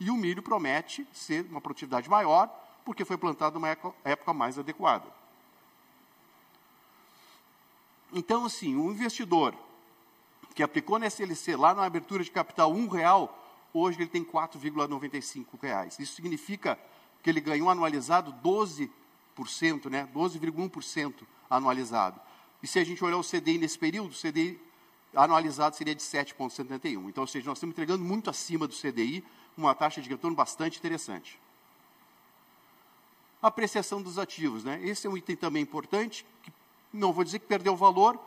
e 0.00 0.10
o 0.10 0.16
milho 0.16 0.42
promete 0.42 1.06
ser 1.12 1.46
uma 1.48 1.60
produtividade 1.60 2.10
maior, 2.10 2.50
porque 2.84 3.04
foi 3.04 3.16
plantado 3.16 3.54
numa 3.54 3.68
época 4.02 4.34
mais 4.34 4.58
adequada. 4.58 5.06
Então, 8.12 8.44
assim, 8.44 8.74
um 8.74 8.90
investidor 8.90 9.54
que 10.56 10.62
aplicou 10.62 10.98
na 10.98 11.06
SLC 11.06 11.54
lá 11.54 11.74
na 11.74 11.84
abertura 11.84 12.24
de 12.24 12.30
capital 12.30 12.72
um 12.72 12.88
real, 12.88 13.38
hoje 13.74 13.98
ele 13.98 14.08
tem 14.08 14.24
4,95 14.24 15.44
reais. 15.60 15.98
Isso 15.98 16.14
significa 16.14 16.78
que 17.22 17.28
ele 17.28 17.42
ganhou 17.42 17.68
anualizado 17.68 18.34
12%, 18.42 18.88
né? 19.90 20.08
12,1% 20.14 21.12
anualizado. 21.50 22.18
E 22.62 22.66
se 22.66 22.78
a 22.78 22.84
gente 22.84 23.04
olhar 23.04 23.18
o 23.18 23.22
CDI 23.22 23.58
nesse 23.58 23.78
período, 23.78 24.12
o 24.12 24.14
CDI 24.14 24.58
anualizado 25.14 25.76
seria 25.76 25.94
de 25.94 26.00
7,71. 26.02 27.06
Então, 27.06 27.22
ou 27.22 27.26
seja, 27.28 27.46
nós 27.46 27.58
estamos 27.58 27.74
entregando 27.74 28.02
muito 28.02 28.30
acima 28.30 28.66
do 28.66 28.74
CDI, 28.74 29.22
uma 29.58 29.74
taxa 29.74 30.00
de 30.00 30.08
retorno 30.08 30.34
bastante 30.34 30.78
interessante. 30.78 31.38
Apreciação 33.42 34.00
dos 34.00 34.18
ativos. 34.18 34.64
Né? 34.64 34.80
Esse 34.82 35.06
é 35.06 35.10
um 35.10 35.18
item 35.18 35.36
também 35.36 35.62
importante, 35.62 36.24
que 36.42 36.50
não 36.94 37.12
vou 37.12 37.24
dizer 37.24 37.40
que 37.40 37.46
perdeu 37.46 37.76
valor, 37.76 38.18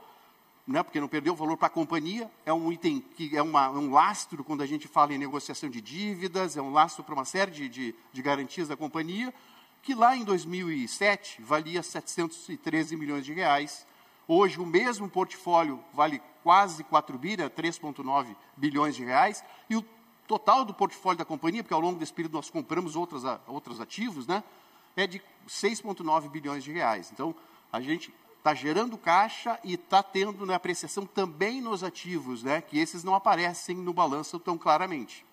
né, 0.70 0.84
porque 0.84 1.00
não 1.00 1.08
perdeu 1.08 1.36
valor 1.36 1.58
para 1.58 1.68
a 1.68 1.72
companhia, 1.72 2.30
é 2.46 2.54
um 2.54 2.72
item 2.72 3.02
que 3.16 3.36
é 3.36 3.42
uma, 3.42 3.70
um 3.70 3.92
lastro 3.92 4.44
quando 4.44 4.62
a 4.62 4.66
gente 4.66 4.88
fala 4.88 5.14
em 5.14 5.18
negociação 5.18 5.70
de 5.70 5.82
dívidas, 5.82 6.56
é 6.56 6.62
um 6.62 6.72
lastro 6.72 7.04
para 7.04 7.16
uma 7.16 7.26
série 7.26 7.52
de, 7.52 7.68
de, 7.68 7.96
de 8.14 8.22
garantias 8.22 8.68
da 8.68 8.78
companhia, 8.78 9.34
que 9.82 9.96
lá 9.96 10.16
em 10.16 10.24
2007 10.24 11.42
valia 11.42 11.82
713 11.82 12.96
milhões 12.96 13.26
de 13.26 13.34
reais, 13.34 13.86
Hoje, 14.32 14.60
o 14.60 14.66
mesmo 14.66 15.10
portfólio 15.10 15.84
vale 15.92 16.22
quase 16.44 16.84
4 16.84 17.18
bilhões, 17.18 17.52
3,9 17.52 18.36
bilhões 18.56 18.96
de 18.96 19.04
reais, 19.04 19.44
e 19.68 19.76
o 19.76 19.84
total 20.28 20.64
do 20.64 20.72
portfólio 20.72 21.18
da 21.18 21.26
companhia, 21.26 21.64
porque 21.64 21.74
ao 21.74 21.80
longo 21.80 21.98
desse 21.98 22.14
período 22.14 22.34
nós 22.34 22.48
compramos 22.48 22.96
outros, 22.96 23.24
outros 23.48 23.82
ativos, 23.82 24.28
né, 24.28 24.44
é 24.96 25.08
de 25.08 25.20
6,9 25.48 26.30
bilhões 26.30 26.64
de 26.64 26.72
reais. 26.72 27.10
Então, 27.12 27.34
a 27.74 27.82
gente 27.82 28.14
está 28.40 28.54
gerando 28.54 28.98
caixa 28.98 29.60
e 29.64 29.74
está 29.74 30.02
tendo 30.02 30.46
né, 30.46 30.56
apreciação 30.56 31.06
também 31.06 31.62
nos 31.62 31.84
ativos, 31.84 32.42
né, 32.42 32.62
que 32.62 32.80
esses 32.80 33.04
não 33.04 33.14
aparecem 33.14 33.76
no 33.76 33.94
balanço 33.94 34.40
tão 34.40 34.58
claramente. 34.58 35.26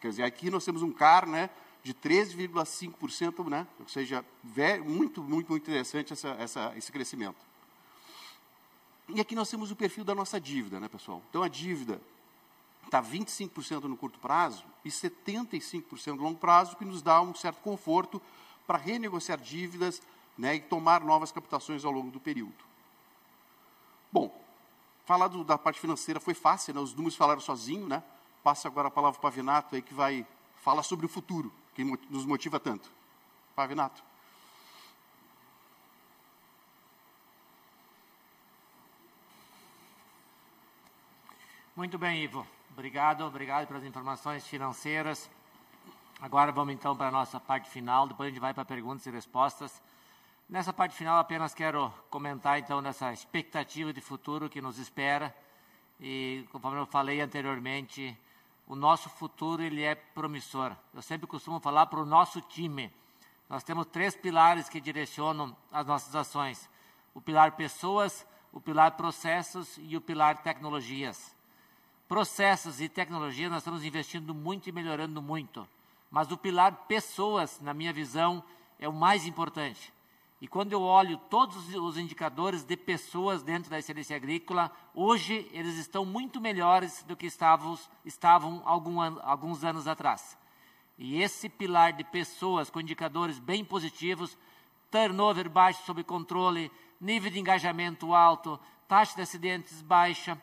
Quer 0.00 0.10
dizer, 0.10 0.22
aqui 0.22 0.50
nós 0.50 0.64
temos 0.64 0.82
um 0.82 0.92
CAR 0.92 1.26
né, 1.26 1.50
de 1.82 1.92
13,5%, 1.92 3.48
né? 3.48 3.66
ou 3.80 3.88
seja, 3.88 4.24
muito, 4.84 5.22
muito, 5.22 5.22
muito 5.22 5.56
interessante 5.56 6.12
essa, 6.12 6.28
essa, 6.30 6.72
esse 6.76 6.92
crescimento. 6.92 7.36
E 9.08 9.20
aqui 9.20 9.34
nós 9.34 9.50
temos 9.50 9.70
o 9.70 9.76
perfil 9.76 10.04
da 10.04 10.14
nossa 10.14 10.40
dívida, 10.40 10.80
né, 10.80 10.88
pessoal? 10.88 11.22
Então, 11.30 11.42
a 11.42 11.48
dívida 11.48 12.00
está 12.84 13.02
25% 13.02 13.84
no 13.84 13.96
curto 13.96 14.18
prazo 14.18 14.64
e 14.84 14.88
75% 14.88 16.16
no 16.16 16.22
longo 16.22 16.38
prazo, 16.38 16.76
que 16.76 16.84
nos 16.84 17.02
dá 17.02 17.20
um 17.20 17.34
certo 17.34 17.60
conforto 17.60 18.20
para 18.66 18.78
renegociar 18.78 19.38
dívidas 19.38 20.02
né, 20.36 20.56
e 20.56 20.60
tomar 20.60 21.00
novas 21.02 21.32
captações 21.32 21.84
ao 21.84 21.92
longo 21.92 22.10
do 22.10 22.20
período. 22.20 22.64
Bom, 24.12 24.44
falar 25.04 25.28
do, 25.28 25.44
da 25.44 25.56
parte 25.56 25.80
financeira 25.80 26.20
foi 26.20 26.34
fácil, 26.34 26.74
né? 26.74 26.80
os 26.80 26.94
números 26.94 27.16
falaram 27.16 27.40
sozinho, 27.40 27.86
né? 27.86 28.02
Passa 28.42 28.68
agora 28.68 28.88
a 28.88 28.90
palavra 28.90 29.18
para 29.18 29.28
o 29.28 29.30
Pavinato 29.30 29.74
aí, 29.74 29.82
que 29.82 29.94
vai 29.94 30.26
falar 30.62 30.82
sobre 30.82 31.06
o 31.06 31.08
futuro 31.08 31.52
que 31.74 31.84
nos 31.84 32.24
motiva 32.24 32.58
tanto. 32.60 32.90
Pavinato. 33.54 34.02
Muito 41.74 41.98
bem, 41.98 42.22
Ivo. 42.22 42.46
Obrigado, 42.72 43.24
obrigado 43.24 43.66
pelas 43.66 43.84
informações 43.84 44.46
financeiras. 44.46 45.28
Agora 46.20 46.50
vamos 46.50 46.72
então 46.72 46.96
para 46.96 47.08
a 47.08 47.10
nossa 47.10 47.38
parte 47.38 47.68
final, 47.68 48.08
depois 48.08 48.28
a 48.28 48.30
gente 48.30 48.40
vai 48.40 48.54
para 48.54 48.64
perguntas 48.64 49.04
e 49.06 49.10
respostas. 49.10 49.82
Nessa 50.48 50.72
parte 50.72 50.94
final 50.94 51.18
apenas 51.18 51.52
quero 51.52 51.92
comentar 52.08 52.56
então 52.60 52.80
dessa 52.80 53.12
expectativa 53.12 53.92
de 53.92 54.00
futuro 54.00 54.48
que 54.48 54.60
nos 54.60 54.78
espera. 54.78 55.34
E 56.00 56.46
conforme 56.52 56.78
eu 56.78 56.86
falei 56.86 57.20
anteriormente, 57.20 58.16
o 58.64 58.76
nosso 58.76 59.08
futuro 59.08 59.60
ele 59.60 59.82
é 59.82 59.96
promissor. 59.96 60.76
Eu 60.94 61.02
sempre 61.02 61.26
costumo 61.26 61.58
falar 61.58 61.86
para 61.86 61.98
o 61.98 62.06
nosso 62.06 62.40
time. 62.40 62.92
Nós 63.48 63.64
temos 63.64 63.86
três 63.86 64.14
pilares 64.14 64.68
que 64.68 64.80
direcionam 64.80 65.56
as 65.72 65.84
nossas 65.84 66.14
ações: 66.14 66.70
o 67.12 67.20
pilar 67.20 67.56
pessoas, 67.56 68.24
o 68.52 68.60
pilar 68.60 68.92
processos 68.92 69.76
e 69.78 69.96
o 69.96 70.00
pilar 70.00 70.44
tecnologias. 70.44 71.34
Processos 72.06 72.80
e 72.80 72.88
tecnologia 72.88 73.50
nós 73.50 73.58
estamos 73.58 73.84
investindo 73.84 74.32
muito 74.32 74.68
e 74.68 74.72
melhorando 74.72 75.20
muito, 75.20 75.68
mas 76.08 76.30
o 76.30 76.36
pilar 76.36 76.86
pessoas, 76.86 77.60
na 77.60 77.74
minha 77.74 77.92
visão, 77.92 78.44
é 78.78 78.88
o 78.88 78.92
mais 78.92 79.26
importante. 79.26 79.95
E 80.40 80.46
quando 80.46 80.72
eu 80.72 80.82
olho 80.82 81.16
todos 81.30 81.74
os 81.74 81.96
indicadores 81.96 82.62
de 82.62 82.76
pessoas 82.76 83.42
dentro 83.42 83.70
da 83.70 83.78
excelência 83.78 84.14
agrícola, 84.14 84.70
hoje 84.94 85.48
eles 85.50 85.78
estão 85.78 86.04
muito 86.04 86.40
melhores 86.40 87.02
do 87.04 87.16
que 87.16 87.26
estavam, 87.26 87.78
estavam 88.04 88.62
algum 88.66 89.00
alguns 89.00 89.64
anos 89.64 89.88
atrás. 89.88 90.36
E 90.98 91.22
esse 91.22 91.48
pilar 91.48 91.94
de 91.94 92.04
pessoas 92.04 92.68
com 92.68 92.80
indicadores 92.80 93.38
bem 93.38 93.64
positivos, 93.64 94.36
turnover 94.90 95.48
baixo 95.48 95.82
sob 95.84 96.04
controle, 96.04 96.70
nível 97.00 97.30
de 97.30 97.40
engajamento 97.40 98.14
alto, 98.14 98.60
taxa 98.86 99.16
de 99.16 99.22
acidentes 99.22 99.80
baixa, 99.80 100.40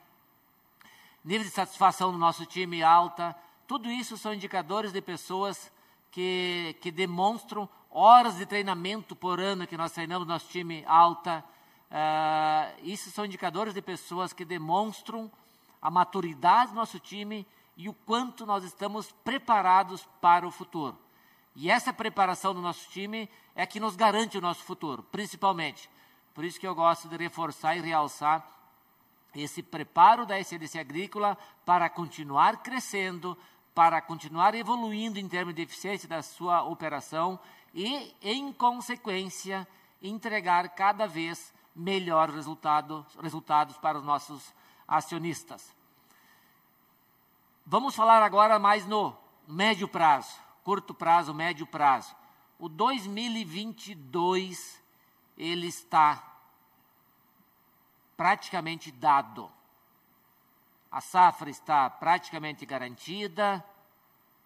nível 1.24 1.46
de 1.46 1.54
satisfação 1.54 2.12
do 2.12 2.18
nosso 2.18 2.46
time 2.48 2.82
alta, 2.82 3.36
tudo 3.68 3.90
isso 3.90 4.18
são 4.18 4.34
indicadores 4.34 4.92
de 4.92 5.02
pessoas 5.02 5.72
que, 6.12 6.76
que 6.82 6.92
demonstram 6.92 7.68
horas 7.94 8.38
de 8.38 8.46
treinamento 8.46 9.16
por 9.16 9.40
ano 9.40 9.68
que 9.68 9.78
nós 9.78 9.92
treinamos 9.92 10.28
nosso 10.28 10.50
time 10.50 10.84
alta. 10.88 11.44
Uh, 11.92 12.82
isso 12.82 13.12
são 13.12 13.24
indicadores 13.24 13.74
de 13.74 13.82
pessoas 13.82 14.34
que 14.34 14.44
demonstram 14.44 15.32
a 15.80 15.92
maturidade 15.92 16.72
do 16.72 16.76
nosso 16.76 17.00
time 17.00 17.46
e 17.78 17.88
o 17.88 17.94
quanto 17.94 18.46
nós 18.48 18.64
estamos 18.64 19.12
preparados 19.24 20.08
para 20.20 20.48
o 20.48 20.52
futuro. 20.52 20.98
E 21.56 21.70
essa 21.70 21.94
preparação 21.94 22.54
do 22.54 22.62
nosso 22.62 22.90
time 22.90 23.30
é 23.56 23.66
que 23.66 23.80
nos 23.80 23.96
garante 23.96 24.38
o 24.38 24.42
nosso 24.42 24.64
futuro, 24.64 25.04
principalmente. 25.04 25.88
Por 26.34 26.44
isso 26.44 26.60
que 26.60 26.66
eu 26.66 26.74
gosto 26.74 27.08
de 27.08 27.16
reforçar 27.16 27.78
e 27.78 27.82
realçar 27.82 28.44
esse 29.36 29.62
preparo 29.62 30.26
da 30.26 30.40
excelência 30.40 30.82
agrícola 30.82 31.38
para 31.64 31.90
continuar 31.90 32.64
crescendo, 32.64 33.38
para 33.74 34.02
continuar 34.02 34.56
evoluindo 34.56 35.20
em 35.20 35.28
termos 35.28 35.54
de 35.54 35.62
eficiência 35.62 36.10
da 36.10 36.24
sua 36.24 36.64
operação 36.64 37.40
e, 37.74 38.16
em 38.22 38.54
consequência, 38.54 39.68
entregar 40.02 40.70
cada 40.70 41.06
vez 41.08 41.54
melhores 41.76 42.36
resultado, 42.36 43.06
resultados 43.22 43.78
para 43.78 43.98
os 43.98 44.04
nossos 44.04 44.54
acionistas. 44.88 45.76
Vamos 47.66 47.96
falar 47.96 48.22
agora 48.22 48.60
mais 48.60 48.86
no 48.86 49.18
médio 49.48 49.88
prazo, 49.88 50.38
curto 50.64 50.94
prazo, 50.94 51.34
médio 51.34 51.66
prazo. 51.66 52.16
O 52.60 52.70
2022 52.70 54.80
ele 55.38 55.68
está 55.68 56.22
praticamente 58.16 58.92
dado. 58.92 59.52
A 60.92 61.02
safra 61.02 61.50
está 61.50 61.90
praticamente 61.90 62.64
garantida, 62.66 63.66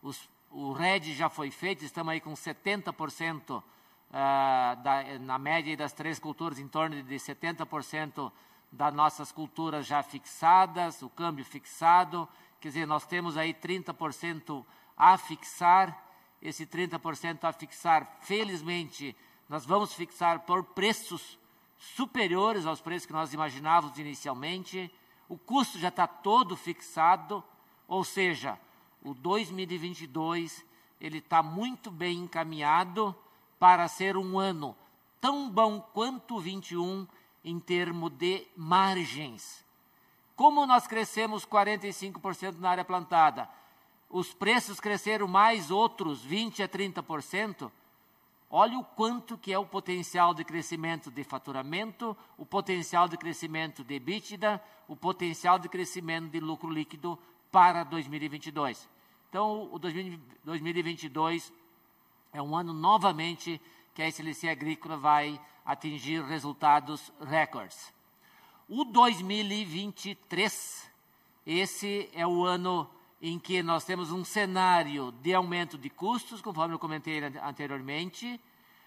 os 0.02 0.30
o 0.50 0.72
RED 0.72 1.14
já 1.14 1.30
foi 1.30 1.52
feito, 1.52 1.84
estamos 1.84 2.12
aí 2.12 2.22
com 2.22 2.34
70%, 2.34 3.60
uh, 3.60 3.64
ah, 4.12 4.76
da, 4.82 5.20
na 5.20 5.38
média 5.38 5.76
das 5.76 5.94
três 5.94 6.20
culturas, 6.20 6.60
em 6.60 6.68
torno 6.68 7.02
de 7.04 7.16
70% 7.16 8.32
das 8.72 8.94
nossas 8.94 9.32
culturas 9.32 9.86
já 9.86 10.02
fixadas, 10.04 11.02
o 11.02 11.10
câmbio 11.10 11.46
fixado, 11.46 12.28
quer 12.60 12.70
dizer, 12.70 12.86
nós 12.86 13.06
temos 13.06 13.38
aí 13.38 13.54
30% 13.54 14.66
a 14.96 15.18
fixar, 15.18 16.06
esse 16.42 16.66
30% 16.66 17.44
a 17.44 17.52
fixar, 17.52 18.18
felizmente, 18.22 19.16
nós 19.50 19.66
vamos 19.66 19.94
fixar 19.94 20.42
por 20.42 20.64
preços 20.64 21.38
superiores 21.78 22.66
aos 22.66 22.82
preços 22.82 23.06
que 23.06 23.14
nós 23.14 23.34
imaginávamos 23.34 23.98
inicialmente, 23.98 24.92
o 25.30 25.38
custo 25.38 25.78
já 25.78 25.90
está 25.90 26.08
todo 26.08 26.56
fixado, 26.56 27.44
ou 27.88 28.04
seja, 28.04 28.60
o 29.04 29.14
2022 29.14 30.66
ele 31.00 31.20
está 31.20 31.44
muito 31.44 31.92
bem 31.92 32.20
encaminhado 32.20 33.16
para 33.60 33.88
ser 33.88 34.18
um 34.18 34.40
ano 34.40 34.76
tão 35.22 35.50
bom 35.50 35.80
quanto 35.80 36.36
o 36.36 36.40
21 36.40 37.08
em 37.44 37.60
termos 37.60 38.12
de 38.12 38.46
margens. 38.56 39.64
Como 40.36 40.66
nós 40.66 40.86
crescemos 40.86 41.46
45% 41.46 42.60
na 42.60 42.70
área 42.70 42.86
plantada, 42.86 43.50
os 44.10 44.34
preços 44.34 44.80
cresceram 44.80 45.28
mais 45.28 45.72
outros 45.72 46.22
20 46.22 46.64
a 46.64 46.68
30%, 46.68 47.72
olha 48.50 48.78
o 48.78 48.84
quanto 48.84 49.38
que 49.38 49.52
é 49.52 49.60
o 49.60 49.66
potencial 49.66 50.34
de 50.34 50.44
crescimento 50.44 51.10
de 51.12 51.24
faturamento, 51.24 52.16
o 52.38 52.46
potencial 52.46 53.08
de 53.08 53.18
crescimento 53.18 53.84
de 53.84 53.96
EBITDA, 53.96 54.62
o 54.88 54.96
potencial 54.96 55.60
de 55.60 55.68
crescimento 55.68 56.30
de 56.30 56.40
lucro 56.40 56.70
líquido 56.70 57.18
para 57.52 57.84
2022. 57.84 58.88
Então, 59.30 59.70
o 59.72 59.80
2022 59.80 61.54
é 62.32 62.42
um 62.42 62.56
ano 62.56 62.74
novamente 62.74 63.62
que 63.94 64.02
a 64.02 64.08
excelência 64.08 64.52
agrícola 64.52 64.98
vai 64.98 65.40
atingir 65.66 66.24
resultados 66.24 67.12
recordes. 67.20 67.94
O 68.70 68.86
2023, 68.86 70.92
esse 71.46 72.10
é 72.14 72.26
o 72.28 72.44
ano 72.44 72.90
em 73.22 73.40
que 73.40 73.64
nós 73.64 73.84
temos 73.84 74.12
um 74.12 74.24
cenário 74.24 75.12
de 75.14 75.34
aumento 75.34 75.78
de 75.78 75.90
custos, 75.90 76.42
conforme 76.42 76.76
eu 76.76 76.80
comentei 76.80 77.22
anteriormente, 77.44 78.40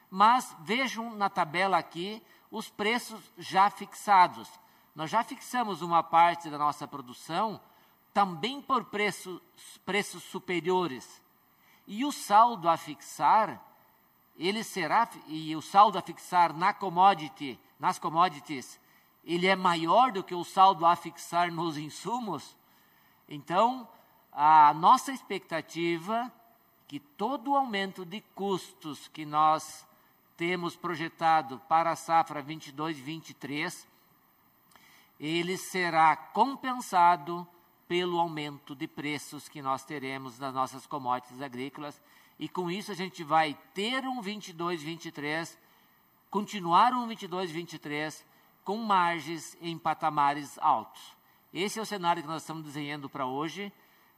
mas 0.08 0.56
vejam 0.60 1.14
na 1.16 1.28
tabela 1.28 1.78
aqui 1.78 2.22
os 2.50 2.68
preços 2.68 3.20
já 3.38 3.70
fixados. 3.70 4.48
Nós 4.94 5.10
já 5.10 5.22
fixamos 5.22 5.82
uma 5.82 6.02
parte 6.02 6.50
da 6.50 6.58
nossa 6.58 6.86
produção 6.86 7.60
também 8.12 8.60
por 8.60 8.84
preços, 8.84 9.40
preços 9.84 10.22
superiores. 10.24 11.22
E 11.86 12.04
o 12.04 12.12
saldo 12.12 12.68
a 12.68 12.76
fixar, 12.76 13.60
ele 14.36 14.62
será, 14.62 15.08
e 15.26 15.54
o 15.56 15.62
saldo 15.62 15.98
a 15.98 16.02
fixar 16.02 16.52
na 16.54 16.72
commodity, 16.72 17.58
nas 17.78 17.98
commodities, 17.98 18.80
ele 19.24 19.46
é 19.46 19.56
maior 19.56 20.12
do 20.12 20.24
que 20.24 20.34
o 20.34 20.44
saldo 20.44 20.86
a 20.86 20.96
fixar 20.96 21.52
nos 21.52 21.76
insumos. 21.76 22.56
Então, 23.28 23.88
a 24.32 24.72
nossa 24.74 25.12
expectativa 25.12 26.32
que 26.86 26.98
todo 26.98 27.52
o 27.52 27.56
aumento 27.56 28.04
de 28.04 28.20
custos 28.34 29.06
que 29.08 29.24
nós 29.24 29.86
temos 30.36 30.74
projetado 30.74 31.60
para 31.68 31.92
a 31.92 31.96
safra 31.96 32.42
22-23, 32.42 33.86
ele 35.20 35.56
será 35.56 36.16
compensado 36.16 37.46
pelo 37.90 38.20
aumento 38.20 38.72
de 38.72 38.86
preços 38.86 39.48
que 39.48 39.60
nós 39.60 39.84
teremos 39.84 40.38
nas 40.38 40.54
nossas 40.54 40.86
commodities 40.86 41.42
agrícolas. 41.42 42.00
E 42.38 42.48
com 42.48 42.70
isso 42.70 42.92
a 42.92 42.94
gente 42.94 43.24
vai 43.24 43.58
ter 43.74 44.04
um 44.04 44.22
22, 44.22 44.80
23, 44.80 45.58
continuar 46.30 46.92
um 46.92 47.08
22, 47.08 47.50
23 47.50 48.24
com 48.62 48.76
margens 48.76 49.58
em 49.60 49.76
patamares 49.76 50.56
altos. 50.60 51.02
Esse 51.52 51.80
é 51.80 51.82
o 51.82 51.84
cenário 51.84 52.22
que 52.22 52.28
nós 52.28 52.42
estamos 52.42 52.62
desenhando 52.62 53.10
para 53.10 53.26
hoje. 53.26 53.72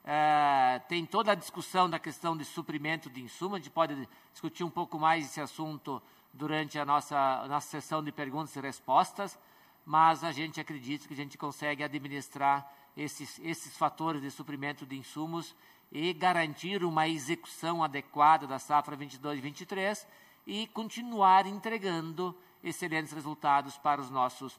É, 0.05 0.79
tem 0.87 1.07
toda 1.07 1.33
a 1.33 1.35
discussão 1.35 1.89
da 1.89 1.99
questão 1.99 2.37
de 2.37 2.45
suprimento 2.45 3.09
de 3.09 3.23
insumos, 3.23 3.55
a 3.55 3.59
gente 3.59 3.71
pode 3.71 4.07
discutir 4.33 4.65
um 4.65 4.71
pouco 4.71 4.99
mais 4.99 5.25
esse 5.25 5.41
assunto 5.41 6.03
durante 6.31 6.79
a 6.79 6.85
nossa, 6.85 7.17
a 7.17 7.49
nossa 7.49 7.69
sessão 7.69 8.05
de 8.05 8.13
perguntas 8.13 8.55
e 8.55 8.61
respostas, 8.61 9.39
mas 9.83 10.23
a 10.23 10.31
gente 10.31 10.61
acredita 10.61 11.09
que 11.09 11.15
a 11.15 11.17
gente 11.17 11.39
consegue 11.39 11.83
administrar 11.83 12.71
esses, 12.97 13.39
esses 13.41 13.77
fatores 13.77 14.23
de 14.23 14.31
suprimento 14.31 14.85
de 14.85 14.97
insumos 14.97 15.55
e 15.91 16.13
garantir 16.13 16.85
uma 16.85 17.07
execução 17.07 17.83
adequada 17.83 18.47
da 18.47 18.59
safra 18.59 18.97
22-23 18.97 20.07
e 20.47 20.67
continuar 20.69 21.47
entregando 21.47 22.37
excelentes 22.63 23.13
resultados 23.13 23.77
para 23.77 24.01
os 24.01 24.11
nossos 24.11 24.59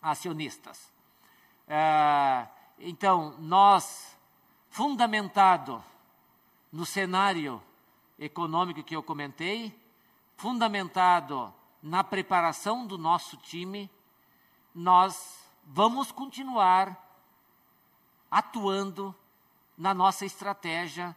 acionistas. 0.00 0.90
É, 1.66 2.46
então, 2.78 3.34
nós, 3.38 4.16
fundamentado 4.70 5.82
no 6.72 6.86
cenário 6.86 7.62
econômico 8.18 8.82
que 8.82 8.96
eu 8.96 9.02
comentei, 9.02 9.74
fundamentado 10.36 11.52
na 11.82 12.02
preparação 12.02 12.86
do 12.86 12.96
nosso 12.96 13.36
time, 13.36 13.90
nós 14.74 15.38
vamos 15.64 16.10
continuar 16.10 17.07
atuando 18.30 19.14
na 19.76 19.94
nossa 19.94 20.24
estratégia 20.24 21.16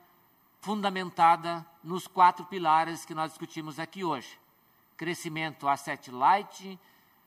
fundamentada 0.62 1.66
nos 1.84 2.08
quatro 2.08 2.46
pilares 2.46 3.04
que 3.04 3.16
nós 3.16 3.32
discutimos 3.32 3.80
aqui 3.80 4.04
hoje. 4.04 4.40
Crescimento 4.96 5.68
asset 5.68 6.12
light, 6.12 6.80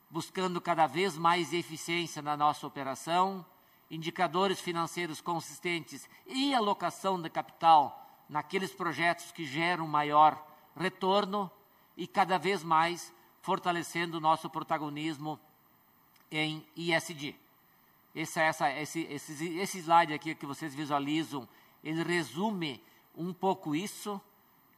buscando 0.08 0.60
cada 0.60 0.86
vez 0.86 1.18
mais 1.18 1.52
eficiência 1.52 2.22
na 2.22 2.36
nossa 2.36 2.66
operação, 2.66 3.44
indicadores 3.90 4.60
financeiros 4.60 5.20
consistentes 5.20 6.08
e 6.26 6.54
alocação 6.54 7.20
de 7.20 7.28
capital 7.28 8.00
naqueles 8.28 8.72
projetos 8.72 9.32
que 9.32 9.44
geram 9.44 9.86
maior 9.86 10.40
retorno 10.76 11.50
e 11.96 12.06
cada 12.06 12.38
vez 12.38 12.62
mais 12.62 13.12
fortalecendo 13.42 14.18
o 14.18 14.20
nosso 14.20 14.48
protagonismo 14.48 15.38
em 16.30 16.64
ISD. 16.76 17.36
Essa, 18.14 18.42
essa, 18.42 18.70
esse, 18.70 19.00
esse, 19.10 19.58
esse 19.58 19.78
slide 19.78 20.14
aqui 20.14 20.34
que 20.34 20.46
vocês 20.46 20.74
visualizam, 20.74 21.48
ele 21.82 22.02
resume 22.02 22.80
um 23.16 23.32
pouco 23.32 23.74
isso. 23.74 24.20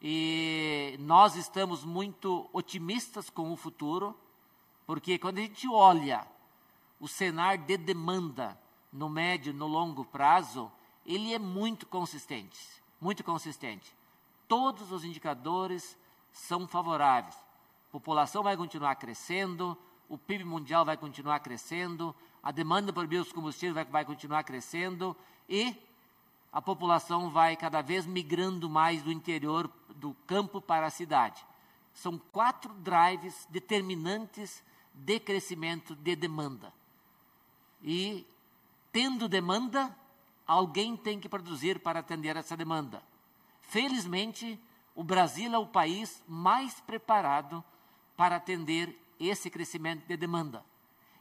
e 0.00 0.96
nós 1.00 1.36
estamos 1.36 1.84
muito 1.84 2.48
otimistas 2.52 3.28
com 3.28 3.52
o 3.52 3.56
futuro, 3.56 4.16
porque 4.86 5.18
quando 5.18 5.38
a 5.38 5.42
gente 5.42 5.68
olha 5.68 6.26
o 6.98 7.06
cenário 7.06 7.64
de 7.64 7.76
demanda 7.76 8.58
no 8.92 9.08
médio, 9.08 9.52
no 9.52 9.66
longo 9.66 10.04
prazo, 10.04 10.72
ele 11.04 11.34
é 11.34 11.38
muito 11.38 11.86
consistente, 11.86 12.58
muito 13.00 13.22
consistente. 13.22 13.94
Todos 14.48 14.90
os 14.92 15.04
indicadores 15.04 15.98
são 16.32 16.66
favoráveis. 16.66 17.34
A 17.88 17.92
população 17.92 18.42
vai 18.42 18.56
continuar 18.56 18.94
crescendo, 18.96 19.76
o 20.08 20.16
PIB 20.16 20.44
mundial 20.44 20.84
vai 20.84 20.96
continuar 20.96 21.40
crescendo, 21.40 22.14
a 22.47 22.52
demanda 22.52 22.93
por 22.93 23.09
biocombustíveis 23.09 23.74
vai, 23.74 23.85
vai 23.85 24.05
continuar 24.05 24.44
crescendo 24.44 25.16
e 25.48 25.74
a 26.52 26.62
população 26.62 27.28
vai 27.28 27.56
cada 27.56 27.82
vez 27.82 28.06
migrando 28.06 28.70
mais 28.70 29.02
do 29.02 29.10
interior 29.10 29.68
do 29.97 30.14
campo 30.28 30.60
para 30.60 30.86
a 30.86 30.90
cidade. 30.90 31.44
São 31.93 32.16
quatro 32.31 32.73
drives 32.74 33.48
determinantes 33.51 34.62
de 34.94 35.18
crescimento 35.18 35.97
de 35.97 36.14
demanda. 36.14 36.73
E, 37.82 38.24
tendo 38.93 39.28
demanda, 39.28 39.93
alguém 40.47 40.97
tem 40.97 41.18
que 41.18 41.28
produzir 41.28 41.81
para 41.81 41.98
atender 41.98 42.36
essa 42.36 42.56
demanda. 42.56 43.02
Felizmente, 43.60 44.56
o 44.94 45.02
Brasil 45.02 45.52
é 45.52 45.59
o 45.59 45.66
país 45.66 46.23
mais 46.28 46.78
preparado 46.78 47.64
para 48.16 48.36
atender 48.36 48.97
esse 49.18 49.51
crescimento 49.51 50.06
de 50.06 50.16
demanda. 50.16 50.64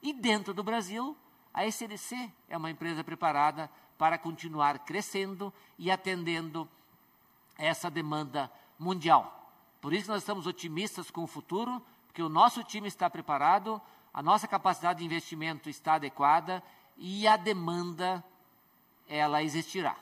E 0.06 0.14
dentro 0.14 0.54
do 0.54 0.64
Brasil, 0.64 1.18
a 1.52 1.66
SLC 1.66 2.32
é 2.48 2.56
uma 2.56 2.70
empresa 2.70 3.04
preparada 3.04 3.68
para 3.98 4.20
continuar 4.20 4.78
crescendo 4.86 5.52
e 5.80 5.90
atendendo 5.90 6.70
essa 7.58 7.90
demanda 7.90 8.52
mundial. 8.78 9.52
Por 9.82 9.94
isso 9.94 10.12
nós 10.12 10.22
estamos 10.22 10.46
otimistas 10.46 11.10
com 11.10 11.24
o 11.24 11.28
futuro, 11.28 11.84
porque 12.06 12.22
o 12.22 12.30
nosso 12.30 12.64
time 12.64 12.88
está 12.88 13.10
preparado, 13.10 13.82
a 14.14 14.22
nossa 14.22 14.48
capacidade 14.48 15.00
de 15.00 15.06
investimento 15.06 15.72
está 15.72 15.96
adequada 15.96 16.62
e 16.98 17.28
a 17.28 17.36
demanda 17.36 18.24
ela 19.10 19.42
existirá. 19.42 19.96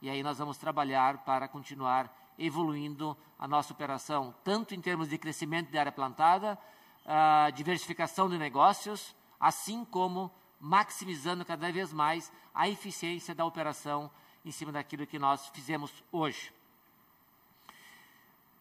E 0.00 0.08
aí 0.08 0.22
nós 0.22 0.38
vamos 0.38 0.56
trabalhar 0.56 1.24
para 1.24 1.48
continuar 1.48 2.16
evoluindo 2.38 3.16
a 3.36 3.48
nossa 3.48 3.72
operação, 3.72 4.32
tanto 4.44 4.72
em 4.72 4.80
termos 4.80 5.08
de 5.08 5.18
crescimento 5.18 5.68
de 5.68 5.78
área 5.78 5.90
plantada, 5.90 6.56
uh, 7.04 7.50
diversificação 7.50 8.28
de 8.28 8.38
negócios, 8.38 9.17
assim 9.38 9.84
como 9.84 10.30
maximizando 10.60 11.44
cada 11.44 11.70
vez 11.70 11.92
mais 11.92 12.32
a 12.54 12.68
eficiência 12.68 13.34
da 13.34 13.44
operação 13.44 14.10
em 14.44 14.50
cima 14.50 14.72
daquilo 14.72 15.06
que 15.06 15.18
nós 15.18 15.48
fizemos 15.48 15.92
hoje. 16.10 16.52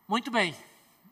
Muito 0.08 0.30
bem, 0.32 0.56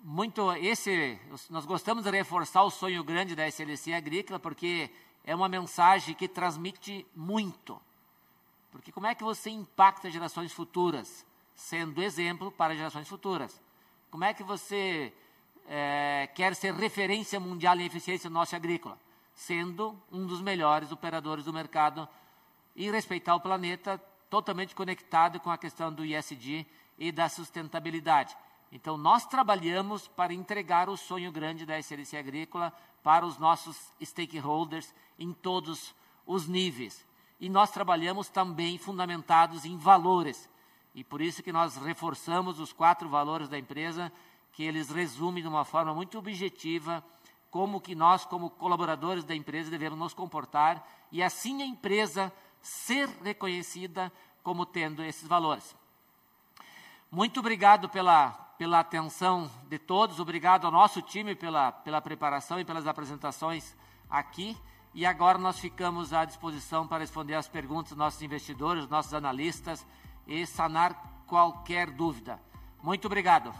muito 0.04 0.52
esse 0.54 1.20
nós 1.50 1.66
gostamos 1.66 2.04
de 2.04 2.12
reforçar 2.12 2.64
o 2.64 2.70
sonho 2.70 3.04
grande 3.04 3.36
da 3.36 3.48
SLC 3.48 3.94
Agrícola 3.94 4.40
porque 4.40 4.90
é 5.24 5.36
uma 5.36 5.50
mensagem 5.50 6.14
que 6.14 6.28
transmite 6.28 7.06
muito. 7.16 7.82
Porque 8.72 8.92
como 8.92 9.08
é 9.08 9.16
que 9.16 9.24
você 9.24 9.50
impacta 9.50 10.12
gerações 10.12 10.52
futuras, 10.52 11.26
sendo 11.56 12.04
exemplo 12.04 12.52
para 12.52 12.76
gerações 12.76 13.08
futuras? 13.08 13.60
Como 14.12 14.24
é 14.24 14.34
que 14.34 14.44
você 14.44 15.12
é, 15.68 16.30
quer 16.36 16.56
ser 16.56 16.74
referência 16.74 17.40
mundial 17.40 17.78
em 17.80 17.86
eficiência 17.86 18.30
no 18.30 18.36
nosso 18.36 18.56
agrícola? 18.56 19.00
Sendo 19.36 20.02
um 20.12 20.26
dos 20.26 20.42
melhores 20.42 20.92
operadores 20.92 21.46
do 21.46 21.54
mercado 21.54 22.08
e 22.76 22.90
respeitar 22.90 23.36
o 23.36 23.42
planeta 23.42 23.98
totalmente 24.30 24.74
conectado 24.74 25.40
com 25.40 25.52
a 25.52 25.58
questão 25.58 25.94
do 25.94 26.06
ISD 26.06 26.66
e 26.98 27.12
da 27.12 27.28
sustentabilidade. 27.30 28.36
Então, 28.72 28.98
nós 28.98 29.26
trabalhamos 29.26 30.08
para 30.08 30.34
entregar 30.34 30.90
o 30.90 30.98
sonho 30.98 31.32
grande 31.32 31.66
da 31.66 31.78
SLC 31.78 32.18
Agrícola 32.18 32.74
para 33.04 33.26
os 33.26 33.38
nossos 33.38 33.78
stakeholders 34.02 34.94
em 35.20 35.32
todos 35.32 35.94
os 36.26 36.48
níveis. 36.48 37.06
E 37.40 37.50
nós 37.50 37.70
trabalhamos 37.72 38.30
também 38.30 38.78
fundamentados 38.78 39.66
em 39.66 39.78
valores. 39.78 40.50
E 40.94 41.04
por 41.04 41.22
isso 41.22 41.44
que 41.44 41.52
nós 41.52 41.76
reforçamos 41.76 42.60
os 42.60 42.74
quatro 42.74 43.08
valores 43.10 43.48
da 43.48 43.60
empresa, 43.60 44.12
que 44.54 44.64
eles 44.64 44.90
resumem 44.90 45.44
de 45.44 45.50
uma 45.50 45.66
forma 45.66 45.94
muito 45.94 46.18
objetiva 46.18 47.04
como 47.50 47.80
que 47.80 47.96
nós, 47.96 48.26
como 48.26 48.50
colaboradores 48.50 49.24
da 49.24 49.36
empresa, 49.36 49.70
devemos 49.70 49.98
nos 49.98 50.14
comportar 50.14 50.86
e 51.12 51.24
assim 51.24 51.62
a 51.62 51.66
empresa 51.66 52.32
ser 52.62 53.08
reconhecida 53.24 54.12
como 54.44 54.66
tendo 54.66 55.04
esses 55.04 55.28
valores. 55.28 55.76
Muito 57.10 57.40
obrigado 57.40 57.88
pela, 57.88 58.32
pela 58.58 58.80
atenção 58.80 59.50
de 59.70 59.80
todos, 59.80 60.20
obrigado 60.20 60.66
ao 60.66 60.72
nosso 60.72 61.02
time 61.02 61.36
pela, 61.36 61.72
pela 61.72 62.02
preparação 62.02 62.60
e 62.60 62.66
pelas 62.66 62.88
apresentações 62.88 63.76
aqui. 64.10 64.58
E 64.94 65.06
agora 65.06 65.38
nós 65.38 65.60
ficamos 65.60 66.14
à 66.14 66.24
disposição 66.24 66.88
para 66.88 67.00
responder 67.00 67.36
as 67.36 67.50
perguntas 67.50 67.90
dos 67.90 67.98
nossos 67.98 68.22
investidores, 68.22 68.84
dos 68.84 68.90
nossos 68.90 69.14
analistas 69.14 69.86
e 70.26 70.46
sanar 70.46 71.24
qualquer 71.28 71.92
dúvida. 71.92 72.40
Muito 72.82 73.06
obrigado. 73.06 73.54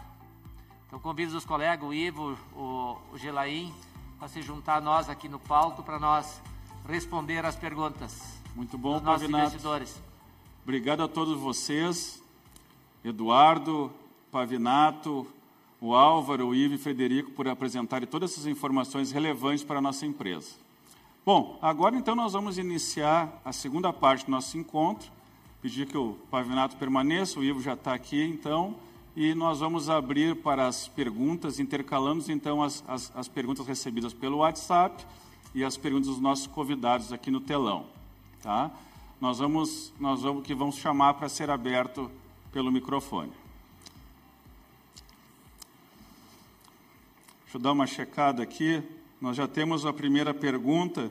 Então 0.96 1.10
convido 1.12 1.36
os 1.36 1.44
colegas, 1.44 1.86
o 1.86 1.92
Ivo, 1.92 2.38
o, 2.54 2.96
o 3.12 3.18
Gelaim, 3.18 3.70
a 4.18 4.26
se 4.28 4.40
juntar 4.40 4.76
a 4.76 4.80
nós 4.80 5.10
aqui 5.10 5.28
no 5.28 5.38
palco 5.38 5.82
para 5.82 5.98
nós 5.98 6.40
responder 6.88 7.44
as 7.44 7.54
perguntas. 7.54 8.40
Muito 8.54 8.78
bom, 8.78 8.98
Pavinato. 8.98 9.44
investidores. 9.44 10.02
Obrigado 10.62 11.02
a 11.02 11.08
todos 11.08 11.38
vocês, 11.38 12.22
Eduardo, 13.04 13.92
Pavinato, 14.32 15.26
o 15.82 15.94
Álvaro, 15.94 16.48
o 16.48 16.54
Ivo 16.54 16.72
e 16.72 16.76
o 16.76 16.80
Frederico, 16.80 17.30
por 17.32 17.46
apresentarem 17.46 18.08
todas 18.08 18.32
essas 18.32 18.46
informações 18.46 19.12
relevantes 19.12 19.62
para 19.62 19.80
a 19.80 19.82
nossa 19.82 20.06
empresa. 20.06 20.54
Bom, 21.26 21.58
agora 21.60 21.94
então 21.94 22.16
nós 22.16 22.32
vamos 22.32 22.56
iniciar 22.56 23.38
a 23.44 23.52
segunda 23.52 23.92
parte 23.92 24.24
do 24.24 24.30
nosso 24.30 24.56
encontro. 24.56 25.12
Pedir 25.60 25.86
que 25.86 25.98
o 25.98 26.14
Pavinato 26.30 26.74
permaneça, 26.78 27.38
o 27.38 27.44
Ivo 27.44 27.60
já 27.60 27.74
está 27.74 27.92
aqui, 27.92 28.22
então 28.22 28.74
e 29.16 29.34
nós 29.34 29.60
vamos 29.60 29.88
abrir 29.88 30.36
para 30.36 30.66
as 30.66 30.86
perguntas, 30.88 31.58
intercalando 31.58 32.30
então 32.30 32.62
as, 32.62 32.84
as, 32.86 33.10
as, 33.16 33.26
perguntas 33.26 33.66
recebidas 33.66 34.12
pelo 34.12 34.38
WhatsApp 34.38 35.06
e 35.54 35.64
as 35.64 35.74
perguntas 35.74 36.08
dos 36.08 36.20
nossos 36.20 36.46
convidados 36.46 37.14
aqui 37.14 37.30
no 37.30 37.40
telão. 37.40 37.86
Tá? 38.42 38.70
Nós 39.18 39.38
vamos, 39.38 39.90
nós 39.98 40.20
vamos 40.20 40.46
que 40.46 40.54
vamos 40.54 40.76
chamar 40.76 41.14
para 41.14 41.30
ser 41.30 41.48
aberto 41.48 42.10
pelo 42.52 42.70
microfone. 42.70 43.32
Deixa 47.44 47.56
eu 47.56 47.60
dar 47.60 47.72
uma 47.72 47.86
checada 47.86 48.42
aqui. 48.42 48.82
Nós 49.18 49.34
já 49.34 49.48
temos 49.48 49.86
a 49.86 49.94
primeira 49.94 50.34
pergunta. 50.34 51.10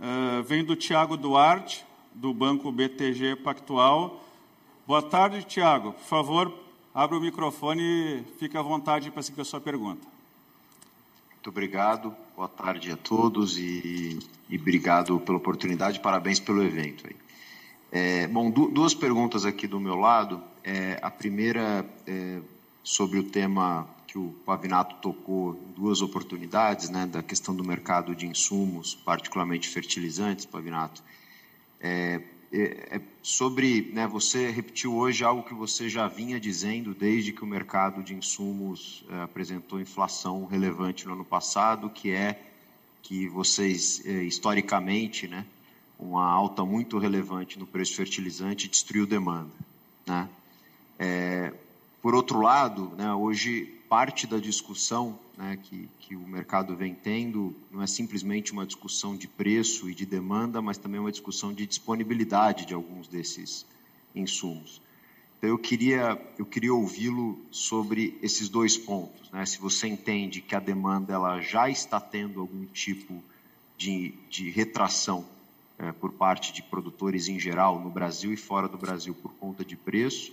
Uh, 0.00 0.42
vem 0.42 0.64
do 0.64 0.74
Tiago 0.74 1.16
Duarte, 1.16 1.86
do 2.12 2.34
Banco 2.34 2.72
BTG 2.72 3.36
Pactual. 3.36 4.20
Boa 4.84 5.00
tarde, 5.00 5.44
Tiago. 5.44 5.92
Por 5.92 6.04
favor, 6.04 6.65
Abra 6.96 7.18
o 7.18 7.20
microfone 7.20 7.82
e 7.82 8.24
fique 8.38 8.56
à 8.56 8.62
vontade 8.62 9.10
para 9.10 9.22
seguir 9.22 9.42
a 9.42 9.44
sua 9.44 9.60
pergunta. 9.60 10.00
Muito 11.30 11.50
obrigado, 11.50 12.16
boa 12.34 12.48
tarde 12.48 12.90
a 12.90 12.96
todos 12.96 13.58
e, 13.58 14.18
e 14.48 14.56
obrigado 14.56 15.20
pela 15.20 15.36
oportunidade, 15.36 16.00
parabéns 16.00 16.40
pelo 16.40 16.62
evento. 16.62 17.06
É, 17.92 18.26
bom, 18.28 18.50
du 18.50 18.70
duas 18.70 18.94
perguntas 18.94 19.44
aqui 19.44 19.66
do 19.66 19.78
meu 19.78 19.94
lado. 19.94 20.42
É, 20.64 20.98
a 21.02 21.10
primeira 21.10 21.84
é 22.06 22.40
sobre 22.82 23.18
o 23.18 23.24
tema 23.24 23.86
que 24.06 24.16
o 24.16 24.34
Pavinato 24.46 24.96
tocou 25.02 25.54
em 25.54 25.72
duas 25.72 26.00
oportunidades, 26.00 26.88
né, 26.88 27.04
da 27.04 27.22
questão 27.22 27.54
do 27.54 27.62
mercado 27.62 28.14
de 28.14 28.26
insumos, 28.26 28.94
particularmente 28.94 29.68
fertilizantes, 29.68 30.46
Pavinato. 30.46 31.04
É, 31.78 32.22
é, 32.62 32.96
é 32.96 33.00
sobre, 33.22 33.90
né, 33.92 34.06
você 34.06 34.50
repetiu 34.50 34.94
hoje 34.94 35.22
algo 35.22 35.42
que 35.42 35.54
você 35.54 35.88
já 35.88 36.08
vinha 36.08 36.40
dizendo 36.40 36.94
desde 36.94 37.32
que 37.32 37.42
o 37.42 37.46
mercado 37.46 38.02
de 38.02 38.14
insumos 38.14 39.04
é, 39.10 39.22
apresentou 39.22 39.80
inflação 39.80 40.46
relevante 40.46 41.06
no 41.06 41.12
ano 41.12 41.24
passado, 41.24 41.90
que 41.90 42.10
é 42.10 42.40
que 43.02 43.28
vocês, 43.28 44.02
é, 44.06 44.22
historicamente, 44.22 45.28
né, 45.28 45.44
uma 45.98 46.26
alta 46.26 46.64
muito 46.64 46.98
relevante 46.98 47.58
no 47.58 47.66
preço 47.66 47.94
fertilizante 47.94 48.68
destruiu 48.68 49.06
demanda. 49.06 49.52
Né? 50.06 50.28
É, 50.98 51.52
por 52.02 52.14
outro 52.14 52.40
lado, 52.40 52.92
né, 52.96 53.12
hoje 53.12 53.75
parte 53.88 54.26
da 54.26 54.38
discussão 54.38 55.18
né, 55.36 55.58
que, 55.62 55.88
que 55.98 56.16
o 56.16 56.26
mercado 56.26 56.76
vem 56.76 56.94
tendo 56.94 57.54
não 57.70 57.82
é 57.82 57.86
simplesmente 57.86 58.52
uma 58.52 58.66
discussão 58.66 59.16
de 59.16 59.28
preço 59.28 59.88
e 59.88 59.94
de 59.94 60.04
demanda, 60.04 60.60
mas 60.60 60.78
também 60.78 61.00
uma 61.00 61.10
discussão 61.10 61.52
de 61.52 61.66
disponibilidade 61.66 62.66
de 62.66 62.74
alguns 62.74 63.08
desses 63.08 63.66
insumos. 64.14 64.80
Então, 65.38 65.50
eu 65.50 65.58
queria, 65.58 66.20
eu 66.38 66.46
queria 66.46 66.72
ouvi-lo 66.72 67.38
sobre 67.50 68.18
esses 68.22 68.48
dois 68.48 68.76
pontos. 68.76 69.30
Né? 69.30 69.44
Se 69.44 69.58
você 69.58 69.86
entende 69.86 70.40
que 70.40 70.54
a 70.54 70.60
demanda 70.60 71.12
ela 71.12 71.40
já 71.40 71.68
está 71.68 72.00
tendo 72.00 72.40
algum 72.40 72.64
tipo 72.66 73.22
de, 73.76 74.14
de 74.30 74.50
retração 74.50 75.26
é, 75.78 75.92
por 75.92 76.12
parte 76.12 76.52
de 76.52 76.62
produtores 76.62 77.28
em 77.28 77.38
geral, 77.38 77.78
no 77.78 77.90
Brasil 77.90 78.32
e 78.32 78.36
fora 78.36 78.66
do 78.66 78.78
Brasil, 78.78 79.14
por 79.14 79.32
conta 79.34 79.64
de 79.64 79.76
preço, 79.76 80.32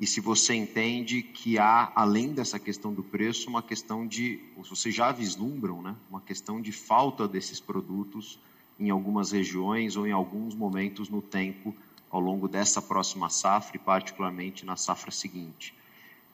e 0.00 0.06
se 0.06 0.18
você 0.18 0.54
entende 0.54 1.22
que 1.22 1.58
há, 1.58 1.92
além 1.94 2.32
dessa 2.32 2.58
questão 2.58 2.90
do 2.90 3.02
preço, 3.02 3.50
uma 3.50 3.62
questão 3.62 4.06
de, 4.06 4.40
vocês 4.56 4.94
já 4.94 5.12
vislumbram, 5.12 5.82
né, 5.82 5.94
uma 6.08 6.22
questão 6.22 6.58
de 6.58 6.72
falta 6.72 7.28
desses 7.28 7.60
produtos 7.60 8.38
em 8.78 8.88
algumas 8.88 9.32
regiões 9.32 9.96
ou 9.96 10.06
em 10.06 10.12
alguns 10.12 10.54
momentos 10.54 11.10
no 11.10 11.20
tempo 11.20 11.76
ao 12.10 12.18
longo 12.18 12.48
dessa 12.48 12.80
próxima 12.80 13.28
safra 13.28 13.76
e 13.76 13.78
particularmente 13.78 14.64
na 14.64 14.74
safra 14.74 15.10
seguinte. 15.10 15.74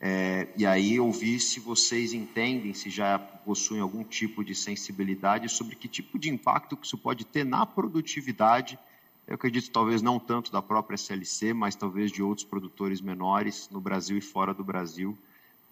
É, 0.00 0.46
e 0.56 0.64
aí 0.64 1.00
ouvir 1.00 1.40
se 1.40 1.58
vocês 1.58 2.12
entendem, 2.12 2.72
se 2.72 2.88
já 2.88 3.18
possuem 3.18 3.80
algum 3.80 4.04
tipo 4.04 4.44
de 4.44 4.54
sensibilidade 4.54 5.48
sobre 5.48 5.74
que 5.74 5.88
tipo 5.88 6.20
de 6.20 6.30
impacto 6.30 6.76
que 6.76 6.86
isso 6.86 6.96
pode 6.96 7.24
ter 7.24 7.44
na 7.44 7.66
produtividade 7.66 8.78
eu 9.26 9.34
acredito 9.34 9.70
talvez 9.70 10.00
não 10.02 10.20
tanto 10.20 10.52
da 10.52 10.62
própria 10.62 10.94
SLC, 10.94 11.52
mas 11.52 11.74
talvez 11.74 12.12
de 12.12 12.22
outros 12.22 12.46
produtores 12.46 13.00
menores 13.00 13.68
no 13.70 13.80
Brasil 13.80 14.16
e 14.16 14.20
fora 14.20 14.54
do 14.54 14.62
Brasil, 14.62 15.18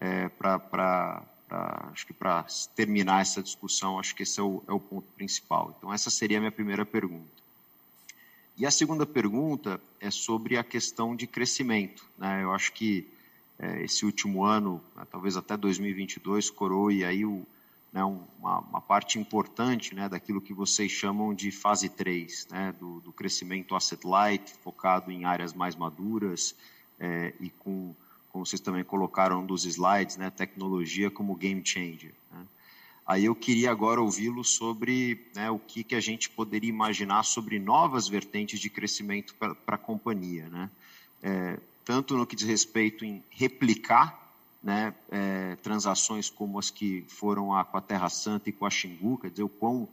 é, 0.01 0.29
para 0.29 1.23
terminar 2.75 3.23
essa 3.23 3.43
discussão, 3.43 3.99
acho 3.99 4.15
que 4.15 4.25
esse 4.25 4.41
é 4.41 4.43
o, 4.43 4.63
é 4.67 4.73
o 4.73 4.81
ponto 4.81 5.07
principal. 5.17 5.75
Então 5.79 5.93
essa 5.93 6.11
seria 6.11 6.39
a 6.39 6.41
minha 6.41 6.53
primeira 6.53 6.85
pergunta. 6.85 7.45
E 8.57 8.67
a 8.67 8.71
segunda 8.71 9.07
pergunta 9.07 9.81
é 10.01 10.11
sobre 10.11 10.57
a 10.57 10.65
questão 10.65 11.15
de 11.15 11.27
crescimento. 11.27 12.05
Né? 12.19 12.43
Eu 12.43 12.53
acho 12.53 12.73
que 12.73 13.07
é, 13.59 13.85
esse 13.85 14.05
último 14.05 14.45
ano, 14.45 14.81
talvez 15.11 15.37
até 15.37 15.57
2022, 15.57 16.51
coroe 16.51 17.05
aí 17.05 17.25
o, 17.25 17.47
né, 17.95 18.03
uma, 18.03 18.59
uma, 18.59 18.81
parte 18.81 19.21
importante 19.21 19.95
né, 19.95 20.09
daquilo 20.09 20.41
que 20.41 20.53
vocês 20.53 20.91
chamam 20.91 21.33
de 21.33 21.53
fase 21.53 21.89
3, 21.89 22.49
né, 22.51 22.75
do, 22.81 23.01
do, 23.01 23.13
crescimento 23.13 23.77
asset 23.77 24.05
light, 24.05 24.53
focado 24.65 25.13
em 25.13 25.25
áreas 25.25 25.55
mais 25.55 25.77
maduras 25.77 26.57
é, 26.99 27.33
e 27.39 27.51
com, 27.51 27.95
como 28.31 28.45
vocês 28.45 28.61
também 28.61 28.83
colocaram 28.83 29.47
dos 29.47 29.65
slides, 29.65 30.17
né, 30.17 30.29
tecnologia 30.29 31.09
como 31.09 31.37
game 31.37 31.65
changer. 31.65 32.13
Né. 32.33 32.45
Aí 33.07 33.27
eu 33.27 33.35
queria 33.37 33.71
agora 33.71 34.03
ouvi-lo 34.03 34.43
sobre 34.43 35.29
né, 35.33 35.49
o 35.49 35.61
que, 35.61 35.85
que 35.85 35.95
a 35.95 36.01
gente 36.01 36.29
poderia 36.29 36.71
imaginar 36.71 37.23
sobre 37.23 37.61
novas 37.61 38.09
vertentes 38.09 38.59
de 38.59 38.69
crescimento 38.69 39.37
para 39.37 39.77
a 39.77 39.79
companhia. 39.79 40.51
É, 41.23 41.61
tanto 41.85 42.17
no 42.17 42.27
que 42.27 42.35
diz 42.35 42.49
respeito 42.49 43.05
em 43.05 43.23
replicar 43.31 44.24
né, 44.65 44.95
é, 45.11 45.57
transações 45.57 46.31
como 46.31 46.59
as 46.59 46.71
que 46.71 47.05
foram 47.07 47.55
a, 47.55 47.63
com 47.63 47.77
a 47.77 47.83
Terra 47.83 48.09
Santa 48.09 48.49
e 48.49 48.53
com 48.53 48.65
a 48.65 48.71
Xingu, 48.71 49.19
quer 49.19 49.31
dizer, 49.31 49.43
o 49.43 49.49
quão, 49.49 49.87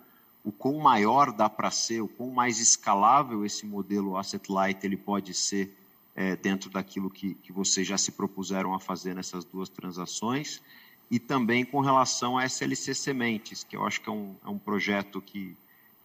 o 0.45 0.51
quão 0.51 0.77
maior 0.79 1.33
dá 1.33 1.49
para 1.49 1.69
ser, 1.69 1.99
o 1.99 2.07
quão 2.07 2.31
mais 2.31 2.57
escalável 2.57 3.45
esse 3.45 3.65
modelo 3.65 4.15
asset 4.15 4.49
light 4.49 4.81
ele 4.85 4.95
pode 4.95 5.33
ser 5.33 5.77
é, 6.15 6.37
dentro 6.37 6.69
daquilo 6.69 7.09
que, 7.09 7.33
que 7.35 7.51
vocês 7.51 7.85
já 7.85 7.97
se 7.97 8.13
propuseram 8.13 8.73
a 8.73 8.79
fazer 8.79 9.13
nessas 9.13 9.43
duas 9.43 9.67
transações, 9.67 10.61
e 11.09 11.19
também 11.19 11.65
com 11.65 11.81
relação 11.81 12.37
a 12.37 12.45
SLC 12.45 12.95
Sementes, 12.95 13.65
que 13.65 13.75
eu 13.75 13.85
acho 13.85 13.99
que 13.99 14.07
é 14.07 14.13
um, 14.13 14.35
é 14.45 14.49
um 14.49 14.57
projeto 14.57 15.21
que 15.21 15.57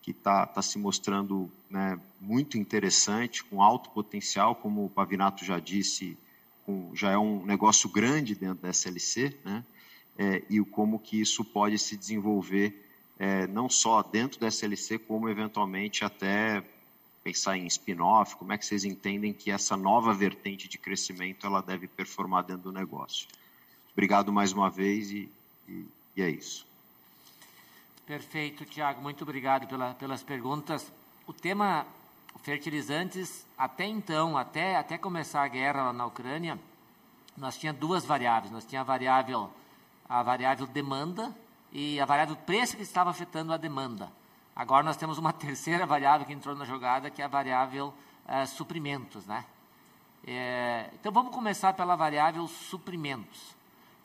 que 0.06 0.12
está 0.12 0.46
tá 0.46 0.62
se 0.62 0.78
mostrando 0.78 1.50
né, 1.68 1.98
muito 2.20 2.56
interessante, 2.56 3.42
com 3.42 3.60
alto 3.60 3.90
potencial, 3.90 4.54
como 4.54 4.84
o 4.84 4.88
Pavinato 4.88 5.44
já 5.44 5.58
disse, 5.58 6.16
com, 6.66 6.90
já 6.94 7.12
é 7.12 7.16
um 7.16 7.46
negócio 7.46 7.88
grande 7.88 8.34
dentro 8.34 8.62
da 8.62 8.70
SLC, 8.70 9.38
né? 9.44 9.64
É, 10.18 10.42
e 10.50 10.60
como 10.60 10.98
que 10.98 11.20
isso 11.20 11.44
pode 11.44 11.78
se 11.78 11.96
desenvolver 11.96 12.84
é, 13.18 13.46
não 13.46 13.68
só 13.68 14.02
dentro 14.02 14.40
da 14.40 14.48
SLC, 14.48 14.98
como 14.98 15.28
eventualmente 15.28 16.04
até 16.04 16.62
pensar 17.22 17.56
em 17.56 17.66
spin-off, 17.66 18.36
como 18.36 18.52
é 18.52 18.58
que 18.58 18.64
vocês 18.64 18.84
entendem 18.84 19.32
que 19.32 19.50
essa 19.50 19.76
nova 19.76 20.12
vertente 20.12 20.68
de 20.68 20.78
crescimento 20.78 21.46
ela 21.46 21.60
deve 21.60 21.86
performar 21.86 22.44
dentro 22.44 22.64
do 22.64 22.72
negócio. 22.72 23.28
Obrigado 23.92 24.32
mais 24.32 24.52
uma 24.52 24.70
vez 24.70 25.10
e, 25.10 25.28
e, 25.68 25.86
e 26.16 26.22
é 26.22 26.30
isso. 26.30 26.66
Perfeito, 28.06 28.64
Tiago, 28.64 29.02
muito 29.02 29.22
obrigado 29.22 29.66
pela, 29.66 29.94
pelas 29.94 30.22
perguntas. 30.22 30.92
O 31.26 31.32
tema 31.32 31.86
fertilizantes, 32.42 33.46
até 33.56 33.86
então, 33.86 34.36
até, 34.36 34.76
até 34.76 34.98
começar 34.98 35.42
a 35.42 35.48
guerra 35.48 35.92
na 35.92 36.06
Ucrânia, 36.06 36.58
nós 37.36 37.58
tínhamos 37.58 37.80
duas 37.80 38.04
variáveis. 38.04 38.52
Nós 38.52 38.64
tínhamos 38.64 38.88
a 38.88 38.92
variável, 38.92 39.50
a 40.08 40.22
variável 40.22 40.66
demanda 40.66 41.34
e 41.72 42.00
a 42.00 42.04
variável 42.04 42.36
preço 42.36 42.76
que 42.76 42.82
estava 42.82 43.10
afetando 43.10 43.52
a 43.52 43.56
demanda. 43.56 44.10
Agora 44.54 44.82
nós 44.82 44.96
temos 44.96 45.18
uma 45.18 45.32
terceira 45.34 45.84
variável 45.84 46.26
que 46.26 46.32
entrou 46.32 46.54
na 46.54 46.64
jogada, 46.64 47.10
que 47.10 47.20
é 47.20 47.24
a 47.24 47.28
variável 47.28 47.92
é, 48.26 48.46
suprimentos. 48.46 49.26
Né? 49.26 49.44
É, 50.26 50.90
então 50.94 51.12
vamos 51.12 51.34
começar 51.34 51.72
pela 51.72 51.96
variável 51.96 52.46
suprimentos. 52.48 53.54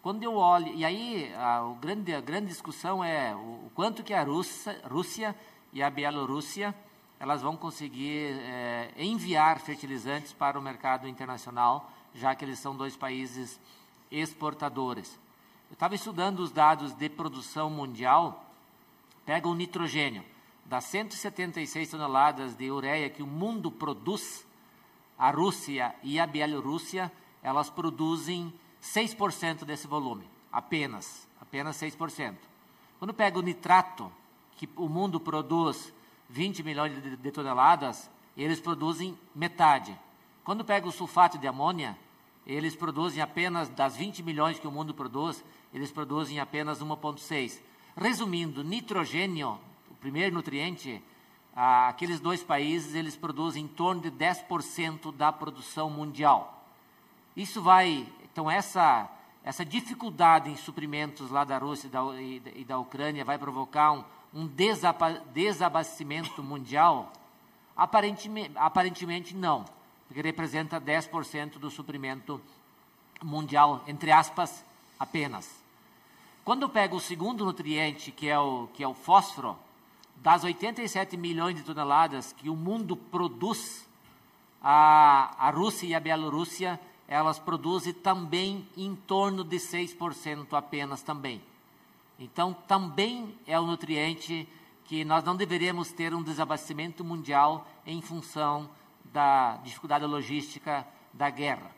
Quando 0.02 0.24
eu 0.24 0.36
olho, 0.36 0.74
e 0.74 0.84
aí 0.84 1.32
a, 1.36 1.74
grande, 1.80 2.14
a 2.14 2.20
grande 2.20 2.48
discussão 2.48 3.04
é 3.04 3.36
o, 3.36 3.38
o 3.38 3.72
quanto 3.76 4.04
que 4.04 4.14
a 4.14 4.24
Rússia, 4.24 4.82
Rússia 4.90 5.36
e 5.72 5.82
a 5.82 5.90
Bielorrússia 5.90 6.76
elas 7.22 7.44
vão 7.44 7.56
conseguir 7.56 8.34
é, 8.40 8.92
enviar 8.98 9.60
fertilizantes 9.60 10.34
para 10.34 10.58
o 10.58 10.62
mercado 10.62 11.08
internacional, 11.08 11.92
já 12.16 12.34
que 12.34 12.44
eles 12.44 12.58
são 12.58 12.76
dois 12.76 12.96
países 12.98 13.60
exportadores. 14.10 15.20
Eu 15.70 15.76
estava 15.76 15.94
estudando 15.94 16.40
os 16.40 16.52
dados 16.52 16.94
de 16.94 17.08
produção 17.10 17.70
mundial, 17.70 18.44
pega 19.24 19.48
o 19.48 19.54
nitrogênio, 19.54 20.26
das 20.66 20.86
176 20.86 21.92
toneladas 21.92 22.56
de 22.56 22.72
ureia 22.72 23.08
que 23.08 23.22
o 23.22 23.28
mundo 23.28 23.70
produz, 23.70 24.44
a 25.16 25.30
Rússia 25.30 25.94
e 26.02 26.20
a 26.20 26.26
Bielorrússia, 26.26 27.12
elas 27.44 27.70
produzem 27.70 28.52
6% 28.82 29.64
desse 29.64 29.86
volume, 29.86 30.28
apenas, 30.52 31.28
apenas 31.40 31.80
6%. 31.80 32.36
Quando 32.98 33.14
pega 33.14 33.38
o 33.38 33.44
nitrato, 33.44 34.12
que 34.58 34.68
o 34.76 34.90
mundo 34.90 35.20
produz 35.20 35.94
20 36.32 36.64
milhões 36.64 36.94
de, 37.20 37.32
toneladas, 37.32 38.10
eles 38.38 38.60
produzem 38.60 39.18
metade. 39.36 39.98
Quando 40.44 40.64
pega 40.64 40.88
o 40.88 40.92
sulfato 40.92 41.38
de 41.38 41.46
amônia, 41.46 41.98
eles 42.48 42.76
produzem 42.76 43.22
apenas, 43.22 43.70
das 43.70 43.96
20 43.96 44.24
milhões 44.24 44.58
que 44.58 44.68
o 44.68 44.72
mundo 44.72 44.94
produz, 44.94 45.44
eles 45.74 45.92
produzem 45.92 46.40
apenas 46.40 46.82
1,6. 46.82 47.60
Resumindo, 47.96 48.64
nitrogênio, 48.64 49.60
o 49.90 49.94
primeiro 49.96 50.34
nutriente, 50.34 51.04
aqueles 51.54 52.20
dois 52.20 52.42
países, 52.42 52.96
eles 52.96 53.16
produzem 53.16 53.66
em 53.66 53.68
torno 53.68 54.02
de 54.02 54.10
10% 54.10 55.14
da 55.14 55.32
produção 55.32 55.90
mundial. 55.90 56.66
Isso 57.36 57.62
vai, 57.62 58.08
então 58.24 58.50
essa, 58.50 59.10
essa 59.44 59.66
dificuldade 59.66 60.50
em 60.50 60.56
suprimentos 60.56 61.30
lá 61.30 61.44
da 61.44 61.58
Rússia 61.58 61.88
e 61.88 61.90
da, 61.90 62.02
e, 62.16 62.42
e 62.62 62.66
da 62.66 62.80
Ucrânia 62.80 63.26
vai 63.26 63.38
provocar 63.38 63.92
um, 63.92 64.04
um 64.34 64.48
desabastecimento 64.48 66.42
mundial? 66.44 67.12
Aparentemente, 67.76 68.52
aparentemente 68.56 69.36
não, 69.36 69.66
porque 70.08 70.22
representa 70.22 70.80
10% 70.80 71.54
do 71.58 71.70
suprimento 71.70 72.42
mundial, 73.24 73.84
entre 73.88 74.12
aspas, 74.12 74.64
apenas. 75.00 75.62
Quando 76.44 76.64
eu 76.64 76.70
pego 76.70 76.96
o 76.96 77.00
segundo 77.00 77.46
nutriente, 77.46 78.12
que 78.12 78.28
é 78.28 78.40
o, 78.40 78.68
que 78.74 78.84
é 78.84 78.88
o 78.88 78.94
fósforo, 78.94 79.58
das 80.16 80.44
87 80.44 81.18
milhões 81.18 81.56
de 81.56 81.64
toneladas 81.64 82.34
que 82.34 82.50
o 82.50 82.56
mundo 82.56 82.96
produz, 82.96 83.88
a, 84.62 85.36
a 85.48 85.50
Rússia 85.50 85.88
e 85.88 85.96
a 85.96 86.00
Bielorrússia, 86.00 86.80
elas 87.08 87.40
produzem 87.40 87.94
também 87.94 88.68
em 88.78 88.96
torno 88.96 89.44
de 89.44 89.58
6% 89.58 90.54
apenas 90.54 91.02
também. 91.02 91.42
Então, 92.22 92.54
também 92.54 93.36
é 93.48 93.60
um 93.60 93.66
nutriente 93.66 94.48
que 94.86 95.04
nós 95.04 95.24
não 95.24 95.36
deveríamos 95.36 95.92
ter 95.92 96.14
um 96.14 96.22
desabastecimento 96.22 97.04
mundial 97.04 97.68
em 97.84 98.00
função 98.00 98.70
da 99.06 99.58
dificuldade 99.64 100.06
logística 100.06 100.86
da 101.12 101.32
guerra. 101.32 101.72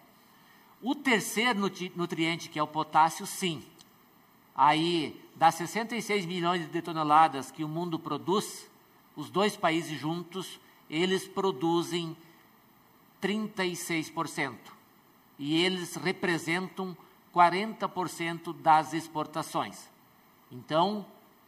O 0.82 0.94
terceiro 0.94 1.72
nutriente, 1.96 2.50
que 2.50 2.60
é 2.60 2.64
o 2.64 2.68
potássio, 2.68 3.26
sim. 3.26 3.64
Aí, 4.54 5.18
das 5.34 5.56
66 5.56 6.26
milhões 6.26 6.70
de 6.70 6.82
toneladas 6.82 7.50
que 7.50 7.64
o 7.64 7.70
mundo 7.70 7.98
produz, 7.98 8.70
os 9.16 9.30
dois 9.30 9.56
países 9.56 9.98
juntos, 9.98 10.60
eles 10.90 11.26
produzem 11.26 12.18
36%. 13.22 14.58
E 15.40 15.64
eles 15.64 15.96
representam 15.96 16.98
40% 17.34 18.54
das 18.54 18.94
exportações. 18.94 19.93
Então, 20.54 21.04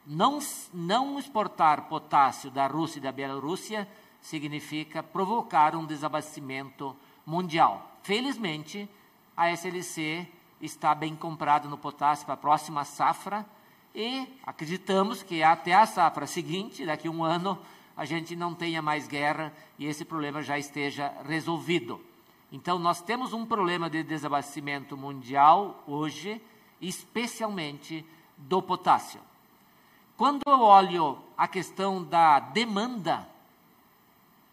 não, 0.05 0.39
não 0.73 1.19
exportar 1.19 1.83
potássio 1.83 2.49
da 2.49 2.65
Rússia 2.65 2.97
e 2.97 3.01
da 3.01 3.11
Bielorrússia 3.11 3.87
significa 4.19 5.03
provocar 5.03 5.75
um 5.75 5.85
desabastecimento 5.85 6.95
mundial. 7.23 7.99
Felizmente, 8.01 8.89
a 9.37 9.51
SLC 9.51 10.27
está 10.59 10.95
bem 10.95 11.15
comprada 11.15 11.69
no 11.69 11.77
potássio 11.77 12.25
para 12.25 12.33
a 12.33 12.37
próxima 12.37 12.83
safra 12.83 13.45
e 13.93 14.27
acreditamos 14.43 15.21
que 15.21 15.43
até 15.43 15.75
a 15.75 15.85
safra 15.85 16.25
seguinte, 16.25 16.83
daqui 16.83 17.07
a 17.07 17.11
um 17.11 17.23
ano, 17.23 17.59
a 17.95 18.05
gente 18.05 18.35
não 18.35 18.55
tenha 18.55 18.81
mais 18.81 19.07
guerra 19.07 19.53
e 19.77 19.85
esse 19.85 20.03
problema 20.03 20.41
já 20.41 20.57
esteja 20.57 21.13
resolvido. 21.23 22.01
Então, 22.51 22.79
nós 22.79 23.01
temos 23.01 23.33
um 23.33 23.45
problema 23.45 23.87
de 23.87 24.01
desabastecimento 24.01 24.97
mundial 24.97 25.83
hoje, 25.85 26.41
especialmente 26.81 28.03
do 28.37 28.61
potássio. 28.61 29.21
Quando 30.17 30.41
eu 30.45 30.61
olho 30.61 31.19
a 31.37 31.47
questão 31.47 32.03
da 32.03 32.39
demanda, 32.39 33.27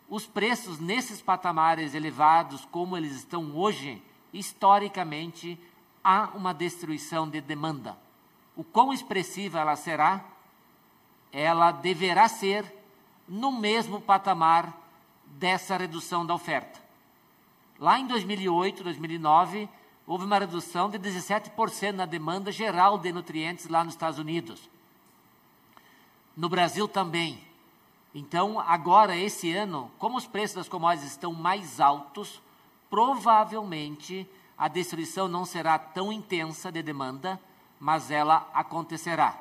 os 0.09 0.27
preços 0.27 0.79
nesses 0.79 1.23
patamares 1.23 1.95
elevados, 1.95 2.67
como 2.67 2.97
eles 2.97 3.13
estão 3.13 3.57
hoje, 3.57 4.03
historicamente, 4.33 5.59
há 6.03 6.31
uma 6.35 6.53
destruição 6.53 7.29
de 7.29 7.41
demanda. 7.41 7.97
O 8.57 8.65
quão 8.65 8.93
expressiva 8.93 9.61
ela 9.61 9.77
será, 9.77 10.25
ela 11.33 11.71
deverá 11.73 12.29
ser 12.29 12.65
no 13.27 13.53
mesmo 13.53 14.01
patamar 14.01 14.77
dessa 15.27 15.77
redução 15.77 16.27
da 16.27 16.35
oferta. 16.35 16.81
Lá 17.79 17.99
em 17.99 18.07
2008, 18.07 18.85
2009, 18.85 19.69
houve 20.07 20.25
uma 20.25 20.39
redução 20.39 20.91
de 20.91 20.99
17% 20.99 21.93
na 21.93 22.07
demanda 22.07 22.51
geral 22.51 22.99
de 22.99 23.13
nutrientes 23.13 23.69
lá 23.69 23.85
nos 23.85 23.95
Estados 23.95 24.19
Unidos. 24.19 24.69
No 26.37 26.49
Brasil 26.49 26.89
também. 26.89 27.43
Então, 28.15 28.61
agora, 28.61 29.17
esse 29.17 29.53
ano, 29.53 29.91
como 29.99 30.19
os 30.19 30.27
preços 30.27 30.57
das 30.57 30.69
commodities 30.69 31.13
estão 31.13 31.33
mais 31.33 31.81
altos, 31.81 32.41
provavelmente 32.91 34.29
a 34.57 34.69
destruição 34.69 35.29
não 35.29 35.45
será 35.45 35.79
tão 35.79 36.13
intensa 36.13 36.71
de 36.71 36.83
demanda, 36.83 37.41
mas 37.81 38.11
ela 38.11 38.49
acontecerá. 38.53 39.39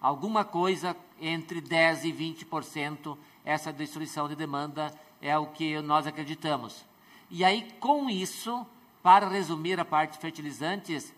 Alguma 0.00 0.44
coisa 0.44 0.96
entre 1.20 1.60
10% 1.60 2.04
e 2.04 2.12
20% 2.12 3.16
essa 3.44 3.72
destruição 3.72 4.28
de 4.28 4.34
demanda 4.34 4.92
é 5.20 5.36
o 5.36 5.46
que 5.46 5.80
nós 5.80 6.06
acreditamos. 6.06 6.84
E 7.30 7.44
aí, 7.44 7.70
com 7.78 8.08
isso, 8.08 8.66
para 9.02 9.28
resumir 9.28 9.80
a 9.80 9.84
parte 9.84 10.12
de 10.12 10.18
fertilizantes, 10.18 11.12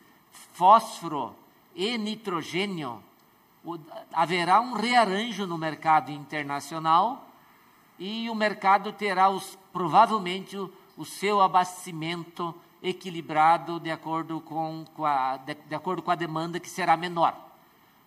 fósforo 0.54 1.34
e 1.74 1.98
nitrogênio, 1.98 3.02
o, 3.64 3.78
haverá 4.12 4.60
um 4.60 4.74
rearranjo 4.74 5.46
no 5.46 5.58
mercado 5.58 6.10
internacional 6.10 7.28
e 7.98 8.28
o 8.28 8.34
mercado 8.34 8.92
terá 8.92 9.28
os, 9.28 9.58
provavelmente 9.72 10.56
o, 10.56 10.72
o 10.96 11.04
seu 11.04 11.40
abastecimento 11.40 12.54
equilibrado 12.82 13.80
de 13.80 13.90
acordo 13.90 14.40
com, 14.40 14.84
com 14.94 15.04
a, 15.04 15.38
de, 15.38 15.54
de, 15.54 15.74
acordo 15.74 16.02
com 16.02 16.10
a 16.10 16.14
demanda 16.14 16.60
que 16.60 16.68
será 16.68 16.96
menor. 16.96 17.34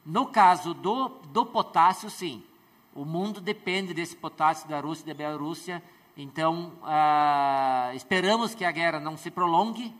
No 0.05 0.27
caso 0.27 0.73
do, 0.73 1.09
do 1.31 1.45
potássio, 1.45 2.09
sim. 2.09 2.43
O 2.93 3.03
mundo 3.03 3.41
depende 3.41 3.93
desse 3.93 4.15
potássio 4.15 4.67
da 4.69 4.79
Rússia 4.79 5.03
e 5.03 5.07
da 5.07 5.13
Bielorrússia 5.13 5.83
então, 6.17 6.73
ah, 6.83 7.91
esperamos 7.93 8.55
que 8.55 8.65
a 8.65 8.71
guerra 8.71 8.99
não 8.99 9.15
se 9.15 9.29
prolongue 9.29 9.93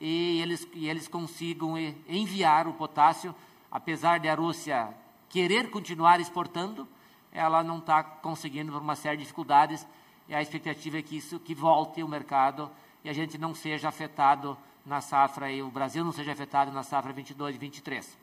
e 0.00 0.40
eles, 0.40 0.66
e 0.74 0.88
eles 0.88 1.06
consigam 1.06 1.78
enviar 2.08 2.66
o 2.66 2.74
potássio, 2.74 3.32
apesar 3.70 4.18
de 4.18 4.28
a 4.28 4.34
Rússia 4.34 4.92
querer 5.28 5.70
continuar 5.70 6.18
exportando, 6.18 6.88
ela 7.30 7.62
não 7.62 7.78
está 7.78 8.02
conseguindo 8.02 8.72
por 8.72 8.82
uma 8.82 8.96
série 8.96 9.18
de 9.18 9.22
dificuldades. 9.22 9.86
E 10.28 10.34
a 10.34 10.42
expectativa 10.42 10.98
é 10.98 11.02
que 11.02 11.16
isso 11.16 11.38
que 11.38 11.54
volte 11.54 12.02
o 12.02 12.08
mercado 12.08 12.68
e 13.04 13.08
a 13.08 13.12
gente 13.12 13.38
não 13.38 13.54
seja 13.54 13.88
afetado 13.88 14.58
na 14.84 15.00
safra 15.00 15.52
e 15.52 15.62
o 15.62 15.70
Brasil 15.70 16.04
não 16.04 16.12
seja 16.12 16.32
afetado 16.32 16.72
na 16.72 16.82
safra 16.82 17.12
22 17.12 17.54
e 17.54 17.58
23. 17.58 18.18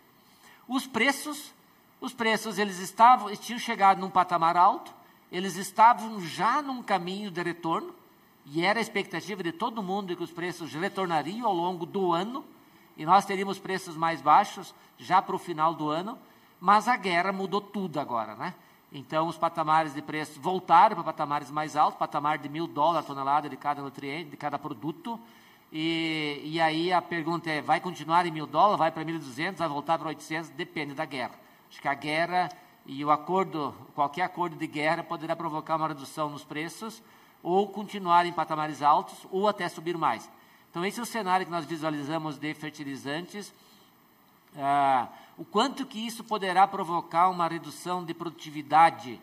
Os 0.67 0.85
preços, 0.85 1.53
os 2.01 2.13
preços 2.13 2.57
eles 2.57 2.79
estavam, 2.79 3.33
tinham 3.37 3.59
chegado 3.59 3.99
num 3.99 4.09
patamar 4.09 4.57
alto, 4.57 4.93
eles 5.31 5.55
estavam 5.55 6.21
já 6.21 6.61
num 6.61 6.81
caminho 6.81 7.29
de 7.29 7.41
retorno, 7.41 7.93
e 8.45 8.63
era 8.63 8.79
a 8.79 8.81
expectativa 8.81 9.43
de 9.43 9.51
todo 9.51 9.83
mundo 9.83 10.15
que 10.15 10.23
os 10.23 10.31
preços 10.31 10.73
retornariam 10.73 11.47
ao 11.47 11.53
longo 11.53 11.85
do 11.85 12.13
ano, 12.13 12.45
e 12.95 13.05
nós 13.05 13.25
teríamos 13.25 13.59
preços 13.59 13.95
mais 13.95 14.21
baixos 14.21 14.73
já 14.97 15.21
para 15.21 15.35
o 15.35 15.39
final 15.39 15.73
do 15.73 15.89
ano, 15.89 16.17
mas 16.59 16.87
a 16.87 16.95
guerra 16.95 17.31
mudou 17.31 17.61
tudo 17.61 17.99
agora, 17.99 18.35
né? 18.35 18.53
Então, 18.91 19.27
os 19.27 19.37
patamares 19.37 19.93
de 19.93 20.01
preço 20.01 20.39
voltaram 20.39 20.95
para 20.95 21.03
patamares 21.03 21.51
mais 21.51 21.75
altos, 21.75 21.99
patamar 21.99 22.37
de 22.37 22.47
mil 22.47 22.65
dólares 22.65 23.05
a 23.05 23.13
tonelada 23.13 23.49
de 23.49 23.57
cada 23.57 23.81
nutriente, 23.81 24.29
de 24.29 24.37
cada 24.37 24.57
produto. 24.57 25.19
E, 25.71 26.41
e 26.43 26.61
aí 26.61 26.93
a 26.93 27.01
pergunta 27.01 27.49
é, 27.49 27.61
vai 27.61 27.81
continuar 27.81 28.25
em 28.25 28.31
mil 28.31 28.47
dólares, 28.47 28.79
vai 28.79 28.89
para 28.89 29.03
1.200, 29.03 29.55
vai 29.55 29.67
voltar 29.67 29.99
para 29.99 30.07
800? 30.07 30.49
Depende 30.51 30.93
da 30.93 31.03
guerra. 31.03 31.35
Acho 31.69 31.81
que 31.81 31.87
a 31.87 31.93
guerra 31.93 32.49
e 32.87 33.03
o 33.03 33.11
acordo, 33.11 33.75
qualquer 33.93 34.21
acordo 34.21 34.55
de 34.55 34.65
guerra 34.65 35.03
poderá 35.03 35.35
provocar 35.35 35.75
uma 35.75 35.89
redução 35.89 36.29
nos 36.29 36.45
preços, 36.45 37.03
ou 37.43 37.67
continuar 37.67 38.25
em 38.25 38.31
patamares 38.31 38.81
altos, 38.81 39.27
ou 39.29 39.45
até 39.47 39.67
subir 39.67 39.97
mais. 39.97 40.29
Então, 40.71 40.85
esse 40.85 40.97
é 40.97 41.03
o 41.03 41.05
cenário 41.05 41.45
que 41.45 41.51
nós 41.51 41.65
visualizamos 41.65 42.37
de 42.37 42.53
fertilizantes. 42.53 43.53
Ah, 44.57 45.09
o 45.37 45.43
quanto 45.43 45.85
que 45.85 45.99
isso 45.99 46.23
poderá 46.23 46.65
provocar 46.65 47.29
uma 47.29 47.47
redução 47.47 48.05
de 48.05 48.13
produtividade. 48.13 49.19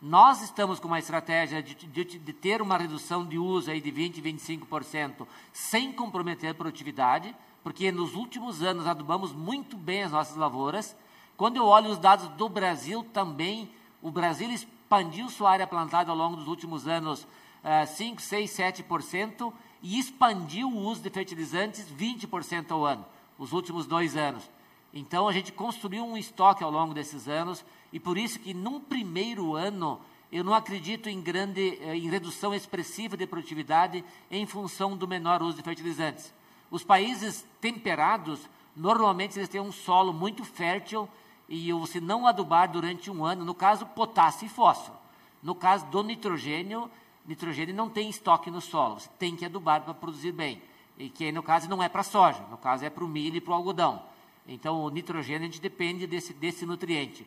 Nós 0.00 0.40
estamos 0.40 0.78
com 0.78 0.86
uma 0.86 0.98
estratégia 0.98 1.62
de, 1.62 1.74
de, 1.74 2.04
de 2.04 2.32
ter 2.32 2.62
uma 2.62 2.78
redução 2.78 3.26
de 3.26 3.36
uso 3.36 3.70
aí 3.70 3.80
de 3.80 3.90
20%, 3.90 4.22
25%, 4.68 5.26
sem 5.52 5.92
comprometer 5.92 6.50
a 6.50 6.54
produtividade, 6.54 7.34
porque 7.64 7.90
nos 7.90 8.14
últimos 8.14 8.62
anos 8.62 8.86
adubamos 8.86 9.32
muito 9.32 9.76
bem 9.76 10.04
as 10.04 10.12
nossas 10.12 10.36
lavouras, 10.36 10.96
quando 11.42 11.56
eu 11.56 11.66
olho 11.66 11.90
os 11.90 11.98
dados 11.98 12.28
do 12.28 12.48
Brasil 12.48 13.04
também, 13.12 13.68
o 14.00 14.12
Brasil 14.12 14.48
expandiu 14.48 15.28
sua 15.28 15.50
área 15.50 15.66
plantada 15.66 16.08
ao 16.08 16.16
longo 16.16 16.36
dos 16.36 16.46
últimos 16.46 16.86
anos 16.86 17.24
uh, 17.24 17.84
5, 17.84 18.22
6, 18.22 18.48
7% 18.48 19.52
e 19.82 19.98
expandiu 19.98 20.68
o 20.68 20.78
uso 20.78 21.02
de 21.02 21.10
fertilizantes 21.10 21.84
20% 21.98 22.70
ao 22.70 22.86
ano, 22.86 23.04
os 23.36 23.52
últimos 23.52 23.88
dois 23.88 24.16
anos. 24.16 24.48
Então 24.94 25.26
a 25.26 25.32
gente 25.32 25.50
construiu 25.50 26.04
um 26.04 26.16
estoque 26.16 26.62
ao 26.62 26.70
longo 26.70 26.94
desses 26.94 27.26
anos 27.26 27.64
e 27.92 27.98
por 27.98 28.16
isso 28.16 28.38
que 28.38 28.54
num 28.54 28.78
primeiro 28.78 29.56
ano 29.56 30.00
eu 30.30 30.44
não 30.44 30.54
acredito 30.54 31.08
em 31.08 31.20
grande 31.20 31.76
eh, 31.82 31.96
em 31.96 32.08
redução 32.08 32.54
expressiva 32.54 33.16
de 33.16 33.26
produtividade 33.26 34.04
em 34.30 34.46
função 34.46 34.96
do 34.96 35.08
menor 35.08 35.42
uso 35.42 35.56
de 35.56 35.64
fertilizantes. 35.64 36.32
Os 36.70 36.84
países 36.84 37.44
temperados 37.60 38.48
normalmente 38.76 39.36
eles 39.36 39.48
têm 39.48 39.60
um 39.60 39.72
solo 39.72 40.12
muito 40.12 40.44
fértil 40.44 41.08
e 41.48 41.72
você 41.72 42.00
não 42.00 42.26
adubar 42.26 42.70
durante 42.70 43.10
um 43.10 43.24
ano, 43.24 43.44
no 43.44 43.54
caso, 43.54 43.86
potássio 43.86 44.46
e 44.46 44.48
fósforo. 44.48 44.96
No 45.42 45.54
caso 45.54 45.86
do 45.86 46.02
nitrogênio, 46.02 46.90
nitrogênio 47.26 47.74
não 47.74 47.88
tem 47.90 48.08
estoque 48.08 48.50
no 48.50 48.60
solo, 48.60 49.00
você 49.00 49.08
tem 49.18 49.36
que 49.36 49.44
adubar 49.44 49.82
para 49.82 49.94
produzir 49.94 50.32
bem. 50.32 50.62
E 50.98 51.08
que 51.08 51.32
no 51.32 51.42
caso 51.42 51.68
não 51.68 51.82
é 51.82 51.88
para 51.88 52.02
soja, 52.02 52.40
no 52.50 52.56
caso 52.56 52.84
é 52.84 52.90
para 52.90 53.04
o 53.04 53.08
milho 53.08 53.36
e 53.36 53.40
para 53.40 53.52
o 53.52 53.54
algodão. 53.54 54.02
Então 54.46 54.82
o 54.82 54.90
nitrogênio 54.90 55.42
a 55.42 55.44
gente 55.44 55.60
depende 55.60 56.06
desse, 56.06 56.32
desse 56.32 56.64
nutriente. 56.64 57.26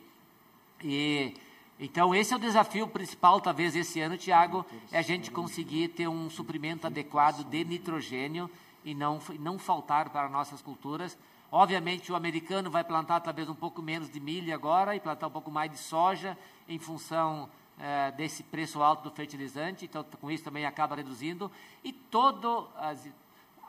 E, 0.83 1.33
então 1.79 2.13
esse 2.13 2.33
é 2.33 2.37
o 2.37 2.39
desafio 2.39 2.87
principal, 2.87 3.41
talvez 3.41 3.75
esse 3.75 3.99
ano, 3.99 4.17
Tiago, 4.17 4.65
é 4.91 4.99
a 4.99 5.01
gente 5.01 5.31
conseguir 5.31 5.89
ter 5.89 6.07
um 6.07 6.29
suprimento 6.29 6.87
adequado 6.87 7.43
de 7.43 7.63
nitrogênio 7.63 8.49
e 8.83 8.93
não, 8.93 9.19
não 9.39 9.57
faltar 9.57 10.09
para 10.09 10.29
nossas 10.29 10.61
culturas 10.61 11.17
Obviamente, 11.51 12.11
o 12.11 12.15
americano 12.15 12.69
vai 12.69 12.84
plantar 12.84 13.19
talvez 13.22 13.47
um 13.47 13.55
pouco 13.55 13.81
menos 13.81 14.09
de 14.09 14.19
milho 14.19 14.53
agora 14.53 14.95
e 14.95 14.99
plantar 14.99 15.27
um 15.27 15.31
pouco 15.31 15.51
mais 15.51 15.72
de 15.72 15.77
soja 15.77 16.38
em 16.67 16.80
função 16.80 17.49
eh, 17.80 18.11
desse 18.11 18.43
preço 18.43 18.81
alto 18.81 19.09
do 19.09 19.15
fertilizante, 19.15 19.85
então 19.85 20.03
com 20.03 20.31
isso 20.31 20.43
também 20.43 20.65
acaba 20.65 20.95
reduzindo. 20.95 21.51
E 21.84 21.93
toda 21.93 22.47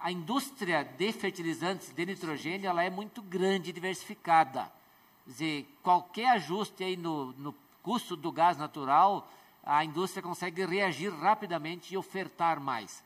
a 0.00 0.12
indústria 0.12 0.84
de 0.84 1.12
fertilizantes 1.12 1.92
de 1.92 2.06
nitrogênio 2.06 2.68
ela 2.68 2.82
é 2.82 2.90
muito 2.90 3.20
grande 3.22 3.70
e 3.70 3.72
diversificada. 3.72 4.70
Quer 5.24 5.30
dizer, 5.30 5.78
qualquer 5.82 6.28
ajuste 6.30 6.84
aí 6.84 6.96
no, 6.96 7.32
no 7.32 7.54
custo 7.82 8.16
do 8.16 8.30
gás 8.30 8.56
natural, 8.56 9.28
a 9.64 9.84
indústria 9.84 10.22
consegue 10.22 10.64
reagir 10.64 11.12
rapidamente 11.12 11.92
e 11.92 11.96
ofertar 11.96 12.60
mais. 12.60 13.04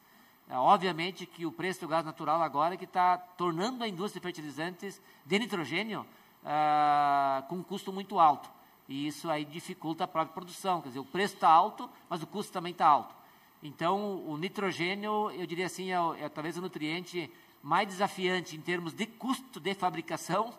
É, 0.50 0.56
obviamente 0.56 1.26
que 1.26 1.46
o 1.46 1.52
preço 1.52 1.82
do 1.82 1.86
gás 1.86 2.04
natural 2.04 2.42
agora 2.42 2.74
é 2.74 2.76
que 2.76 2.84
está 2.84 3.16
tornando 3.16 3.84
a 3.84 3.88
indústria 3.88 4.20
de 4.20 4.24
fertilizantes 4.24 5.00
de 5.24 5.38
nitrogênio 5.38 6.04
ah, 6.44 7.44
com 7.48 7.56
um 7.56 7.62
custo 7.62 7.92
muito 7.92 8.18
alto. 8.18 8.50
E 8.88 9.06
isso 9.06 9.30
aí 9.30 9.44
dificulta 9.44 10.02
a 10.02 10.08
própria 10.08 10.34
produção. 10.34 10.82
Quer 10.82 10.88
dizer, 10.88 10.98
o 10.98 11.04
preço 11.04 11.34
está 11.34 11.48
alto, 11.48 11.88
mas 12.08 12.20
o 12.20 12.26
custo 12.26 12.52
também 12.52 12.72
está 12.72 12.84
alto. 12.84 13.14
Então, 13.62 14.26
o 14.26 14.36
nitrogênio, 14.36 15.30
eu 15.30 15.46
diria 15.46 15.66
assim, 15.66 15.92
é, 15.92 16.24
é, 16.24 16.28
talvez 16.28 16.56
o 16.56 16.60
nutriente 16.60 17.30
mais 17.62 17.86
desafiante 17.86 18.56
em 18.56 18.60
termos 18.60 18.92
de 18.92 19.06
custo 19.06 19.60
de 19.60 19.72
fabricação 19.74 20.52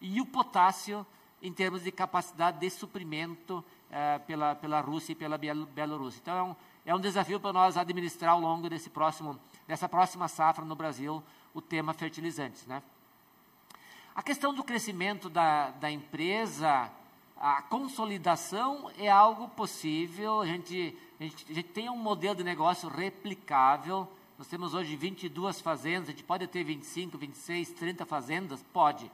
e 0.00 0.20
o 0.20 0.26
potássio 0.26 1.04
em 1.42 1.52
termos 1.52 1.82
de 1.82 1.90
capacidade 1.90 2.60
de 2.60 2.70
suprimento 2.70 3.64
ah, 3.90 4.20
pela, 4.24 4.54
pela 4.54 4.80
Rússia 4.80 5.10
e 5.10 5.16
pela 5.16 5.36
Bielorrússia. 5.36 6.20
Então, 6.22 6.36
é 6.36 6.42
um, 6.44 6.56
é 6.84 6.94
um 6.94 7.00
desafio 7.00 7.40
para 7.40 7.52
nós 7.52 7.76
administrar 7.76 8.32
ao 8.32 8.40
longo 8.40 8.68
desse 8.68 8.90
próximo, 8.90 9.38
dessa 9.66 9.88
próxima 9.88 10.28
safra 10.28 10.64
no 10.64 10.76
Brasil 10.76 11.22
o 11.54 11.62
tema 11.62 11.94
fertilizantes. 11.94 12.66
Né? 12.66 12.82
A 14.14 14.22
questão 14.22 14.52
do 14.52 14.62
crescimento 14.62 15.30
da, 15.30 15.70
da 15.70 15.90
empresa, 15.90 16.90
a 17.36 17.62
consolidação 17.62 18.90
é 18.98 19.10
algo 19.10 19.48
possível, 19.48 20.42
a 20.42 20.46
gente, 20.46 20.96
a 21.18 21.22
gente, 21.24 21.46
a 21.50 21.54
gente 21.54 21.68
tem 21.70 21.88
um 21.88 21.96
modelo 21.96 22.36
de 22.36 22.44
negócio 22.44 22.88
replicável, 22.88 24.06
Nós 24.36 24.48
temos 24.48 24.74
hoje 24.74 24.94
22 24.94 25.60
fazendas, 25.60 26.08
a 26.08 26.12
gente 26.12 26.24
pode 26.24 26.46
ter 26.48 26.64
25, 26.64 27.16
26, 27.16 27.70
30 27.70 28.04
fazendas? 28.04 28.62
Pode. 28.72 29.10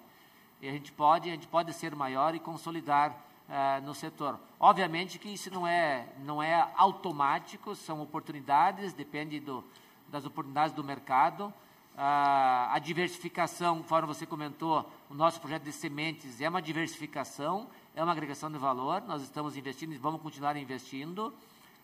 E 0.61 0.69
a 0.69 0.73
gente 0.73 0.91
pode, 0.93 1.29
a 1.29 1.33
gente 1.33 1.47
pode 1.47 1.73
ser 1.73 1.95
maior 1.95 2.35
e 2.35 2.41
consolidar 2.41 3.17
uh, 3.51 3.85
no 3.85 3.95
setor. 3.95 4.39
Obviamente 4.59 5.19
que 5.19 5.29
isso 5.29 5.51
não 5.51 5.67
é, 5.67 6.07
não 6.21 6.43
é 6.43 6.71
automático, 6.77 7.75
são 7.75 8.01
oportunidades, 8.01 8.93
depende 8.93 9.41
do, 9.41 9.65
das 10.09 10.25
oportunidades 10.25 10.75
do 10.75 10.85
mercado. 10.85 11.53
Uh, 11.95 12.71
a 12.71 12.79
diversificação, 12.83 13.79
conforme 13.79 14.07
você 14.07 14.25
comentou, 14.25 14.89
o 15.11 15.15
nosso 15.15 15.41
projeto 15.41 15.65
de 15.65 15.73
sementes 15.73 16.41
é 16.41 16.49
uma 16.49 16.63
diversificação, 16.63 17.69
é 17.95 18.03
uma 18.03 18.13
agregação 18.13 18.51
de 18.51 18.59
valor, 18.59 19.03
nós 19.03 19.23
estamos 19.23 19.57
investindo 19.57 19.93
e 19.93 19.99
vamos 19.99 20.23
continuar 20.23 20.57
investindo. 20.57 21.35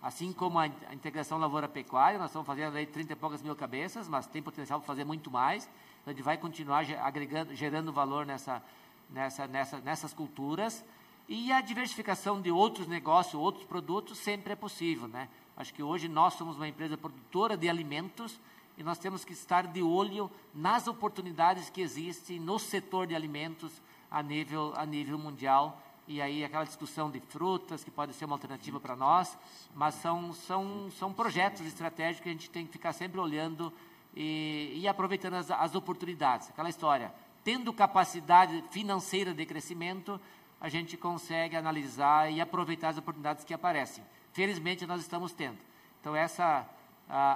Assim 0.01 0.33
como 0.33 0.59
a, 0.61 0.65
a 0.89 0.95
integração 0.95 1.37
lavoura-pecuária, 1.39 2.19
nós 2.19 2.31
estamos 2.31 2.47
fazendo 2.47 2.77
aí 2.77 2.87
30 2.87 3.13
e 3.13 3.17
poucas 3.17 3.43
mil 3.43 3.57
cabeças, 3.57 4.09
mas 4.09 4.27
tem 4.27 4.41
potencial 4.41 4.79
para 4.79 4.87
fazer 4.87 5.05
muito 5.05 5.31
mais. 5.31 5.65
Então, 6.01 6.13
a 6.13 6.15
gente 6.15 6.23
vai 6.23 6.37
continuar 6.37 6.85
agregando, 7.03 7.55
gerando 7.55 7.93
valor 7.93 8.25
nessa, 8.25 8.63
nessa, 9.11 9.47
nessa, 9.49 9.79
nessas 9.81 10.15
culturas. 10.15 10.85
E 11.29 11.51
a 11.53 11.61
diversificação 11.61 12.41
de 12.41 12.51
outros 12.51 12.87
negócios, 12.87 13.35
outros 13.35 13.65
produtos, 13.65 14.19
sempre 14.19 14.53
é 14.53 14.57
possível. 14.57 15.09
Né? 15.09 15.29
Acho 15.57 15.75
que 15.75 15.83
hoje 15.83 16.09
nós 16.09 16.35
somos 16.35 16.57
uma 16.57 16.69
empresa 16.69 16.97
produtora 16.97 17.57
de 17.57 17.69
alimentos 17.69 18.39
e 18.79 18.83
nós 18.83 18.99
temos 18.99 19.25
que 19.25 19.33
estar 19.33 19.67
de 19.67 19.83
olho 19.83 20.31
nas 20.55 20.87
oportunidades 20.87 21.71
que 21.71 21.81
existem 21.81 22.39
no 22.39 22.59
setor 22.59 23.07
de 23.07 23.15
alimentos 23.15 23.81
a 24.11 24.23
nível, 24.23 24.73
a 24.77 24.87
nível 24.87 25.19
mundial 25.19 25.83
e 26.09 26.23
aí 26.23 26.45
aquela 26.45 26.65
discussão 26.65 27.11
de 27.11 27.21
frutas, 27.21 27.83
que 27.83 27.91
pode 27.91 28.15
ser 28.15 28.27
uma 28.27 28.37
alternativa 28.37 28.79
para 28.79 28.95
nós, 28.95 29.37
mas 29.75 29.95
são, 29.97 30.33
são, 30.33 30.89
são 30.99 31.13
projetos 31.13 31.63
estratégicos 31.67 32.23
que 32.23 32.29
a 32.29 32.33
gente 32.33 32.51
tem 32.51 32.65
que 32.65 32.73
ficar 32.73 32.93
sempre 32.93 33.19
olhando 33.19 33.73
e, 34.15 34.73
e 34.77 34.89
aproveitando 34.89 35.35
as, 35.35 35.51
as 35.51 35.75
oportunidades. 35.75 36.49
Aquela 36.49 36.69
história, 36.69 37.13
tendo 37.43 37.73
capacidade 37.73 38.63
financeira 38.71 39.35
de 39.35 39.45
crescimento, 39.45 40.21
a 40.61 40.69
gente 40.69 40.97
consegue 40.97 41.57
analisar 41.57 42.31
e 42.33 42.41
aproveitar 42.41 42.89
as 42.89 42.99
oportunidades 42.99 43.45
que 43.45 43.55
aparecem. 43.55 44.05
Felizmente, 44.33 44.87
nós 44.87 45.01
estamos 45.01 45.33
tendo. 45.33 45.59
Então, 46.01 46.15
essa 46.15 46.67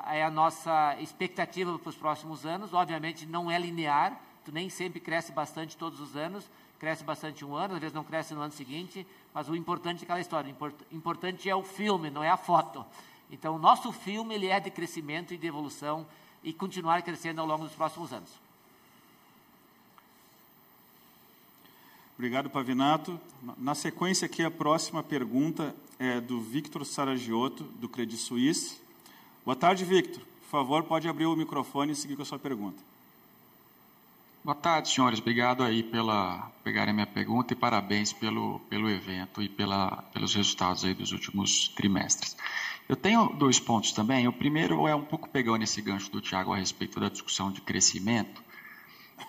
é 0.09 0.25
a 0.25 0.31
nossa 0.31 0.97
expectativa 1.01 1.79
para 1.79 1.89
os 1.89 1.97
próximos 1.97 2.45
anos. 2.45 2.75
Obviamente, 2.75 3.27
não 3.27 3.51
é 3.51 3.59
linear, 3.59 4.19
tu 4.45 4.53
nem 4.53 4.69
sempre 4.69 5.01
cresce 5.01 5.33
bastante 5.33 5.77
todos 5.77 6.01
os 6.01 6.17
anos, 6.17 6.51
cresce 6.79 7.05
bastante 7.05 7.45
um 7.45 7.55
ano, 7.55 7.75
às 7.75 7.81
vezes 7.81 7.95
não 7.95 8.05
cresce 8.05 8.35
no 8.35 8.41
ano 8.41 8.53
seguinte, 8.53 9.07
mas 9.35 9.49
o 9.49 9.55
importante 9.55 10.01
é 10.01 10.05
aquela 10.05 10.21
história, 10.21 10.55
o 10.59 10.95
importante 10.95 11.49
é 11.49 11.55
o 11.55 11.63
filme, 11.63 12.11
não 12.11 12.25
é 12.25 12.31
a 12.31 12.37
foto. 12.37 12.85
Então, 13.31 13.55
o 13.55 13.59
nosso 13.59 13.93
filme 13.93 14.35
ele 14.35 14.49
é 14.49 14.59
de 14.59 14.71
crescimento 14.71 15.33
e 15.33 15.37
de 15.37 15.47
evolução 15.47 16.07
e 16.43 16.53
continuar 16.53 17.03
crescendo 17.03 17.41
ao 17.41 17.47
longo 17.47 17.65
dos 17.65 17.75
próximos 17.75 18.13
anos. 18.13 18.50
Obrigado, 22.21 22.51
Pavinato. 22.51 23.19
Na 23.57 23.75
sequência 23.75 24.27
aqui, 24.27 24.45
a 24.45 24.51
próxima 24.51 25.03
pergunta 25.03 25.75
é 25.99 26.21
do 26.21 26.39
Victor 26.39 26.85
Saragiotto, 26.85 27.65
do 27.81 27.89
Credit 27.89 28.21
Suisse. 28.21 28.77
Boa 29.43 29.57
tarde, 29.57 29.87
Victor. 29.87 30.23
Por 30.43 30.51
favor, 30.51 30.83
pode 30.83 31.09
abrir 31.09 31.25
o 31.25 31.35
microfone 31.35 31.93
e 31.93 31.97
seguir 31.97 32.17
com 32.17 32.23
a 32.23 32.27
sua 32.27 32.39
pergunta. 32.39 32.77
Boa 34.45 34.55
tarde, 34.55 34.91
senhores. 34.91 35.19
Obrigado 35.19 35.63
aí 35.63 35.83
pela 35.83 36.53
pegarem 36.63 36.93
minha 36.93 37.07
pergunta 37.07 37.55
e 37.55 37.57
parabéns 37.57 38.13
pelo, 38.13 38.61
pelo 38.69 38.91
evento 38.91 39.41
e 39.41 39.49
pela, 39.49 40.05
pelos 40.13 40.35
resultados 40.35 40.85
aí 40.85 40.93
dos 40.93 41.13
últimos 41.13 41.69
trimestres. 41.69 42.37
Eu 42.87 42.97
tenho 42.97 43.31
dois 43.31 43.59
pontos 43.59 43.93
também. 43.93 44.29
O 44.29 44.33
primeiro 44.35 44.87
é 44.87 44.95
um 44.95 45.07
pouco 45.07 45.27
pegando 45.27 45.63
esse 45.63 45.81
gancho 45.81 46.13
do 46.13 46.21
Tiago 46.21 46.53
a 46.53 46.59
respeito 46.59 47.01
da 47.01 47.09
discussão 47.09 47.51
de 47.51 47.63
crescimento. 47.63 48.43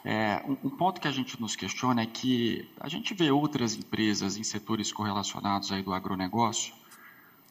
É, 0.03 0.43
um, 0.47 0.69
ponto 0.69 0.99
que 0.99 1.07
a 1.07 1.11
gente 1.11 1.39
nos 1.39 1.55
questiona 1.55 2.01
é 2.01 2.05
que 2.05 2.68
a 2.80 2.89
gente 2.89 3.13
vê 3.13 3.31
outras 3.31 3.76
empresas 3.76 4.38
em 4.38 4.43
setores 4.43 4.91
correlacionados 4.91 5.72
aí 5.72 5.84
do 5.84 5.93
agronegócio 5.93 6.73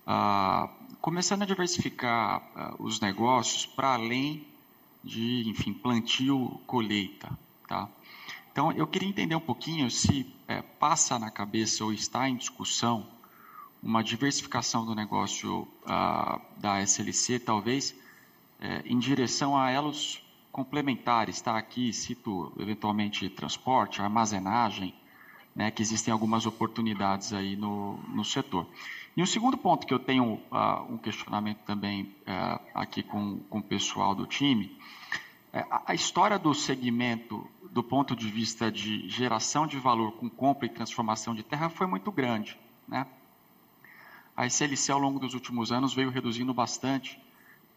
ah, 0.07 0.69
começando 1.01 1.43
a 1.43 1.47
diversificar 1.47 2.43
ah, 2.57 2.75
os 2.79 3.01
negócios 3.01 3.65
para 3.67 3.95
além 3.95 4.45
de, 5.05 5.49
enfim, 5.49 5.73
plantio, 5.73 6.61
colheita. 6.67 7.31
Tá? 7.69 7.89
Então, 8.51 8.73
eu 8.73 8.87
queria 8.89 9.09
entender 9.09 9.37
um 9.37 9.41
pouquinho 9.41 9.89
se 9.89 10.27
é, 10.49 10.63
passa 10.63 11.17
na 11.17 11.31
cabeça 11.31 11.85
ou 11.85 11.93
está 11.93 12.29
em 12.29 12.37
discussão 12.37 13.07
uma 13.81 14.03
diversificação 14.03 14.85
do 14.85 14.95
negócio 14.95 15.69
ah, 15.87 16.41
da 16.57 16.83
SLC, 16.83 17.39
talvez, 17.39 17.95
é, 18.61 18.83
em 18.85 18.99
direção 18.99 19.57
a 19.57 19.71
elos 19.71 20.23
complementares. 20.61 21.41
Tá? 21.41 21.57
Aqui 21.57 21.93
cito, 21.93 22.53
eventualmente, 22.59 23.29
transporte, 23.31 24.03
armazenagem, 24.03 24.95
né, 25.55 25.71
que 25.71 25.83
existem 25.83 26.13
algumas 26.13 26.47
oportunidades 26.47 27.33
aí 27.33 27.57
no, 27.57 27.97
no 28.09 28.25
setor. 28.25 28.67
E 29.17 29.23
um 29.23 29.27
segundo 29.27 29.57
ponto 29.57 29.87
que 29.87 29.93
eu 29.93 29.99
tenho 29.99 30.35
uh, 30.35 30.93
um 30.93 30.99
questionamento 30.99 31.59
também 31.67 32.03
uh, 32.03 32.61
aqui 32.75 33.03
com, 33.03 33.39
com 33.49 33.59
o 33.59 33.63
pessoal 33.63 34.15
do 34.15 34.27
time, 34.27 34.79
é 35.53 35.65
a 35.85 35.95
história 35.95 36.39
do 36.39 36.55
segmento 36.55 37.45
do 37.73 37.83
ponto 37.83 38.15
de 38.15 38.29
vista 38.29 38.71
de 38.71 39.09
geração 39.09 39.67
de 39.67 39.79
valor 39.79 40.13
com 40.13 40.31
compra 40.31 40.67
e 40.67 40.69
transformação 40.69 41.35
de 41.35 41.43
terra 41.43 41.69
foi 41.69 41.89
muito 41.89 42.13
grande. 42.13 42.57
Né? 42.87 43.05
A 44.37 44.47
SLC, 44.47 44.93
ao 44.93 44.99
longo 44.99 45.19
dos 45.19 45.35
últimos 45.35 45.73
anos, 45.73 45.93
veio 45.93 46.11
reduzindo 46.11 46.55
bastante 46.55 47.21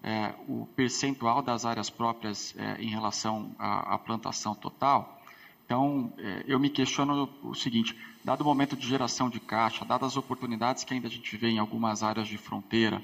é, 0.04 0.34
o 0.50 0.68
percentual 0.76 1.42
das 1.42 1.64
áreas 1.64 1.90
próprias 1.90 2.54
é, 2.58 2.82
em 2.82 2.90
relação 2.90 3.56
à, 3.58 3.96
à, 3.96 3.98
plantação 3.98 4.54
total. 4.54 5.22
Então, 5.66 6.12
é, 6.18 6.44
eu 6.46 6.60
me 6.60 6.70
questiono 6.70 7.30
o 7.42 7.56
seguinte: 7.56 7.98
dado 8.24 8.42
o 8.42 8.44
momento 8.44 8.76
de 8.76 8.86
geração 8.86 9.30
de 9.30 9.40
caixa, 9.40 9.86
dadas 9.86 10.10
as 10.12 10.18
oportunidades 10.18 10.84
que 10.84 10.94
ainda 10.94 11.08
a 11.08 11.12
gente 11.12 11.38
vê 11.38 11.50
em 11.50 11.58
algumas 11.58 12.04
áreas 12.04 12.28
de 12.28 12.38
fronteira, 12.38 13.02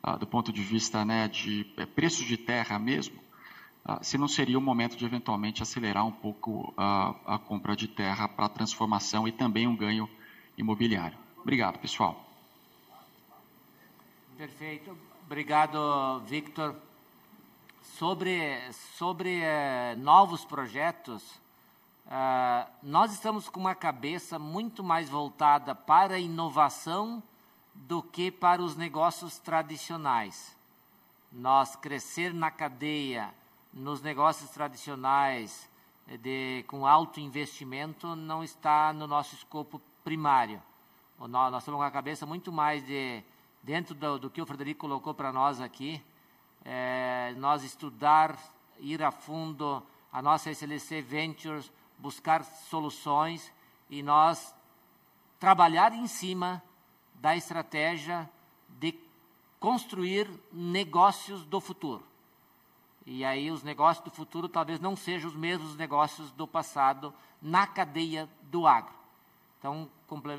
ah, 0.00 0.16
do 0.16 0.26
ponto 0.26 0.52
de 0.52 0.62
vista 0.62 1.04
né, 1.04 1.26
de 1.26 1.66
é, 1.76 1.84
preços 1.84 2.24
de 2.24 2.36
terra 2.36 2.78
mesmo, 2.78 3.18
ah, 3.84 3.98
se 4.02 4.16
não 4.16 4.28
seria 4.28 4.56
o 4.58 4.62
momento 4.62 4.96
de 4.96 5.04
eventualmente 5.04 5.60
acelerar 5.60 6.06
um 6.06 6.12
pouco 6.12 6.72
a, 6.76 7.34
a 7.34 7.38
compra 7.38 7.74
de 7.74 7.88
terra 7.88 8.28
para 8.28 8.48
transformação 8.48 9.26
e 9.26 9.32
também 9.32 9.66
um 9.66 9.74
ganho 9.74 10.08
imobiliário. 10.56 11.18
Obrigado, 11.42 11.78
pessoal. 11.80 12.24
Perfeito. 14.36 15.07
Obrigado, 15.28 16.20
Victor. 16.20 16.74
Sobre, 17.98 18.72
sobre 18.96 19.42
eh, 19.42 19.94
novos 19.98 20.42
projetos, 20.42 21.22
uh, 22.06 22.66
nós 22.82 23.12
estamos 23.12 23.46
com 23.46 23.60
uma 23.60 23.74
cabeça 23.74 24.38
muito 24.38 24.82
mais 24.82 25.10
voltada 25.10 25.74
para 25.74 26.14
a 26.14 26.18
inovação 26.18 27.22
do 27.74 28.02
que 28.02 28.30
para 28.30 28.62
os 28.62 28.74
negócios 28.74 29.38
tradicionais. 29.38 30.56
Nós 31.30 31.76
crescer 31.76 32.32
na 32.32 32.50
cadeia 32.50 33.28
nos 33.70 34.00
negócios 34.00 34.48
tradicionais 34.48 35.68
eh, 36.08 36.16
de, 36.16 36.64
com 36.68 36.86
alto 36.86 37.20
investimento 37.20 38.16
não 38.16 38.42
está 38.42 38.94
no 38.94 39.06
nosso 39.06 39.34
escopo 39.34 39.78
primário. 40.02 40.62
Nós, 41.18 41.52
nós 41.52 41.62
estamos 41.62 41.80
com 41.80 41.84
a 41.84 41.90
cabeça 41.90 42.24
muito 42.24 42.50
mais 42.50 42.82
de, 42.86 43.22
dentro 43.68 43.94
do, 43.94 44.18
do 44.18 44.30
que 44.30 44.40
o 44.40 44.46
Frederico 44.46 44.80
colocou 44.80 45.12
para 45.12 45.30
nós 45.30 45.60
aqui, 45.60 46.02
é, 46.64 47.34
nós 47.36 47.62
estudar, 47.62 48.34
ir 48.78 49.02
a 49.02 49.10
fundo, 49.10 49.82
a 50.10 50.22
nossa 50.22 50.50
SLC 50.50 51.02
Ventures, 51.02 51.70
buscar 51.98 52.42
soluções 52.44 53.52
e 53.90 54.02
nós 54.02 54.54
trabalhar 55.38 55.92
em 55.92 56.06
cima 56.06 56.62
da 57.16 57.36
estratégia 57.36 58.26
de 58.70 58.98
construir 59.60 60.30
negócios 60.50 61.44
do 61.44 61.60
futuro. 61.60 62.02
E 63.04 63.22
aí 63.22 63.50
os 63.50 63.62
negócios 63.62 64.02
do 64.02 64.10
futuro 64.10 64.48
talvez 64.48 64.80
não 64.80 64.96
sejam 64.96 65.28
os 65.28 65.36
mesmos 65.36 65.76
negócios 65.76 66.32
do 66.32 66.48
passado 66.48 67.12
na 67.42 67.66
cadeia 67.66 68.30
do 68.44 68.66
agro. 68.66 68.97
Então, 69.58 69.88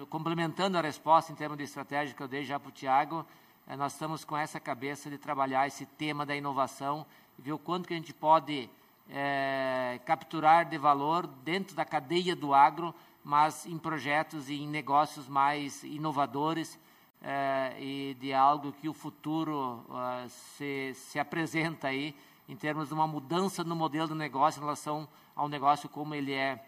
complementando 0.10 0.78
a 0.78 0.82
resposta 0.82 1.32
em 1.32 1.36
termos 1.36 1.58
de 1.58 1.66
estratégia 1.66 2.16
que 2.16 2.24
eu 2.24 2.28
dei 2.28 2.46
já 2.46 2.58
para 2.58 2.70
o 2.70 2.72
Tiago, 2.72 3.26
eh, 3.68 3.76
nós 3.76 3.92
estamos 3.92 4.24
com 4.24 4.38
essa 4.38 4.62
cabeça 4.62 5.10
de 5.10 5.18
trabalhar 5.18 5.68
esse 5.68 5.86
tema 5.86 6.26
da 6.26 6.34
inovação 6.34 7.06
e 7.38 7.42
ver 7.42 7.52
o 7.52 7.60
quanto 7.60 7.86
que 7.86 7.94
a 7.94 7.98
gente 7.98 8.14
pode 8.14 8.70
é, 9.10 10.00
capturar 10.06 10.66
de 10.70 10.78
valor 10.78 11.28
dentro 11.28 11.76
da 11.76 11.84
cadeia 11.84 12.34
do 12.34 12.54
agro, 12.54 12.96
mas 13.22 13.66
em 13.66 13.78
projetos 13.78 14.50
e 14.50 14.62
em 14.62 14.68
negócios 14.68 15.28
mais 15.28 15.84
inovadores 15.84 16.80
é, 17.22 17.76
e 17.78 18.16
de 18.22 18.34
algo 18.34 18.72
que 18.72 18.88
o 18.88 18.94
futuro 18.94 19.84
se, 20.30 20.94
se 20.94 21.20
apresenta 21.20 21.90
aí 21.90 22.16
em 22.48 22.56
termos 22.56 22.88
de 22.88 22.94
uma 22.94 23.06
mudança 23.06 23.66
no 23.66 23.76
modelo 23.76 24.08
do 24.08 24.16
negócio 24.16 24.60
em 24.60 24.64
relação 24.64 25.10
ao 25.36 25.50
negócio 25.50 25.90
como 25.90 26.16
ele 26.16 26.32
é, 26.32 26.64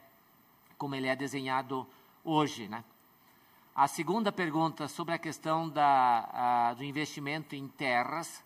como 0.78 0.95
ele 0.95 1.07
é 1.07 1.15
desenhado 1.15 1.88
hoje. 2.23 2.68
Né? 2.68 2.84
A 3.76 3.88
segunda 3.88 4.31
pergunta 4.31 4.88
sobre 4.88 5.14
a 5.14 5.18
questão 5.18 5.69
da, 5.69 6.30
a, 6.31 6.73
do 6.73 6.84
investimento 6.84 7.56
em 7.56 7.68
terras. 7.68 8.43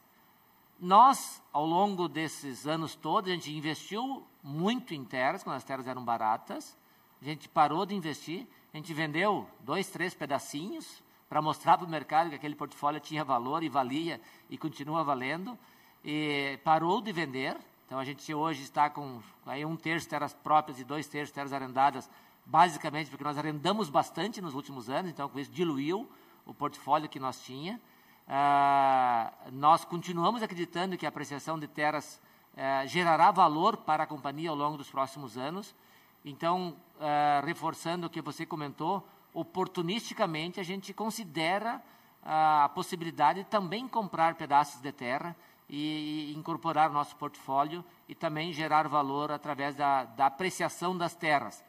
Nós, 0.79 1.41
ao 1.51 1.65
longo 1.65 2.07
desses 2.07 2.67
anos 2.67 2.95
todos, 2.95 3.31
a 3.31 3.33
gente 3.33 3.51
investiu 3.55 4.25
muito 4.43 4.93
em 4.93 5.03
terras, 5.03 5.43
quando 5.43 5.55
as 5.55 5.63
terras 5.63 5.87
eram 5.87 6.03
baratas, 6.03 6.77
a 7.21 7.25
gente 7.25 7.49
parou 7.49 7.85
de 7.85 7.95
investir, 7.95 8.45
a 8.73 8.77
gente 8.77 8.93
vendeu 8.93 9.47
dois, 9.61 9.89
três 9.89 10.13
pedacinhos 10.13 11.01
para 11.27 11.41
mostrar 11.41 11.77
para 11.77 11.87
o 11.87 11.89
mercado 11.89 12.29
que 12.29 12.35
aquele 12.35 12.55
portfólio 12.55 12.99
tinha 12.99 13.23
valor 13.23 13.63
e 13.63 13.69
valia 13.69 14.21
e 14.49 14.57
continua 14.57 15.03
valendo, 15.03 15.57
e 16.03 16.59
parou 16.63 17.01
de 17.01 17.11
vender, 17.11 17.57
então 17.85 17.99
a 17.99 18.03
gente 18.03 18.33
hoje 18.33 18.63
está 18.63 18.89
com 18.89 19.21
aí 19.45 19.65
um 19.65 19.75
terço 19.75 20.05
de 20.05 20.09
terras 20.09 20.33
próprias 20.33 20.79
e 20.79 20.83
dois 20.83 21.07
terços 21.07 21.29
de 21.29 21.35
terras 21.35 21.53
arrendadas, 21.53 22.09
basicamente 22.45 23.09
porque 23.09 23.23
nós 23.23 23.37
arrendamos 23.37 23.89
bastante 23.89 24.41
nos 24.41 24.53
últimos 24.53 24.89
anos, 24.89 25.11
então 25.11 25.27
com 25.27 25.39
isso 25.39 25.51
diluiu 25.51 26.09
o 26.45 26.53
portfólio 26.53 27.09
que 27.09 27.19
nós 27.19 27.41
tinha. 27.41 27.81
Ah, 28.27 29.31
nós 29.51 29.83
continuamos 29.85 30.43
acreditando 30.43 30.97
que 30.97 31.05
a 31.05 31.09
apreciação 31.09 31.59
de 31.59 31.67
terras 31.67 32.21
eh, 32.55 32.87
gerará 32.87 33.31
valor 33.31 33.77
para 33.77 34.03
a 34.03 34.07
companhia 34.07 34.49
ao 34.49 34.55
longo 34.55 34.77
dos 34.77 34.89
próximos 34.89 35.37
anos. 35.37 35.75
Então, 36.23 36.75
eh, 36.99 37.41
reforçando 37.43 38.07
o 38.07 38.09
que 38.09 38.21
você 38.21 38.45
comentou, 38.45 39.07
oportunisticamente 39.33 40.59
a 40.59 40.63
gente 40.63 40.93
considera 40.93 41.83
ah, 42.23 42.65
a 42.65 42.69
possibilidade 42.69 43.43
de 43.43 43.49
também 43.49 43.87
comprar 43.87 44.35
pedaços 44.35 44.81
de 44.81 44.91
terra 44.91 45.35
e, 45.69 46.31
e 46.31 46.37
incorporar 46.37 46.89
no 46.89 46.95
nosso 46.95 47.15
portfólio 47.15 47.83
e 48.07 48.15
também 48.15 48.53
gerar 48.53 48.87
valor 48.87 49.31
através 49.31 49.75
da, 49.75 50.05
da 50.05 50.27
apreciação 50.27 50.97
das 50.97 51.13
terras. 51.13 51.63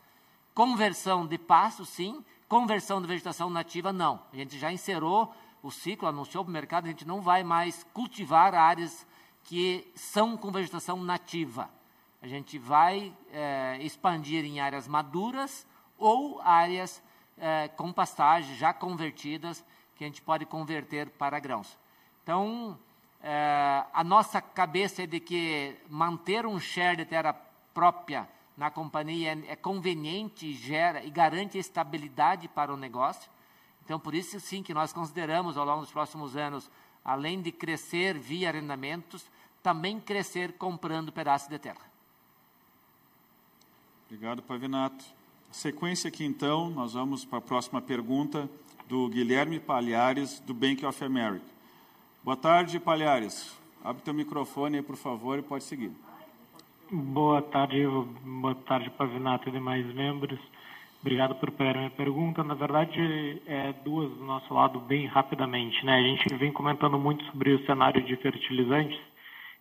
Conversão 0.56 1.26
de 1.26 1.36
pasto, 1.36 1.84
sim. 1.84 2.24
Conversão 2.48 3.02
de 3.02 3.06
vegetação 3.06 3.50
nativa, 3.50 3.92
não. 3.92 4.22
A 4.32 4.36
gente 4.36 4.58
já 4.58 4.72
encerrou 4.72 5.30
o 5.62 5.70
ciclo, 5.70 6.08
anunciou 6.08 6.42
para 6.42 6.48
o 6.48 6.52
mercado, 6.54 6.86
a 6.86 6.88
gente 6.88 7.06
não 7.06 7.20
vai 7.20 7.44
mais 7.44 7.84
cultivar 7.92 8.54
áreas 8.54 9.06
que 9.44 9.86
são 9.94 10.34
com 10.34 10.50
vegetação 10.50 10.96
nativa. 11.04 11.68
A 12.22 12.26
gente 12.26 12.58
vai 12.58 13.14
é, 13.30 13.76
expandir 13.82 14.46
em 14.46 14.58
áreas 14.58 14.88
maduras 14.88 15.66
ou 15.98 16.40
áreas 16.40 17.02
é, 17.36 17.68
com 17.68 17.92
pastagem 17.92 18.56
já 18.56 18.72
convertidas, 18.72 19.62
que 19.94 20.04
a 20.04 20.06
gente 20.06 20.22
pode 20.22 20.46
converter 20.46 21.10
para 21.10 21.38
grãos. 21.38 21.78
Então, 22.22 22.78
é, 23.22 23.84
a 23.92 24.02
nossa 24.02 24.40
cabeça 24.40 25.02
é 25.02 25.06
de 25.06 25.20
que 25.20 25.76
manter 25.86 26.46
um 26.46 26.58
share 26.58 26.96
de 26.96 27.04
terra 27.04 27.34
própria 27.74 28.26
na 28.56 28.70
companhia 28.70 29.38
é, 29.46 29.54
conveniente 29.54 30.52
gera, 30.54 31.04
e 31.04 31.10
garante 31.10 31.58
estabilidade 31.58 32.48
para 32.48 32.72
o 32.72 32.76
negócio. 32.76 33.30
Então, 33.84 34.00
por 34.00 34.14
isso, 34.14 34.40
sim, 34.40 34.62
que 34.62 34.74
nós 34.74 34.92
consideramos, 34.92 35.56
ao 35.56 35.64
longo 35.64 35.82
dos 35.82 35.92
próximos 35.92 36.36
anos, 36.36 36.70
além 37.04 37.40
de 37.40 37.52
crescer 37.52 38.18
via 38.18 38.48
arrendamentos, 38.48 39.24
também 39.62 40.00
crescer 40.00 40.54
comprando 40.54 41.12
pedaços 41.12 41.48
de 41.48 41.58
terra. 41.58 41.86
Obrigado, 44.06 44.42
Pavinato. 44.42 45.04
Sequência 45.52 46.08
aqui, 46.08 46.24
então, 46.24 46.70
nós 46.70 46.94
vamos 46.94 47.24
para 47.24 47.38
a 47.38 47.42
próxima 47.42 47.80
pergunta 47.80 48.48
do 48.88 49.08
Guilherme 49.08 49.58
Palhares, 49.58 50.40
do 50.40 50.54
Bank 50.54 50.84
of 50.84 51.04
America. 51.04 51.44
Boa 52.22 52.36
tarde, 52.36 52.78
Palhares. 52.80 53.52
Abre 53.84 54.02
teu 54.02 54.14
microfone 54.14 54.78
aí, 54.78 54.82
por 54.82 54.96
favor, 54.96 55.38
e 55.38 55.42
pode 55.42 55.64
seguir. 55.64 55.92
Boa 56.88 57.42
tarde, 57.42 57.84
boa 58.24 58.54
tarde, 58.54 58.88
Pavinato 58.90 59.48
e 59.48 59.52
demais 59.52 59.84
membros. 59.92 60.38
Obrigado 61.00 61.34
por 61.34 61.50
pegar 61.50 61.74
minha 61.74 61.90
pergunta. 61.90 62.44
Na 62.44 62.54
verdade, 62.54 63.42
é 63.44 63.74
duas 63.84 64.08
do 64.10 64.24
nosso 64.24 64.54
lado 64.54 64.78
bem 64.78 65.06
rapidamente. 65.06 65.84
Né? 65.84 65.96
A 65.96 66.02
gente 66.02 66.32
vem 66.36 66.52
comentando 66.52 66.96
muito 66.96 67.24
sobre 67.24 67.54
o 67.54 67.66
cenário 67.66 68.00
de 68.04 68.14
fertilizantes 68.14 68.96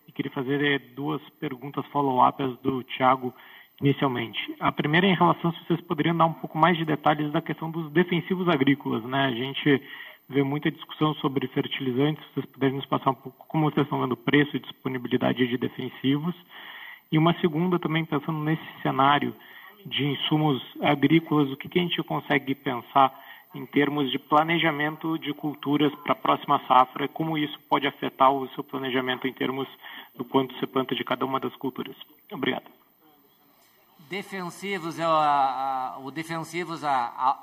e 0.08 0.12
queria 0.12 0.32
fazer 0.34 0.94
duas 0.96 1.20
perguntas 1.40 1.84
follow-ups 1.88 2.60
do 2.62 2.84
Tiago 2.84 3.34
inicialmente. 3.82 4.56
A 4.60 4.72
primeira 4.72 5.08
é 5.08 5.10
em 5.10 5.16
relação 5.16 5.52
se 5.52 5.66
vocês 5.66 5.82
poderiam 5.82 6.16
dar 6.16 6.28
um 6.28 6.34
pouco 6.34 6.60
mais 6.60 6.78
de 6.78 6.86
detalhes 6.86 7.32
da 7.32 7.42
questão 7.42 7.72
dos 7.72 7.92
defensivos 7.92 8.48
agrícolas. 8.48 9.04
Né? 9.04 9.26
A 9.26 9.32
gente 9.32 9.82
vê 10.30 10.44
muita 10.44 10.70
discussão 10.70 11.16
sobre 11.16 11.48
fertilizantes, 11.48 12.24
vocês 12.36 12.46
puderem 12.46 12.76
nos 12.76 12.86
passar 12.86 13.10
um 13.10 13.16
pouco 13.16 13.48
como 13.48 13.72
vocês 13.72 13.84
estão 13.84 14.00
vendo 14.00 14.16
preço 14.16 14.56
e 14.56 14.60
disponibilidade 14.60 15.48
de 15.48 15.58
defensivos. 15.58 16.36
E 17.16 17.18
uma 17.18 17.34
segunda 17.40 17.80
também 17.80 18.04
pensando 18.04 18.40
nesse 18.40 18.62
cenário 18.82 19.34
de 19.86 20.06
insumos 20.06 20.62
agrícolas, 20.82 21.50
o 21.50 21.56
que, 21.56 21.70
que 21.70 21.80
a 21.80 21.82
gente 21.82 22.04
consegue 22.04 22.54
pensar 22.54 23.10
em 23.54 23.66
termos 23.66 24.12
de 24.12 24.20
planejamento 24.20 25.18
de 25.18 25.34
culturas 25.34 25.96
para 26.04 26.12
a 26.12 26.18
próxima 26.18 26.60
safra, 26.68 27.08
como 27.08 27.38
isso 27.38 27.58
pode 27.70 27.88
afetar 27.88 28.34
o 28.34 28.50
seu 28.50 28.66
planejamento 28.66 29.30
em 29.30 29.32
termos 29.32 29.66
do 30.14 30.26
quanto 30.26 30.60
você 30.60 30.68
planta 30.68 30.94
de 30.94 31.06
cada 31.06 31.26
uma 31.26 31.40
das 31.40 31.56
culturas. 31.56 31.96
Obrigado. 32.30 32.66
Defensivos, 34.10 35.00
a, 35.00 35.08
a, 35.08 36.00
o 36.00 36.12
defensivos, 36.12 36.84
a, 36.84 36.92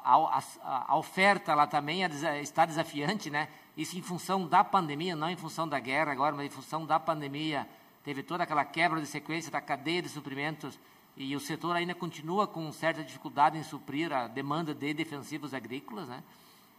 a, 0.05 0.97
oferta 0.99 1.55
lá 1.55 1.67
também 1.67 2.05
é, 2.05 2.43
está 2.43 2.67
desafiante, 2.67 3.31
né? 3.31 3.49
Isso 3.75 3.97
em 3.97 4.03
função 4.03 4.47
da 4.47 4.63
pandemia, 4.63 5.17
não 5.17 5.31
em 5.31 5.37
função 5.37 5.67
da 5.67 5.81
guerra 5.81 6.13
agora, 6.13 6.37
mas 6.37 6.45
em 6.45 6.51
função 6.51 6.85
da 6.85 7.01
pandemia. 7.01 7.67
Teve 8.05 8.23
toda 8.23 8.45
aquela 8.45 8.65
quebra 8.65 9.01
de 9.01 9.07
sequência 9.07 9.51
da 9.51 9.61
cadeia 9.61 10.03
de 10.03 10.09
suprimentos 10.09 10.79
e 11.17 11.37
o 11.37 11.41
setor 11.41 11.77
ainda 11.77 11.95
continua 11.95 12.47
com 12.47 12.71
certa 12.73 13.05
dificuldade 13.05 13.59
em 13.59 13.63
suprir 13.63 14.13
a 14.13 14.27
demanda 14.27 14.75
de 14.75 14.95
defensivos 14.95 15.55
agrícolas, 15.55 16.09
né? 16.09 16.23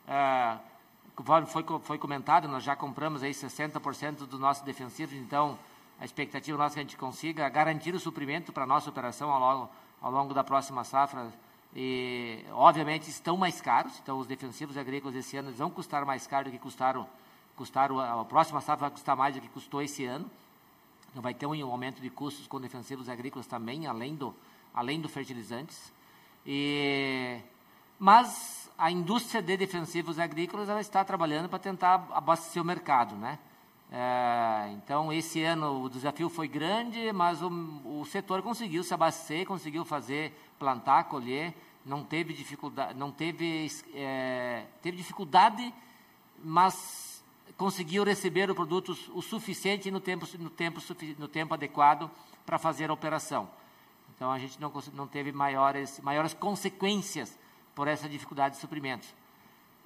Ah, 0.08 0.60
foi, 1.48 1.64
foi 1.82 1.98
comentado, 1.98 2.48
nós 2.48 2.64
já 2.64 2.76
compramos 2.76 3.24
aí 3.24 3.32
60% 3.32 4.26
dos 4.26 4.40
nossos 4.40 4.64
defensivos, 4.64 5.14
então 5.16 5.58
a 6.00 6.06
expectativa 6.06 6.58
nossa 6.58 6.74
é 6.74 6.76
que 6.76 6.80
a 6.80 6.84
gente 6.84 6.98
consiga 6.98 7.48
garantir 7.48 7.94
o 7.94 8.00
suprimento 8.00 8.52
para 8.52 8.64
a 8.64 8.68
nossa 8.68 8.90
operação 8.90 9.32
ao 9.32 9.40
longo, 9.40 9.70
ao 10.02 10.12
longo 10.12 10.34
da 10.34 10.44
próxima 10.44 10.84
safra. 10.84 11.32
E, 11.76 12.44
obviamente, 12.52 13.10
estão 13.10 13.38
mais 13.38 13.62
caros, 13.62 13.98
então 14.02 14.20
os 14.20 14.28
defensivos 14.28 14.78
agrícolas 14.78 15.16
esse 15.16 15.38
ano 15.38 15.52
vão 15.52 15.70
custar 15.70 16.06
mais 16.06 16.28
caro 16.28 16.45
do 16.45 16.52
que 16.52 16.60
custaram, 16.60 17.08
custaram 17.56 18.00
a 18.00 18.26
próxima 18.26 18.60
safra 18.62 18.90
vai 18.90 18.91
custar 18.91 19.16
mais 19.16 19.36
do 19.36 19.41
que 19.41 19.48
custou 19.50 19.82
esse 19.82 20.06
ano. 20.06 20.30
Vai 21.15 21.34
ter 21.34 21.45
um 21.45 21.72
aumento 21.72 22.02
de 22.02 22.10
custos 22.10 22.48
com 22.48 22.60
defensivos 22.60 23.07
agrícolas 23.07 23.45
também, 23.45 23.85
além 23.85 24.15
do, 24.15 24.34
além 24.73 24.99
do 24.99 25.07
fertilizantes. 25.07 25.94
E, 26.45 27.40
mas 27.99 28.72
a 28.77 28.91
indústria 28.91 29.41
de 29.41 29.56
defensivos 29.56 30.19
agrícolas 30.19 30.69
ela 30.69 30.81
está 30.81 31.03
trabalhando 31.03 31.48
para 31.48 31.60
tentar 31.60 32.07
abastecer 32.11 32.61
o 32.61 32.65
mercado, 32.65 33.15
né? 33.15 33.38
É, 33.91 34.72
então, 34.72 35.14
esse 35.14 35.44
ano 35.44 35.84
o 35.84 35.90
desafio 35.90 36.27
foi 36.27 36.48
grande, 36.48 37.14
mas 37.14 37.44
o, 37.44 37.49
o 37.85 38.03
setor 38.06 38.41
conseguiu 38.41 38.84
se 38.84 38.91
abastecer, 38.91 39.45
conseguiu 39.45 39.85
fazer, 39.85 40.34
plantar, 40.57 41.03
colher, 41.03 41.53
não 41.85 42.03
teve 42.03 42.34
dificuldade, 42.34 42.98
não 42.98 43.11
teve, 43.11 43.72
é, 43.94 44.65
teve 44.81 44.98
dificuldade, 44.98 45.72
mas 46.44 47.03
conseguiu 47.64 48.03
receber 48.03 48.52
o 48.52 48.56
produto 48.56 48.98
o 49.14 49.22
suficiente 49.22 49.90
no 49.90 50.02
tempo, 50.02 50.27
no 50.38 50.49
tempo, 50.49 50.81
no 51.18 51.27
tempo 51.30 51.53
adequado 51.53 52.11
para 52.45 52.60
fazer 52.60 52.90
a 52.90 52.94
operação. 52.94 53.49
Então, 54.14 54.30
a 54.30 54.38
gente 54.38 54.60
não, 54.60 54.69
não 54.94 55.07
teve 55.07 55.31
maiores, 55.31 56.02
maiores 56.02 56.34
consequências 56.34 57.40
por 57.73 57.88
essa 57.88 58.10
dificuldade 58.10 58.56
de 58.56 58.61
suprimentos. 58.61 59.07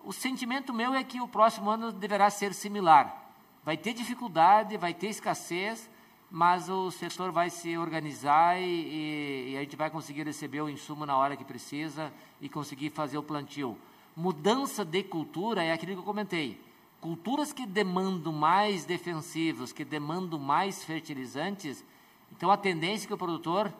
O 0.03 0.11
sentimento 0.11 0.73
meu 0.73 0.95
é 0.95 1.03
que 1.03 1.21
o 1.21 1.27
próximo 1.27 1.69
ano 1.69 1.91
deverá 1.91 2.31
ser 2.31 2.51
similar 2.51 3.27
vai 3.67 3.75
ter 3.75 3.91
dificuldade, 3.91 4.77
vai 4.77 4.93
ter 4.93 5.07
escassez, 5.07 5.89
mas 6.31 6.69
o 6.69 6.89
setor 6.89 7.33
vai 7.33 7.49
se 7.49 7.77
organizar 7.77 8.57
e, 8.57 9.51
e, 9.51 9.57
a 9.57 9.59
gente 9.59 9.75
vai 9.75 9.89
conseguir 9.89 10.23
receber 10.23 10.61
o 10.61 10.69
insumo 10.69 11.05
na 11.05 11.17
hora 11.17 11.35
que 11.35 11.43
precisa 11.43 12.13
e 12.39 12.47
conseguir 12.47 12.91
fazer 12.91 13.17
o 13.17 13.23
plantio. 13.23 13.77
Mudança 14.15 14.85
de 14.85 15.03
cultura 15.03 15.65
é 15.65 15.73
aquilo 15.73 15.91
que 15.91 15.99
eu 15.99 16.03
comentei. 16.03 16.66
Culturas 16.99 17.53
que 17.53 17.65
demandam 17.65 18.33
mais 18.33 18.85
defensivos, 18.85 19.71
que 19.71 19.85
demandam 19.85 20.39
mais 20.39 20.83
fertilizantes, 20.83 21.83
então 22.31 22.49
a 22.49 22.57
tendência 22.57 23.05
é 23.05 23.07
que 23.07 23.13
o 23.13 23.17
produtor 23.17 23.71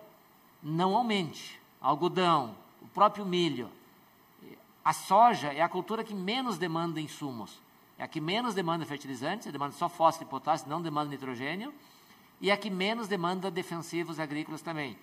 não 0.62 0.96
aumente. 0.96 1.60
Algodão, 1.82 2.56
o 2.82 2.88
próprio 2.88 3.26
milho. 3.26 3.70
A 4.84 4.94
soja 4.94 5.52
é 5.52 5.62
a 5.62 5.70
cultura 5.70 6.04
que 6.04 6.14
menos 6.14 6.58
demanda 6.58 7.02
insumos. 7.02 7.62
É 7.98 8.04
a 8.04 8.08
que 8.08 8.22
menos 8.22 8.54
demanda 8.54 8.86
fertilizantes, 8.86 9.52
demanda 9.52 9.74
só 9.74 9.90
fósforo 9.90 10.28
e 10.28 10.30
potássio, 10.30 10.70
não 10.70 10.82
demanda 10.82 11.10
nitrogênio, 11.10 11.74
e 12.40 12.52
a 12.52 12.58
que 12.58 12.70
menos 12.70 13.08
demanda 13.08 13.50
defensivos 13.50 14.20
agrícolas 14.20 14.62
também. 14.62 14.98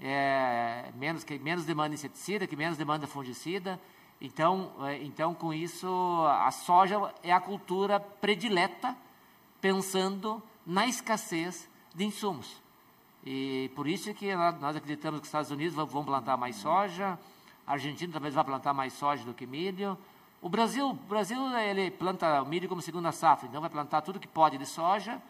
É, 0.00 0.90
menos, 0.94 1.24
que 1.24 1.38
menos 1.38 1.64
demanda 1.64 1.94
inseticida, 1.94 2.46
que 2.46 2.54
menos 2.54 2.78
demanda 2.78 3.06
fungicida. 3.06 3.80
Então, 4.20 4.72
é, 4.80 5.02
então, 5.02 5.34
com 5.34 5.52
isso, 5.52 5.88
a 6.28 6.50
soja 6.50 7.12
é 7.22 7.32
a 7.32 7.40
cultura 7.40 8.00
predileta, 8.00 8.96
pensando 9.60 10.42
na 10.66 10.86
escassez 10.86 11.68
de 11.94 12.04
insumos. 12.04 12.60
E 13.24 13.70
por 13.74 13.86
isso 13.86 14.14
que 14.14 14.34
nós 14.34 14.76
acreditamos 14.76 15.20
que 15.20 15.24
os 15.24 15.28
Estados 15.28 15.50
Unidos 15.50 15.74
vão 15.74 16.04
plantar 16.04 16.36
mais 16.36 16.56
soja, 16.56 17.18
a 17.66 17.72
Argentina 17.72 18.12
talvez 18.12 18.34
vá 18.34 18.44
plantar 18.44 18.72
mais 18.72 18.92
soja 18.92 19.24
do 19.24 19.34
que 19.34 19.46
milho, 19.46 19.98
o 20.40 20.48
Brasil, 20.48 20.90
o 20.90 20.92
Brasil 20.94 21.38
ele 21.58 21.90
planta 21.90 22.44
milho 22.44 22.68
como 22.68 22.80
segunda 22.80 23.10
safra, 23.10 23.48
então 23.48 23.60
vai 23.60 23.70
plantar 23.70 24.02
tudo 24.02 24.20
que 24.20 24.28
pode 24.28 24.56
de 24.56 24.66
soja 24.66 25.20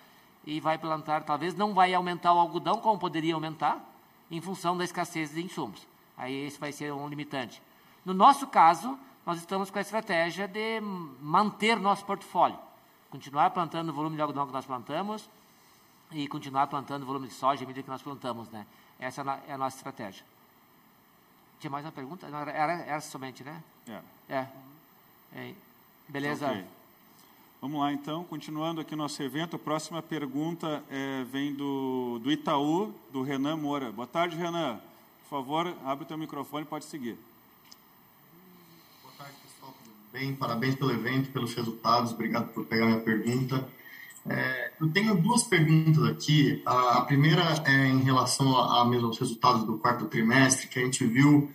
e 0.45 0.61
vai 0.61 0.77
plantar, 0.77 1.23
talvez 1.23 1.55
não 1.55 1.73
vai 1.73 1.95
aumentar 1.95 2.35
o 2.35 2.39
algodão 2.39 2.79
como 2.81 2.99
poderia 2.99 3.35
aumentar, 3.35 3.83
em 4.31 4.41
função 4.41 4.77
da 4.77 4.85
escassez 4.85 5.33
de 5.33 5.43
insumos. 5.43 5.87
Aí 6.17 6.47
esse 6.47 6.59
vai 6.59 6.73
ser 6.73 6.93
um 6.93 7.09
limitante. 7.09 7.63
No 8.07 8.15
nosso 8.15 8.47
caso, 8.47 8.99
nós 9.27 9.39
estamos 9.39 9.71
com 9.71 9.77
a 9.77 9.83
estratégia 9.83 10.49
de 10.49 10.81
manter 11.21 11.79
nosso 11.79 12.05
portfólio, 12.07 12.59
continuar 13.11 13.51
plantando 13.51 13.91
o 13.91 13.93
volume 13.93 14.17
de 14.17 14.23
algodão 14.23 14.47
que 14.47 14.53
nós 14.53 14.65
plantamos 14.65 15.29
e 16.13 16.27
continuar 16.29 16.69
plantando 16.69 17.03
o 17.03 17.07
volume 17.07 17.29
de 17.29 17.35
soja 17.35 17.65
à 17.65 17.67
medida 17.67 17.83
que 17.83 17.91
nós 17.91 18.01
plantamos, 18.01 18.49
né? 18.49 18.65
Essa 18.99 19.23
é 19.47 19.53
a 19.53 19.59
nossa 19.59 19.77
estratégia. 19.77 20.25
Tinha 21.61 21.71
mais 21.71 21.85
uma 21.85 21.93
pergunta? 21.93 22.29
Não, 22.29 22.39
era, 22.39 22.73
era 22.73 23.01
somente, 23.01 23.43
né? 23.43 23.63
É. 23.89 24.01
É. 24.29 24.47
é. 25.35 25.55
Beleza. 26.09 26.47
Okay. 26.49 26.65
Vamos 27.61 27.81
lá, 27.81 27.93
então, 27.93 28.23
continuando 28.25 28.81
aqui 28.81 28.95
nosso 28.95 29.21
evento. 29.23 29.57
A 29.57 29.59
próxima 29.59 30.03
pergunta 30.03 30.85
é, 30.91 31.25
vem 31.25 31.55
do, 31.55 32.21
do 32.23 32.31
Itaú, 32.31 32.95
do 33.11 33.23
Renan 33.23 33.57
Moura. 33.57 33.91
Boa 33.91 34.07
tarde, 34.07 34.37
Renan. 34.37 34.79
Por 35.23 35.31
favor, 35.31 35.75
abre 35.85 36.05
o 36.05 36.07
teu 36.07 36.17
microfone 36.17 36.65
e 36.65 36.69
pode 36.69 36.85
seguir. 36.85 37.19
Boa 39.03 39.15
tarde, 39.17 39.35
pessoal. 39.43 39.75
Tudo 39.83 39.97
bem? 40.17 40.35
Parabéns 40.35 40.75
pelo 40.75 40.93
evento, 40.93 41.31
pelos 41.31 41.53
resultados. 41.53 42.13
Obrigado 42.13 42.49
por 42.49 42.65
pegar 42.65 42.87
minha 42.87 43.01
pergunta. 43.01 43.69
É, 44.27 44.73
eu 44.81 44.89
tenho 44.89 45.15
duas 45.15 45.43
perguntas 45.43 46.03
aqui. 46.05 46.63
A, 46.65 46.99
a 46.99 47.01
primeira 47.03 47.43
é 47.67 47.87
em 47.89 48.01
relação 48.01 48.57
a, 48.57 48.81
aos 48.81 49.19
resultados 49.19 49.65
do 49.65 49.77
quarto 49.77 50.07
trimestre, 50.07 50.69
que 50.69 50.79
a 50.79 50.83
gente 50.83 51.05
viu 51.05 51.53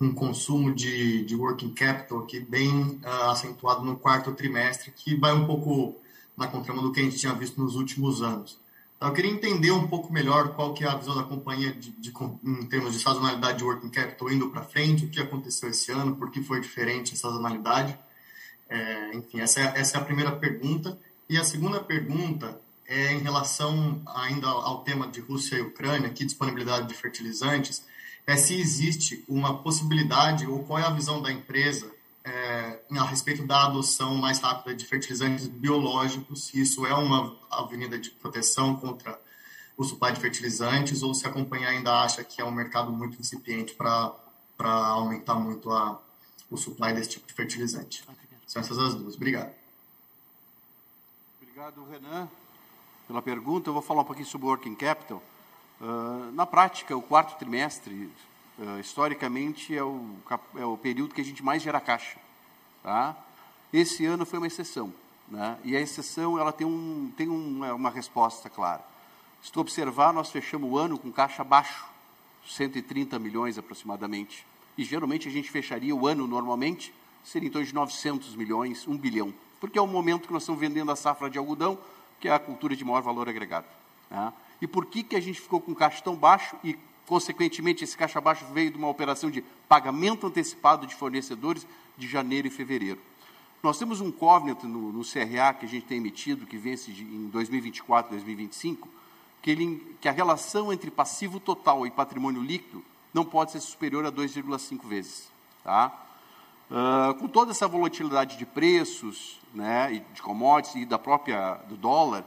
um 0.00 0.14
consumo 0.14 0.72
de, 0.72 1.24
de 1.24 1.34
working 1.34 1.74
capital 1.74 2.20
aqui 2.20 2.38
bem 2.38 3.00
uh, 3.04 3.30
acentuado 3.30 3.84
no 3.84 3.96
quarto 3.96 4.30
trimestre, 4.32 4.92
que 4.92 5.16
vai 5.16 5.32
um 5.32 5.44
pouco 5.44 5.96
na 6.36 6.46
contramão 6.46 6.84
do 6.84 6.92
que 6.92 7.00
a 7.00 7.02
gente 7.02 7.18
tinha 7.18 7.34
visto 7.34 7.60
nos 7.60 7.74
últimos 7.74 8.22
anos. 8.22 8.60
Eu 9.00 9.12
queria 9.12 9.30
entender 9.30 9.70
um 9.70 9.86
pouco 9.86 10.12
melhor 10.12 10.54
qual 10.54 10.72
que 10.72 10.84
é 10.84 10.88
a 10.88 10.96
visão 10.96 11.14
da 11.14 11.24
companhia 11.24 11.72
de, 11.72 11.90
de, 11.90 12.12
em 12.42 12.66
termos 12.66 12.92
de 12.94 13.00
sazonalidade 13.00 13.58
de 13.58 13.64
working 13.64 13.90
capital 13.90 14.30
indo 14.30 14.48
para 14.48 14.62
frente, 14.62 15.04
o 15.04 15.08
que 15.08 15.20
aconteceu 15.20 15.68
esse 15.68 15.92
ano, 15.92 16.16
por 16.16 16.30
que 16.30 16.42
foi 16.42 16.60
diferente 16.60 17.12
a 17.12 17.16
sazonalidade. 17.16 17.98
É, 18.68 19.14
enfim, 19.14 19.40
essa 19.40 19.60
é, 19.60 19.72
essa 19.76 19.98
é 19.98 20.00
a 20.00 20.04
primeira 20.04 20.32
pergunta. 20.32 20.98
E 21.28 21.36
a 21.36 21.44
segunda 21.44 21.80
pergunta 21.80 22.60
é 22.86 23.12
em 23.12 23.18
relação 23.18 24.00
ainda 24.06 24.46
ao 24.46 24.82
tema 24.82 25.06
de 25.06 25.20
Rússia 25.20 25.56
e 25.56 25.62
Ucrânia, 25.62 26.10
que 26.10 26.24
disponibilidade 26.24 26.88
de 26.88 26.94
fertilizantes 26.94 27.84
é 28.26 28.36
se 28.36 28.58
existe 28.58 29.22
uma 29.28 29.58
possibilidade 29.62 30.46
ou 30.46 30.64
qual 30.64 30.78
é 30.78 30.82
a 30.82 30.90
visão 30.90 31.20
da 31.20 31.30
empresa 31.30 31.93
é, 32.24 32.80
a 32.90 33.04
respeito 33.04 33.46
da 33.46 33.66
adoção 33.66 34.14
mais 34.14 34.40
rápida 34.40 34.74
de 34.74 34.86
fertilizantes 34.86 35.46
biológicos, 35.46 36.46
se 36.46 36.60
isso 36.60 36.86
é 36.86 36.94
uma 36.94 37.36
avenida 37.50 37.98
de 37.98 38.10
proteção 38.10 38.74
contra 38.76 39.20
o 39.76 39.84
supply 39.84 40.12
de 40.12 40.20
fertilizantes 40.20 41.02
ou 41.02 41.12
se 41.12 41.26
a 41.26 41.30
companhia 41.30 41.68
ainda 41.68 42.02
acha 42.02 42.24
que 42.24 42.40
é 42.40 42.44
um 42.44 42.50
mercado 42.50 42.90
muito 42.90 43.20
incipiente 43.20 43.74
para 43.74 44.14
aumentar 44.58 45.34
muito 45.34 45.70
a, 45.70 46.00
o 46.50 46.56
supply 46.56 46.94
desse 46.94 47.10
tipo 47.10 47.26
de 47.26 47.34
fertilizante. 47.34 48.04
São 48.46 48.60
essas 48.60 48.78
as 48.78 48.94
duas. 48.94 49.16
Obrigado. 49.16 49.52
Obrigado, 51.42 51.84
Renan, 51.90 52.28
pela 53.06 53.20
pergunta. 53.20 53.68
Eu 53.68 53.74
vou 53.74 53.82
falar 53.82 54.02
um 54.02 54.04
pouquinho 54.04 54.26
sobre 54.26 54.46
o 54.46 54.50
working 54.50 54.74
capital. 54.74 55.22
Uh, 55.80 56.30
na 56.32 56.46
prática, 56.46 56.96
o 56.96 57.02
quarto 57.02 57.36
trimestre, 57.38 58.10
uh, 58.58 58.80
historicamente, 58.80 59.76
é 59.76 59.82
o, 59.82 60.16
é 60.56 60.64
o 60.64 60.76
período 60.76 61.14
que 61.14 61.20
a 61.20 61.24
gente 61.24 61.42
mais 61.42 61.62
gera 61.62 61.80
caixa. 61.80 62.18
Tá? 62.82 63.16
Esse 63.72 64.04
ano 64.04 64.24
foi 64.24 64.38
uma 64.38 64.46
exceção. 64.46 64.92
Né? 65.28 65.58
E 65.64 65.76
a 65.76 65.80
exceção 65.80 66.38
ela 66.38 66.52
tem, 66.52 66.66
um, 66.66 67.12
tem 67.16 67.28
um, 67.28 67.64
é 67.64 67.72
uma 67.72 67.90
resposta 67.90 68.48
clara. 68.50 68.84
Se 69.42 69.50
tu 69.52 69.60
observar, 69.60 70.12
nós 70.12 70.30
fechamos 70.30 70.70
o 70.70 70.78
ano 70.78 70.98
com 70.98 71.12
caixa 71.12 71.42
baixo, 71.44 71.86
130 72.46 73.18
milhões 73.18 73.58
aproximadamente. 73.58 74.46
E 74.76 74.84
geralmente 74.84 75.28
a 75.28 75.30
gente 75.30 75.50
fecharia 75.50 75.94
o 75.94 76.06
ano 76.06 76.26
normalmente, 76.26 76.92
seria 77.22 77.48
em 77.48 77.52
torno 77.52 77.66
de 77.66 77.74
900 77.74 78.34
milhões, 78.36 78.86
1 78.86 78.96
bilhão. 78.96 79.32
Porque 79.60 79.78
é 79.78 79.82
o 79.82 79.86
momento 79.86 80.26
que 80.26 80.32
nós 80.32 80.42
estamos 80.42 80.60
vendendo 80.60 80.90
a 80.90 80.96
safra 80.96 81.30
de 81.30 81.38
algodão, 81.38 81.78
que 82.20 82.28
é 82.28 82.32
a 82.32 82.38
cultura 82.38 82.76
de 82.76 82.84
maior 82.84 83.02
valor 83.02 83.28
agregado. 83.28 83.66
Né? 84.10 84.32
E 84.60 84.66
por 84.66 84.86
que, 84.86 85.02
que 85.02 85.16
a 85.16 85.20
gente 85.20 85.40
ficou 85.40 85.60
com 85.60 85.74
caixa 85.74 86.02
tão 86.02 86.16
baixo 86.16 86.56
e, 86.62 86.78
consequentemente, 87.06 87.84
esse 87.84 87.96
caixa 87.96 88.20
baixo 88.20 88.44
veio 88.52 88.70
de 88.70 88.78
uma 88.78 88.88
operação 88.88 89.30
de 89.30 89.42
pagamento 89.68 90.26
antecipado 90.26 90.86
de 90.86 90.94
fornecedores 90.94 91.66
de 91.96 92.08
janeiro 92.08 92.48
e 92.48 92.50
fevereiro? 92.50 93.00
Nós 93.62 93.78
temos 93.78 94.00
um 94.00 94.12
covenant 94.12 94.62
no, 94.64 94.92
no 94.92 95.02
CRA 95.02 95.54
que 95.54 95.64
a 95.64 95.68
gente 95.68 95.86
tem 95.86 95.96
emitido, 95.96 96.46
que 96.46 96.58
vence 96.58 96.92
de, 96.92 97.02
em 97.02 97.28
2024, 97.28 98.10
2025, 98.10 98.88
que, 99.40 99.50
ele, 99.50 99.96
que 100.00 100.08
a 100.08 100.12
relação 100.12 100.72
entre 100.72 100.90
passivo 100.90 101.40
total 101.40 101.86
e 101.86 101.90
patrimônio 101.90 102.42
líquido 102.42 102.84
não 103.12 103.24
pode 103.24 103.52
ser 103.52 103.60
superior 103.60 104.04
a 104.04 104.12
2,5 104.12 104.86
vezes. 104.86 105.32
Tá? 105.62 105.92
Uh, 106.70 107.14
com 107.14 107.28
toda 107.28 107.52
essa 107.52 107.68
volatilidade 107.68 108.36
de 108.36 108.44
preços, 108.44 109.40
né, 109.54 110.02
de 110.12 110.20
commodities 110.20 110.82
e 110.82 110.84
da 110.84 110.98
própria 110.98 111.54
do 111.68 111.76
dólar, 111.76 112.24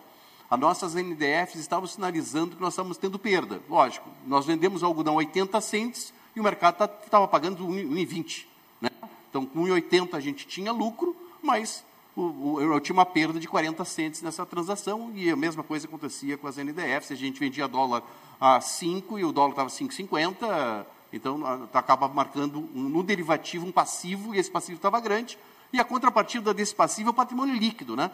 as 0.50 0.60
nossas 0.60 0.96
NDFs 0.96 1.60
estavam 1.60 1.88
sinalizando 1.88 2.56
que 2.56 2.62
nós 2.62 2.74
estávamos 2.74 2.98
tendo 2.98 3.20
perda. 3.20 3.62
Lógico, 3.70 4.10
nós 4.26 4.46
vendemos 4.46 4.82
algodão 4.82 5.16
a 5.16 5.18
80 5.18 5.60
centes 5.60 6.14
e 6.36 6.40
o 6.40 6.44
mercado 6.44 6.76
estava 6.76 7.26
tá, 7.26 7.28
pagando 7.28 7.68
1,20. 7.68 8.46
Né? 8.80 8.90
Então, 9.30 9.46
com 9.46 9.64
1,80 9.64 10.14
a 10.14 10.20
gente 10.20 10.48
tinha 10.48 10.72
lucro, 10.72 11.16
mas 11.42 11.84
o, 12.16 12.22
o, 12.22 12.62
eu 12.62 12.80
tinha 12.80 12.94
uma 12.94 13.06
perda 13.06 13.40
de 13.40 13.48
40 13.48 13.84
centes 13.84 14.22
nessa 14.22 14.46
transação 14.46 15.12
e 15.14 15.30
a 15.30 15.36
mesma 15.36 15.64
coisa 15.64 15.86
acontecia 15.86 16.38
com 16.38 16.48
as 16.48 16.56
NDFs. 16.58 17.12
A 17.12 17.16
gente 17.16 17.40
vendia 17.40 17.68
dólar 17.68 18.02
a 18.40 18.62
5 18.62 19.20
e 19.20 19.26
o 19.26 19.34
dólar 19.34 19.50
estava 19.52 19.70
5,50, 19.70 20.86
então 21.12 21.42
acaba 21.74 22.08
marcando 22.08 22.60
um, 22.74 22.84
no 22.84 23.04
derivativo 23.04 23.66
um 23.66 23.72
passivo 23.72 24.34
e 24.34 24.40
esse 24.40 24.50
passivo 24.50 24.78
estava 24.78 25.00
grande. 25.02 25.38
E 25.74 25.80
a 25.80 25.84
contrapartida 25.84 26.54
desse 26.54 26.74
passivo 26.74 27.10
é 27.10 27.12
o 27.12 27.14
patrimônio 27.14 27.54
líquido, 27.54 27.96
né? 27.96 28.10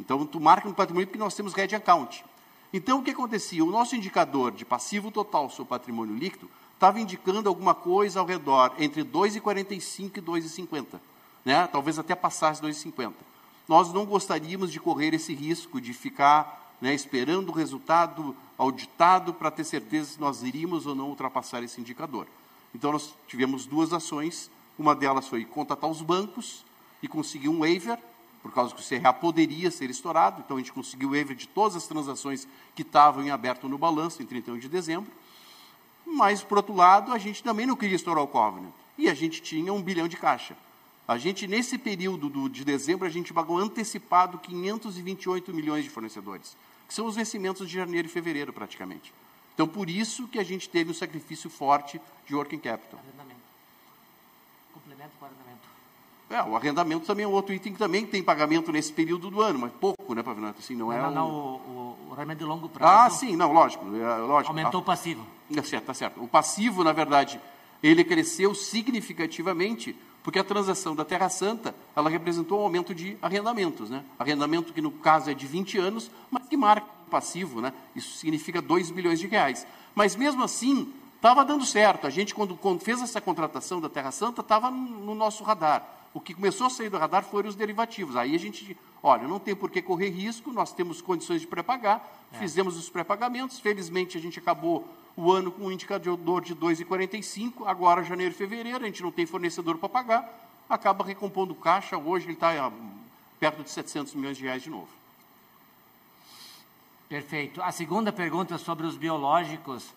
Então, 0.00 0.24
tu 0.24 0.40
marca 0.40 0.66
no 0.66 0.74
patrimônio 0.74 1.06
porque 1.06 1.18
nós 1.18 1.34
temos 1.34 1.52
red 1.52 1.74
account. 1.74 2.24
Então, 2.72 2.98
o 2.98 3.02
que 3.02 3.10
acontecia? 3.10 3.62
O 3.62 3.70
nosso 3.70 3.94
indicador 3.94 4.50
de 4.50 4.64
passivo 4.64 5.10
total 5.10 5.50
sobre 5.50 5.68
patrimônio 5.68 6.16
líquido 6.16 6.48
estava 6.74 6.98
indicando 6.98 7.48
alguma 7.48 7.74
coisa 7.74 8.18
ao 8.18 8.26
redor 8.26 8.72
entre 8.78 9.04
2,45 9.04 10.16
e 10.16 10.22
2,50. 10.22 11.00
Né? 11.44 11.66
Talvez 11.66 11.98
até 11.98 12.14
passasse 12.14 12.62
2,50. 12.62 13.12
Nós 13.68 13.92
não 13.92 14.06
gostaríamos 14.06 14.72
de 14.72 14.80
correr 14.80 15.12
esse 15.12 15.34
risco 15.34 15.80
de 15.80 15.92
ficar 15.92 16.74
né, 16.80 16.94
esperando 16.94 17.50
o 17.50 17.52
resultado 17.52 18.34
auditado 18.56 19.34
para 19.34 19.50
ter 19.50 19.64
certeza 19.64 20.12
se 20.12 20.20
nós 20.20 20.42
iríamos 20.42 20.86
ou 20.86 20.94
não 20.94 21.10
ultrapassar 21.10 21.62
esse 21.62 21.80
indicador. 21.80 22.26
Então, 22.74 22.92
nós 22.92 23.14
tivemos 23.28 23.66
duas 23.66 23.92
ações. 23.92 24.50
Uma 24.78 24.94
delas 24.94 25.28
foi 25.28 25.44
contatar 25.44 25.90
os 25.90 26.00
bancos 26.00 26.64
e 27.02 27.08
conseguir 27.08 27.48
um 27.50 27.58
waiver 27.58 27.98
por 28.42 28.52
causa 28.52 28.74
que 28.74 28.80
o 28.80 29.00
CRA 29.00 29.12
poderia 29.12 29.70
ser 29.70 29.90
estourado, 29.90 30.42
então 30.44 30.56
a 30.56 30.60
gente 30.60 30.72
conseguiu 30.72 31.08
o 31.08 31.12
waiver 31.12 31.36
de 31.36 31.46
todas 31.46 31.76
as 31.76 31.86
transações 31.86 32.48
que 32.74 32.82
estavam 32.82 33.22
em 33.22 33.30
aberto 33.30 33.68
no 33.68 33.76
balanço 33.76 34.22
em 34.22 34.26
31 34.26 34.58
de 34.58 34.68
dezembro. 34.68 35.10
Mas, 36.06 36.42
por 36.42 36.56
outro 36.58 36.74
lado, 36.74 37.12
a 37.12 37.18
gente 37.18 37.42
também 37.42 37.66
não 37.66 37.76
queria 37.76 37.96
estourar 37.96 38.24
o 38.24 38.28
Covenant. 38.28 38.72
E 38.96 39.08
a 39.08 39.14
gente 39.14 39.40
tinha 39.40 39.72
um 39.72 39.82
bilhão 39.82 40.08
de 40.08 40.16
caixa. 40.16 40.56
A 41.06 41.18
gente, 41.18 41.46
nesse 41.46 41.76
período 41.76 42.28
do, 42.28 42.48
de 42.48 42.64
dezembro, 42.64 43.06
a 43.06 43.10
gente 43.10 43.32
pagou 43.32 43.58
antecipado 43.58 44.38
528 44.38 45.52
milhões 45.52 45.84
de 45.84 45.90
fornecedores, 45.90 46.56
que 46.86 46.94
são 46.94 47.06
os 47.06 47.16
vencimentos 47.16 47.68
de 47.68 47.74
janeiro 47.74 48.06
e 48.06 48.10
fevereiro, 48.10 48.52
praticamente. 48.52 49.12
Então, 49.54 49.66
por 49.66 49.90
isso 49.90 50.26
que 50.28 50.38
a 50.38 50.44
gente 50.44 50.68
teve 50.68 50.90
um 50.90 50.94
sacrifício 50.94 51.50
forte 51.50 52.00
de 52.26 52.34
working 52.34 52.58
capital. 52.58 53.00
Arrendamento. 53.00 53.40
Complemento 54.72 55.10
com 55.18 55.26
arrendamento. 55.26 55.68
É, 56.30 56.40
o 56.44 56.54
arrendamento 56.54 57.04
também 57.04 57.24
é 57.24 57.28
um 57.28 57.32
outro 57.32 57.52
item 57.52 57.72
que 57.72 57.78
também 57.78 58.06
tem 58.06 58.22
pagamento 58.22 58.70
nesse 58.70 58.92
período 58.92 59.28
do 59.28 59.42
ano, 59.42 59.58
mas 59.58 59.72
pouco, 59.72 60.14
né, 60.14 60.22
Pavinato? 60.22 60.60
Assim, 60.60 60.76
não, 60.76 60.92
é 60.92 61.00
não, 61.00 61.08
um... 61.08 61.12
não, 61.12 61.28
o, 61.28 61.96
o 62.08 62.12
arrendamento 62.12 62.38
de 62.38 62.44
longo 62.44 62.68
prazo. 62.68 62.92
Ah, 62.92 63.10
sim, 63.10 63.34
não, 63.34 63.52
lógico. 63.52 63.84
É, 63.96 64.16
lógico 64.18 64.52
aumentou 64.52 64.78
ah, 64.78 64.82
o 64.82 64.84
passivo. 64.84 65.26
Tá 65.52 65.62
certo, 65.64 65.86
tá 65.86 65.94
certo. 65.94 66.22
O 66.22 66.28
passivo, 66.28 66.84
na 66.84 66.92
verdade, 66.92 67.40
ele 67.82 68.04
cresceu 68.04 68.54
significativamente 68.54 69.96
porque 70.22 70.38
a 70.38 70.44
transação 70.44 70.94
da 70.94 71.04
Terra 71.04 71.28
Santa, 71.28 71.74
ela 71.96 72.08
representou 72.08 72.60
um 72.60 72.62
aumento 72.62 72.94
de 72.94 73.18
arrendamentos, 73.20 73.90
né? 73.90 74.04
Arrendamento 74.16 74.72
que 74.72 74.80
no 74.80 74.92
caso 74.92 75.30
é 75.30 75.34
de 75.34 75.46
20 75.46 75.78
anos, 75.78 76.10
mas 76.30 76.46
que 76.46 76.56
marca 76.56 76.86
passivo, 77.10 77.60
né? 77.60 77.72
Isso 77.96 78.18
significa 78.18 78.62
2 78.62 78.90
bilhões 78.92 79.18
de 79.18 79.26
reais. 79.26 79.66
Mas 79.96 80.14
mesmo 80.14 80.44
assim, 80.44 80.92
estava 81.16 81.44
dando 81.44 81.64
certo. 81.64 82.06
A 82.06 82.10
gente, 82.10 82.34
quando, 82.34 82.54
quando, 82.54 82.80
fez 82.80 83.02
essa 83.02 83.20
contratação 83.20 83.80
da 83.80 83.88
Terra 83.88 84.12
Santa, 84.12 84.42
estava 84.42 84.70
no 84.70 85.14
nosso 85.14 85.42
radar 85.42 85.99
o 86.12 86.20
que 86.20 86.34
começou 86.34 86.66
a 86.66 86.70
sair 86.70 86.88
do 86.88 86.98
radar 86.98 87.24
foram 87.24 87.48
os 87.48 87.54
derivativos. 87.54 88.16
Aí 88.16 88.34
a 88.34 88.38
gente, 88.38 88.76
olha, 89.02 89.28
não 89.28 89.38
tem 89.38 89.54
por 89.54 89.70
que 89.70 89.80
correr 89.80 90.10
risco, 90.10 90.52
nós 90.52 90.72
temos 90.72 91.00
condições 91.00 91.40
de 91.40 91.46
pré-pagar, 91.46 92.04
é. 92.32 92.38
fizemos 92.38 92.76
os 92.76 92.88
pré-pagamentos, 92.88 93.60
felizmente 93.60 94.18
a 94.18 94.20
gente 94.20 94.38
acabou 94.38 94.86
o 95.16 95.30
ano 95.32 95.50
com 95.50 95.64
um 95.66 95.72
indicador 95.72 96.18
de 96.40 96.54
2,45, 96.54 97.66
agora 97.66 98.02
janeiro 98.02 98.32
e 98.32 98.36
fevereiro, 98.36 98.84
a 98.84 98.86
gente 98.86 99.02
não 99.02 99.12
tem 99.12 99.26
fornecedor 99.26 99.78
para 99.78 99.88
pagar, 99.88 100.48
acaba 100.68 101.04
recompondo 101.04 101.54
caixa, 101.54 101.98
hoje 101.98 102.26
ele 102.26 102.34
está 102.34 102.72
perto 103.38 103.62
de 103.62 103.70
700 103.70 104.14
milhões 104.14 104.36
de 104.36 104.44
reais 104.44 104.62
de 104.62 104.70
novo. 104.70 104.88
Perfeito. 107.08 107.60
A 107.60 107.72
segunda 107.72 108.12
pergunta 108.12 108.56
sobre 108.56 108.86
os 108.86 108.96
biológicos. 108.96 109.92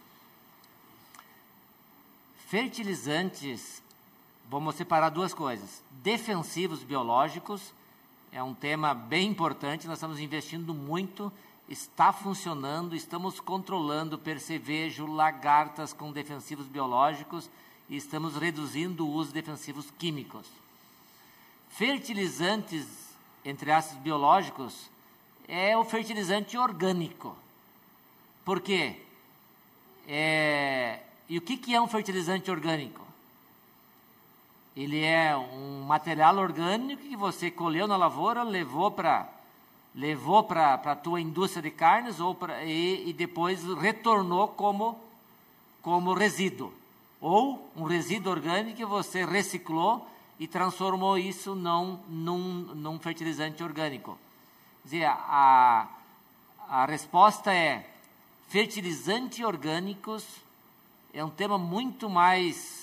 Fertilizantes, 2.48 3.83
vamos 4.50 4.76
separar 4.76 5.10
duas 5.10 5.34
coisas. 5.34 5.84
Defensivos 6.04 6.84
biológicos 6.84 7.74
é 8.32 8.42
um 8.42 8.54
tema 8.54 8.94
bem 8.94 9.30
importante, 9.30 9.88
nós 9.88 9.98
estamos 9.98 10.20
investindo 10.20 10.74
muito, 10.74 11.32
está 11.70 12.12
funcionando, 12.12 12.96
estamos 12.96 13.40
controlando 13.40 14.18
percevejo, 14.18 15.06
lagartas 15.06 15.94
com 15.94 16.12
defensivos 16.12 16.66
biológicos 16.68 17.50
e 17.90 17.96
estamos 17.96 18.36
reduzindo 18.36 19.06
o 19.06 19.12
uso 19.12 19.30
de 19.30 19.42
defensivos 19.42 19.88
químicos. 19.98 20.48
Fertilizantes, 21.70 22.86
entre 23.46 23.72
aspas, 23.72 23.98
biológicos, 24.00 24.90
é 25.48 25.78
o 25.78 25.84
fertilizante 25.84 26.58
orgânico. 26.58 27.36
Por 28.46 28.62
quê? 28.62 28.98
É, 30.08 31.00
e 31.30 31.38
o 31.38 31.42
que, 31.42 31.58
que 31.58 31.74
é 31.74 31.82
um 31.82 31.88
fertilizante 31.88 32.50
orgânico? 32.52 33.03
Ele 34.76 35.04
é 35.04 35.36
um 35.38 35.84
material 35.84 36.38
orgânico 36.38 37.04
que 37.04 37.16
você 37.16 37.52
colheu 37.52 37.88
na 37.88 37.96
lavoura, 37.96 38.44
levou 38.44 38.90
para 38.90 39.30
levou 39.96 40.44
para 40.44 40.74
a 40.74 40.96
tua 40.96 41.22
indústria 41.22 41.62
de 41.62 41.70
carnes 41.70 42.20
ou 42.20 42.34
pra, 42.34 42.64
e, 42.64 43.10
e 43.10 43.14
depois 43.14 43.64
retornou 43.76 44.48
como, 44.48 45.00
como 45.82 46.14
resíduo. 46.14 46.74
Ou 47.22 47.70
um 47.76 47.84
resíduo 47.84 48.32
orgânico 48.32 48.78
que 48.78 48.86
você 48.86 49.24
reciclou 49.24 50.08
e 50.40 50.48
transformou 50.48 51.18
isso 51.18 51.54
num, 51.54 52.00
num, 52.10 52.42
num 52.74 53.00
fertilizante 53.00 53.64
orgânico. 53.64 54.18
Quer 54.82 54.88
dizer, 54.88 55.06
a, 55.06 55.88
a 56.68 56.86
resposta 56.86 57.54
é 57.54 57.88
fertilizantes 58.50 59.46
orgânicos 59.46 60.26
é 61.14 61.24
um 61.24 61.30
tema 61.30 61.58
muito 61.58 62.10
mais 62.10 62.83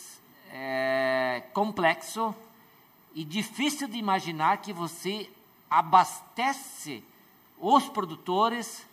é, 0.53 1.43
complexo 1.53 2.35
e 3.15 3.25
difícil 3.25 3.89
de 3.89 3.97
imaginar 3.97 4.59
que 4.59 4.73
você 4.73 5.31
abastece 5.69 7.03
os 7.59 7.89
produtores 7.89 8.87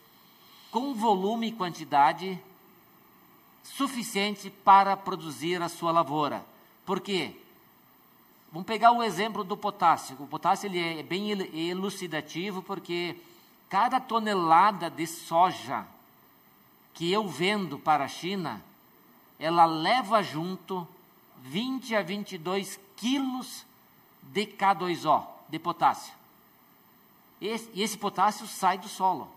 com 0.72 0.94
volume 0.94 1.48
e 1.48 1.52
quantidade 1.52 2.40
suficiente 3.64 4.50
para 4.50 4.96
produzir 4.96 5.62
a 5.62 5.70
sua 5.70 5.92
lavoura. 5.92 6.46
Por 6.86 7.00
quê? 7.00 7.36
Vamos 8.52 8.68
pegar 8.68 8.92
o 8.92 9.04
exemplo 9.04 9.44
do 9.44 9.58
potássio. 9.58 10.16
O 10.20 10.28
potássio 10.28 10.68
ele 10.68 11.00
é 11.00 11.04
bem 11.04 11.32
elucidativo 11.70 12.62
porque 12.62 13.16
cada 13.70 14.00
tonelada 14.00 14.90
de 14.90 15.06
soja 15.06 15.86
que 16.94 17.12
eu 17.12 17.28
vendo 17.28 17.78
para 17.78 18.06
a 18.06 18.08
China, 18.08 18.62
ela 19.38 19.66
leva 19.66 20.24
junto 20.24 20.88
20 21.44 21.96
a 21.96 22.02
22 22.02 22.80
quilos 22.96 23.66
de 24.22 24.46
K2O, 24.46 25.26
de 25.50 25.60
potássio. 25.60 26.14
E 27.40 27.82
esse 27.82 27.98
potássio 27.98 28.48
sai 28.48 28.78
do 28.78 28.88
solo. 28.88 29.30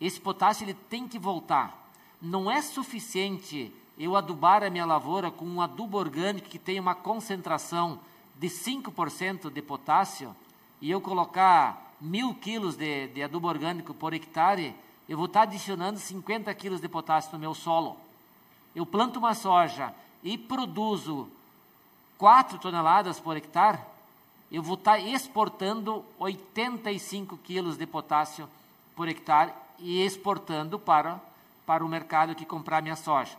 Esse 0.00 0.20
potássio 0.20 0.64
ele 0.64 0.74
tem 0.74 1.08
que 1.08 1.18
voltar. 1.18 1.88
Não 2.20 2.50
é 2.50 2.60
suficiente 2.60 3.72
eu 3.98 4.16
adubar 4.16 4.62
a 4.62 4.70
minha 4.70 4.84
lavoura 4.84 5.30
com 5.30 5.44
um 5.44 5.62
adubo 5.62 5.98
orgânico 5.98 6.48
que 6.48 6.58
tem 6.58 6.80
uma 6.80 6.94
concentração 6.94 7.98
de 8.36 8.48
5% 8.48 9.50
de 9.50 9.62
potássio 9.62 10.34
e 10.80 10.90
eu 10.90 11.00
colocar 11.00 11.94
mil 12.00 12.34
quilos 12.34 12.76
de, 12.76 13.08
de 13.08 13.22
adubo 13.22 13.48
orgânico 13.48 13.94
por 13.94 14.12
hectare, 14.12 14.74
eu 15.08 15.16
vou 15.16 15.26
estar 15.26 15.42
adicionando 15.42 15.98
50 15.98 16.52
quilos 16.54 16.80
de 16.80 16.88
potássio 16.88 17.32
no 17.32 17.38
meu 17.38 17.54
solo. 17.54 17.96
Eu 18.74 18.84
planto 18.84 19.18
uma 19.18 19.34
soja 19.34 19.94
e 20.24 20.38
produzo 20.38 21.28
4 22.16 22.58
toneladas 22.58 23.20
por 23.20 23.36
hectare, 23.36 23.78
eu 24.50 24.62
vou 24.62 24.74
estar 24.74 24.98
exportando 24.98 26.04
85 26.18 27.36
quilos 27.38 27.76
de 27.76 27.86
potássio 27.86 28.48
por 28.96 29.06
hectare 29.06 29.52
e 29.78 30.02
exportando 30.02 30.78
para, 30.78 31.20
para 31.66 31.84
o 31.84 31.88
mercado 31.88 32.34
que 32.34 32.46
comprar 32.46 32.82
minha 32.82 32.96
soja. 32.96 33.36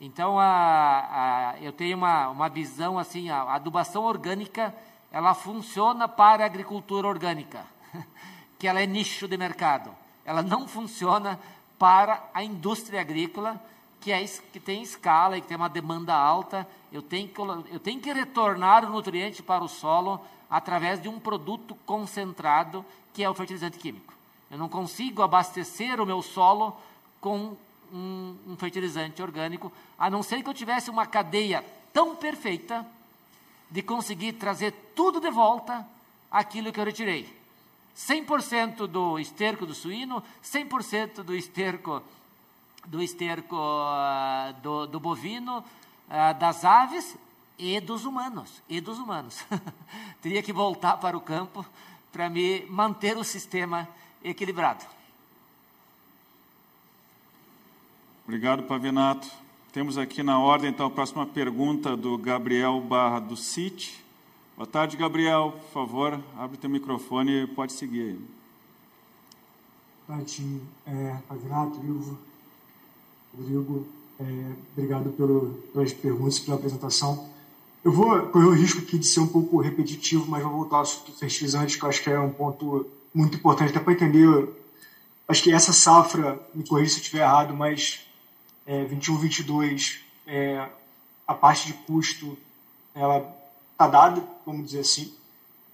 Então, 0.00 0.38
a, 0.38 1.54
a, 1.54 1.60
eu 1.60 1.72
tenho 1.72 1.96
uma, 1.96 2.28
uma 2.28 2.48
visão 2.48 2.98
assim, 2.98 3.30
a, 3.30 3.54
adubação 3.54 4.04
orgânica, 4.04 4.74
ela 5.10 5.34
funciona 5.34 6.08
para 6.08 6.42
a 6.42 6.46
agricultura 6.46 7.06
orgânica, 7.06 7.64
que 8.58 8.66
ela 8.66 8.80
é 8.80 8.86
nicho 8.86 9.28
de 9.28 9.36
mercado. 9.36 9.90
Ela 10.24 10.42
não 10.42 10.66
funciona 10.66 11.38
para 11.78 12.22
a 12.32 12.42
indústria 12.42 13.00
agrícola, 13.00 13.60
que, 14.04 14.12
é, 14.12 14.22
que 14.52 14.60
tem 14.60 14.82
escala 14.82 15.38
e 15.38 15.40
que 15.40 15.48
tem 15.48 15.56
uma 15.56 15.68
demanda 15.68 16.12
alta. 16.14 16.68
Eu 16.92 17.00
tenho, 17.00 17.26
que, 17.26 17.40
eu 17.40 17.80
tenho 17.80 17.98
que 17.98 18.12
retornar 18.12 18.84
o 18.84 18.90
nutriente 18.90 19.42
para 19.42 19.64
o 19.64 19.68
solo 19.68 20.20
através 20.50 21.00
de 21.00 21.08
um 21.08 21.18
produto 21.18 21.74
concentrado, 21.86 22.84
que 23.14 23.24
é 23.24 23.30
o 23.30 23.34
fertilizante 23.34 23.78
químico. 23.78 24.12
Eu 24.50 24.58
não 24.58 24.68
consigo 24.68 25.22
abastecer 25.22 25.98
o 26.02 26.04
meu 26.04 26.20
solo 26.20 26.76
com 27.18 27.56
um, 27.90 28.36
um 28.46 28.56
fertilizante 28.58 29.22
orgânico, 29.22 29.72
a 29.98 30.10
não 30.10 30.22
ser 30.22 30.42
que 30.42 30.50
eu 30.50 30.54
tivesse 30.54 30.90
uma 30.90 31.06
cadeia 31.06 31.64
tão 31.90 32.14
perfeita 32.14 32.86
de 33.70 33.80
conseguir 33.80 34.34
trazer 34.34 34.72
tudo 34.94 35.18
de 35.18 35.30
volta 35.30 35.84
aquilo 36.30 36.70
que 36.70 36.78
eu 36.78 36.84
retirei. 36.84 37.26
100% 37.96 38.86
do 38.86 39.18
esterco 39.18 39.64
do 39.64 39.72
suíno, 39.72 40.22
100% 40.44 41.22
do 41.22 41.34
esterco 41.34 42.02
do 42.86 43.02
esterco 43.02 43.56
uh, 43.56 44.52
do, 44.62 44.86
do, 44.86 45.00
bovino, 45.00 45.58
uh, 45.58 46.38
das 46.38 46.64
aves 46.64 47.16
e 47.58 47.80
dos 47.80 48.04
humanos, 48.04 48.62
e 48.68 48.80
dos 48.80 48.98
humanos. 48.98 49.44
Teria 50.20 50.42
que 50.42 50.52
voltar 50.52 50.96
para 50.98 51.16
o 51.16 51.20
campo 51.20 51.64
para 52.12 52.28
me 52.28 52.64
manter 52.66 53.16
o 53.16 53.24
sistema 53.24 53.88
equilibrado. 54.22 54.84
Obrigado, 58.24 58.62
Pavinato. 58.62 59.28
Temos 59.72 59.98
aqui 59.98 60.22
na 60.22 60.38
ordem, 60.38 60.70
então, 60.70 60.86
a 60.86 60.90
próxima 60.90 61.26
pergunta 61.26 61.96
do 61.96 62.16
Gabriel 62.16 62.80
Barra 62.80 63.18
do 63.18 63.36
CIT. 63.36 64.02
Boa 64.56 64.68
tarde, 64.68 64.96
Gabriel. 64.96 65.50
Por 65.50 65.72
favor, 65.72 66.20
abre 66.38 66.56
teu 66.56 66.70
microfone 66.70 67.42
e 67.42 67.46
pode 67.48 67.72
seguir 67.72 68.00
aí. 68.02 68.20
Boa 70.06 70.18
tarde, 70.18 70.60
é, 70.86 71.16
Pavinato, 71.26 71.84
Ivo, 71.84 72.16
Rodrigo. 73.36 73.86
É, 74.18 74.24
obrigado 74.72 75.10
pelo, 75.10 75.62
pelas 75.72 75.92
perguntas 75.92 76.38
pela 76.38 76.56
apresentação. 76.56 77.28
Eu 77.82 77.92
vou 77.92 78.28
correr 78.28 78.46
o 78.46 78.52
risco 78.52 78.80
aqui 78.80 78.98
de 78.98 79.06
ser 79.06 79.20
um 79.20 79.26
pouco 79.26 79.60
repetitivo, 79.60 80.26
mas 80.28 80.42
vou 80.42 80.52
voltar 80.52 80.76
ao 80.76 80.82
assunto 80.82 81.12
fertilizante, 81.12 81.78
que 81.78 81.84
eu 81.84 81.88
acho 81.88 82.02
que 82.02 82.10
é 82.10 82.18
um 82.18 82.30
ponto 82.30 82.86
muito 83.12 83.36
importante, 83.36 83.70
até 83.70 83.80
para 83.80 83.92
entender. 83.92 84.48
Acho 85.28 85.42
que 85.42 85.52
essa 85.52 85.72
safra, 85.72 86.40
me 86.54 86.66
corrija 86.66 86.90
se 86.90 86.96
eu 86.96 87.02
estiver 87.02 87.22
errado, 87.22 87.54
mas 87.54 88.06
é, 88.66 88.84
21, 88.84 89.18
22, 89.18 90.00
é, 90.26 90.68
a 91.26 91.34
parte 91.34 91.66
de 91.66 91.72
custo, 91.72 92.36
ela 92.94 93.34
está 93.72 93.88
dada, 93.88 94.24
vamos 94.46 94.66
dizer 94.66 94.80
assim. 94.80 95.12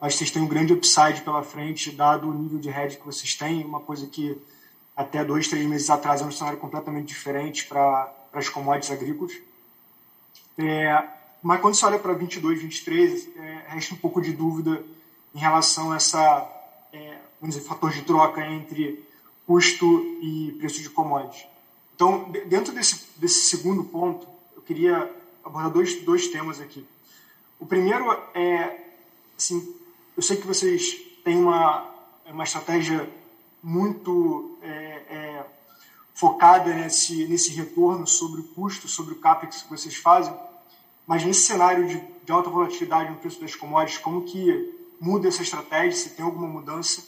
Acho 0.00 0.16
que 0.16 0.18
vocês 0.18 0.30
têm 0.30 0.42
um 0.42 0.48
grande 0.48 0.72
upside 0.72 1.20
pela 1.22 1.42
frente, 1.42 1.90
dado 1.90 2.28
o 2.28 2.34
nível 2.34 2.58
de 2.58 2.70
hedge 2.70 2.96
que 2.96 3.04
vocês 3.04 3.34
têm, 3.34 3.64
uma 3.64 3.80
coisa 3.80 4.06
que 4.06 4.36
até 5.00 5.24
dois, 5.24 5.48
três 5.48 5.66
meses 5.66 5.88
atrás 5.88 6.20
era 6.20 6.28
um 6.28 6.32
cenário 6.32 6.58
completamente 6.58 7.06
diferente 7.06 7.64
para 7.64 8.12
as 8.34 8.50
commodities 8.50 8.90
agrícolas. 8.90 9.32
É, 10.58 11.02
mas 11.42 11.58
quando 11.60 11.74
você 11.74 11.86
olha 11.86 11.98
para 11.98 12.12
22, 12.12 12.60
23, 12.60 13.28
é, 13.34 13.64
resta 13.68 13.94
um 13.94 13.96
pouco 13.96 14.20
de 14.20 14.32
dúvida 14.32 14.84
em 15.34 15.38
relação 15.38 15.92
a 15.92 15.96
essa, 15.96 16.20
é, 16.92 17.16
vamos 17.40 17.56
dizer, 17.56 17.66
fator 17.66 17.90
de 17.90 18.02
troca 18.02 18.46
entre 18.46 19.02
custo 19.46 19.86
e 20.20 20.54
preço 20.58 20.82
de 20.82 20.90
commodities. 20.90 21.46
Então, 21.94 22.30
dentro 22.46 22.74
desse, 22.74 23.06
desse 23.16 23.48
segundo 23.48 23.84
ponto, 23.84 24.28
eu 24.54 24.60
queria 24.60 25.10
abordar 25.42 25.70
dois, 25.70 26.02
dois 26.02 26.28
temas 26.28 26.60
aqui. 26.60 26.86
O 27.58 27.64
primeiro 27.64 28.12
é, 28.34 28.80
assim, 29.36 29.74
eu 30.14 30.22
sei 30.22 30.36
que 30.36 30.46
vocês 30.46 30.94
têm 31.24 31.38
uma, 31.38 31.88
uma 32.26 32.44
estratégia 32.44 33.08
muito 33.62 34.49
é, 34.62 34.68
é, 34.68 35.46
focada 36.14 36.72
nesse, 36.74 37.26
nesse 37.26 37.50
retorno 37.52 38.06
sobre 38.06 38.40
o 38.40 38.44
custo, 38.44 38.88
sobre 38.88 39.14
o 39.14 39.16
CAPEX 39.16 39.62
que 39.62 39.70
vocês 39.70 39.96
fazem, 39.96 40.34
mas 41.06 41.24
nesse 41.24 41.40
cenário 41.40 41.88
de, 41.88 42.00
de 42.24 42.32
alta 42.32 42.50
volatilidade 42.50 43.10
no 43.10 43.16
preço 43.16 43.40
das 43.40 43.54
commodities, 43.54 43.98
como 43.98 44.22
que 44.22 44.78
muda 45.00 45.28
essa 45.28 45.42
estratégia, 45.42 45.92
se 45.92 46.10
tem 46.10 46.24
alguma 46.24 46.46
mudança? 46.46 47.02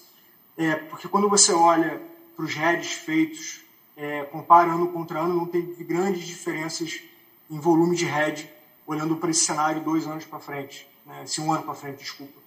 É, 0.57 0.75
porque 0.75 1.09
quando 1.09 1.29
você 1.29 1.53
olha 1.53 2.01
para 2.35 2.45
os 2.45 2.57
hedges 2.57 2.93
feitos, 2.93 3.61
é, 3.97 4.25
compara 4.25 4.73
ano 4.73 4.89
contra 4.89 5.21
ano, 5.21 5.37
não 5.37 5.47
tem 5.47 5.63
grandes 5.81 6.27
diferenças 6.27 7.03
em 7.51 7.59
volume 7.59 7.95
de 7.95 8.07
hedge, 8.07 8.51
olhando 8.87 9.17
para 9.17 9.31
esse 9.31 9.45
cenário 9.45 9.83
dois 9.83 10.07
anos 10.07 10.25
para 10.25 10.41
frente, 10.41 10.89
né, 11.07 11.23
esse 11.25 11.41
um 11.41 11.53
ano 11.53 11.63
para 11.63 11.75
frente, 11.75 11.99
desculpa. 11.99 12.41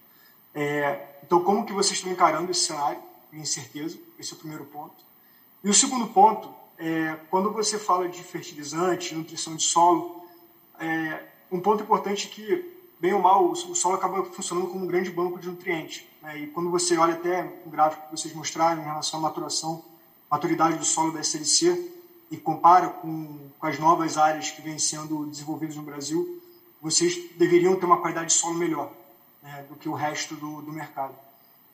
É, 0.54 1.20
então, 1.24 1.44
como 1.44 1.66
que 1.66 1.74
vocês 1.74 1.98
estão 1.98 2.12
encarando 2.12 2.50
esse 2.50 2.62
cenário 2.62 3.00
de 3.36 3.42
incerteza? 3.42 3.98
Esse 4.18 4.34
é 4.34 4.36
o 4.36 4.40
primeiro 4.40 4.66
ponto. 4.66 4.96
E 5.64 5.70
o 5.70 5.74
segundo 5.74 6.08
ponto, 6.08 6.54
é, 6.78 7.18
quando 7.30 7.52
você 7.52 7.78
fala 7.78 8.08
de 8.08 8.24
fertilizante, 8.24 9.14
nutrição 9.14 9.56
de 9.56 9.64
solo, 9.64 10.24
é, 10.80 11.24
um 11.52 11.60
ponto 11.60 11.84
importante 11.84 12.28
é 12.28 12.30
que, 12.30 12.78
bem 13.00 13.14
ou 13.14 13.22
mal, 13.22 13.52
o 13.52 13.56
solo 13.56 13.96
acaba 13.96 14.24
funcionando 14.26 14.68
como 14.68 14.86
um 14.86 14.88
grande 14.88 15.12
banco 15.12 15.40
de 15.40 15.48
nutrientes. 15.48 16.06
Né? 16.22 16.40
E 16.40 16.48
quando 16.48 16.72
você 16.72 16.98
olha 16.98 17.14
até 17.14 17.62
o 17.66 17.70
gráfico 17.70 18.06
que 18.06 18.12
vocês 18.12 18.34
mostraram 18.34 18.82
em 18.82 18.86
relação 18.86 19.20
à 19.20 19.24
maturação, 19.24 19.84
maturidade 20.30 20.78
do 20.78 20.86
solo 20.86 21.12
da 21.12 21.20
SLC, 21.20 21.94
e 22.32 22.38
compara 22.38 22.90
com, 22.90 23.50
com 23.60 23.68
as 23.68 23.78
novas 23.78 24.18
áreas 24.18 24.50
que 24.50 24.62
vêm 24.62 24.80
sendo 24.80 25.26
desenvolvidas 25.28 25.76
no 25.76 25.84
Brasil, 25.84 26.42
vocês 26.82 27.32
deveriam 27.38 27.76
ter 27.76 27.86
uma 27.86 27.98
qualidade 27.98 28.28
de 28.28 28.34
solo 28.34 28.56
melhor 28.56 28.92
né, 29.44 29.66
do 29.70 29.76
que 29.76 29.88
o 29.88 29.94
resto 29.94 30.36
do, 30.36 30.62
do 30.62 30.72
mercado. 30.72 31.16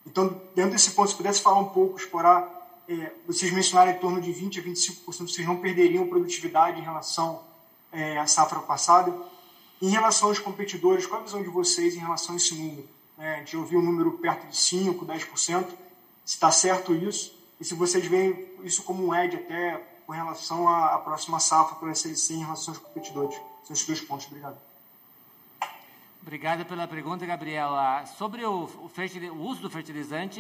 Então, 0.06 0.42
dentro 0.56 0.72
desse 0.72 0.92
ponto, 0.92 1.10
se 1.10 1.16
pudesse 1.16 1.42
falar 1.42 1.60
um 1.60 1.70
pouco, 1.70 1.98
explorar, 1.98 2.84
é, 2.88 3.12
vocês 3.28 3.52
mencionaram 3.52 3.92
em 3.92 4.00
torno 4.00 4.20
de 4.20 4.32
20% 4.32 4.60
a 4.60 4.64
25%, 4.64 5.30
vocês 5.30 5.48
não 5.48 5.58
perderiam 5.58 6.08
produtividade 6.08 6.80
em 6.80 6.84
relação 6.84 7.42
é, 7.92 8.18
à 8.18 8.26
safra 8.28 8.60
passada. 8.60 9.14
Em 9.82 9.90
relação 9.90 10.30
aos 10.30 10.40
competidores, 10.40 11.06
qual 11.06 11.22
a 11.22 11.24
visão 11.24 11.42
de 11.42 11.50
vocês 11.50 11.96
em 11.96 12.00
relação 12.00 12.34
a 12.34 12.38
esse 12.38 12.56
número? 12.56 12.88
É, 13.18 13.36
a 13.36 13.38
gente 13.38 13.56
ouviu 13.56 13.80
um 13.80 13.84
número 13.84 14.12
perto 14.14 14.48
de 14.48 14.56
5%, 14.56 15.06
10%, 15.06 15.66
se 16.26 16.36
está 16.36 16.52
certo 16.52 16.94
isso, 16.94 17.38
e 17.60 17.66
se 17.66 17.74
vocês 17.74 18.06
veem 18.06 18.48
isso 18.64 18.84
como 18.84 19.06
um 19.06 19.14
edge 19.14 19.38
até 19.38 19.78
com 20.06 20.12
relação 20.12 20.68
à, 20.68 20.96
à 20.96 20.98
próxima 20.98 21.40
safra 21.40 21.76
para 21.76 21.88
o 21.88 21.92
SLC 21.92 22.34
em 22.34 22.40
relação 22.40 22.74
aos 22.74 22.84
competidores. 22.84 23.36
São 23.64 23.74
esses 23.74 23.86
dois 23.86 24.02
pontos. 24.02 24.28
Obrigado. 24.28 24.58
Obrigado 26.22 26.64
pela 26.66 26.88
pergunta, 26.88 27.26
Gabriel. 27.26 27.74
Ah, 27.74 28.06
sobre 28.06 28.46
o, 28.46 28.66
o, 28.66 28.92
o, 29.34 29.42
uso 29.42 29.62
do 29.64 29.72
fertilizante, 29.72 30.40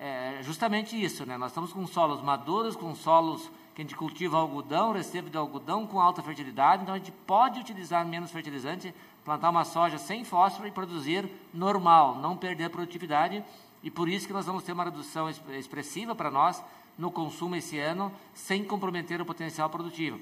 é 0.00 0.38
justamente 0.40 1.00
isso, 1.00 1.26
né? 1.26 1.36
Nós 1.36 1.50
estamos 1.50 1.70
com 1.70 1.86
solos 1.86 2.22
maduros, 2.22 2.74
com 2.74 2.94
solos 2.94 3.50
que 3.74 3.82
a 3.82 3.84
gente 3.84 3.94
cultiva 3.94 4.38
algodão, 4.38 4.90
recebe 4.90 5.28
de 5.28 5.36
algodão 5.36 5.86
com 5.86 6.00
alta 6.00 6.22
fertilidade, 6.22 6.82
então 6.82 6.94
a 6.94 6.98
gente 6.98 7.12
pode 7.12 7.60
utilizar 7.60 8.06
menos 8.06 8.30
fertilizante, 8.30 8.94
plantar 9.22 9.50
uma 9.50 9.66
soja 9.66 9.98
sem 9.98 10.24
fósforo 10.24 10.66
e 10.66 10.70
produzir 10.70 11.28
normal, 11.52 12.16
não 12.16 12.34
perder 12.34 12.70
produtividade, 12.70 13.44
e 13.82 13.90
por 13.90 14.08
isso 14.08 14.26
que 14.26 14.32
nós 14.32 14.46
vamos 14.46 14.64
ter 14.64 14.72
uma 14.72 14.84
redução 14.84 15.28
expressiva 15.28 16.14
para 16.14 16.30
nós 16.30 16.64
no 16.96 17.10
consumo 17.10 17.54
esse 17.54 17.78
ano, 17.78 18.10
sem 18.32 18.64
comprometer 18.64 19.20
o 19.20 19.26
potencial 19.26 19.68
produtivo. 19.68 20.18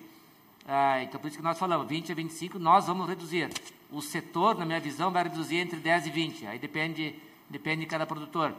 Ah, 0.73 1.03
então, 1.03 1.21
por 1.21 1.27
isso 1.27 1.37
que 1.37 1.43
nós 1.43 1.59
falamos, 1.59 1.89
20 1.89 2.13
a 2.13 2.15
25, 2.15 2.57
nós 2.57 2.87
vamos 2.87 3.09
reduzir. 3.09 3.51
O 3.91 4.01
setor, 4.01 4.57
na 4.57 4.65
minha 4.65 4.79
visão, 4.79 5.11
vai 5.11 5.25
reduzir 5.25 5.57
entre 5.57 5.81
10 5.81 6.07
e 6.07 6.11
20. 6.11 6.47
Aí 6.47 6.61
depende, 6.61 7.21
depende 7.49 7.81
de 7.81 7.87
cada 7.89 8.07
produtor. 8.07 8.55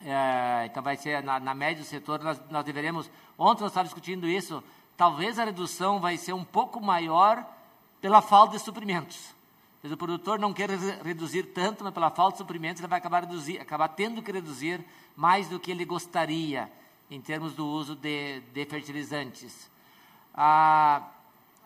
É, 0.00 0.66
então, 0.66 0.80
vai 0.80 0.96
ser, 0.96 1.24
na, 1.24 1.40
na, 1.40 1.52
média 1.52 1.82
do 1.82 1.86
setor, 1.86 2.22
nós, 2.22 2.40
nós 2.48 2.64
deveremos... 2.64 3.10
Ontem 3.36 3.62
nós 3.62 3.72
estávamos 3.72 3.92
discutindo 3.92 4.28
isso, 4.28 4.62
talvez 4.96 5.36
a 5.40 5.44
redução 5.44 5.98
vai 5.98 6.16
ser 6.16 6.34
um 6.34 6.44
pouco 6.44 6.80
maior 6.80 7.44
pela 8.00 8.22
falta 8.22 8.56
de 8.56 8.62
suprimentos. 8.62 9.34
Mas 9.82 9.90
o 9.90 9.96
produtor 9.96 10.38
não 10.38 10.52
quer 10.52 10.70
reduzir 10.70 11.46
tanto, 11.46 11.82
mas 11.82 11.92
pela 11.92 12.12
falta 12.12 12.34
de 12.34 12.38
suprimentos 12.38 12.80
ele 12.80 12.86
vai 12.86 13.00
acabar, 13.00 13.24
reduzir, 13.24 13.58
acabar 13.60 13.88
tendo 13.88 14.22
que 14.22 14.30
reduzir 14.30 14.86
mais 15.16 15.48
do 15.48 15.58
que 15.58 15.72
ele 15.72 15.84
gostaria 15.84 16.70
em 17.10 17.20
termos 17.20 17.54
do 17.54 17.66
uso 17.66 17.96
de, 17.96 18.38
de 18.52 18.64
fertilizantes. 18.66 19.68
A, 20.32 21.02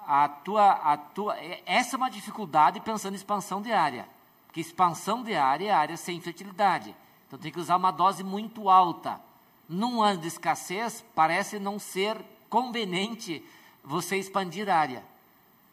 a 0.09 0.27
tua, 0.27 0.71
a 0.71 0.97
tua, 0.97 1.37
essa 1.67 1.95
é 1.95 1.99
uma 1.99 2.11
dificuldade 2.11 2.81
pensando 2.81 3.13
em 3.13 3.17
expansão 3.17 3.61
de 3.61 3.71
área, 3.71 4.09
porque 4.47 4.59
expansão 4.59 5.23
de 5.23 5.35
área 5.35 5.69
é 5.69 5.71
área 5.71 5.99
sem 5.99 6.19
fertilidade. 6.19 6.97
Então 7.27 7.39
tem 7.39 7.53
que 7.53 7.61
usar 7.61 7.77
uma 7.77 7.91
dose 7.91 8.25
muito 8.25 8.71
alta. 8.71 9.21
Num 9.69 10.03
ano 10.03 10.23
de 10.23 10.29
escassez, 10.29 11.05
parece 11.15 11.59
não 11.59 11.79
ser 11.79 12.17
conveniente 12.49 13.45
você 13.85 14.17
expandir 14.17 14.71
área. 14.71 15.05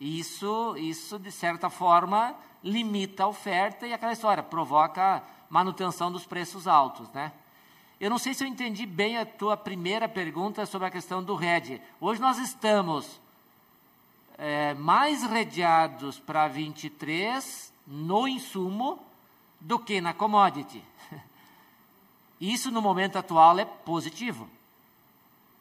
Isso, 0.01 0.75
isso 0.75 1.17
de 1.17 1.31
certa 1.31 1.69
forma, 1.69 2.35
limita 2.61 3.23
a 3.23 3.27
oferta 3.29 3.87
e 3.87 3.93
aquela 3.93 4.11
história, 4.11 4.43
provoca 4.43 5.23
manutenção 5.49 6.11
dos 6.11 6.25
preços 6.25 6.67
altos, 6.67 7.09
né? 7.11 7.31
Eu 8.01 8.09
não 8.09 8.17
sei 8.17 8.33
se 8.33 8.43
eu 8.43 8.49
entendi 8.49 8.85
bem 8.85 9.17
a 9.17 9.25
tua 9.25 9.55
primeira 9.55 10.09
pergunta 10.09 10.65
sobre 10.65 10.89
a 10.89 10.91
questão 10.91 11.23
do 11.23 11.35
RED. 11.35 11.81
Hoje 12.01 12.19
nós 12.19 12.37
estamos 12.37 13.21
é, 14.37 14.73
mais 14.73 15.23
redeados 15.23 16.19
para 16.19 16.47
23 16.47 17.73
no 17.87 18.27
insumo 18.27 18.99
do 19.59 19.79
que 19.79 20.01
na 20.01 20.13
commodity. 20.13 20.83
Isso 22.39 22.71
no 22.71 22.81
momento 22.81 23.17
atual 23.17 23.57
é 23.59 23.65
positivo, 23.65 24.49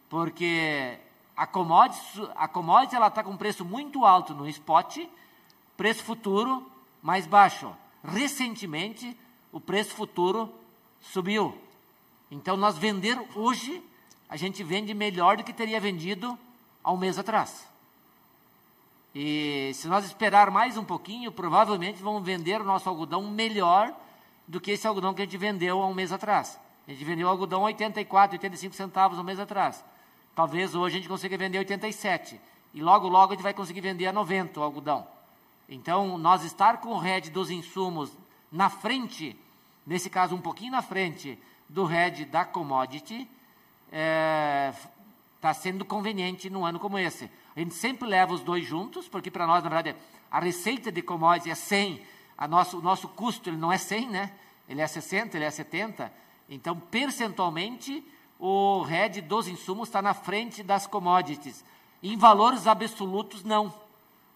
porque 0.09 0.99
a 1.37 1.47
commodity, 1.47 2.29
a 2.35 2.49
commodity 2.49 2.95
ela 2.95 3.09
está 3.09 3.23
com 3.23 3.37
preço 3.37 3.65
muito 3.65 4.05
alto 4.05 4.35
no 4.35 4.49
spot, 4.49 4.99
preço 5.77 6.03
futuro 6.05 6.71
mais 7.03 7.27
baixo. 7.27 7.73
Recentemente, 8.03 9.17
o 9.53 9.61
preço 9.61 9.95
futuro 9.95 10.53
subiu. 11.01 11.57
Então, 12.31 12.57
nós 12.57 12.77
vender 12.77 13.19
hoje, 13.35 13.83
a 14.29 14.37
gente 14.37 14.63
vende 14.65 14.93
melhor 14.93 15.37
do 15.37 15.45
que 15.45 15.53
teria 15.53 15.81
vendido 15.81 16.39
há 16.83 16.93
um 16.93 16.97
mês 16.97 17.19
atrás. 17.19 17.74
E 19.15 19.71
se 19.75 19.87
nós 19.87 20.05
esperar 20.05 20.51
mais 20.51 20.77
um 20.77 20.85
pouquinho, 20.85 21.31
provavelmente 21.31 22.03
vamos 22.03 22.25
vender 22.25 22.61
o 22.61 22.65
nosso 22.65 22.89
algodão 22.89 23.23
melhor 23.31 23.95
do 24.49 24.61
que 24.61 24.73
esse 24.73 24.87
algodão 24.87 25.15
que 25.15 25.23
a 25.23 25.25
gente 25.25 25.37
vendeu 25.37 25.81
há 25.81 25.87
um 25.87 25.95
mês 25.95 26.11
atrás. 26.11 26.59
A 26.89 26.91
gente 26.91 27.05
vendeu 27.05 27.29
algodão 27.29 27.63
84, 27.63 28.35
85 28.35 28.75
centavos 28.75 29.19
um 29.19 29.23
mês 29.23 29.39
atrás. 29.39 29.85
Talvez 30.35 30.75
hoje 30.75 30.97
a 30.97 30.99
gente 30.99 31.09
consiga 31.09 31.39
vender 31.39 31.59
87. 31.59 32.41
E 32.75 32.83
logo, 32.83 33.07
logo 33.07 33.33
a 33.33 33.37
gente 33.37 33.43
vai 33.45 33.55
conseguir 33.55 33.81
vender 33.81 34.07
a 34.07 34.13
90 34.13 34.59
o 34.59 34.63
algodão. 34.65 35.07
Então, 35.69 36.19
nós 36.19 36.43
estar 36.43 36.79
com 36.79 36.91
o 36.91 36.99
RED 36.99 37.31
dos 37.31 37.51
insumos 37.51 38.11
na 38.51 38.69
frente, 38.69 39.37
nesse 39.87 40.11
caso 40.11 40.35
um 40.35 40.41
pouquinho 40.41 40.73
na 40.73 40.83
frente 40.83 41.39
do 41.69 41.85
RED 41.85 42.25
da 42.25 42.45
commodity, 42.45 43.29
está 43.87 43.97
é, 43.97 44.75
tá 45.41 45.55
sendo 45.55 45.85
conveniente 45.85 46.51
num 46.51 46.67
ano 46.67 46.81
como 46.81 46.99
esse. 46.99 47.31
A 47.57 47.61
gente 47.61 47.75
sempre 47.75 48.09
leva 48.09 48.33
os 48.33 48.41
dois 48.41 48.67
juntos, 48.67 49.09
porque 49.09 49.31
para 49.31 49.47
nós, 49.47 49.63
na 49.63 49.71
verdade, 49.71 49.97
a 50.31 50.41
receita 50.41 50.91
de 50.91 51.01
commodities 51.03 51.53
é 51.53 51.55
100, 51.55 52.03
a 52.37 52.49
nosso, 52.49 52.79
o 52.79 52.83
nosso 52.83 53.09
custo 53.09 53.49
ele 53.49 53.57
não 53.57 53.73
é 53.73 53.79
100, 53.79 54.09
né? 54.09 54.33
ele 54.69 54.81
é 54.81 54.87
60, 54.87 55.37
ele 55.37 55.45
é 55.45 55.51
70. 55.51 56.13
Então, 56.49 56.79
percentualmente, 56.79 58.05
o 58.39 58.83
RED 58.83 59.21
dos 59.21 59.47
insumos 59.47 59.89
está 59.89 60.03
na 60.03 60.15
frente 60.15 60.63
das 60.63 60.87
commodities. 60.87 61.65
Em 62.03 62.17
valores 62.17 62.67
absolutos, 62.67 63.45
não. 63.45 63.73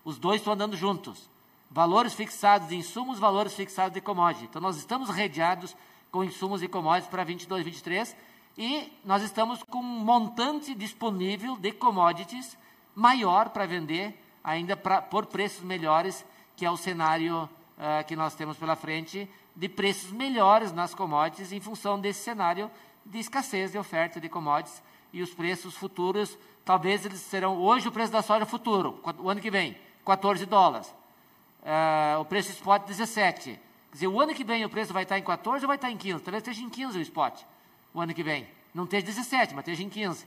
Os 0.04 0.18
dois 0.18 0.40
estão 0.40 0.52
andando 0.52 0.76
juntos. 0.76 1.28
Valores 1.70 2.14
fixados 2.14 2.68
de 2.68 2.76
insumos, 2.76 3.18
valores 3.18 3.52
fixados 3.54 3.92
de 3.92 4.00
commodities. 4.00 4.48
Então, 4.48 4.62
nós 4.62 4.76
estamos 4.76 5.10
redeados 5.10 5.76
com 6.10 6.24
insumos 6.24 6.62
e 6.62 6.68
commodities 6.68 7.10
para 7.10 7.24
22, 7.24 7.64
23 7.64 8.16
e 8.58 8.92
nós 9.04 9.22
estamos 9.22 9.62
com 9.62 9.78
um 9.78 9.82
montante 9.82 10.74
disponível 10.74 11.56
de 11.56 11.70
commodities 11.70 12.58
maior 12.98 13.50
para 13.50 13.64
vender, 13.64 14.20
ainda 14.42 14.76
pra, 14.76 15.00
por 15.00 15.26
preços 15.26 15.62
melhores, 15.62 16.24
que 16.56 16.66
é 16.66 16.70
o 16.70 16.76
cenário 16.76 17.44
uh, 17.44 18.04
que 18.08 18.16
nós 18.16 18.34
temos 18.34 18.56
pela 18.56 18.74
frente, 18.74 19.30
de 19.54 19.68
preços 19.68 20.10
melhores 20.10 20.72
nas 20.72 20.94
commodities 20.94 21.52
em 21.52 21.60
função 21.60 22.00
desse 22.00 22.24
cenário 22.24 22.68
de 23.06 23.18
escassez 23.18 23.70
de 23.70 23.78
oferta 23.78 24.20
de 24.20 24.28
commodities 24.28 24.82
e 25.12 25.22
os 25.22 25.32
preços 25.32 25.76
futuros, 25.76 26.36
talvez 26.64 27.06
eles 27.06 27.20
serão, 27.20 27.56
hoje 27.56 27.86
o 27.86 27.92
preço 27.92 28.12
da 28.12 28.20
soja 28.20 28.44
futuro, 28.44 29.00
o 29.18 29.30
ano 29.30 29.40
que 29.40 29.50
vem, 29.50 29.76
14 30.04 30.44
dólares. 30.44 30.92
Uh, 31.62 32.20
o 32.20 32.24
preço 32.24 32.50
spot 32.50 32.82
17. 32.84 33.50
Quer 33.52 33.60
dizer, 33.92 34.08
o 34.08 34.20
ano 34.20 34.34
que 34.34 34.42
vem 34.42 34.64
o 34.64 34.68
preço 34.68 34.92
vai 34.92 35.04
estar 35.04 35.18
em 35.18 35.22
14 35.22 35.64
ou 35.64 35.68
vai 35.68 35.76
estar 35.76 35.90
em 35.90 35.96
15? 35.96 36.24
Talvez 36.24 36.42
esteja 36.42 36.62
em 36.62 36.68
15 36.68 36.98
o 36.98 37.02
spot, 37.02 37.42
o 37.94 38.00
ano 38.00 38.12
que 38.12 38.24
vem. 38.24 38.46
Não 38.74 38.84
esteja 38.84 39.06
17, 39.06 39.54
mas 39.54 39.62
esteja 39.62 39.82
em 39.84 39.88
15. 39.88 40.26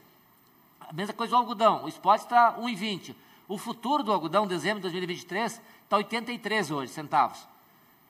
A 0.91 0.93
mesma 0.93 1.13
coisa 1.13 1.35
o 1.35 1.37
algodão. 1.37 1.85
O 1.85 1.87
spot 1.87 2.19
está 2.19 2.57
1,20. 2.59 3.15
O 3.47 3.57
futuro 3.57 4.03
do 4.03 4.11
algodão, 4.11 4.45
dezembro 4.45 4.79
de 4.79 4.83
2023, 4.83 5.61
está 5.83 5.95
83 5.95 6.69
hoje, 6.69 6.91
centavos. 6.91 7.47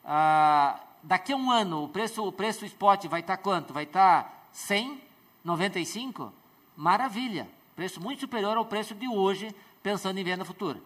Ah, 0.03 0.79
daqui 1.03 1.31
a 1.31 1.35
um 1.35 1.51
ano, 1.51 1.83
o 1.83 1.87
preço, 1.87 2.25
o 2.25 2.31
preço 2.31 2.65
spot 2.65 3.05
vai 3.05 3.19
estar 3.19 3.37
quanto? 3.37 3.71
Vai 3.71 3.83
estar 3.83 4.49
100, 4.51 4.99
95? 5.43 6.33
Maravilha. 6.75 7.47
Preço 7.75 8.01
muito 8.01 8.21
superior 8.21 8.57
ao 8.57 8.65
preço 8.65 8.95
de 8.95 9.07
hoje, 9.07 9.55
pensando 9.83 10.17
em 10.17 10.23
venda 10.23 10.43
futura. 10.43 10.81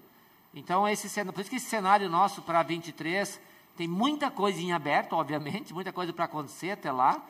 Então, 0.53 0.85
esse, 0.85 1.23
por 1.23 1.39
isso 1.39 1.49
que 1.49 1.55
esse 1.55 1.69
cenário 1.69 2.09
nosso 2.09 2.41
para 2.41 2.61
23 2.61 3.39
tem 3.77 3.87
muita 3.87 4.29
coisa 4.29 4.59
em 4.59 4.73
aberto, 4.73 5.13
obviamente, 5.13 5.73
muita 5.73 5.93
coisa 5.93 6.11
para 6.11 6.25
acontecer 6.25 6.71
até 6.71 6.91
lá, 6.91 7.21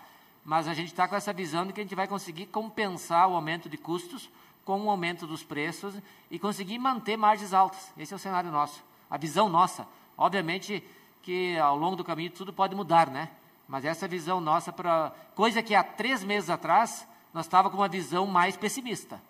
mas 0.43 0.67
a 0.67 0.73
gente 0.73 0.87
está 0.87 1.07
com 1.07 1.15
essa 1.15 1.33
visão 1.33 1.67
de 1.67 1.73
que 1.73 1.81
a 1.81 1.83
gente 1.83 1.95
vai 1.95 2.07
conseguir 2.07 2.47
compensar 2.47 3.27
o 3.27 3.35
aumento 3.35 3.69
de 3.69 3.77
custos 3.77 4.27
com 4.65 4.81
o 4.81 4.89
aumento 4.89 5.27
dos 5.27 5.43
preços 5.43 5.93
e 6.29 6.39
conseguir 6.39 6.79
manter 6.79 7.15
margens 7.15 7.53
altas. 7.53 7.93
Esse 7.97 8.13
é 8.13 8.15
o 8.15 8.19
cenário 8.19 8.51
nosso, 8.51 8.83
a 9.09 9.15
visão 9.15 9.47
nossa. 9.47 9.87
Obviamente 10.17 10.83
que 11.21 11.57
ao 11.59 11.77
longo 11.77 11.95
do 11.95 12.03
caminho 12.03 12.31
tudo 12.31 12.51
pode 12.51 12.75
mudar, 12.75 13.09
né? 13.09 13.29
Mas 13.67 13.85
essa 13.85 14.07
visão 14.07 14.41
nossa 14.41 14.73
para 14.73 15.13
coisa 15.35 15.61
que 15.61 15.75
há 15.75 15.83
três 15.83 16.23
meses 16.23 16.49
atrás 16.49 17.07
nós 17.33 17.45
estávamos 17.45 17.75
com 17.75 17.81
uma 17.81 17.87
visão 17.87 18.25
mais 18.25 18.57
pessimista. 18.57 19.21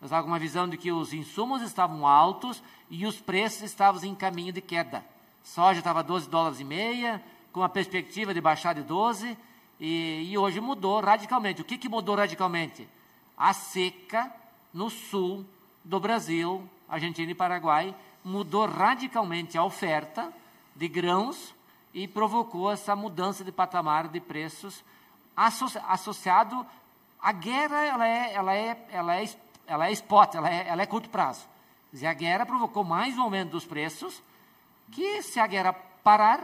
Nós 0.00 0.08
estávamos 0.08 0.26
com 0.26 0.32
uma 0.32 0.38
visão 0.38 0.68
de 0.68 0.76
que 0.76 0.90
os 0.90 1.12
insumos 1.12 1.60
estavam 1.60 2.06
altos 2.06 2.62
e 2.88 3.06
os 3.06 3.20
preços 3.20 3.62
estavam 3.62 4.02
em 4.04 4.14
caminho 4.14 4.52
de 4.52 4.60
queda. 4.60 5.04
Soja 5.42 5.80
estava 5.80 6.02
12 6.02 6.28
dólares 6.28 6.60
e 6.60 6.64
meia, 6.64 7.22
com 7.52 7.62
a 7.62 7.68
perspectiva 7.68 8.32
de 8.32 8.40
baixar 8.40 8.74
de 8.74 8.82
12, 8.82 9.36
e, 9.80 10.30
e 10.30 10.38
hoje 10.38 10.60
mudou 10.60 11.00
radicalmente. 11.00 11.62
O 11.62 11.64
que, 11.64 11.78
que 11.78 11.88
mudou 11.88 12.14
radicalmente? 12.14 12.88
A 13.36 13.52
seca 13.52 14.32
no 14.72 14.90
sul 14.90 15.44
do 15.84 15.98
Brasil, 15.98 16.68
Argentina 16.88 17.30
e 17.30 17.34
Paraguai, 17.34 17.94
mudou 18.24 18.66
radicalmente 18.66 19.56
a 19.56 19.64
oferta 19.64 20.32
de 20.74 20.88
grãos 20.88 21.54
e 21.94 22.06
provocou 22.06 22.70
essa 22.70 22.94
mudança 22.94 23.42
de 23.42 23.50
patamar 23.50 24.08
de 24.08 24.20
preços 24.20 24.84
associ 25.38 25.78
associado 25.86 26.66
à 27.20 27.30
guerra, 27.30 27.84
ela 27.84 28.08
é, 28.08 28.32
ela 28.34 28.54
é, 28.54 28.86
ela 28.90 29.16
é, 29.16 29.28
ela 29.66 29.88
é 29.88 29.92
spot, 29.92 30.34
ela 30.34 30.50
é, 30.50 30.66
ela 30.66 30.82
é 30.82 30.86
curto 30.86 31.08
prazo. 31.08 31.46
Quer 31.96 32.08
a 32.08 32.12
guerra 32.12 32.44
provocou 32.44 32.82
mais 32.82 33.16
um 33.16 33.22
aumento 33.22 33.50
dos 33.50 33.64
preços, 33.64 34.20
que 34.90 35.22
se 35.22 35.38
a 35.38 35.46
guerra 35.46 35.72
parar, 36.02 36.40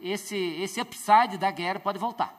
esse, 0.00 0.36
esse 0.36 0.80
upside 0.80 1.36
da 1.36 1.50
guerra 1.50 1.78
pode 1.78 1.98
voltar. 1.98 2.34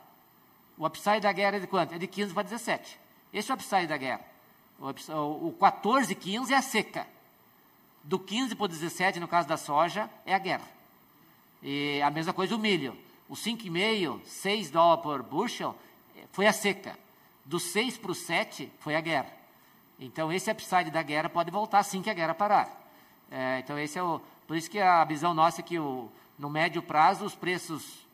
O 0.78 0.86
upside 0.86 1.20
da 1.20 1.32
guerra 1.32 1.58
é 1.58 1.60
de 1.60 1.68
quanto? 1.68 1.94
É 1.94 2.00
de 2.00 2.08
15 2.08 2.34
para 2.34 2.44
17. 2.44 3.00
Esse 3.32 3.52
é 3.52 3.54
o 3.54 3.56
upside 3.56 3.86
da 3.86 3.98
guerra. 3.98 4.22
O, 4.82 5.49
o 5.49 5.56
14, 5.60 6.16
15 6.16 6.53
é 6.53 6.58
a 6.58 6.62
seca. 6.62 7.08
Do 8.03 8.18
15 8.18 8.56
para 8.56 8.66
o 8.66 8.68
17, 8.68 9.20
no 9.20 9.28
caso 9.28 9.48
da 9.48 9.56
soja, 9.56 10.10
é 10.26 10.34
a 10.34 10.40
guerra. 10.40 10.68
E 11.62 12.02
a 12.02 12.10
mesma 12.10 12.34
coisa 12.34 12.56
o 12.56 12.60
milho. 12.60 12.98
O 13.30 13.36
5,5, 13.36 14.22
6 14.26 14.72
dólares 14.72 15.03
por 15.03 15.22
bushel, 15.22 15.76
foi 16.32 16.48
a 16.48 16.53
seca. 16.53 16.98
Do 17.45 17.60
6 17.60 17.99
para 17.99 18.12
o 18.12 18.16
7, 18.16 18.72
foi 18.80 18.95
a 18.95 19.02
guerra. 19.02 19.32
Então, 19.99 20.34
esse 20.34 20.49
upside 20.49 20.90
da 20.90 21.03
guerra 21.03 21.30
pode 21.30 21.52
voltar 21.52 21.80
assim 21.80 22.02
que 22.02 22.10
a 22.10 22.14
guerra 22.14 22.34
parar. 22.34 22.82
É, 23.30 23.60
então, 23.60 23.78
esse 23.78 23.99
é 23.99 24.03
o, 24.03 24.20
por 24.48 24.58
isso 24.58 24.70
que 24.70 24.80
a 24.80 25.03
visão 25.06 25.34
nossa 25.34 25.62
é 25.62 25.64
que 25.64 25.78
o, 25.78 26.10
no 26.40 26.49
médio 26.49 26.82
prazo 26.82 27.24
os 27.24 27.36
preços 27.36 28.06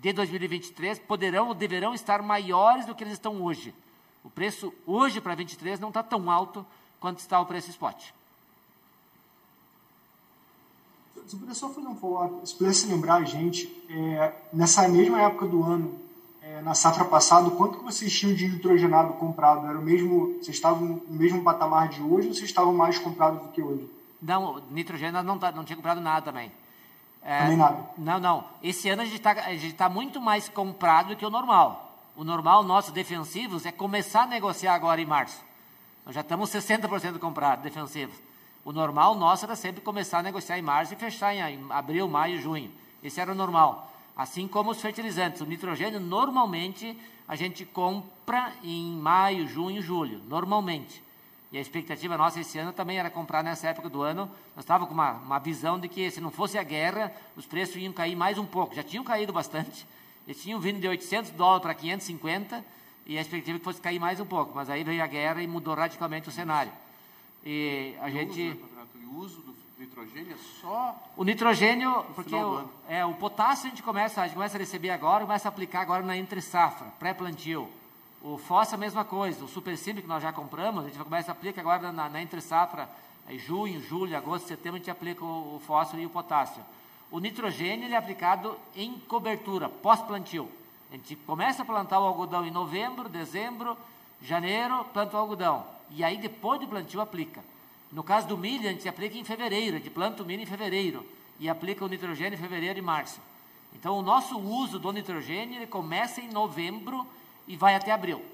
de 0.00 0.14
2023 0.14 0.98
poderão 1.00 1.48
ou 1.48 1.54
deverão 1.54 1.94
estar 1.94 2.22
maiores 2.22 2.86
do 2.86 2.94
que 2.94 3.04
eles 3.04 3.12
estão 3.12 3.42
hoje. 3.42 3.74
O 4.24 4.30
preço 4.30 4.72
hoje 4.86 5.20
para 5.20 5.34
23 5.34 5.80
não 5.80 5.88
está 5.88 6.02
tão 6.02 6.30
alto 6.30 6.64
quanto 6.98 7.18
está 7.18 7.40
o 7.40 7.46
preço 7.46 7.70
spot. 7.70 8.10
Se 11.26 11.36
puder 11.36 11.54
só 11.54 11.68
fazer 11.68 11.86
um 11.86 11.94
follow 11.94 12.44
se 12.44 12.54
pudesse 12.54 12.86
lembrar 12.86 13.16
a 13.16 13.24
gente, 13.24 13.66
é, 13.88 14.32
nessa 14.52 14.88
mesma 14.88 15.20
época 15.22 15.46
do 15.46 15.62
ano, 15.62 15.94
é, 16.42 16.60
na 16.62 16.74
safra 16.74 17.04
passada, 17.04 17.50
quanto 17.50 17.78
que 17.78 17.84
vocês 17.84 18.12
tinham 18.12 18.34
de 18.34 18.48
nitrogenado 18.48 19.12
comprado? 19.14 19.66
Era 19.66 19.78
o 19.78 19.82
mesmo, 19.82 20.34
vocês 20.34 20.56
estavam 20.56 21.00
no 21.06 21.16
mesmo 21.16 21.42
patamar 21.44 21.88
de 21.88 22.02
hoje 22.02 22.28
ou 22.28 22.34
vocês 22.34 22.48
estavam 22.48 22.74
mais 22.74 22.98
comprados 22.98 23.42
do 23.42 23.48
que 23.48 23.62
hoje? 23.62 23.88
Não, 24.20 24.60
nitrogênio 24.70 25.22
não, 25.22 25.38
tá, 25.38 25.52
não 25.52 25.64
tinha 25.64 25.76
comprado 25.76 26.00
nada 26.00 26.22
também. 26.22 26.50
É, 27.22 27.42
também 27.42 27.56
nada? 27.56 27.90
Não, 27.96 28.18
não. 28.18 28.44
Esse 28.62 28.88
ano 28.88 29.02
a 29.02 29.04
gente 29.04 29.16
está 29.16 29.34
tá 29.76 29.88
muito 29.88 30.20
mais 30.20 30.48
comprado 30.48 31.08
do 31.08 31.16
que 31.16 31.24
o 31.24 31.30
normal. 31.30 31.89
O 32.20 32.24
normal 32.24 32.62
nosso 32.62 32.92
defensivos 32.92 33.64
é 33.64 33.72
começar 33.72 34.24
a 34.24 34.26
negociar 34.26 34.74
agora 34.74 35.00
em 35.00 35.06
março. 35.06 35.42
Nós 36.04 36.14
já 36.14 36.20
estamos 36.20 36.50
60% 36.50 37.18
comprados 37.18 37.64
defensivos. 37.64 38.14
O 38.62 38.72
normal 38.72 39.14
nosso 39.14 39.46
era 39.46 39.56
sempre 39.56 39.80
começar 39.80 40.18
a 40.18 40.22
negociar 40.22 40.58
em 40.58 40.62
março 40.62 40.92
e 40.92 40.98
fechar 40.98 41.34
em 41.34 41.64
abril, 41.70 42.06
maio, 42.06 42.38
junho. 42.38 42.70
Esse 43.02 43.22
era 43.22 43.32
o 43.32 43.34
normal. 43.34 43.90
Assim 44.14 44.46
como 44.46 44.70
os 44.70 44.82
fertilizantes. 44.82 45.40
O 45.40 45.46
nitrogênio, 45.46 45.98
normalmente, 45.98 46.94
a 47.26 47.34
gente 47.36 47.64
compra 47.64 48.52
em 48.62 48.98
maio, 48.98 49.48
junho, 49.48 49.80
julho. 49.80 50.20
Normalmente. 50.28 51.02
E 51.50 51.56
a 51.56 51.60
expectativa 51.62 52.18
nossa 52.18 52.38
esse 52.38 52.58
ano 52.58 52.74
também 52.74 52.98
era 52.98 53.08
comprar 53.08 53.42
nessa 53.42 53.68
época 53.68 53.88
do 53.88 54.02
ano. 54.02 54.30
Nós 54.54 54.62
estávamos 54.62 54.88
com 54.88 54.94
uma, 54.94 55.12
uma 55.12 55.38
visão 55.38 55.80
de 55.80 55.88
que, 55.88 56.10
se 56.10 56.20
não 56.20 56.30
fosse 56.30 56.58
a 56.58 56.62
guerra, 56.62 57.14
os 57.34 57.46
preços 57.46 57.76
iam 57.76 57.94
cair 57.94 58.14
mais 58.14 58.36
um 58.36 58.44
pouco. 58.44 58.74
Já 58.74 58.82
tinham 58.82 59.04
caído 59.04 59.32
bastante. 59.32 59.86
Eles 60.30 60.40
tinham 60.40 60.60
vindo 60.60 60.78
de 60.78 60.86
800 60.86 61.32
dólares 61.32 61.60
para 61.60 61.74
550 61.74 62.64
e 63.04 63.18
a 63.18 63.20
expectativa 63.20 63.56
é 63.56 63.58
que 63.58 63.64
fosse 63.64 63.80
cair 63.80 63.98
mais 63.98 64.20
um 64.20 64.24
pouco. 64.24 64.52
Mas 64.54 64.70
aí 64.70 64.84
veio 64.84 65.02
a 65.02 65.06
guerra 65.08 65.42
e 65.42 65.46
mudou 65.48 65.74
radicalmente 65.74 66.28
o 66.28 66.30
cenário. 66.30 66.70
E 67.44 67.96
a 68.00 68.08
e 68.08 68.12
gente. 68.12 68.60
O 69.10 69.16
uso 69.16 69.40
do 69.40 69.56
nitrogênio 69.76 70.32
é 70.32 70.36
só. 70.60 70.96
O 71.16 71.24
nitrogênio, 71.24 72.04
porque 72.14 72.36
o, 72.36 72.64
é, 72.88 73.04
o 73.04 73.12
potássio 73.14 73.66
a 73.66 73.70
gente 73.70 73.82
começa, 73.82 74.22
a 74.22 74.26
gente 74.26 74.34
começa 74.34 74.56
a 74.56 74.60
receber 74.60 74.90
agora, 74.90 75.26
começa 75.26 75.48
a 75.48 75.50
aplicar 75.50 75.80
agora 75.80 76.04
na 76.04 76.16
entre 76.16 76.40
safra, 76.40 76.86
pré-plantio. 77.00 77.68
O 78.22 78.38
fósforo 78.38 78.76
a 78.76 78.78
mesma 78.78 79.04
coisa, 79.04 79.44
o 79.44 79.48
super 79.48 79.76
que 79.76 80.06
nós 80.06 80.22
já 80.22 80.32
compramos, 80.32 80.84
a 80.84 80.88
gente 80.90 81.02
começa 81.02 81.32
a 81.32 81.34
aplicar 81.34 81.60
agora 81.62 81.90
na, 81.90 82.08
na 82.08 82.22
entre 82.22 82.40
safra, 82.40 82.88
em 83.28 83.36
junho, 83.36 83.82
julho, 83.82 84.16
agosto, 84.16 84.46
setembro, 84.46 84.76
a 84.76 84.78
gente 84.78 84.92
aplica 84.92 85.24
o, 85.24 85.56
o 85.56 85.58
fósforo 85.58 86.00
e 86.00 86.06
o 86.06 86.10
potássio. 86.10 86.62
O 87.10 87.18
nitrogênio 87.18 87.86
ele 87.86 87.94
é 87.94 87.96
aplicado 87.96 88.56
em 88.76 88.92
cobertura, 89.08 89.68
pós-plantio. 89.68 90.50
A 90.90 90.94
gente 90.94 91.16
começa 91.16 91.62
a 91.62 91.64
plantar 91.64 91.98
o 91.98 92.04
algodão 92.04 92.46
em 92.46 92.50
novembro, 92.50 93.08
dezembro, 93.08 93.76
janeiro, 94.22 94.84
planta 94.92 95.16
o 95.16 95.20
algodão. 95.20 95.66
E 95.90 96.04
aí, 96.04 96.18
depois 96.18 96.60
do 96.60 96.68
plantio, 96.68 97.00
aplica. 97.00 97.42
No 97.90 98.04
caso 98.04 98.28
do 98.28 98.38
milho, 98.38 98.68
a 98.68 98.72
gente 98.72 98.88
aplica 98.88 99.18
em 99.18 99.24
fevereiro, 99.24 99.76
a 99.76 99.78
gente 99.78 99.90
planta 99.90 100.22
o 100.22 100.26
milho 100.26 100.42
em 100.42 100.46
fevereiro 100.46 101.04
e 101.40 101.48
aplica 101.48 101.84
o 101.84 101.88
nitrogênio 101.88 102.34
em 102.34 102.40
fevereiro 102.40 102.78
e 102.78 102.82
março. 102.82 103.20
Então, 103.74 103.98
o 103.98 104.02
nosso 104.02 104.38
uso 104.38 104.78
do 104.78 104.92
nitrogênio 104.92 105.56
ele 105.56 105.66
começa 105.66 106.20
em 106.20 106.28
novembro 106.28 107.04
e 107.48 107.56
vai 107.56 107.74
até 107.74 107.90
abril. 107.90 108.24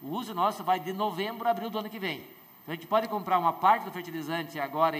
O 0.00 0.08
uso 0.08 0.34
nosso 0.34 0.64
vai 0.64 0.80
de 0.80 0.92
novembro 0.92 1.46
a 1.46 1.50
abril 1.50 1.68
do 1.68 1.78
ano 1.78 1.90
que 1.90 1.98
vem. 1.98 2.18
Então, 2.62 2.72
a 2.72 2.74
gente 2.74 2.86
pode 2.86 3.08
comprar 3.08 3.38
uma 3.38 3.52
parte 3.52 3.84
do 3.84 3.92
fertilizante 3.92 4.58
agora 4.58 4.96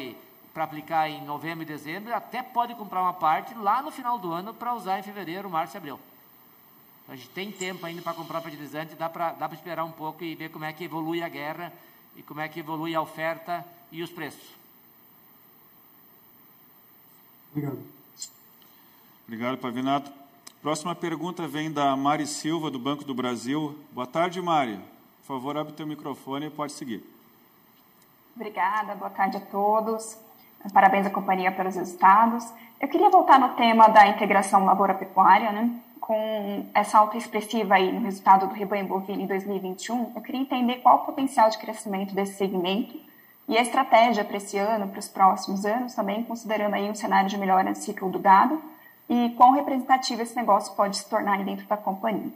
para 0.53 0.65
aplicar 0.65 1.09
em 1.09 1.25
novembro 1.25 1.63
e 1.63 1.67
dezembro, 1.67 2.15
até 2.15 2.43
pode 2.43 2.75
comprar 2.75 3.03
uma 3.03 3.15
parte 3.15 3.55
lá 3.55 3.83
no 3.83 3.91
final 3.91 4.19
do 4.19 4.33
ano 4.33 4.53
para 4.53 4.75
usar 4.75 4.99
em 4.99 5.03
fevereiro, 5.03 5.49
março 5.49 5.77
e 5.77 5.79
abril. 5.79 5.99
Então, 7.03 7.15
a 7.15 7.17
gente 7.17 7.31
tem 7.31 7.51
tempo 7.51 7.85
ainda 7.87 8.03
para 8.03 8.15
comprar 8.15 8.41
fertilizante, 8.41 8.95
dá 8.95 9.09
para 9.09 9.33
dá 9.33 9.47
esperar 9.47 9.85
um 9.85 9.91
pouco 9.91 10.23
e 10.23 10.35
ver 10.35 10.51
como 10.51 10.65
é 10.65 10.73
que 10.73 10.85
evolui 10.85 11.23
a 11.23 11.29
guerra 11.29 11.73
e 12.15 12.23
como 12.23 12.41
é 12.41 12.49
que 12.49 12.61
evolui 12.61 12.95
a 12.95 13.01
oferta 13.01 13.65
e 13.91 14.03
os 14.03 14.11
preços. 14.11 14.55
Obrigado. 17.51 17.79
Obrigado, 19.27 19.59
Pavinato. 19.59 20.13
Próxima 20.61 20.95
pergunta 20.95 21.49
vem 21.49 21.73
da 21.73 21.97
Mari 21.97 22.27
Silva, 22.27 22.71
do 22.71 22.79
Banco 22.79 23.05
do 23.05 23.15
Brasil. 23.15 23.77
Boa 23.91 24.07
tarde, 24.07 24.41
Mari. 24.41 24.79
Por 25.21 25.27
favor, 25.27 25.57
abre 25.57 25.73
o 25.73 25.77
teu 25.77 25.87
microfone 25.87 26.47
e 26.47 26.51
pode 26.51 26.73
seguir. 26.73 27.03
Obrigada, 28.37 28.95
boa 28.95 29.11
tarde 29.11 29.37
a 29.37 29.41
todos. 29.41 30.17
Parabéns 30.71 31.07
à 31.07 31.11
companhia 31.11 31.51
pelos 31.51 31.75
resultados. 31.75 32.53
Eu 32.81 32.89
queria 32.89 33.11
voltar 33.11 33.39
no 33.39 33.51
tema 33.51 33.89
da 33.89 34.07
integração 34.07 34.65
lavoura-pecuária, 34.65 35.51
né? 35.51 35.71
Com 36.01 36.67
essa 36.75 36.99
alta 36.99 37.17
expressiva 37.17 37.75
aí 37.75 37.93
no 37.93 38.01
resultado 38.01 38.47
do 38.47 38.55
rebanho 38.55 38.87
bovino 38.87 39.23
em 39.23 39.27
2021, 39.27 40.13
eu 40.15 40.21
queria 40.21 40.41
entender 40.41 40.77
qual 40.77 40.97
o 40.97 41.07
potencial 41.07 41.49
de 41.49 41.59
crescimento 41.59 42.15
desse 42.15 42.35
segmento 42.35 42.97
e 43.49 43.57
a 43.57 43.63
estratégia 43.63 44.25
para 44.25 44.37
esse 44.37 44.57
ano, 44.59 44.89
para 44.89 44.99
os 44.99 45.09
próximos 45.09 45.65
anos, 45.65 45.95
também 45.95 46.25
considerando 46.25 46.75
aí 46.75 46.91
um 46.91 46.95
cenário 46.95 47.29
de 47.29 47.39
melhora 47.39 47.71
no 47.71 47.77
ciclo 47.77 48.11
do 48.11 48.19
gado 48.19 48.61
e 49.09 49.31
quão 49.37 49.53
representativo 49.53 50.23
esse 50.23 50.35
negócio 50.37 50.75
pode 50.75 50.97
se 50.97 51.09
tornar 51.09 51.45
dentro 51.45 51.67
da 51.67 51.77
companhia. 51.77 52.33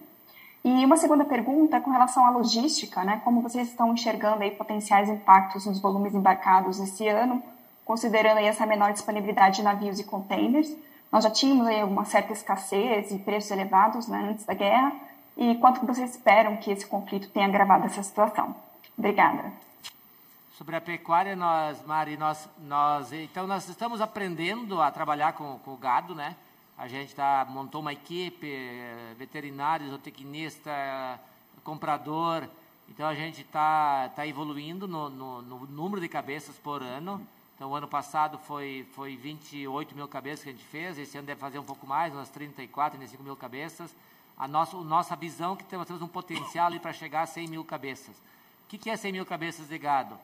E 0.65 0.85
uma 0.85 0.97
segunda 0.97 1.25
pergunta 1.25 1.81
com 1.81 1.91
relação 1.91 2.27
à 2.27 2.31
logística, 2.31 3.05
né? 3.05 3.21
Como 3.25 3.41
vocês 3.41 3.69
estão 3.69 3.93
enxergando 3.93 4.43
aí 4.43 4.51
potenciais 4.51 5.09
impactos 5.09 5.65
nos 5.65 5.81
volumes 5.81 6.15
embarcados 6.15 6.81
esse 6.81 7.07
ano, 7.07 7.41
considerando 7.87 8.37
aí 8.37 8.45
essa 8.45 8.67
menor 8.67 8.93
disponibilidade 8.93 9.57
de 9.57 9.63
navios 9.63 9.99
e 9.99 10.05
containers? 10.05 10.71
Nós 11.11 11.25
já 11.25 11.31
tínhamos 11.31 11.67
aí 11.67 11.83
uma 11.83 12.05
certa 12.05 12.35
escassez 12.35 13.11
e 13.11 13.19
preços 13.19 13.51
elevados 13.51 14.07
né, 14.07 14.29
antes 14.31 14.45
da 14.45 14.53
guerra. 14.53 14.93
E 15.35 15.55
quanto 15.55 15.87
vocês 15.87 16.11
esperam 16.11 16.59
que 16.59 16.71
esse 16.71 16.87
conflito 16.87 17.31
tenha 17.31 17.47
agravado 17.47 17.87
essa 17.87 18.03
situação? 18.03 18.55
Obrigada. 18.99 19.51
Sobre 20.59 20.75
a 20.77 20.81
pecuária, 20.81 21.37
nós, 21.37 21.85
Mari, 21.87 22.17
nós, 22.17 22.49
nós, 22.59 23.13
então 23.13 23.47
nós 23.47 23.69
estamos 23.69 24.01
aprendendo 24.01 24.81
a 24.83 24.91
trabalhar 24.91 25.35
com, 25.35 25.59
com 25.59 25.73
o 25.73 25.77
gado, 25.77 26.15
né? 26.15 26.35
A 26.79 26.89
gente 26.89 27.15
tá, 27.15 27.47
montou 27.49 27.81
uma 27.81 27.93
equipe, 27.93 28.47
veterinário, 29.17 29.89
zootecnista, 29.89 30.71
comprador. 31.63 32.49
Então 32.89 33.07
a 33.07 33.15
gente 33.15 33.43
está 33.43 34.09
tá 34.11 34.27
evoluindo 34.27 34.87
no, 34.87 35.11
no, 35.11 35.43
no, 35.43 35.67
número 35.67 36.01
de 36.01 36.09
cabeças 36.09 36.57
por 36.57 36.83
ano. 36.83 37.21
Então 37.57 37.71
o 37.71 37.75
ano 37.75 37.89
passado 37.89 38.39
foi, 38.39 38.87
foi 38.93 39.17
28 39.17 39.97
mil 39.97 40.07
cabeças 40.07 40.45
que 40.45 40.51
a 40.51 40.53
gente 40.53 40.65
fez, 40.65 40.99
esse 40.99 41.19
ano 41.19 41.27
deve 41.27 41.41
fazer 41.41 41.59
um 41.59 41.65
pouco 41.65 41.87
mais, 41.87 42.13
umas 42.13 42.29
34, 42.29 42.99
35 42.99 43.23
mil 43.25 43.35
cabeças. 43.35 43.95
A 44.37 44.47
nossa, 44.47 44.77
a 44.77 44.85
nossa 44.85 45.17
visão 45.17 45.55
é 45.55 45.57
que 45.57 45.65
temos, 45.65 45.87
temos 45.87 46.03
um 46.03 46.09
potencial 46.09 46.71
para 46.79 46.93
chegar 46.93 47.23
a 47.23 47.27
100 47.27 47.49
mil 47.49 47.65
cabeças. 47.65 48.15
O 48.15 48.69
que, 48.69 48.79
que 48.79 48.91
é 48.91 48.97
100 48.97 49.13
mil 49.13 49.27
cabeças 49.27 49.69
de 49.69 49.79
gado? 49.79 50.19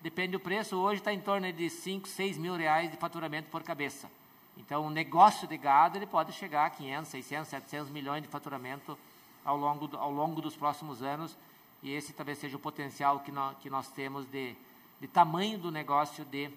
depende 0.00 0.32
do 0.32 0.40
preço, 0.40 0.76
hoje 0.76 1.00
está 1.00 1.12
em 1.12 1.20
torno 1.20 1.52
de 1.52 1.68
5, 1.68 2.06
6 2.08 2.38
mil 2.38 2.54
reais 2.56 2.90
de 2.90 2.96
faturamento 2.96 3.48
por 3.50 3.62
cabeça. 3.62 4.08
Então, 4.56 4.86
o 4.86 4.90
negócio 4.90 5.46
de 5.46 5.56
gado 5.56 5.98
ele 5.98 6.06
pode 6.06 6.32
chegar 6.32 6.66
a 6.66 6.70
500, 6.70 7.08
600, 7.10 7.48
700 7.48 7.90
milhões 7.90 8.22
de 8.22 8.28
faturamento 8.28 8.98
ao 9.44 9.56
longo, 9.56 9.96
ao 9.96 10.10
longo 10.10 10.40
dos 10.40 10.56
próximos 10.56 11.02
anos. 11.02 11.36
e 11.82 11.92
esse 11.92 12.12
talvez 12.12 12.38
seja 12.38 12.56
o 12.56 12.60
potencial 12.60 13.20
que 13.20 13.30
nós, 13.30 13.56
que 13.58 13.70
nós 13.70 13.88
temos 13.88 14.26
de, 14.26 14.54
de 15.00 15.06
tamanho 15.06 15.58
do 15.58 15.70
negócio 15.70 16.24
de, 16.24 16.50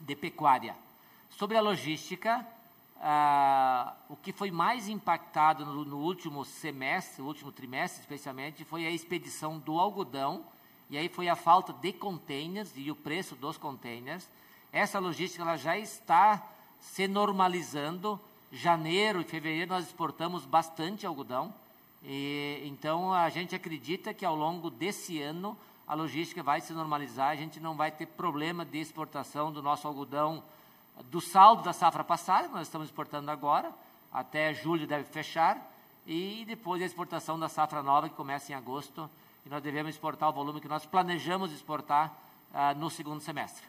de 0.00 0.16
pecuária. 0.16 0.76
Sobre 1.30 1.56
a 1.56 1.60
logística, 1.60 2.46
ah, 3.00 3.94
o 4.08 4.14
que 4.14 4.32
foi 4.32 4.50
mais 4.50 4.88
impactado 4.88 5.66
no, 5.66 5.84
no, 5.84 5.98
último 5.98 6.44
semestre, 6.44 7.20
no 7.20 7.28
último 7.28 7.50
trimestre 7.50 8.00
especialmente, 8.00 8.64
foi 8.64 8.86
a 8.86 8.90
expedição 8.90 9.58
do 9.58 9.78
algodão, 9.78 10.44
e 10.88 10.96
aí 10.96 11.08
foi 11.08 11.28
a 11.28 11.34
falta 11.34 11.72
de 11.72 11.92
containers 11.92 12.70
e 12.76 12.90
o 12.90 12.94
preço 12.94 13.34
dos 13.34 13.56
containers. 13.56 14.28
Essa 14.72 14.98
logística 14.98 15.42
ela 15.42 15.56
já 15.56 15.76
está 15.76 16.46
se 16.80 17.08
normalizando. 17.08 18.20
Janeiro 18.52 19.20
e 19.20 19.24
fevereiro 19.24 19.70
nós 19.70 19.86
exportamos 19.86 20.44
bastante 20.44 21.06
algodão, 21.06 21.52
e, 22.04 22.62
então 22.64 23.12
a 23.12 23.28
gente 23.30 23.54
acredita 23.54 24.12
que 24.12 24.24
ao 24.24 24.36
longo 24.36 24.68
desse 24.70 25.20
ano 25.20 25.56
a 25.86 25.94
logística 25.94 26.42
vai 26.42 26.60
se 26.60 26.72
normalizar, 26.72 27.30
a 27.30 27.36
gente 27.36 27.60
não 27.60 27.76
vai 27.76 27.90
ter 27.90 28.06
problema 28.06 28.64
de 28.64 28.78
exportação 28.78 29.52
do 29.52 29.62
nosso 29.62 29.86
algodão 29.86 30.42
do 31.10 31.20
saldo 31.20 31.62
da 31.62 31.72
safra 31.72 32.04
passada, 32.04 32.48
nós 32.48 32.66
estamos 32.66 32.88
exportando 32.88 33.30
agora, 33.30 33.72
até 34.12 34.52
julho 34.52 34.86
deve 34.86 35.04
fechar, 35.04 35.70
e 36.06 36.44
depois 36.46 36.82
a 36.82 36.84
exportação 36.84 37.38
da 37.38 37.48
safra 37.48 37.82
nova, 37.82 38.08
que 38.08 38.14
começa 38.14 38.52
em 38.52 38.54
agosto, 38.54 39.08
e 39.44 39.48
nós 39.48 39.62
devemos 39.62 39.94
exportar 39.94 40.28
o 40.28 40.32
volume 40.32 40.60
que 40.60 40.68
nós 40.68 40.84
planejamos 40.84 41.52
exportar 41.52 42.12
uh, 42.52 42.78
no 42.78 42.90
segundo 42.90 43.20
semestre. 43.20 43.64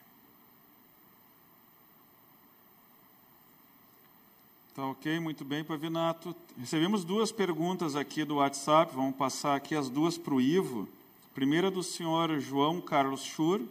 Tá 4.75 4.85
ok, 4.87 5.19
muito 5.19 5.45
bem, 5.45 5.63
Pavinato. 5.63 6.35
Recebemos 6.57 7.03
duas 7.03 7.31
perguntas 7.31 7.95
aqui 7.95 8.25
do 8.25 8.37
WhatsApp, 8.37 8.95
vamos 8.95 9.15
passar 9.15 9.55
aqui 9.55 9.75
as 9.75 9.87
duas 9.87 10.17
para 10.17 10.33
o 10.33 10.41
Ivo. 10.41 10.89
Primeira 11.33 11.71
do 11.71 11.81
senhor 11.81 12.39
João 12.39 12.79
Carlos 12.79 13.23
Schur, 13.23 13.61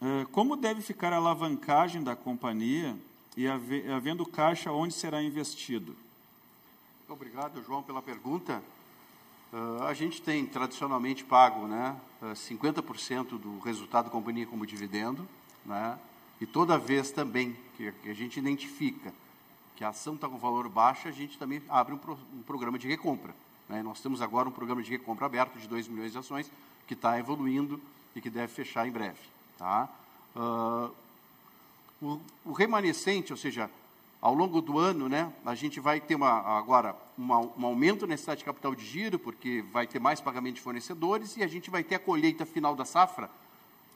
é, 0.00 0.26
como 0.30 0.56
deve 0.56 0.80
ficar 0.80 1.12
a 1.12 1.16
alavancagem 1.16 2.00
da 2.02 2.14
companhia 2.14 2.96
e 3.36 3.48
havendo 3.48 4.24
caixa, 4.24 4.70
onde 4.70 4.94
será 4.94 5.20
investido? 5.20 5.96
Obrigado, 7.08 7.62
João, 7.64 7.82
pela 7.82 8.00
pergunta. 8.00 8.62
Uh, 9.52 9.82
a 9.84 9.94
gente 9.94 10.20
tem 10.20 10.44
tradicionalmente 10.44 11.24
pago 11.24 11.66
né, 11.66 11.96
50% 12.22 13.32
uh, 13.32 13.38
do 13.38 13.58
resultado 13.60 14.04
da 14.04 14.10
companhia 14.10 14.46
como 14.46 14.66
dividendo, 14.66 15.26
né, 15.64 15.98
e 16.40 16.46
toda 16.46 16.76
vez 16.76 17.10
também 17.10 17.56
que, 17.76 17.90
que 17.90 18.10
a 18.10 18.14
gente 18.14 18.38
identifica 18.38 19.12
que 19.74 19.82
a 19.82 19.88
ação 19.88 20.16
está 20.16 20.28
com 20.28 20.36
valor 20.36 20.68
baixo, 20.68 21.08
a 21.08 21.12
gente 21.12 21.38
também 21.38 21.62
abre 21.68 21.94
um, 21.94 21.98
pro, 21.98 22.18
um 22.34 22.42
programa 22.42 22.78
de 22.78 22.86
recompra. 22.86 23.34
Né. 23.68 23.82
Nós 23.82 24.00
temos 24.00 24.22
agora 24.22 24.48
um 24.48 24.52
programa 24.52 24.82
de 24.82 24.90
recompra 24.90 25.26
aberto 25.26 25.58
de 25.58 25.68
2 25.68 25.88
milhões 25.88 26.12
de 26.12 26.18
ações, 26.18 26.50
que 26.86 26.94
está 26.94 27.18
evoluindo 27.18 27.80
e 28.14 28.20
que 28.20 28.30
deve 28.30 28.52
fechar 28.52 28.86
em 28.86 28.90
breve. 28.90 29.20
Tá? 29.58 29.88
Uh, 30.34 30.90
o, 32.00 32.20
o, 32.46 32.52
remanescente, 32.52 33.32
ou 33.32 33.36
seja, 33.36 33.70
ao 34.20 34.32
longo 34.32 34.60
do 34.60 34.78
ano, 34.78 35.08
né, 35.08 35.32
a 35.44 35.54
gente 35.54 35.80
vai 35.80 36.00
ter 36.00 36.14
uma, 36.14 36.40
agora 36.58 36.96
uma, 37.16 37.38
um 37.40 37.66
aumento 37.66 38.02
na 38.02 38.08
necessidade 38.08 38.38
de 38.38 38.44
capital 38.44 38.74
de 38.74 38.84
giro, 38.84 39.18
porque 39.18 39.64
vai 39.72 39.86
ter 39.86 39.98
mais 39.98 40.20
pagamento 40.20 40.56
de 40.56 40.60
fornecedores, 40.60 41.36
e 41.36 41.42
a 41.42 41.46
gente 41.46 41.70
vai 41.70 41.82
ter 41.82 41.96
a 41.96 41.98
colheita 41.98 42.46
final 42.46 42.74
da 42.74 42.84
safra 42.84 43.30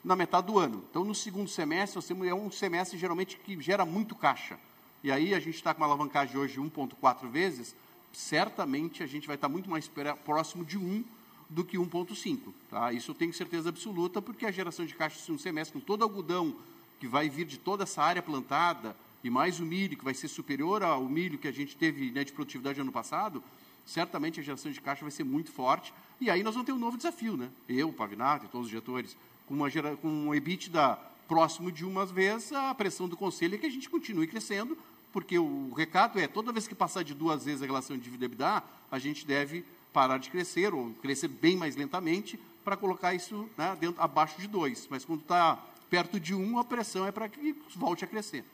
na 0.04 0.16
metade 0.16 0.48
do 0.48 0.58
ano. 0.58 0.84
Então, 0.90 1.04
no 1.04 1.14
segundo 1.14 1.48
semestre, 1.48 2.02
é 2.28 2.34
um 2.34 2.50
semestre 2.50 2.98
geralmente 2.98 3.36
que 3.36 3.60
gera 3.60 3.86
muito 3.86 4.14
caixa. 4.14 4.58
E 5.02 5.10
aí 5.10 5.34
a 5.34 5.40
gente 5.40 5.56
está 5.56 5.74
com 5.74 5.80
uma 5.80 5.86
alavancagem 5.86 6.36
hoje 6.36 6.54
de 6.54 6.60
1,4 6.60 7.28
vezes, 7.28 7.74
certamente 8.12 9.02
a 9.02 9.06
gente 9.06 9.26
vai 9.26 9.36
estar 9.36 9.48
muito 9.48 9.70
mais 9.70 9.90
próximo 10.24 10.64
de 10.64 10.78
1 10.78 11.04
do 11.48 11.64
que 11.64 11.76
1,5. 11.76 12.52
Tá? 12.70 12.92
Isso 12.92 13.10
eu 13.10 13.14
tenho 13.14 13.32
certeza 13.32 13.68
absoluta, 13.68 14.22
porque 14.22 14.46
a 14.46 14.50
geração 14.50 14.86
de 14.86 14.94
caixa 14.94 15.32
no 15.32 15.38
semestre, 15.38 15.78
com 15.78 15.84
todo 15.84 16.02
algodão 16.02 16.56
que 16.98 17.06
vai 17.06 17.28
vir 17.28 17.46
de 17.46 17.58
toda 17.58 17.82
essa 17.82 18.02
área 18.02 18.22
plantada, 18.22 18.96
e 19.24 19.30
mais 19.30 19.60
o 19.60 19.64
milho, 19.64 19.96
que 19.96 20.04
vai 20.04 20.14
ser 20.14 20.28
superior 20.28 20.82
ao 20.82 21.04
milho 21.04 21.38
que 21.38 21.46
a 21.46 21.52
gente 21.52 21.76
teve 21.76 22.10
né, 22.10 22.24
de 22.24 22.32
produtividade 22.32 22.80
ano 22.80 22.90
passado, 22.90 23.42
certamente 23.84 24.40
a 24.40 24.42
geração 24.42 24.70
de 24.70 24.80
caixa 24.80 25.02
vai 25.02 25.10
ser 25.10 25.24
muito 25.24 25.50
forte. 25.50 25.92
E 26.20 26.30
aí 26.30 26.42
nós 26.42 26.54
vamos 26.54 26.66
ter 26.66 26.72
um 26.72 26.78
novo 26.78 26.96
desafio, 26.96 27.36
né? 27.36 27.48
Eu, 27.68 27.88
o 27.88 27.92
Pavinato 27.92 28.46
e 28.46 28.48
todos 28.48 28.66
os 28.66 28.70
diretores, 28.70 29.16
com, 29.46 29.54
uma 29.54 29.70
com 30.00 30.08
um 30.08 30.34
EBITDA 30.34 30.98
próximo 31.28 31.70
de 31.70 31.84
umas 31.84 32.10
vezes, 32.10 32.52
a 32.52 32.74
pressão 32.74 33.08
do 33.08 33.16
conselho 33.16 33.54
é 33.54 33.58
que 33.58 33.66
a 33.66 33.70
gente 33.70 33.88
continue 33.88 34.26
crescendo, 34.26 34.76
porque 35.12 35.38
o 35.38 35.72
recado 35.74 36.18
é, 36.18 36.26
toda 36.26 36.52
vez 36.52 36.66
que 36.66 36.74
passar 36.74 37.04
de 37.04 37.14
duas 37.14 37.44
vezes 37.44 37.62
a 37.62 37.66
relação 37.66 37.96
de 37.96 38.02
dívida 38.02 38.24
EBITDA, 38.24 38.62
a 38.90 38.98
gente 38.98 39.26
deve 39.26 39.64
parar 39.92 40.18
de 40.18 40.30
crescer, 40.30 40.72
ou 40.72 40.90
crescer 41.02 41.28
bem 41.28 41.56
mais 41.56 41.76
lentamente, 41.76 42.38
para 42.64 42.76
colocar 42.76 43.14
isso 43.14 43.48
né, 43.56 43.76
dentro, 43.78 44.00
abaixo 44.00 44.40
de 44.40 44.46
2. 44.46 44.88
Mas 44.90 45.04
quando 45.04 45.20
está 45.20 45.58
perto 45.90 46.18
de 46.18 46.34
1, 46.34 46.40
um, 46.40 46.58
a 46.58 46.64
pressão 46.64 47.06
é 47.06 47.12
para 47.12 47.28
que 47.28 47.54
volte 47.76 48.04
a 48.04 48.08
crescer. 48.08 48.44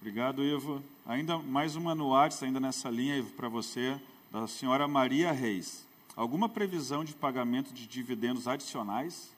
Obrigado, 0.00 0.44
Ivo. 0.44 0.82
Ainda 1.06 1.38
mais 1.38 1.76
uma 1.76 1.94
WhatsApp, 1.94 2.44
ainda 2.46 2.60
nessa 2.60 2.90
linha, 2.90 3.16
Ivo, 3.16 3.30
para 3.30 3.48
você, 3.48 3.98
da 4.30 4.46
senhora 4.46 4.86
Maria 4.86 5.32
Reis. 5.32 5.84
Alguma 6.14 6.48
previsão 6.48 7.04
de 7.04 7.12
pagamento 7.14 7.72
de 7.72 7.86
dividendos 7.86 8.46
adicionais? 8.46 9.32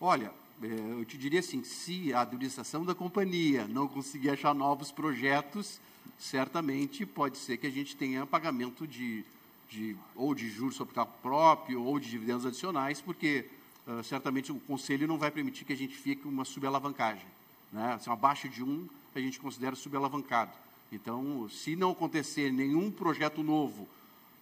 Olha, 0.00 0.32
eu 0.62 1.04
te 1.04 1.18
diria 1.18 1.40
assim, 1.40 1.62
se 1.62 2.12
a 2.12 2.22
administração 2.22 2.84
da 2.84 2.94
companhia 2.94 3.66
não 3.68 3.86
conseguir 3.86 4.30
achar 4.30 4.54
novos 4.54 4.90
projetos, 4.90 5.80
certamente 6.18 7.04
pode 7.04 7.36
ser 7.36 7.56
que 7.56 7.66
a 7.66 7.70
gente 7.70 7.96
tenha 7.96 8.26
pagamento 8.26 8.86
de 8.86 9.24
de, 9.68 9.96
ou 10.14 10.34
de 10.34 10.48
juros 10.48 10.76
sobre 10.76 10.94
capital 10.94 11.18
próprio 11.22 11.82
ou 11.82 11.98
de 11.98 12.08
dividendos 12.08 12.46
adicionais, 12.46 13.00
porque 13.00 13.46
uh, 13.86 14.02
certamente 14.02 14.52
o 14.52 14.60
Conselho 14.60 15.06
não 15.06 15.18
vai 15.18 15.30
permitir 15.30 15.64
que 15.64 15.72
a 15.72 15.76
gente 15.76 15.96
fique 15.96 16.26
uma 16.26 16.44
subalavancagem. 16.44 17.26
Né? 17.72 17.94
Assim, 17.94 18.10
abaixo 18.10 18.48
de 18.48 18.62
um, 18.62 18.86
a 19.14 19.20
gente 19.20 19.40
considera 19.40 19.74
subalavancado. 19.74 20.52
Então, 20.92 21.48
se 21.48 21.74
não 21.74 21.90
acontecer 21.90 22.52
nenhum 22.52 22.90
projeto 22.90 23.42
novo 23.42 23.88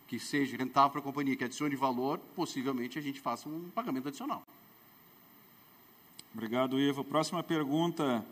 que 0.07 0.19
seja 0.19 0.57
rentável 0.57 0.91
para 0.91 1.01
a 1.01 1.05
companhia, 1.05 1.35
que 1.35 1.45
adicione 1.45 1.75
valor, 1.75 2.19
possivelmente 2.37 2.99
a 2.99 3.03
gente 3.03 3.21
faça 3.21 3.49
um 3.49 3.71
pagamento 3.75 4.09
adicional. 4.09 4.43
Obrigado, 6.35 6.81
Ivo. 6.81 7.05
Próxima 7.05 7.45
pergunta 7.45 8.27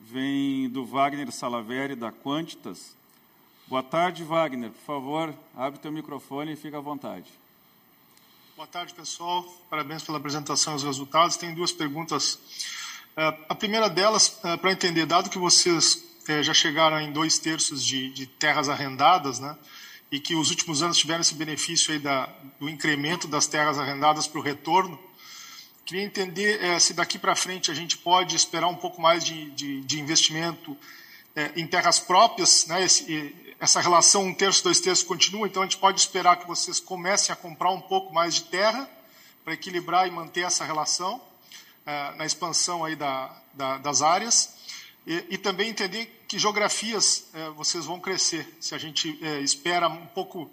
vem 0.00 0.66
do 0.70 0.86
Wagner 0.86 1.30
Salaveri, 1.30 1.94
da 1.94 2.10
Quantitas. 2.10 2.96
Boa 3.66 3.82
tarde, 3.82 4.24
Wagner. 4.24 4.70
Por 4.70 4.80
favor, 4.80 5.34
abre 5.54 5.78
teu 5.78 5.92
microfone 5.92 6.54
e 6.54 6.56
fica 6.56 6.78
à 6.78 6.80
vontade. 6.80 7.30
Boa 8.56 8.66
tarde, 8.66 8.94
pessoal. 8.94 9.44
Parabéns 9.68 10.02
pela 10.02 10.16
apresentação 10.16 10.72
e 10.72 10.76
os 10.76 10.82
resultados. 10.84 11.36
Tenho 11.36 11.54
duas 11.54 11.70
perguntas. 11.70 12.38
É, 13.14 13.26
a 13.46 13.54
primeira 13.54 13.90
delas, 13.90 14.40
é, 14.42 14.56
para 14.56 14.72
entender, 14.72 15.04
dado 15.04 15.28
que 15.28 15.38
vocês 15.38 16.02
é, 16.26 16.42
já 16.42 16.54
chegaram 16.54 16.98
em 16.98 17.12
dois 17.12 17.38
terços 17.38 17.84
de, 17.84 18.08
de 18.08 18.26
terras 18.26 18.70
arrendadas, 18.70 19.38
né, 19.38 19.54
e 20.10 20.18
que 20.18 20.34
os 20.34 20.48
últimos 20.48 20.82
anos 20.82 20.96
tiveram 20.96 21.20
esse 21.20 21.34
benefício 21.34 21.92
aí 21.92 21.98
da, 21.98 22.24
do 22.58 22.70
incremento 22.70 23.28
das 23.28 23.46
terras 23.46 23.78
arrendadas 23.78 24.26
para 24.26 24.40
o 24.40 24.42
retorno, 24.42 24.98
queria 25.88 26.04
entender 26.04 26.78
se 26.80 26.92
daqui 26.92 27.18
para 27.18 27.34
frente 27.34 27.70
a 27.70 27.74
gente 27.74 27.96
pode 27.96 28.36
esperar 28.36 28.68
um 28.68 28.74
pouco 28.74 29.00
mais 29.00 29.24
de, 29.24 29.50
de, 29.52 29.80
de 29.80 29.98
investimento 29.98 30.76
em 31.56 31.66
terras 31.66 31.98
próprias, 31.98 32.66
né, 32.66 32.84
esse, 32.84 33.34
essa 33.58 33.80
relação 33.80 34.24
um 34.26 34.34
terço, 34.34 34.62
dois 34.62 34.80
terços 34.80 35.04
continua, 35.04 35.46
então 35.46 35.62
a 35.62 35.64
gente 35.64 35.78
pode 35.78 35.98
esperar 35.98 36.36
que 36.36 36.46
vocês 36.46 36.78
comecem 36.78 37.32
a 37.32 37.36
comprar 37.36 37.70
um 37.70 37.80
pouco 37.80 38.12
mais 38.12 38.34
de 38.34 38.44
terra 38.44 38.88
para 39.42 39.54
equilibrar 39.54 40.06
e 40.06 40.10
manter 40.10 40.42
essa 40.42 40.62
relação 40.62 41.20
é, 41.86 42.14
na 42.16 42.26
expansão 42.26 42.84
aí 42.84 42.94
da, 42.94 43.34
da, 43.54 43.78
das 43.78 44.02
áreas 44.02 44.54
e, 45.06 45.24
e, 45.30 45.38
também 45.38 45.70
entender 45.70 46.22
que 46.28 46.38
geografias 46.38 47.28
é, 47.32 47.48
vocês 47.50 47.86
vão 47.86 47.98
crescer, 47.98 48.46
se 48.60 48.74
a 48.74 48.78
gente 48.78 49.18
é, 49.22 49.40
espera 49.40 49.88
um 49.88 50.06
pouco 50.08 50.50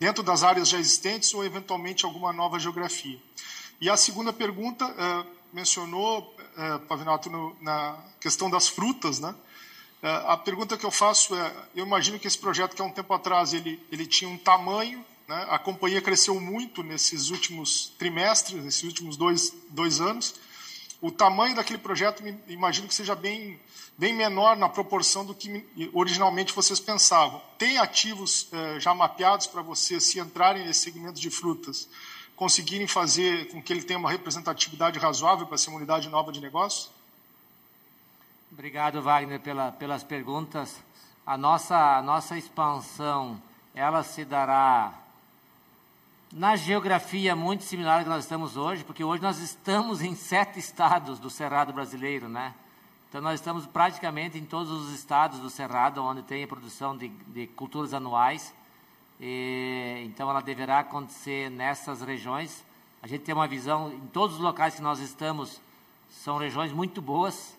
dentro 0.00 0.22
das 0.22 0.42
áreas 0.42 0.68
já 0.68 0.78
existentes 0.78 1.34
ou 1.34 1.44
eventualmente 1.44 2.06
alguma 2.06 2.32
nova 2.32 2.58
geografia. 2.58 3.20
E 3.80 3.88
a 3.88 3.96
segunda 3.96 4.32
pergunta 4.32 4.84
é, 4.84 5.26
mencionou, 5.52 6.34
é, 6.56 6.78
Pavinato, 6.78 7.30
no, 7.30 7.56
na 7.60 7.96
questão 8.20 8.50
das 8.50 8.66
frutas, 8.66 9.20
né? 9.20 9.34
É, 10.02 10.08
a 10.26 10.36
pergunta 10.36 10.76
que 10.76 10.84
eu 10.84 10.90
faço 10.90 11.34
é, 11.34 11.52
eu 11.74 11.86
imagino 11.86 12.18
que 12.18 12.26
esse 12.26 12.38
projeto 12.38 12.74
que 12.74 12.82
há 12.82 12.84
um 12.84 12.90
tempo 12.90 13.12
atrás 13.12 13.52
ele, 13.52 13.80
ele 13.90 14.06
tinha 14.06 14.28
um 14.28 14.36
tamanho, 14.36 15.04
né? 15.28 15.46
a 15.48 15.58
companhia 15.58 16.00
cresceu 16.00 16.40
muito 16.40 16.82
nesses 16.82 17.30
últimos 17.30 17.92
trimestres, 17.98 18.62
nesses 18.64 18.82
últimos 18.82 19.16
dois, 19.16 19.52
dois 19.70 20.00
anos. 20.00 20.34
O 21.00 21.12
tamanho 21.12 21.54
daquele 21.54 21.78
projeto, 21.78 22.22
imagino 22.48 22.88
que 22.88 22.94
seja 22.94 23.14
bem, 23.14 23.60
bem 23.96 24.12
menor 24.12 24.56
na 24.56 24.68
proporção 24.68 25.24
do 25.24 25.32
que 25.32 25.64
originalmente 25.92 26.52
vocês 26.52 26.80
pensavam. 26.80 27.40
Tem 27.56 27.78
ativos 27.78 28.48
eh, 28.50 28.80
já 28.80 28.92
mapeados 28.92 29.46
para 29.46 29.62
vocês, 29.62 30.02
se 30.02 30.18
entrarem 30.18 30.66
nesse 30.66 30.80
segmento 30.80 31.20
de 31.20 31.30
frutas, 31.30 31.88
conseguirem 32.38 32.86
fazer 32.86 33.48
com 33.50 33.60
que 33.60 33.72
ele 33.72 33.82
tenha 33.82 33.98
uma 33.98 34.10
representatividade 34.10 34.96
razoável 34.96 35.44
para 35.44 35.58
ser 35.58 35.70
uma 35.70 35.78
unidade 35.78 36.08
nova 36.08 36.30
de 36.30 36.40
negócio? 36.40 36.88
Obrigado, 38.52 39.02
Wagner, 39.02 39.40
pela, 39.40 39.72
pelas 39.72 40.04
perguntas. 40.04 40.80
A 41.26 41.36
nossa, 41.36 41.98
a 41.98 42.00
nossa 42.00 42.38
expansão, 42.38 43.42
ela 43.74 44.04
se 44.04 44.24
dará 44.24 44.94
na 46.32 46.54
geografia 46.54 47.34
muito 47.34 47.64
similar 47.64 48.04
que 48.04 48.08
nós 48.08 48.22
estamos 48.22 48.56
hoje, 48.56 48.84
porque 48.84 49.02
hoje 49.02 49.20
nós 49.20 49.38
estamos 49.38 50.00
em 50.00 50.14
sete 50.14 50.60
estados 50.60 51.18
do 51.18 51.28
Cerrado 51.28 51.72
brasileiro, 51.72 52.28
né? 52.28 52.54
Então 53.08 53.20
nós 53.20 53.40
estamos 53.40 53.66
praticamente 53.66 54.38
em 54.38 54.44
todos 54.44 54.70
os 54.70 54.92
estados 54.94 55.40
do 55.40 55.50
Cerrado, 55.50 56.04
onde 56.04 56.22
tem 56.22 56.44
a 56.44 56.48
produção 56.48 56.96
de, 56.96 57.08
de 57.08 57.48
culturas 57.48 57.92
anuais. 57.92 58.54
E, 59.20 60.02
então 60.06 60.30
ela 60.30 60.40
deverá 60.40 60.80
acontecer 60.80 61.50
nessas 61.50 62.02
regiões. 62.02 62.64
A 63.02 63.06
gente 63.06 63.22
tem 63.22 63.34
uma 63.34 63.46
visão, 63.46 63.92
em 63.92 64.06
todos 64.08 64.36
os 64.36 64.42
locais 64.42 64.74
que 64.74 64.82
nós 64.82 64.98
estamos, 64.98 65.60
são 66.10 66.38
regiões 66.38 66.72
muito 66.72 67.00
boas, 67.00 67.56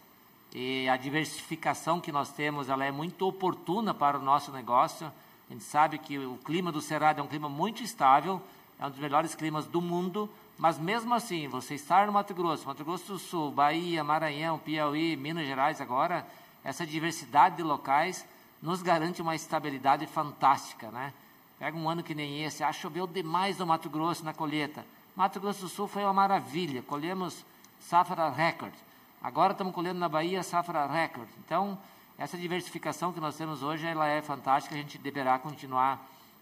e 0.53 0.89
a 0.89 0.97
diversificação 0.97 2.01
que 2.01 2.11
nós 2.11 2.29
temos, 2.29 2.69
ela 2.69 2.83
é 2.83 2.91
muito 2.91 3.27
oportuna 3.27 3.93
para 3.93 4.17
o 4.17 4.21
nosso 4.21 4.51
negócio. 4.51 5.11
A 5.49 5.53
gente 5.53 5.63
sabe 5.63 5.97
que 5.97 6.17
o 6.17 6.37
clima 6.43 6.71
do 6.71 6.81
Cerrado 6.81 7.19
é 7.19 7.23
um 7.23 7.27
clima 7.27 7.47
muito 7.47 7.83
estável, 7.83 8.41
é 8.79 8.85
um 8.85 8.89
dos 8.89 8.99
melhores 8.99 9.35
climas 9.35 9.65
do 9.65 9.81
mundo, 9.81 10.29
mas 10.57 10.77
mesmo 10.77 11.13
assim, 11.13 11.47
você 11.47 11.75
estar 11.75 12.07
no 12.07 12.13
Mato 12.13 12.33
Grosso, 12.33 12.67
Mato 12.67 12.83
Grosso 12.83 13.13
do 13.13 13.19
Sul, 13.19 13.51
Bahia, 13.51 14.03
Maranhão, 14.03 14.57
Piauí, 14.57 15.15
Minas 15.15 15.45
Gerais 15.45 15.79
agora, 15.79 16.25
essa 16.63 16.85
diversidade 16.85 17.57
de 17.57 17.63
locais 17.63 18.25
nos 18.61 18.81
garante 18.81 19.21
uma 19.21 19.35
estabilidade 19.35 20.05
fantástica, 20.05 20.91
né? 20.91 21.13
Pega 21.59 21.77
um 21.77 21.89
ano 21.89 22.01
que 22.01 22.15
nem 22.15 22.43
esse, 22.43 22.63
ah, 22.63 22.71
choveu 22.71 23.05
demais 23.05 23.57
no 23.57 23.67
Mato 23.67 23.89
Grosso 23.89 24.23
na 24.23 24.33
colheita. 24.33 24.85
Mato 25.15 25.39
Grosso 25.39 25.61
do 25.61 25.69
Sul 25.69 25.87
foi 25.87 26.03
uma 26.03 26.13
maravilha, 26.13 26.81
colhemos 26.81 27.45
safra 27.79 28.29
recorde. 28.29 28.77
Agora 29.21 29.51
estamos 29.51 29.73
colhendo 29.73 29.99
na 29.99 30.07
Bahia 30.07 30.41
safra 30.41 30.87
recorde. 30.87 31.31
Então, 31.45 31.77
essa 32.17 32.37
diversificação 32.37 33.11
que 33.11 33.19
nós 33.19 33.35
temos 33.35 33.61
hoje, 33.61 33.85
ela 33.85 34.07
é 34.07 34.21
fantástica, 34.21 34.73
a 34.73 34.77
gente 34.77 34.97
deverá 34.97 35.37
continuar 35.37 35.99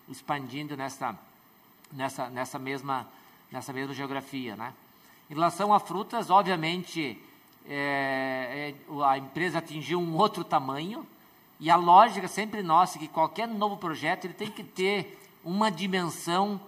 expandindo 0.08 0.78
nessa 0.78 1.18
nessa, 1.92 2.30
nessa, 2.30 2.60
mesma, 2.60 3.08
nessa 3.52 3.72
mesma 3.74 3.94
geografia. 3.94 4.56
Né? 4.56 4.74
Em 5.30 5.34
relação 5.34 5.74
a 5.74 5.80
frutas, 5.80 6.30
obviamente, 6.30 7.22
é, 7.68 8.74
é, 8.90 9.04
a 9.06 9.18
empresa 9.18 9.60
atingiu 9.60 10.00
um 10.00 10.16
outro 10.16 10.44
tamanho, 10.44 11.06
e 11.60 11.70
a 11.70 11.76
lógica 11.76 12.28
sempre 12.28 12.62
nossa 12.62 12.98
é 12.98 13.00
que 13.00 13.08
qualquer 13.08 13.48
novo 13.48 13.78
projeto 13.78 14.26
ele 14.26 14.34
tem 14.34 14.50
que 14.50 14.64
ter 14.64 15.20
uma 15.44 15.72
dimensão 15.72 16.60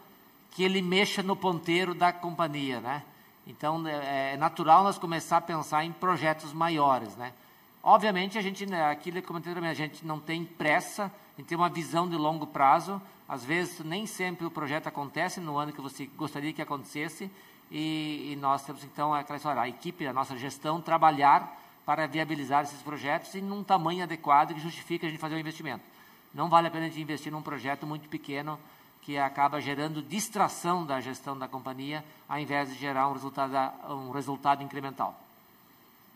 que 0.52 0.64
ele 0.64 0.82
mexa 0.82 1.22
no 1.22 1.36
ponteiro 1.36 1.94
da 1.94 2.12
companhia, 2.12 2.82
né? 2.82 3.04
Então 3.46 3.88
é, 3.88 4.34
é 4.34 4.38
natural 4.38 4.84
nós 4.84 4.98
começar 4.98 5.38
a 5.38 5.42
pensar 5.42 5.86
em 5.86 5.92
projetos 5.92 6.54
maiores, 6.54 7.16
né? 7.16 7.34
Obviamente 7.82 8.38
a 8.38 8.42
gente, 8.42 8.66
né, 8.66 8.90
aquilo 8.90 9.22
que 9.22 9.28
comentei 9.28 9.54
também, 9.54 9.70
a 9.70 9.74
gente 9.74 10.06
não 10.06 10.20
tem 10.20 10.44
pressa, 10.44 11.06
a 11.06 11.42
gente 11.42 11.48
tem 11.48 11.58
uma 11.58 11.70
visão 11.70 12.10
de 12.10 12.16
longo 12.16 12.46
prazo, 12.46 13.02
às 13.28 13.46
vezes, 13.46 13.80
nem 13.82 14.06
sempre 14.06 14.46
o 14.46 14.52
projeto 14.52 14.88
acontece 14.88 15.40
no 15.40 15.58
ano 15.58 15.72
que 15.72 15.80
você 15.80 16.08
gostaria 16.18 16.52
que 16.52 16.62
acontecesse, 16.62 17.32
e, 17.72 18.32
e 18.34 18.36
nós 18.36 18.64
temos, 18.64 18.84
então, 18.84 19.14
aquela 19.14 19.38
história, 19.38 19.62
a 19.62 19.70
equipe, 19.70 20.06
a 20.08 20.12
nossa 20.12 20.36
gestão, 20.36 20.82
trabalhar 20.82 21.58
para 21.90 22.06
viabilizar 22.06 22.66
esses 22.66 22.80
projetos 22.84 23.34
em 23.34 23.52
um 23.52 23.64
tamanho 23.64 24.04
adequado 24.04 24.54
que 24.54 24.60
justifique 24.60 25.08
a 25.08 25.10
gente 25.10 25.18
fazer 25.18 25.34
o 25.34 25.40
investimento. 25.40 25.84
Não 26.32 26.48
vale 26.48 26.68
a 26.68 26.70
pena 26.70 26.86
a 26.86 26.88
gente 26.88 27.02
investir 27.02 27.32
num 27.32 27.42
projeto 27.42 27.88
muito 27.88 28.08
pequeno 28.08 28.60
que 29.02 29.18
acaba 29.18 29.60
gerando 29.60 30.00
distração 30.00 30.86
da 30.86 31.02
gestão 31.02 31.36
da 31.36 31.48
companhia, 31.48 32.06
ao 32.28 32.38
invés 32.38 32.70
de 32.70 32.78
gerar 32.78 33.10
um 33.10 33.14
resultado, 33.14 33.56
um 33.92 34.12
resultado 34.12 34.62
incremental. 34.62 35.20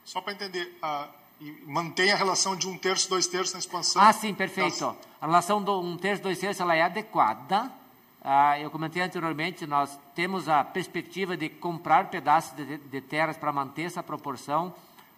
Só 0.06 0.22
para 0.22 0.34
entender, 0.34 0.78
mantém 1.66 2.12
a 2.12 2.16
relação 2.18 2.56
de 2.56 2.68
um 2.68 2.78
terço, 2.78 3.10
dois 3.10 3.26
terços 3.26 3.54
na 3.54 3.60
expansão. 3.60 4.00
Ah, 4.00 4.14
sim, 4.14 4.32
perfeito. 4.32 4.96
A 5.20 5.26
relação 5.26 5.60
do 5.60 5.82
um 5.82 5.98
terço, 5.98 6.22
dois 6.22 6.38
terços, 6.38 6.62
ela 6.62 6.76
é 6.76 6.84
adequada. 6.84 7.72
Ah, 8.24 8.60
eu 8.60 8.70
comentei 8.70 9.02
anteriormente, 9.02 9.66
nós 9.66 9.98
temos 10.14 10.48
a 10.48 10.64
perspectiva 10.64 11.36
de 11.36 11.50
comprar 11.50 12.12
pedaços 12.12 12.56
de, 12.56 12.78
de 12.78 13.02
terras 13.02 13.38
para 13.38 13.52
manter 13.52 13.86
essa 13.86 14.04
proporção. 14.04 14.72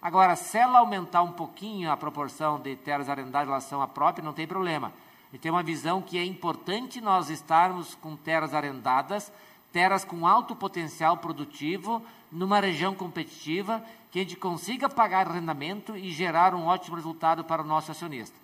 Agora, 0.05 0.35
se 0.35 0.59
ela 0.59 0.77
aumentar 0.77 1.23
um 1.23 1.31
pouquinho 1.31 1.91
a 1.91 1.97
proporção 1.97 2.59
de 2.59 2.75
terras 2.75 3.09
arrendadas 3.09 3.47
em 3.47 3.49
relação 3.49 3.81
à 3.81 3.87
própria, 3.87 4.23
não 4.23 4.33
tem 4.33 4.45
problema. 4.45 4.93
E 5.33 5.37
tem 5.39 5.49
uma 5.49 5.63
visão 5.63 5.99
que 5.99 6.15
é 6.15 6.23
importante 6.23 7.01
nós 7.01 7.31
estarmos 7.31 7.95
com 7.95 8.15
terras 8.15 8.53
arrendadas, 8.53 9.33
terras 9.71 10.05
com 10.05 10.27
alto 10.27 10.55
potencial 10.55 11.17
produtivo, 11.17 12.03
numa 12.31 12.59
região 12.59 12.93
competitiva, 12.93 13.83
que 14.11 14.19
a 14.19 14.21
gente 14.21 14.35
consiga 14.35 14.87
pagar 14.87 15.27
arrendamento 15.27 15.97
e 15.97 16.11
gerar 16.11 16.53
um 16.53 16.67
ótimo 16.67 16.97
resultado 16.97 17.43
para 17.43 17.63
o 17.63 17.65
nosso 17.65 17.89
acionista. 17.89 18.37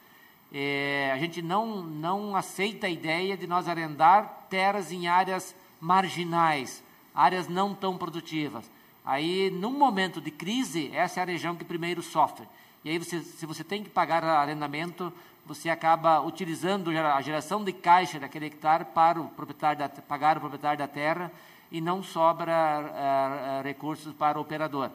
É, 0.52 1.12
a 1.14 1.18
gente 1.20 1.44
não, 1.44 1.84
não 1.84 2.36
aceita 2.36 2.88
a 2.88 2.90
ideia 2.90 3.38
de 3.38 3.46
nós 3.46 3.68
arrendar 3.68 4.48
terras 4.50 4.92
em 4.92 5.08
áreas 5.08 5.56
marginais, 5.80 6.84
áreas 7.14 7.48
não 7.48 7.76
tão 7.76 8.00
produtivas. 8.00 8.68
Aí, 9.04 9.50
num 9.50 9.72
momento 9.72 10.22
de 10.22 10.30
crise, 10.30 10.92
essa 10.94 11.20
é 11.20 11.24
a 11.24 11.26
região 11.26 11.56
que 11.56 11.64
primeiro 11.64 12.02
sofre. 12.02 12.48
E 12.84 12.90
aí, 12.90 12.98
você, 12.98 13.22
se 13.22 13.46
você 13.46 13.64
tem 13.64 13.84
que 13.84 13.90
pagar 13.90 14.24
arrendamento, 14.24 15.12
você 15.46 15.70
acaba 15.70 16.22
utilizando 16.22 16.92
a 16.92 17.22
geração 17.22 17.64
de 17.64 17.74
caixa 17.74 18.20
daquele 18.20 18.46
hectare 18.46 18.86
para 18.86 19.20
o 19.20 19.28
proprietário 19.30 19.80
da, 19.80 19.90
pagar 19.90 20.38
o 20.38 20.42
proprietário 20.42 20.80
da 20.80 20.88
terra 20.88 21.32
e 21.72 21.82
não 21.82 22.04
sobra 22.04 23.62
uh, 23.62 23.64
recursos 23.64 24.14
para 24.14 24.38
o 24.38 24.42
operador. 24.42 24.92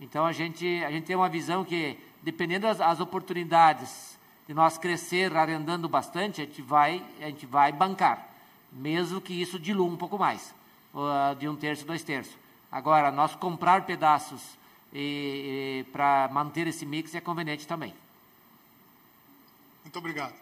Então 0.00 0.26
a 0.26 0.32
gente, 0.32 0.66
a 0.84 0.90
gente 0.90 1.06
tem 1.06 1.14
uma 1.14 1.28
visão 1.28 1.64
que, 1.64 1.98
dependendo 2.22 2.66
das 2.66 2.80
as 2.80 2.98
oportunidades 3.00 4.18
de 4.46 4.52
nós 4.52 4.76
crescer 4.76 5.34
arrendando 5.36 5.88
bastante, 5.88 6.42
a 6.42 6.44
gente 6.44 6.60
vai, 6.60 7.02
a 7.20 7.26
gente 7.26 7.46
vai 7.46 7.72
bancar, 7.72 8.28
mesmo 8.72 9.20
que 9.20 9.32
isso 9.32 9.58
dilua 9.58 9.86
um 9.86 9.96
pouco 9.96 10.18
mais, 10.18 10.54
uh, 10.92 11.34
de 11.36 11.48
um 11.48 11.56
terço, 11.56 11.86
dois 11.86 12.02
terços. 12.02 12.43
Agora, 12.74 13.12
nós 13.12 13.36
comprar 13.36 13.86
pedaços 13.86 14.42
para 15.92 16.28
manter 16.32 16.66
esse 16.66 16.84
mix 16.84 17.14
é 17.14 17.20
conveniente 17.20 17.68
também. 17.68 17.94
Muito 19.84 19.96
obrigado. 19.96 20.34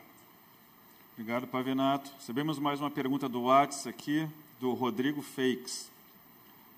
Obrigado, 1.13 1.47
Pavinato. 1.47 2.11
Recebemos 2.19 2.59
mais 2.59 2.81
uma 2.81 2.91
pergunta 2.91 3.29
do 3.29 3.43
WhatsApp 3.43 3.91
aqui, 3.91 4.27
do 4.59 4.73
Rodrigo 4.73 5.21
Fakes. 5.21 5.91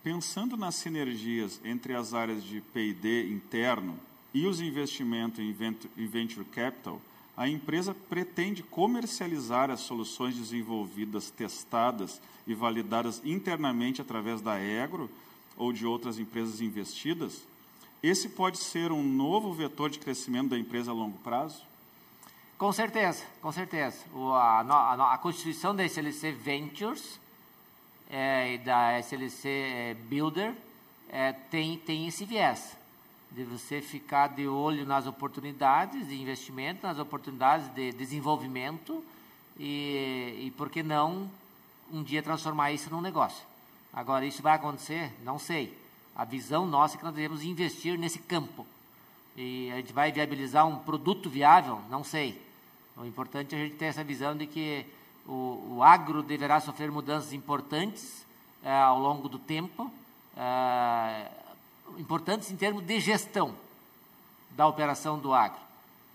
Pensando 0.03 0.57
nas 0.57 0.75
sinergias 0.75 1.61
entre 1.65 1.95
as 1.95 2.15
áreas 2.15 2.43
de 2.43 2.61
P&D 2.61 3.31
interno 3.31 3.97
e 4.35 4.49
os 4.49 4.61
investimentos 4.61 5.39
em 5.39 5.53
venture 6.09 6.45
capital, 6.47 7.01
a 7.37 7.49
empresa 7.49 7.95
pretende 7.95 8.65
comercializar 8.65 9.71
as 9.71 9.83
soluções 9.83 10.35
desenvolvidas, 10.37 11.31
testadas 11.31 12.21
e 12.45 12.55
validadas 12.55 13.23
internamente 13.25 14.03
através 14.03 14.41
da 14.41 14.61
Egro 14.61 15.09
ou 15.57 15.73
de 15.73 15.87
outras 15.87 16.19
empresas 16.19 16.61
investidas? 16.61 17.47
Esse 18.03 18.29
pode 18.29 18.59
ser 18.59 18.93
um 18.93 19.03
novo 19.03 19.53
vetor 19.53 19.89
de 19.89 19.99
crescimento 19.99 20.51
da 20.51 20.59
empresa 20.59 20.91
a 20.91 20.95
longo 20.95 21.19
prazo? 21.19 21.63
Com 22.59 22.73
certeza, 22.73 23.25
com 23.41 23.51
certeza. 23.51 24.05
O, 24.15 24.31
a, 24.33 24.61
a, 24.61 25.15
a, 25.15 25.19
constituição 25.19 25.75
da 25.75 25.85
SLC 25.85 26.31
Ventures 26.33 27.19
é, 28.11 28.59
da 28.59 28.99
SLC 28.99 29.49
é, 29.49 29.95
Builder 29.95 30.55
é, 31.09 31.33
tem, 31.33 31.79
tem 31.79 32.07
esse 32.07 32.25
viés 32.25 32.77
de 33.31 33.43
você 33.43 33.81
ficar 33.81 34.29
de 34.29 34.47
olho 34.47 34.87
nas 34.87 35.07
oportunidades 35.07 36.07
de 36.07 36.21
investimento, 36.21 36.87
nas 36.87 36.99
oportunidades 36.99 37.69
de 37.75 37.91
desenvolvimento 37.93 39.05
e, 39.59 40.45
e 40.47 40.53
por 40.57 40.71
que 40.71 40.83
não 40.83 41.29
um 41.93 42.03
dia 42.03 42.23
transformar 42.23 42.71
isso 42.71 42.91
num 42.91 43.01
negócio. 43.01 43.45
Agora, 43.95 44.27
isso 44.27 44.43
vai 44.43 44.55
acontecer? 44.55 45.13
Não 45.23 45.39
sei. 45.39 45.79
A 46.17 46.25
visão 46.25 46.67
nossa 46.67 46.97
é 46.97 46.99
que 46.99 47.05
nós 47.05 47.15
devemos 47.15 47.45
investir 47.45 47.97
nesse 47.97 48.19
campo. 48.19 48.67
E 49.37 49.71
a 49.73 49.77
gente 49.77 49.93
vai 49.93 50.11
viabilizar 50.11 50.67
um 50.67 50.77
produto 50.77 51.31
viável? 51.31 51.81
Não 51.89 52.03
sei. 52.03 52.41
O 52.97 53.05
importante 53.05 53.55
é 53.55 53.59
a 53.59 53.63
gente 53.63 53.77
ter 53.77 53.87
essa 53.87 54.03
visão 54.03 54.37
de 54.37 54.47
que 54.47 54.85
o, 55.27 55.77
o 55.77 55.83
agro 55.83 56.23
deverá 56.23 56.61
sofrer 56.61 56.91
mudanças 56.91 57.33
importantes 57.33 58.27
é, 58.63 58.73
ao 58.75 58.99
longo 58.99 59.29
do 59.29 59.39
tempo, 59.39 59.91
é, 60.37 61.31
importantes 61.99 62.51
em 62.51 62.57
termos 62.57 62.85
de 62.85 62.99
gestão 63.01 63.55
da 64.51 64.67
operação 64.67 65.19
do 65.19 65.33
agro. 65.33 65.59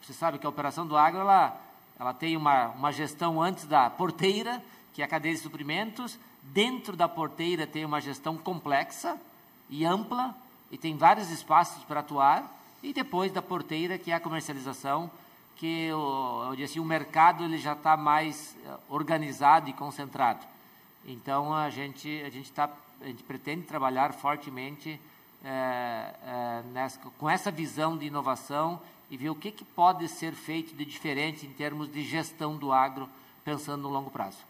Você 0.01 0.14
sabe 0.14 0.39
que 0.39 0.45
a 0.45 0.49
operação 0.49 0.88
do 0.88 0.97
agro 0.97 1.19
ela, 1.19 1.60
ela 1.99 2.14
tem 2.14 2.35
uma, 2.35 2.68
uma 2.69 2.91
gestão 2.91 3.41
antes 3.41 3.65
da 3.65 3.89
porteira, 3.89 4.64
que 4.93 5.01
é 5.01 5.06
a 5.06 5.07
cadeia 5.07 5.35
de 5.35 5.41
suprimentos, 5.41 6.18
dentro 6.53 6.95
da 6.95 7.07
porteira 7.07 7.65
tem 7.65 7.85
uma 7.85 8.01
gestão 8.01 8.38
complexa 8.38 9.19
e 9.69 9.85
ampla, 9.85 10.35
e 10.71 10.77
tem 10.77 10.97
vários 10.97 11.30
espaços 11.30 11.84
para 11.84 11.99
atuar, 11.99 12.55
e 12.81 12.93
depois 12.93 13.31
da 13.31 13.41
porteira, 13.41 13.97
que 13.97 14.11
é 14.11 14.15
a 14.15 14.19
comercialização, 14.19 15.09
que 15.55 15.91
o, 15.91 16.45
eu 16.49 16.55
disse, 16.55 16.80
o 16.80 16.85
mercado 16.85 17.43
ele 17.43 17.57
já 17.57 17.73
está 17.73 17.97
mais 17.97 18.55
eh, 18.65 18.77
organizado 18.88 19.69
e 19.69 19.73
concentrado. 19.73 20.45
Então 21.05 21.53
a 21.53 21.69
gente 21.69 22.23
a 22.26 22.30
gente 22.30 22.51
tá 22.51 22.69
a 23.01 23.05
gente 23.05 23.23
pretende 23.23 23.63
trabalhar 23.63 24.13
fortemente 24.13 24.99
é, 25.43 26.15
é, 26.26 26.63
nessa, 26.73 26.99
com 27.17 27.30
essa 27.30 27.49
visão 27.49 27.97
de 27.97 28.05
inovação 28.05 28.80
e 29.09 29.15
ver 29.15 29.30
o 29.30 29.35
que, 29.35 29.51
que 29.51 29.63
pode 29.63 30.07
ser 30.09 30.34
feito 30.34 30.76
de 30.76 30.84
diferente 30.84 31.45
em 31.45 31.53
termos 31.53 31.91
de 31.91 32.03
gestão 32.03 32.57
do 32.57 32.73
agro, 32.73 33.09
pensando 33.43 33.84
no 33.84 33.89
longo 33.89 34.11
prazo. 34.11 34.48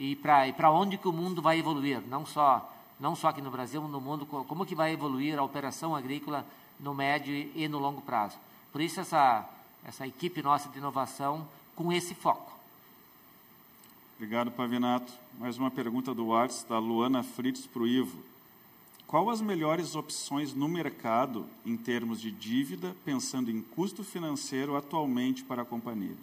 E 0.00 0.16
para 0.16 0.70
onde 0.70 0.96
que 0.96 1.06
o 1.06 1.12
mundo 1.12 1.42
vai 1.42 1.58
evoluir, 1.58 2.00
não 2.08 2.24
só 2.24 2.66
não 2.98 3.14
só 3.14 3.28
aqui 3.28 3.40
no 3.40 3.50
Brasil, 3.50 3.82
no 3.82 4.00
mundo, 4.00 4.26
como 4.26 4.64
que 4.66 4.74
vai 4.74 4.92
evoluir 4.92 5.38
a 5.38 5.42
operação 5.42 5.94
agrícola 5.94 6.44
no 6.78 6.94
médio 6.94 7.34
e 7.54 7.68
no 7.68 7.78
longo 7.78 8.00
prazo. 8.00 8.38
Por 8.72 8.80
isso 8.80 8.98
essa 8.98 9.46
essa 9.84 10.06
equipe 10.06 10.42
nossa 10.42 10.70
de 10.70 10.78
inovação 10.78 11.46
com 11.76 11.92
esse 11.92 12.14
foco. 12.14 12.50
Obrigado, 14.16 14.50
Pavinato. 14.50 15.12
Mais 15.38 15.58
uma 15.58 15.70
pergunta 15.70 16.14
do 16.14 16.28
WhatsApp, 16.28 16.70
da 16.70 16.78
Luana 16.78 17.22
Fritz 17.22 17.66
para 17.66 17.82
o 17.82 17.86
Ivo. 17.86 18.22
Qual 19.06 19.28
as 19.28 19.42
melhores 19.42 19.94
opções 19.94 20.54
no 20.54 20.68
mercado 20.68 21.46
em 21.64 21.76
termos 21.76 22.20
de 22.20 22.30
dívida, 22.30 22.96
pensando 23.04 23.50
em 23.50 23.60
custo 23.60 24.02
financeiro 24.04 24.76
atualmente 24.76 25.44
para 25.44 25.62
a 25.62 25.64
companhia? 25.64 26.16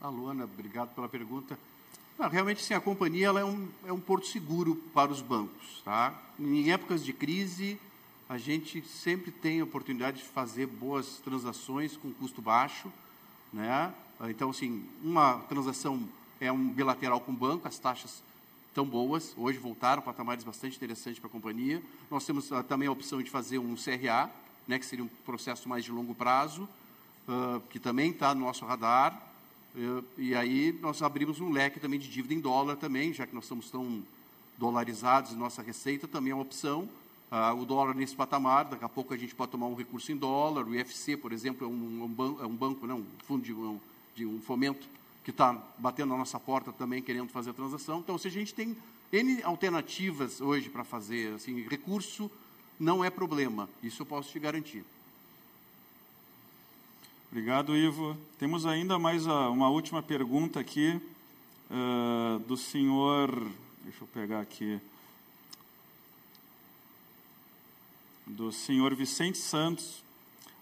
A 0.00 0.08
Luana, 0.08 0.44
obrigado 0.44 0.94
pela 0.94 1.08
pergunta. 1.08 1.58
Não, 2.18 2.28
realmente, 2.28 2.64
sim, 2.64 2.74
a 2.74 2.80
companhia 2.80 3.28
ela 3.28 3.38
é, 3.38 3.44
um, 3.44 3.68
é 3.86 3.92
um 3.92 4.00
porto 4.00 4.26
seguro 4.26 4.74
para 4.92 5.12
os 5.12 5.22
bancos. 5.22 5.80
Tá? 5.84 6.12
Em 6.36 6.72
épocas 6.72 7.04
de 7.04 7.12
crise, 7.12 7.78
a 8.28 8.36
gente 8.36 8.84
sempre 8.86 9.30
tem 9.30 9.60
a 9.60 9.64
oportunidade 9.64 10.18
de 10.18 10.24
fazer 10.24 10.66
boas 10.66 11.18
transações 11.18 11.96
com 11.96 12.12
custo 12.12 12.42
baixo. 12.42 12.92
Né? 13.52 13.94
Então, 14.28 14.50
assim, 14.50 14.84
uma 15.00 15.38
transação 15.48 16.08
é 16.40 16.50
um 16.50 16.68
bilateral 16.68 17.20
com 17.20 17.30
o 17.30 17.36
banco, 17.36 17.68
as 17.68 17.78
taxas 17.78 18.20
tão 18.74 18.84
boas, 18.84 19.32
hoje 19.36 19.58
voltaram 19.58 20.02
patamares 20.02 20.42
bastante 20.42 20.76
interessantes 20.76 21.20
para 21.20 21.28
a 21.28 21.32
companhia. 21.32 21.80
Nós 22.10 22.26
temos 22.26 22.50
uh, 22.50 22.64
também 22.64 22.88
a 22.88 22.92
opção 22.92 23.22
de 23.22 23.30
fazer 23.30 23.58
um 23.58 23.76
CRA, 23.76 24.28
né, 24.66 24.78
que 24.78 24.86
seria 24.86 25.04
um 25.04 25.08
processo 25.24 25.68
mais 25.68 25.84
de 25.84 25.92
longo 25.92 26.14
prazo, 26.16 26.68
uh, 27.28 27.60
que 27.70 27.78
também 27.78 28.10
está 28.10 28.34
no 28.34 28.40
nosso 28.42 28.64
radar. 28.64 29.27
E 30.16 30.34
aí 30.34 30.76
nós 30.80 31.02
abrimos 31.02 31.40
um 31.40 31.50
leque 31.50 31.78
também 31.78 31.98
de 31.98 32.08
dívida 32.08 32.34
em 32.34 32.40
dólar 32.40 32.76
também, 32.76 33.12
já 33.12 33.26
que 33.26 33.34
nós 33.34 33.44
estamos 33.44 33.70
tão 33.70 34.02
dolarizados, 34.56 35.34
nossa 35.34 35.62
receita 35.62 36.08
também 36.08 36.32
é 36.32 36.34
uma 36.34 36.42
opção. 36.42 36.88
o 37.56 37.64
dólar 37.64 37.94
nesse 37.94 38.16
patamar, 38.16 38.64
daqui 38.64 38.84
a 38.84 38.88
pouco 38.88 39.14
a 39.14 39.16
gente 39.16 39.34
pode 39.34 39.52
tomar 39.52 39.66
um 39.66 39.74
recurso 39.74 40.10
em 40.10 40.16
dólar. 40.16 40.66
O 40.66 40.74
IFC, 40.74 41.16
por 41.16 41.32
exemplo, 41.32 41.66
é 41.66 41.70
um, 41.70 42.08
ban 42.08 42.36
é 42.40 42.46
um 42.46 42.56
banco, 42.56 42.86
não, 42.86 42.98
um 42.98 43.06
fundo 43.24 43.44
de 43.44 43.52
um, 43.52 43.78
de 44.14 44.26
um 44.26 44.40
fomento 44.40 44.88
que 45.22 45.30
está 45.30 45.52
batendo 45.78 46.08
na 46.10 46.16
nossa 46.16 46.40
porta 46.40 46.72
também 46.72 47.02
querendo 47.02 47.28
fazer 47.28 47.50
a 47.50 47.54
transação. 47.54 48.00
Então, 48.00 48.18
se 48.18 48.26
a 48.28 48.30
gente 48.30 48.54
tem 48.54 48.76
N 49.12 49.42
alternativas 49.42 50.40
hoje 50.40 50.68
para 50.68 50.84
fazer, 50.84 51.34
assim, 51.34 51.62
recurso 51.68 52.30
não 52.80 53.04
é 53.04 53.10
problema, 53.10 53.68
isso 53.82 54.02
eu 54.02 54.06
posso 54.06 54.30
te 54.30 54.38
garantir. 54.38 54.84
Obrigado, 57.30 57.76
Ivo. 57.76 58.16
Temos 58.38 58.64
ainda 58.64 58.98
mais 58.98 59.26
uma 59.26 59.68
última 59.68 60.02
pergunta 60.02 60.60
aqui 60.60 60.98
uh, 61.70 62.38
do 62.38 62.56
senhor. 62.56 63.30
Deixa 63.82 64.02
eu 64.02 64.08
pegar 64.08 64.40
aqui. 64.40 64.80
Do 68.26 68.50
senhor 68.50 68.94
Vicente 68.94 69.36
Santos 69.36 70.02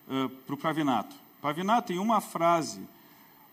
uh, 0.08 0.28
para 0.28 0.54
o 0.56 0.58
Pavinato. 0.58 1.14
Pavinato, 1.40 1.92
em 1.92 2.00
uma 2.00 2.20
frase, 2.20 2.80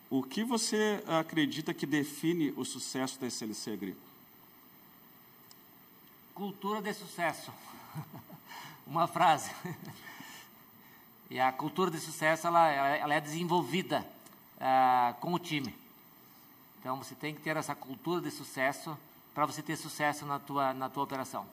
o 0.09 0.23
que 0.23 0.43
você 0.43 1.03
acredita 1.05 1.71
que 1.71 1.85
define 1.85 2.51
o 2.57 2.65
sucesso 2.65 3.19
da 3.21 3.27
SLC 3.27 3.73
Agrícola? 3.73 4.07
Cultura 6.33 6.81
de 6.81 6.91
sucesso. 6.95 7.51
Uma 8.87 9.07
frase. 9.07 9.51
E 11.29 11.39
a 11.39 11.51
cultura 11.51 11.89
de 11.89 11.99
sucesso 11.99 12.47
ela, 12.47 12.69
ela 12.69 13.13
é 13.13 13.21
desenvolvida 13.21 14.05
uh, 14.57 15.13
com 15.19 15.33
o 15.33 15.39
time. 15.39 15.73
Então 16.79 16.97
você 16.97 17.15
tem 17.15 17.33
que 17.33 17.41
ter 17.41 17.57
essa 17.57 17.73
cultura 17.73 18.21
de 18.21 18.31
sucesso 18.31 18.97
para 19.33 19.45
você 19.45 19.61
ter 19.61 19.75
sucesso 19.75 20.25
na 20.25 20.39
tua, 20.39 20.73
na 20.73 20.89
tua 20.89 21.03
operação. 21.03 21.45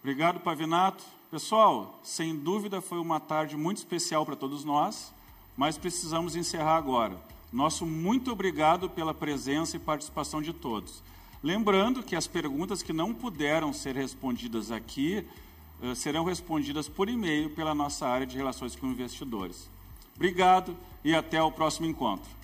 Obrigado, 0.00 0.40
Pavinato. 0.40 1.02
Pessoal, 1.30 1.98
sem 2.02 2.36
dúvida 2.36 2.80
foi 2.80 2.98
uma 2.98 3.20
tarde 3.20 3.56
muito 3.56 3.78
especial 3.78 4.24
para 4.24 4.36
todos 4.36 4.64
nós 4.64 5.12
mas 5.60 5.76
precisamos 5.76 6.36
encerrar 6.36 6.76
agora. 6.76 7.20
Nosso 7.52 7.84
muito 7.84 8.32
obrigado 8.32 8.88
pela 8.88 9.12
presença 9.12 9.76
e 9.76 9.78
participação 9.78 10.40
de 10.40 10.54
todos. 10.54 11.02
Lembrando 11.42 12.02
que 12.02 12.16
as 12.16 12.26
perguntas 12.26 12.82
que 12.82 12.94
não 12.94 13.12
puderam 13.12 13.70
ser 13.70 13.94
respondidas 13.94 14.70
aqui 14.70 15.22
serão 15.94 16.24
respondidas 16.24 16.88
por 16.88 17.08
e-mail 17.08 17.50
pela 17.50 17.74
nossa 17.74 18.06
área 18.06 18.26
de 18.26 18.36
relações 18.36 18.76
com 18.76 18.86
investidores. 18.86 19.70
Obrigado 20.14 20.76
e 21.04 21.14
até 21.14 21.42
o 21.42 21.50
próximo 21.50 21.86
encontro. 21.86 22.39